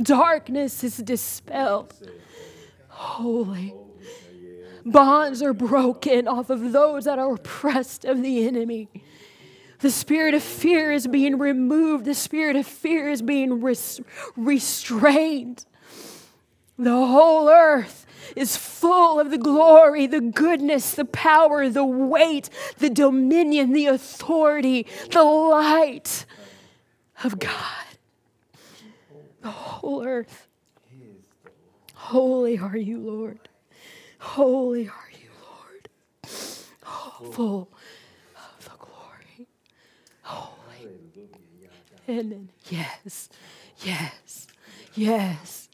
Darkness 0.00 0.84
is 0.84 0.98
dispelled. 0.98 1.94
Holy. 2.88 3.74
Bonds 4.84 5.42
are 5.42 5.52
broken 5.52 6.28
off 6.28 6.50
of 6.50 6.72
those 6.72 7.06
that 7.06 7.18
are 7.18 7.34
oppressed 7.34 8.04
of 8.04 8.22
the 8.22 8.46
enemy. 8.46 8.88
The 9.80 9.90
spirit 9.90 10.34
of 10.34 10.42
fear 10.42 10.92
is 10.92 11.06
being 11.06 11.38
removed. 11.38 12.04
The 12.04 12.14
spirit 12.14 12.56
of 12.56 12.66
fear 12.66 13.10
is 13.10 13.20
being 13.20 13.60
res- 13.60 14.00
restrained. 14.36 15.66
The 16.78 16.90
whole 16.90 17.48
earth 17.48 18.05
is 18.34 18.56
full 18.56 19.20
of 19.20 19.30
the 19.30 19.38
glory, 19.38 20.06
the 20.06 20.20
goodness, 20.20 20.94
the 20.94 21.04
power, 21.04 21.68
the 21.68 21.84
weight, 21.84 22.50
the 22.78 22.90
dominion, 22.90 23.72
the 23.72 23.86
authority, 23.86 24.86
the 25.12 25.22
light 25.22 26.24
of 27.22 27.38
God. 27.38 27.52
The 29.42 29.50
whole 29.50 30.04
earth. 30.04 30.48
Holy 31.94 32.58
are 32.58 32.76
you, 32.76 32.98
Lord. 32.98 33.48
Holy 34.18 34.88
are 34.88 35.10
you, 35.12 35.28
Lord. 35.42 35.88
Oh, 36.84 37.30
full 37.32 37.68
of 38.36 38.64
the 38.64 38.76
glory. 38.78 39.48
Holy. 40.22 40.90
And 42.08 42.32
then, 42.32 42.48
yes, 42.70 43.28
yes, 43.84 44.46
yes, 44.94 45.68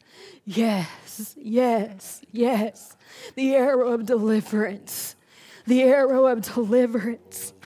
yes, 0.45 0.87
yes, 1.37 2.21
yes. 2.31 2.95
The 3.35 3.55
arrow 3.55 3.93
of 3.93 4.05
deliverance. 4.05 5.15
The 5.65 5.83
arrow 5.83 6.27
of 6.27 6.41
deliverance. 6.41 7.53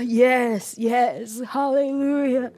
Yes, 0.00 0.76
yes. 0.78 1.42
Hallelujah. 1.46 2.52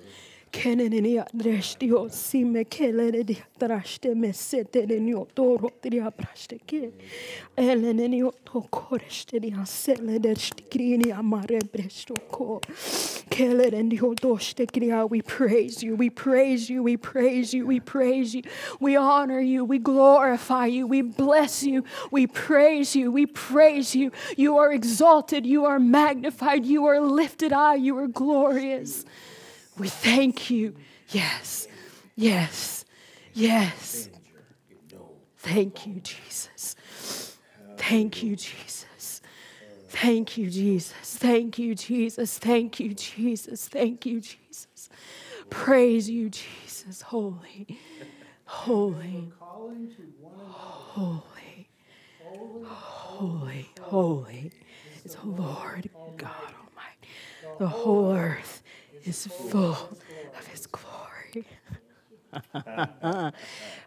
Kenenini 0.56 1.18
adresti 1.18 1.92
o 1.92 2.08
sime 2.08 2.64
kelene 2.64 3.22
di 3.26 3.36
atraste 3.36 4.14
me 4.14 4.32
sete 4.32 4.86
ne 4.86 5.14
o 5.14 5.26
toro 5.34 5.68
tri 5.82 5.98
apraste 5.98 6.58
ke. 6.66 6.92
Elene 7.58 8.24
o 8.24 8.32
to 8.42 8.62
koreste 8.72 9.38
di 9.38 9.50
asele 9.50 10.18
der 10.18 10.34
stikrini 10.34 11.12
amare 11.12 11.60
bresto 11.60 12.14
ko. 12.30 12.60
Kelene 13.28 13.86
di 13.86 14.00
o 14.00 14.14
doste 14.14 14.66
kria. 14.66 15.06
We 15.06 15.20
praise 15.20 15.82
you, 15.82 15.94
we 15.94 16.08
praise 16.08 16.70
you, 16.70 16.82
we 16.82 16.96
praise 16.96 17.52
you, 17.52 17.66
we 17.66 17.78
praise 17.78 18.34
you. 18.34 18.42
We 18.80 18.96
honor 18.96 19.40
you, 19.40 19.62
we 19.62 19.78
glorify 19.78 20.66
you, 20.66 20.86
we 20.86 21.02
bless 21.02 21.64
you, 21.64 21.84
we 22.10 22.26
praise 22.26 22.96
you, 22.96 23.12
we 23.12 23.26
praise 23.26 23.94
you. 23.94 24.10
You 24.38 24.56
are 24.56 24.72
exalted, 24.72 25.44
you 25.44 25.66
are 25.66 25.78
magnified, 25.78 26.64
you 26.64 26.86
are 26.86 26.98
lifted 26.98 27.52
high, 27.52 27.74
you 27.74 27.98
are 27.98 28.08
glorious. 28.08 29.04
We 29.78 29.88
thank 29.88 30.50
you. 30.50 30.74
Yes, 31.10 31.68
yes, 32.16 32.84
yes. 33.34 34.08
Thank 35.38 35.86
you, 35.86 36.00
Jesus. 36.00 36.74
Thank 37.76 38.22
you, 38.22 38.34
Jesus. 38.36 39.20
Thank 39.88 40.36
you, 40.36 40.50
Jesus. 40.50 41.16
Thank 41.16 41.58
you, 41.58 41.74
Jesus. 41.74 42.38
Thank 42.38 42.80
you, 42.80 42.94
Jesus. 42.94 43.68
Thank 43.68 44.06
you, 44.06 44.20
Jesus. 44.20 44.88
Praise 45.50 46.10
you, 46.10 46.30
Jesus. 46.30 47.02
Holy, 47.02 47.78
holy, 48.44 49.32
holy, 50.94 51.68
holy, 52.64 53.68
holy 53.80 54.50
is 55.04 55.14
the 55.14 55.26
Lord 55.26 55.88
God 56.16 56.52
Almighty. 56.58 57.08
The 57.58 57.68
whole 57.68 58.12
earth 58.12 58.62
is 59.06 59.26
full 59.26 59.98
of 60.38 60.46
his 60.46 60.66
glory. 60.66 61.46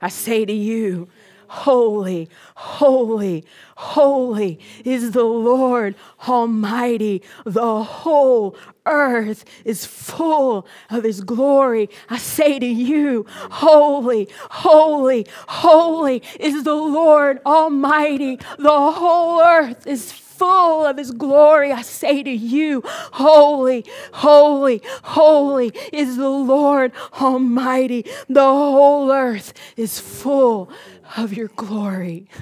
I 0.01 0.09
say 0.09 0.45
to 0.45 0.53
you, 0.53 1.09
Holy, 1.49 2.29
holy, 2.55 3.43
holy 3.75 4.59
is 4.85 5.11
the 5.11 5.23
Lord 5.23 5.95
Almighty. 6.27 7.23
The 7.43 7.83
whole 7.83 8.55
earth 8.85 9.45
is 9.65 9.83
full 9.83 10.67
of 10.91 11.03
His 11.03 11.21
glory. 11.21 11.89
I 12.07 12.19
say 12.19 12.59
to 12.59 12.67
you, 12.67 13.25
Holy, 13.29 14.29
holy, 14.51 15.25
holy 15.47 16.21
is 16.39 16.63
the 16.65 16.75
Lord 16.75 17.39
Almighty. 17.47 18.37
The 18.59 18.91
whole 18.91 19.41
earth 19.41 19.87
is 19.87 20.11
full 20.11 20.28
of 20.47 20.97
his 20.97 21.11
glory. 21.11 21.71
I 21.71 21.81
say 21.81 22.23
to 22.23 22.31
you, 22.31 22.81
holy, 22.85 23.85
holy, 24.13 24.81
holy 25.03 25.71
is 25.91 26.17
the 26.17 26.29
Lord 26.29 26.91
Almighty. 27.19 28.05
The 28.27 28.41
whole 28.41 29.11
earth 29.11 29.53
is 29.75 29.99
full 29.99 30.69
of 31.17 31.33
your 31.33 31.49
glory. 31.49 32.27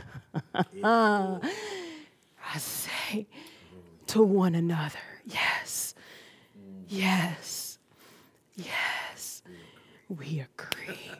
Ah, 0.83 1.39
I 2.53 2.57
say 2.59 3.25
to 4.07 4.21
one 4.21 4.53
another, 4.53 4.99
yes, 5.25 5.95
yes, 6.87 7.79
yes, 8.55 9.41
we 10.07 10.45
agree. 10.45 11.11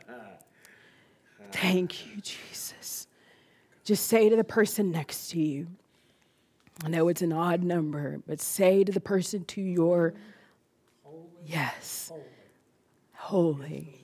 Thank 1.52 2.06
you, 2.06 2.22
Jesus. 2.22 3.08
Just 3.84 4.06
say 4.08 4.30
to 4.30 4.36
the 4.36 4.44
person 4.44 4.92
next 4.92 5.30
to 5.32 5.40
you, 5.40 5.68
I 6.84 6.90
know 6.90 7.08
it's 7.08 7.22
an 7.22 7.34
odd 7.34 7.64
number, 7.64 8.22
but 8.28 8.40
say 8.40 8.84
to 8.84 8.92
the 8.92 9.00
person 9.00 9.46
to 9.46 9.62
your 9.62 10.14
yes, 11.46 12.12
holy, 13.14 14.02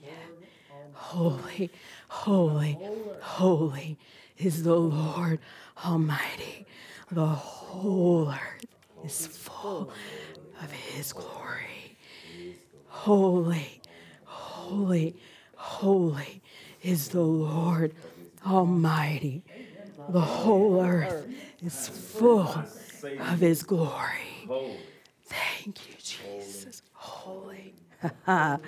holy, 0.93 1.69
holy, 2.07 2.79
holy 3.21 3.97
is 4.37 4.63
the 4.63 4.75
Lord 4.75 5.39
Almighty. 5.85 6.65
The 7.11 7.25
whole 7.27 8.29
earth 8.29 8.65
is 9.05 9.27
full 9.27 9.91
of 10.61 10.71
His 10.71 11.13
glory. 11.13 11.97
Holy, 12.87 13.81
holy, 14.25 15.15
holy 15.55 16.41
is 16.81 17.09
the 17.09 17.21
Lord 17.21 17.93
Almighty. 18.47 19.43
The 20.09 20.21
whole 20.21 20.81
earth 20.81 21.27
is 21.63 21.87
full 21.87 22.65
of 23.19 23.39
His 23.39 23.63
glory. 23.63 24.49
Thank 25.25 25.87
you, 25.87 25.95
Jesus. 25.97 26.81
Holy, 26.93 27.73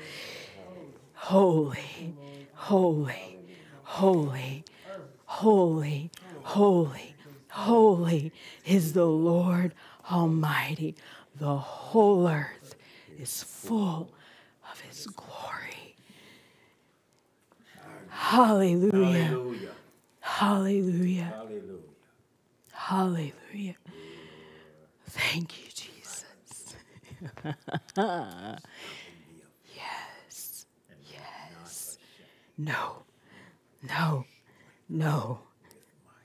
holy, 1.14 2.14
holy, 2.54 3.38
holy, 3.84 4.64
holy, 5.26 6.12
holy, 6.44 7.16
holy 7.50 8.32
is 8.66 8.94
the 8.94 9.06
Lord 9.06 9.74
Almighty. 10.12 10.96
The 11.38 11.58
whole 11.58 12.28
earth 12.28 12.76
is 13.20 13.44
full 13.44 14.14
of 14.72 14.80
His 14.82 15.08
glory. 15.08 15.96
Hallelujah. 18.10 18.92
Hallelujah. 18.92 19.72
Hallelujah. 20.36 21.34
Hallelujah. 21.34 21.80
Hallelujah. 22.74 23.76
Thank 25.08 25.64
you, 25.64 25.70
Jesus. 25.74 26.26
yes. 29.74 30.66
Yes. 31.10 31.98
No. 32.58 33.04
No. 33.88 34.26
No. 34.90 35.40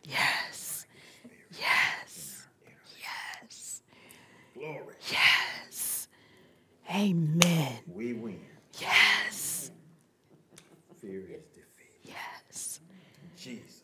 Yes. 0.03 0.87
Yes. 1.53 2.49
Yes. 2.99 3.83
Glory. 4.55 4.95
Yes. 5.09 6.09
Amen. 6.93 7.79
We 7.87 8.15
win. 8.15 8.41
Yes. 8.81 9.71
Fear 11.01 11.21
is 11.21 11.45
defeated. 11.55 12.03
Yes. 12.03 12.81
Jesus. 13.37 13.81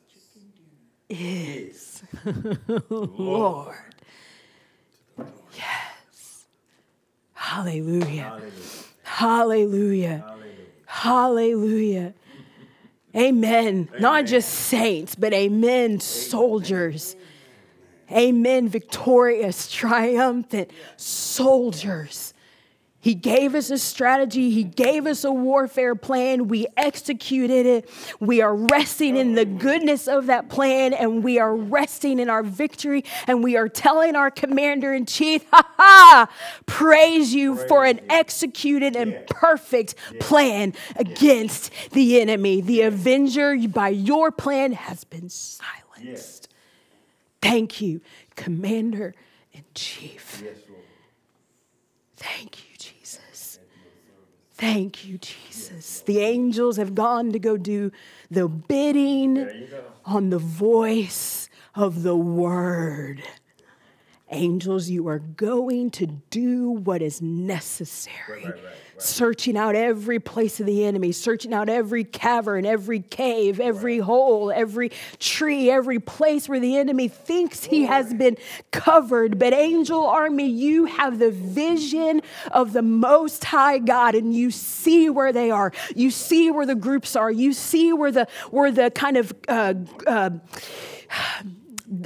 Is 1.08 2.02
Lord. 2.90 3.76
Yes. 5.54 6.46
Hallelujah. 7.32 8.04
Hallelujah. 8.22 8.54
Hallelujah. 9.02 10.24
Hallelujah. 10.26 10.54
Hallelujah. 10.86 12.14
Amen. 13.16 13.88
Not 13.98 14.26
just 14.26 14.48
saints, 14.50 15.14
but 15.14 15.32
amen, 15.32 16.00
soldiers. 16.00 17.16
Amen, 18.12 18.68
victorious, 18.68 19.70
triumphant 19.70 20.70
soldiers. 20.96 22.34
He 23.06 23.14
gave 23.14 23.54
us 23.54 23.70
a 23.70 23.78
strategy. 23.78 24.50
He 24.50 24.64
gave 24.64 25.06
us 25.06 25.22
a 25.22 25.30
warfare 25.30 25.94
plan. 25.94 26.48
We 26.48 26.66
executed 26.76 27.64
it. 27.64 27.88
We 28.18 28.40
are 28.40 28.52
resting 28.52 29.16
in 29.16 29.36
the 29.36 29.44
goodness 29.44 30.08
of 30.08 30.26
that 30.26 30.48
plan 30.48 30.92
and 30.92 31.22
we 31.22 31.38
are 31.38 31.54
resting 31.54 32.18
in 32.18 32.28
our 32.28 32.42
victory. 32.42 33.04
And 33.28 33.44
we 33.44 33.56
are 33.56 33.68
telling 33.68 34.16
our 34.16 34.28
commander 34.28 34.92
in 34.92 35.06
chief, 35.06 35.44
ha 35.52 35.72
ha, 35.76 36.28
praise 36.66 37.32
you 37.32 37.54
for 37.68 37.84
an 37.84 38.00
executed 38.10 38.96
and 38.96 39.24
perfect 39.28 39.94
plan 40.18 40.74
against 40.96 41.70
the 41.92 42.20
enemy. 42.20 42.60
The 42.60 42.82
avenger, 42.82 43.56
by 43.68 43.90
your 43.90 44.32
plan, 44.32 44.72
has 44.72 45.04
been 45.04 45.28
silenced. 45.28 46.48
Thank 47.40 47.80
you, 47.80 48.00
commander 48.34 49.14
in 49.52 49.62
chief. 49.76 50.42
Yes, 50.44 50.56
Thank 52.16 52.58
you. 52.58 52.65
Thank 54.56 55.06
you, 55.06 55.18
Jesus. 55.18 56.00
The 56.00 56.20
angels 56.20 56.78
have 56.78 56.94
gone 56.94 57.30
to 57.32 57.38
go 57.38 57.56
do 57.58 57.92
the 58.30 58.48
bidding 58.48 59.34
There 59.34 59.54
you 59.54 59.66
go. 59.66 59.84
on 60.06 60.30
the 60.30 60.38
voice 60.38 61.50
of 61.74 62.02
the 62.02 62.16
word. 62.16 63.22
Angels, 64.30 64.88
you 64.88 65.06
are 65.08 65.18
going 65.18 65.90
to 65.92 66.06
do 66.06 66.70
what 66.70 67.02
is 67.02 67.20
necessary. 67.22 68.44
Right, 68.44 68.54
right, 68.54 68.64
right, 68.64 68.74
right. 68.96 69.02
Searching 69.02 69.56
out 69.56 69.76
every 69.76 70.18
place 70.18 70.60
of 70.60 70.66
the 70.66 70.84
enemy, 70.84 71.12
searching 71.12 71.52
out 71.52 71.68
every 71.68 72.04
cavern, 72.04 72.66
every 72.66 73.00
cave, 73.00 73.60
every 73.60 73.98
hole, 73.98 74.50
every 74.50 74.90
tree, 75.18 75.70
every 75.70 75.98
place 75.98 76.48
where 76.48 76.60
the 76.60 76.76
enemy 76.76 77.08
thinks 77.08 77.64
he 77.64 77.84
has 77.84 78.12
been 78.14 78.36
covered. 78.70 79.38
But, 79.38 79.52
angel 79.52 80.06
army, 80.06 80.48
you 80.48 80.86
have 80.86 81.18
the 81.18 81.30
vision 81.30 82.22
of 82.50 82.72
the 82.72 82.82
Most 82.82 83.44
High 83.44 83.78
God, 83.78 84.14
and 84.14 84.34
you 84.34 84.50
see 84.50 85.10
where 85.10 85.32
they 85.32 85.50
are. 85.50 85.72
You 85.94 86.10
see 86.10 86.50
where 86.50 86.66
the 86.66 86.74
groups 86.74 87.16
are. 87.16 87.30
You 87.30 87.52
see 87.52 87.92
where 87.92 88.10
the 88.10 88.26
where 88.50 88.70
the 88.70 88.90
kind 88.90 89.16
of 89.16 89.34
uh, 89.48 89.74
uh, 90.06 90.30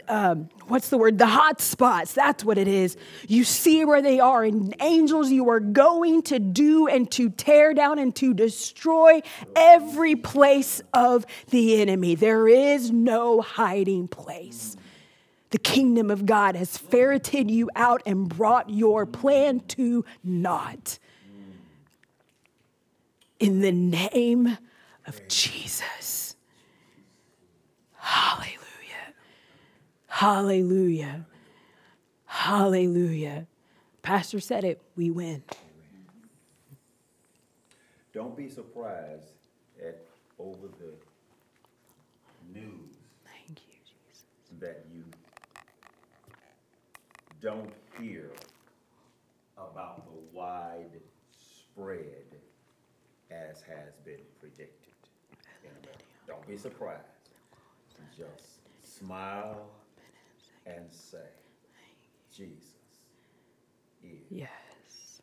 um, 0.09 0.49
what's 0.69 0.91
the 0.91 0.99
word? 0.99 1.19
The 1.19 1.27
hot 1.27 1.61
spots. 1.61 2.13
That's 2.13 2.45
what 2.45 2.59
it 2.59 2.69
is. 2.69 2.97
You 3.29 3.45
see 3.45 3.85
where 3.85 4.03
they 4.03 4.21
are. 4.21 4.45
And 4.45 4.75
angels, 4.81 5.31
you 5.31 5.49
are 5.49 5.61
going 5.61 6.23
to 6.25 6.39
do 6.39 6.87
and 6.87 7.11
to 7.13 7.31
tear 7.31 7.73
down 7.75 7.99
and 7.99 8.15
to 8.17 8.35
destroy 8.35 9.23
every 9.57 10.17
place 10.17 10.83
of 10.93 11.25
the 11.49 11.81
enemy. 11.81 12.15
There 12.15 12.49
is 12.49 12.91
no 12.91 13.41
hiding 13.41 14.09
place. 14.09 14.77
The 15.51 15.59
kingdom 15.59 16.11
of 16.11 16.27
God 16.27 16.55
has 16.57 16.77
ferreted 16.77 17.51
you 17.51 17.71
out 17.75 18.03
and 18.07 18.29
brought 18.29 18.71
your 18.71 19.07
plan 19.07 19.61
to 19.61 20.05
naught. 20.23 20.99
In 23.41 23.61
the 23.61 23.73
name 23.73 24.59
of 25.07 25.27
Jesus. 25.29 26.37
Hallelujah. 27.97 28.60
Hallelujah. 30.21 31.25
Hallelujah. 32.27 33.47
Pastor 34.03 34.39
said 34.39 34.65
it, 34.65 34.79
we 34.95 35.11
win. 35.11 35.43
Don't 38.13 38.37
be 38.37 38.51
surprised 38.51 39.31
at 39.83 40.05
over 40.39 40.69
the 40.79 40.93
news 42.53 42.99
Thank 43.25 43.61
you, 43.67 43.79
Jesus. 43.83 44.25
that 44.59 44.85
you 44.95 45.05
don't 47.41 47.73
hear 47.99 48.31
about 49.57 50.05
the 50.05 50.37
wide 50.37 51.01
spread 51.31 52.27
as 53.31 53.63
has 53.63 53.95
been 54.05 54.21
predicted. 54.39 54.93
Don't 56.27 56.47
be 56.47 56.59
surprised. 56.59 57.07
Just 58.15 58.59
smile 58.83 59.80
and 60.77 60.93
say, 60.93 61.29
Jesus 62.35 62.65
is 64.03 64.21
Yes, 64.31 65.21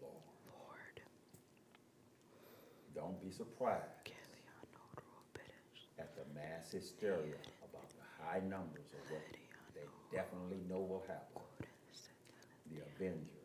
Lord. 0.00 0.14
Lord. 0.48 0.96
Don't 2.94 3.20
be 3.22 3.30
surprised 3.30 3.84
at 5.98 6.16
the 6.16 6.24
mass 6.34 6.72
hysteria 6.72 7.36
about 7.62 7.88
the 7.92 8.06
high 8.24 8.40
numbers 8.48 8.88
of 8.96 9.04
what 9.12 9.22
they 9.74 9.84
definitely 10.16 10.60
know 10.68 10.80
will 10.80 11.04
happen. 11.06 11.42
The 12.72 12.80
Avenger 12.96 13.44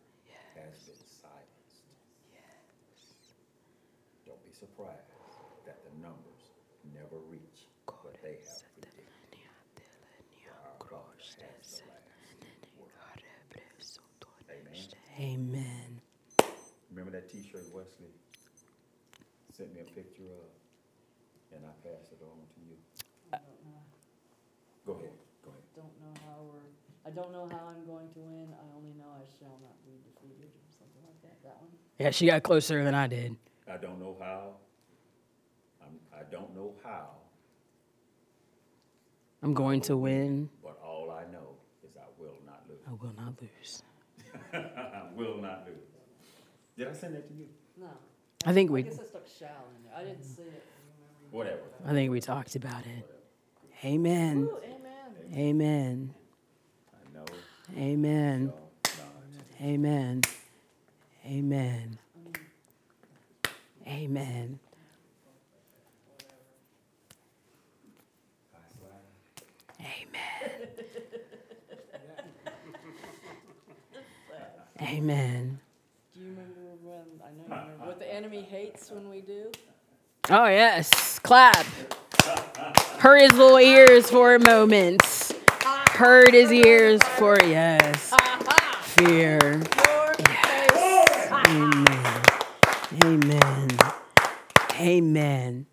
has 0.55 0.79
been 0.87 1.03
silenced. 1.19 1.83
Yes. 2.31 3.35
Don't 4.25 4.41
be 4.45 4.53
surprised 4.53 5.11
that 5.65 5.83
the 5.83 5.91
numbers 6.01 6.43
never 6.93 7.17
reach 7.29 7.67
what 7.85 8.15
they 8.23 8.39
have 8.39 8.63
predicted. 8.79 9.03
For 10.45 10.53
Our 10.53 10.77
God 10.89 11.17
has 11.19 11.81
the 11.81 11.91
last 11.91 12.79
word. 12.79 12.91
Amen. 15.19 15.39
Amen. 15.55 16.01
Remember 16.91 17.11
that 17.11 17.29
T-shirt 17.31 17.65
Wesley 17.73 18.11
sent 19.55 19.73
me 19.73 19.81
a 19.81 19.83
picture 19.95 20.23
of, 20.27 21.55
and 21.55 21.65
I 21.65 21.71
passed 21.87 22.11
it 22.11 22.19
on 22.21 22.35
to 22.35 22.59
you. 22.67 22.75
I 23.33 23.37
don't 23.37 23.63
know. 23.63 23.81
Go 24.85 24.93
ahead, 24.93 25.15
go 25.43 25.51
ahead. 25.51 25.63
Don't 25.75 25.95
know 26.01 26.13
how 26.25 26.43
we're, 26.43 26.67
I 27.05 27.09
don't 27.15 27.31
know 27.31 27.47
how 27.49 27.67
I'm 27.71 27.85
going 27.85 28.09
to 28.13 28.19
win. 28.19 28.47
I 28.53 28.63
only 28.75 28.93
know 28.97 29.07
I 29.15 29.23
shall 29.39 29.57
not 29.63 29.75
be 29.85 29.93
defeated, 30.03 30.51
or 30.51 30.67
something 30.77 31.03
like 31.07 31.21
that. 31.23 31.43
That 31.43 31.57
one? 31.61 31.71
Yeah, 31.99 32.11
she 32.11 32.27
got 32.27 32.43
closer 32.43 32.83
than 32.83 32.93
I 32.93 33.07
did. 33.07 33.35
I 33.71 33.77
don't 33.77 33.99
know 33.99 34.15
how. 34.19 34.55
I'm, 35.81 35.99
I 36.13 36.23
don't 36.31 36.53
know 36.55 36.73
how, 36.83 37.09
I'm 39.43 39.53
going 39.53 39.81
to 39.81 39.95
win. 39.95 40.49
but 40.63 40.79
all 40.83 41.11
I 41.11 41.29
know 41.31 41.55
is 41.83 41.95
I 41.95 42.05
will 42.19 42.37
not 42.45 42.63
lose. 42.67 42.79
I 42.87 42.91
will 42.91 43.13
not 43.15 43.39
lose. 43.41 43.83
I 44.55 45.03
will 45.15 45.37
not 45.37 45.65
lose. 45.67 45.77
Did 46.77 46.87
I 46.87 46.93
send 46.93 47.15
that 47.15 47.27
to 47.27 47.33
you? 47.33 47.45
No. 47.79 47.87
I 48.45 48.53
think 48.53 48.69
we, 48.71 48.81
I 48.81 48.83
we, 48.83 48.89
guess 48.89 48.99
I 48.99 49.05
stuck 49.05 49.23
shall 49.39 49.47
in 49.75 49.89
there. 49.89 49.97
I 49.97 50.03
didn't 50.03 50.23
see 50.23 50.41
it. 50.43 50.63
Whatever. 51.31 51.61
I 51.85 51.91
think 51.91 52.11
we 52.11 52.21
talked 52.21 52.55
about 52.55 52.85
it. 52.85 53.09
Amen. 53.83 54.49
Ooh, 54.49 54.57
amen. 54.63 55.37
Amen. 55.37 56.13
I 56.93 57.17
know. 57.17 57.25
Amen. 57.77 58.53
So, 58.85 58.91
no, 59.61 59.65
Amen. 59.65 60.21
Amen. 61.25 61.97
Amen. 63.87 64.59
Amen. 69.79 70.54
Amen. 74.81 75.59
Do 76.13 76.19
you 76.19 76.27
remember 76.27 76.59
when, 76.83 76.95
I 77.23 77.31
know 77.31 77.43
you 77.47 77.61
remember, 77.61 77.85
what 77.85 77.99
the 77.99 78.13
enemy 78.13 78.41
hates 78.41 78.91
when 78.91 79.09
we 79.09 79.21
do? 79.21 79.51
Oh, 80.29 80.47
yes. 80.47 81.19
Clap. 81.19 81.65
Hurt 82.99 83.21
his 83.21 83.33
little 83.33 83.59
ears 83.59 84.09
for 84.09 84.35
a 84.35 84.39
moment. 84.39 85.01
Hurt 85.91 86.33
his 86.33 86.51
ears 86.51 87.01
for, 87.17 87.37
yes. 87.41 88.13
Fear. 88.81 89.61
Face. 89.61 91.31
Amen. 91.47 92.21
Amen. 93.03 93.77
Amen. 94.79 95.65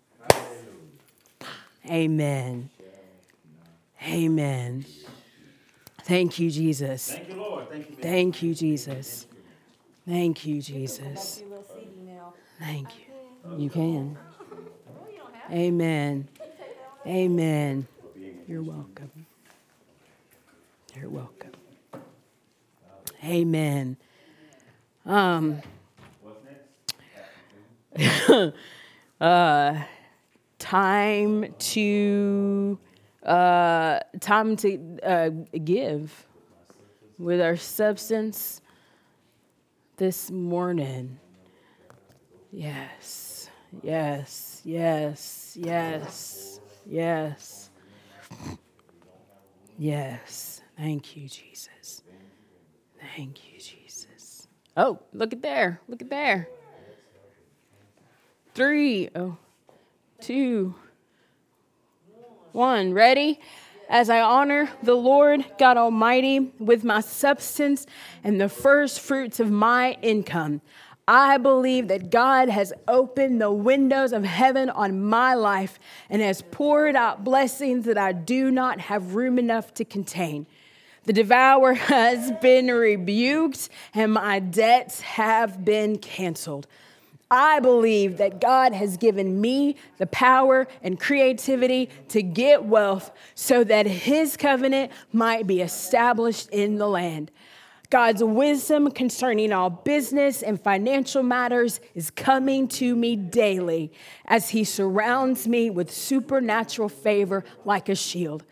Amen. 1.89 2.69
Amen. 4.05 4.85
Thank 6.03 6.39
you, 6.39 6.51
Jesus. 6.51 7.11
Thank 7.11 7.29
you, 7.29 7.35
Lord. 7.35 7.69
Thank 7.69 7.89
you. 7.89 7.95
Thank 7.95 8.43
you, 8.43 8.53
Jesus. 8.53 9.27
Thank 10.07 10.45
you, 10.45 10.61
Jesus. 10.61 11.39
you 11.41 11.49
little 11.49 11.65
CD 11.73 11.89
now. 12.05 12.33
Thank 12.59 12.89
you. 12.97 13.57
You 13.57 13.69
can. 13.69 14.17
You 15.09 15.17
don't 15.17 15.33
have 15.35 15.51
Amen. 15.51 16.27
Amen. 17.07 17.87
You're 18.47 18.61
welcome. 18.61 19.11
You're 20.95 21.09
welcome. 21.09 21.51
Amen. 23.23 23.97
Um, 25.05 25.61
What's 26.21 26.39
next? 27.97 28.53
uh, 29.21 29.81
time 30.59 31.53
to 31.59 32.77
uh, 33.25 33.99
time 34.19 34.55
to 34.57 34.97
uh, 35.03 35.29
give 35.63 36.25
with 37.17 37.41
our 37.41 37.57
substance 37.57 38.61
this 39.97 40.29
morning. 40.29 41.19
Yes, 42.51 43.49
yes, 43.81 44.61
yes, 44.63 45.57
yes, 45.59 46.59
yes, 46.85 47.69
yes. 49.77 50.61
Thank 50.77 51.15
you, 51.15 51.27
Jesus. 51.27 52.03
Thank 53.15 53.51
you, 53.51 53.59
Jesus. 53.59 54.47
Oh, 54.75 54.99
look 55.13 55.33
at 55.33 55.41
there. 55.41 55.81
Look 55.87 56.01
at 56.01 56.09
there. 56.09 56.49
Three, 58.53 59.09
oh, 59.15 59.37
two, 60.19 60.75
one. 62.53 62.93
Ready? 62.93 63.39
As 63.89 64.09
I 64.09 64.21
honor 64.21 64.69
the 64.81 64.95
Lord 64.95 65.45
God 65.59 65.77
Almighty 65.77 66.53
with 66.57 66.83
my 66.83 67.01
substance 67.01 67.85
and 68.23 68.39
the 68.39 68.49
first 68.49 69.01
fruits 69.01 69.39
of 69.39 69.51
my 69.51 69.97
income, 70.01 70.61
I 71.07 71.37
believe 71.37 71.89
that 71.89 72.09
God 72.09 72.47
has 72.47 72.71
opened 72.87 73.41
the 73.41 73.51
windows 73.51 74.13
of 74.13 74.23
heaven 74.23 74.69
on 74.69 75.03
my 75.03 75.33
life 75.33 75.79
and 76.09 76.21
has 76.21 76.41
poured 76.41 76.95
out 76.95 77.25
blessings 77.25 77.85
that 77.85 77.97
I 77.97 78.13
do 78.13 78.49
not 78.49 78.79
have 78.79 79.15
room 79.15 79.37
enough 79.37 79.73
to 79.75 79.85
contain. 79.85 80.47
The 81.03 81.13
devourer 81.13 81.73
has 81.73 82.31
been 82.41 82.67
rebuked 82.67 83.67
and 83.93 84.13
my 84.13 84.39
debts 84.39 85.01
have 85.01 85.65
been 85.65 85.97
canceled. 85.97 86.67
I 87.35 87.61
believe 87.61 88.17
that 88.17 88.39
God 88.39 88.73
has 88.73 88.95
given 88.95 89.41
me 89.41 89.77
the 89.97 90.05
power 90.05 90.67
and 90.83 90.99
creativity 90.99 91.89
to 92.09 92.21
get 92.21 92.63
wealth 92.63 93.11
so 93.33 93.63
that 93.63 93.87
his 93.87 94.37
covenant 94.37 94.91
might 95.11 95.47
be 95.47 95.61
established 95.61 96.49
in 96.51 96.77
the 96.77 96.87
land. 96.87 97.31
God's 97.89 98.23
wisdom 98.23 98.91
concerning 98.91 99.51
all 99.51 99.71
business 99.71 100.43
and 100.43 100.61
financial 100.61 101.23
matters 101.23 101.79
is 101.95 102.11
coming 102.11 102.67
to 102.67 102.95
me 102.95 103.15
daily 103.15 103.91
as 104.25 104.49
He 104.49 104.63
surrounds 104.63 105.47
me 105.47 105.71
with 105.71 105.91
supernatural 105.91 106.89
favor 106.89 107.43
like 107.65 107.89
a 107.89 107.95
shield. 107.95 108.43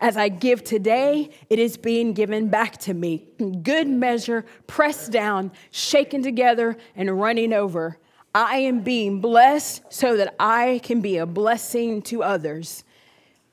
As 0.00 0.16
I 0.16 0.28
give 0.28 0.62
today, 0.62 1.30
it 1.48 1.60
is 1.60 1.76
being 1.76 2.12
given 2.12 2.48
back 2.48 2.76
to 2.78 2.94
me. 2.94 3.26
Good 3.62 3.88
measure, 3.88 4.44
pressed 4.66 5.10
down, 5.10 5.52
shaken 5.72 6.22
together, 6.22 6.76
and 6.96 7.20
running 7.20 7.52
over. 7.52 7.98
I 8.34 8.56
am 8.58 8.80
being 8.80 9.20
blessed 9.20 9.82
so 9.90 10.16
that 10.16 10.34
I 10.40 10.80
can 10.82 11.00
be 11.00 11.18
a 11.18 11.26
blessing 11.26 12.02
to 12.02 12.22
others. 12.22 12.84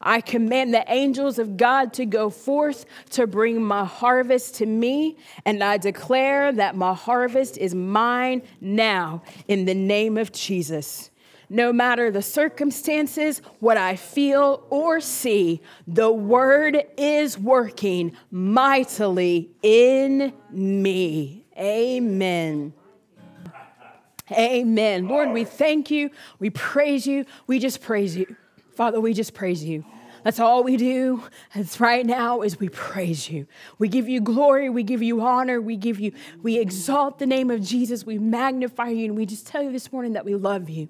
I 0.01 0.21
command 0.21 0.73
the 0.73 0.85
angels 0.87 1.39
of 1.39 1.57
God 1.57 1.91
to 1.93 2.05
go 2.05 2.29
forth 2.29 2.85
to 3.11 3.27
bring 3.27 3.61
my 3.61 3.83
harvest 3.83 4.55
to 4.55 4.65
me, 4.65 5.17
and 5.45 5.61
I 5.61 5.77
declare 5.77 6.53
that 6.53 6.75
my 6.75 6.93
harvest 6.93 7.57
is 7.57 7.75
mine 7.75 8.41
now 8.61 9.23
in 9.49 9.65
the 9.65 9.73
name 9.73 10.17
of 10.17 10.31
Jesus. 10.31 11.09
No 11.49 11.73
matter 11.73 12.11
the 12.11 12.21
circumstances, 12.21 13.41
what 13.59 13.75
I 13.75 13.97
feel 13.97 14.65
or 14.69 15.01
see, 15.01 15.61
the 15.87 16.11
word 16.11 16.81
is 16.95 17.37
working 17.37 18.15
mightily 18.31 19.49
in 19.61 20.31
me. 20.51 21.43
Amen. 21.57 22.73
Amen. 24.31 25.07
Lord, 25.07 25.31
we 25.31 25.43
thank 25.43 25.89
you. 25.89 26.11
We 26.39 26.49
praise 26.49 27.07
you. 27.07 27.25
We 27.47 27.59
just 27.59 27.81
praise 27.81 28.15
you. 28.15 28.35
Father, 28.75 28.99
we 28.99 29.13
just 29.13 29.33
praise 29.33 29.63
you. 29.63 29.83
That's 30.23 30.39
all 30.39 30.63
we 30.63 30.77
do. 30.77 31.23
It's 31.55 31.79
right 31.79 32.05
now 32.05 32.41
is 32.41 32.59
we 32.59 32.69
praise 32.69 33.29
you. 33.29 33.47
We 33.77 33.87
give 33.87 34.09
you 34.09 34.19
glory. 34.21 34.69
We 34.69 34.83
give 34.83 35.01
you 35.01 35.21
honor. 35.21 35.61
We 35.61 35.77
give 35.77 35.99
you, 35.99 36.11
we 36.41 36.57
exalt 36.59 37.19
the 37.19 37.25
name 37.25 37.49
of 37.49 37.61
Jesus. 37.61 38.05
We 38.05 38.17
magnify 38.17 38.89
you. 38.89 39.05
And 39.05 39.15
we 39.15 39.25
just 39.25 39.47
tell 39.47 39.63
you 39.63 39.71
this 39.71 39.91
morning 39.91 40.13
that 40.13 40.25
we 40.25 40.35
love 40.35 40.69
you. 40.69 40.89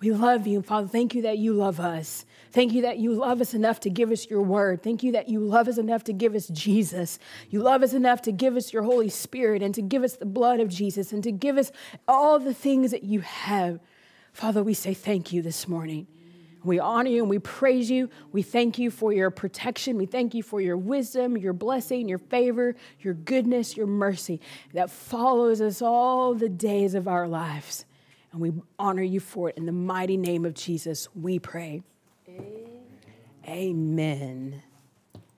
We 0.00 0.12
love 0.12 0.46
you. 0.46 0.62
Father, 0.62 0.88
thank 0.88 1.14
you 1.14 1.22
that 1.22 1.38
you 1.38 1.54
love 1.54 1.80
us. 1.80 2.24
Thank 2.50 2.72
you 2.72 2.82
that 2.82 2.98
you 2.98 3.12
love 3.12 3.40
us 3.40 3.54
enough 3.54 3.80
to 3.80 3.90
give 3.90 4.10
us 4.10 4.28
your 4.28 4.42
word. 4.42 4.82
Thank 4.82 5.02
you 5.02 5.12
that 5.12 5.28
you 5.28 5.40
love 5.40 5.68
us 5.68 5.78
enough 5.78 6.04
to 6.04 6.12
give 6.12 6.34
us 6.34 6.48
Jesus. 6.48 7.18
You 7.50 7.60
love 7.60 7.82
us 7.82 7.92
enough 7.92 8.22
to 8.22 8.32
give 8.32 8.56
us 8.56 8.72
your 8.72 8.82
Holy 8.82 9.08
Spirit 9.08 9.62
and 9.62 9.74
to 9.74 9.82
give 9.82 10.02
us 10.02 10.16
the 10.16 10.26
blood 10.26 10.60
of 10.60 10.68
Jesus 10.68 11.12
and 11.12 11.22
to 11.24 11.32
give 11.32 11.58
us 11.58 11.70
all 12.06 12.38
the 12.38 12.54
things 12.54 12.90
that 12.90 13.04
you 13.04 13.20
have. 13.20 13.80
Father, 14.32 14.62
we 14.62 14.74
say 14.74 14.94
thank 14.94 15.32
you 15.32 15.42
this 15.42 15.68
morning. 15.68 16.06
We 16.64 16.80
honor 16.80 17.10
you 17.10 17.22
and 17.22 17.30
we 17.30 17.38
praise 17.38 17.90
you. 17.90 18.10
We 18.32 18.42
thank 18.42 18.78
you 18.78 18.90
for 18.90 19.12
your 19.12 19.30
protection. 19.30 19.96
We 19.96 20.06
thank 20.06 20.34
you 20.34 20.42
for 20.42 20.60
your 20.60 20.76
wisdom, 20.76 21.36
your 21.36 21.52
blessing, 21.52 22.08
your 22.08 22.18
favor, 22.18 22.74
your 23.00 23.14
goodness, 23.14 23.76
your 23.76 23.86
mercy 23.86 24.40
that 24.72 24.90
follows 24.90 25.60
us 25.60 25.80
all 25.80 26.34
the 26.34 26.48
days 26.48 26.94
of 26.94 27.06
our 27.06 27.28
lives. 27.28 27.84
And 28.32 28.40
we 28.40 28.52
honor 28.78 29.02
you 29.02 29.20
for 29.20 29.48
it. 29.48 29.56
In 29.56 29.66
the 29.66 29.72
mighty 29.72 30.16
name 30.16 30.44
of 30.44 30.54
Jesus, 30.54 31.08
we 31.14 31.38
pray. 31.38 31.82
Amen. 33.48 34.62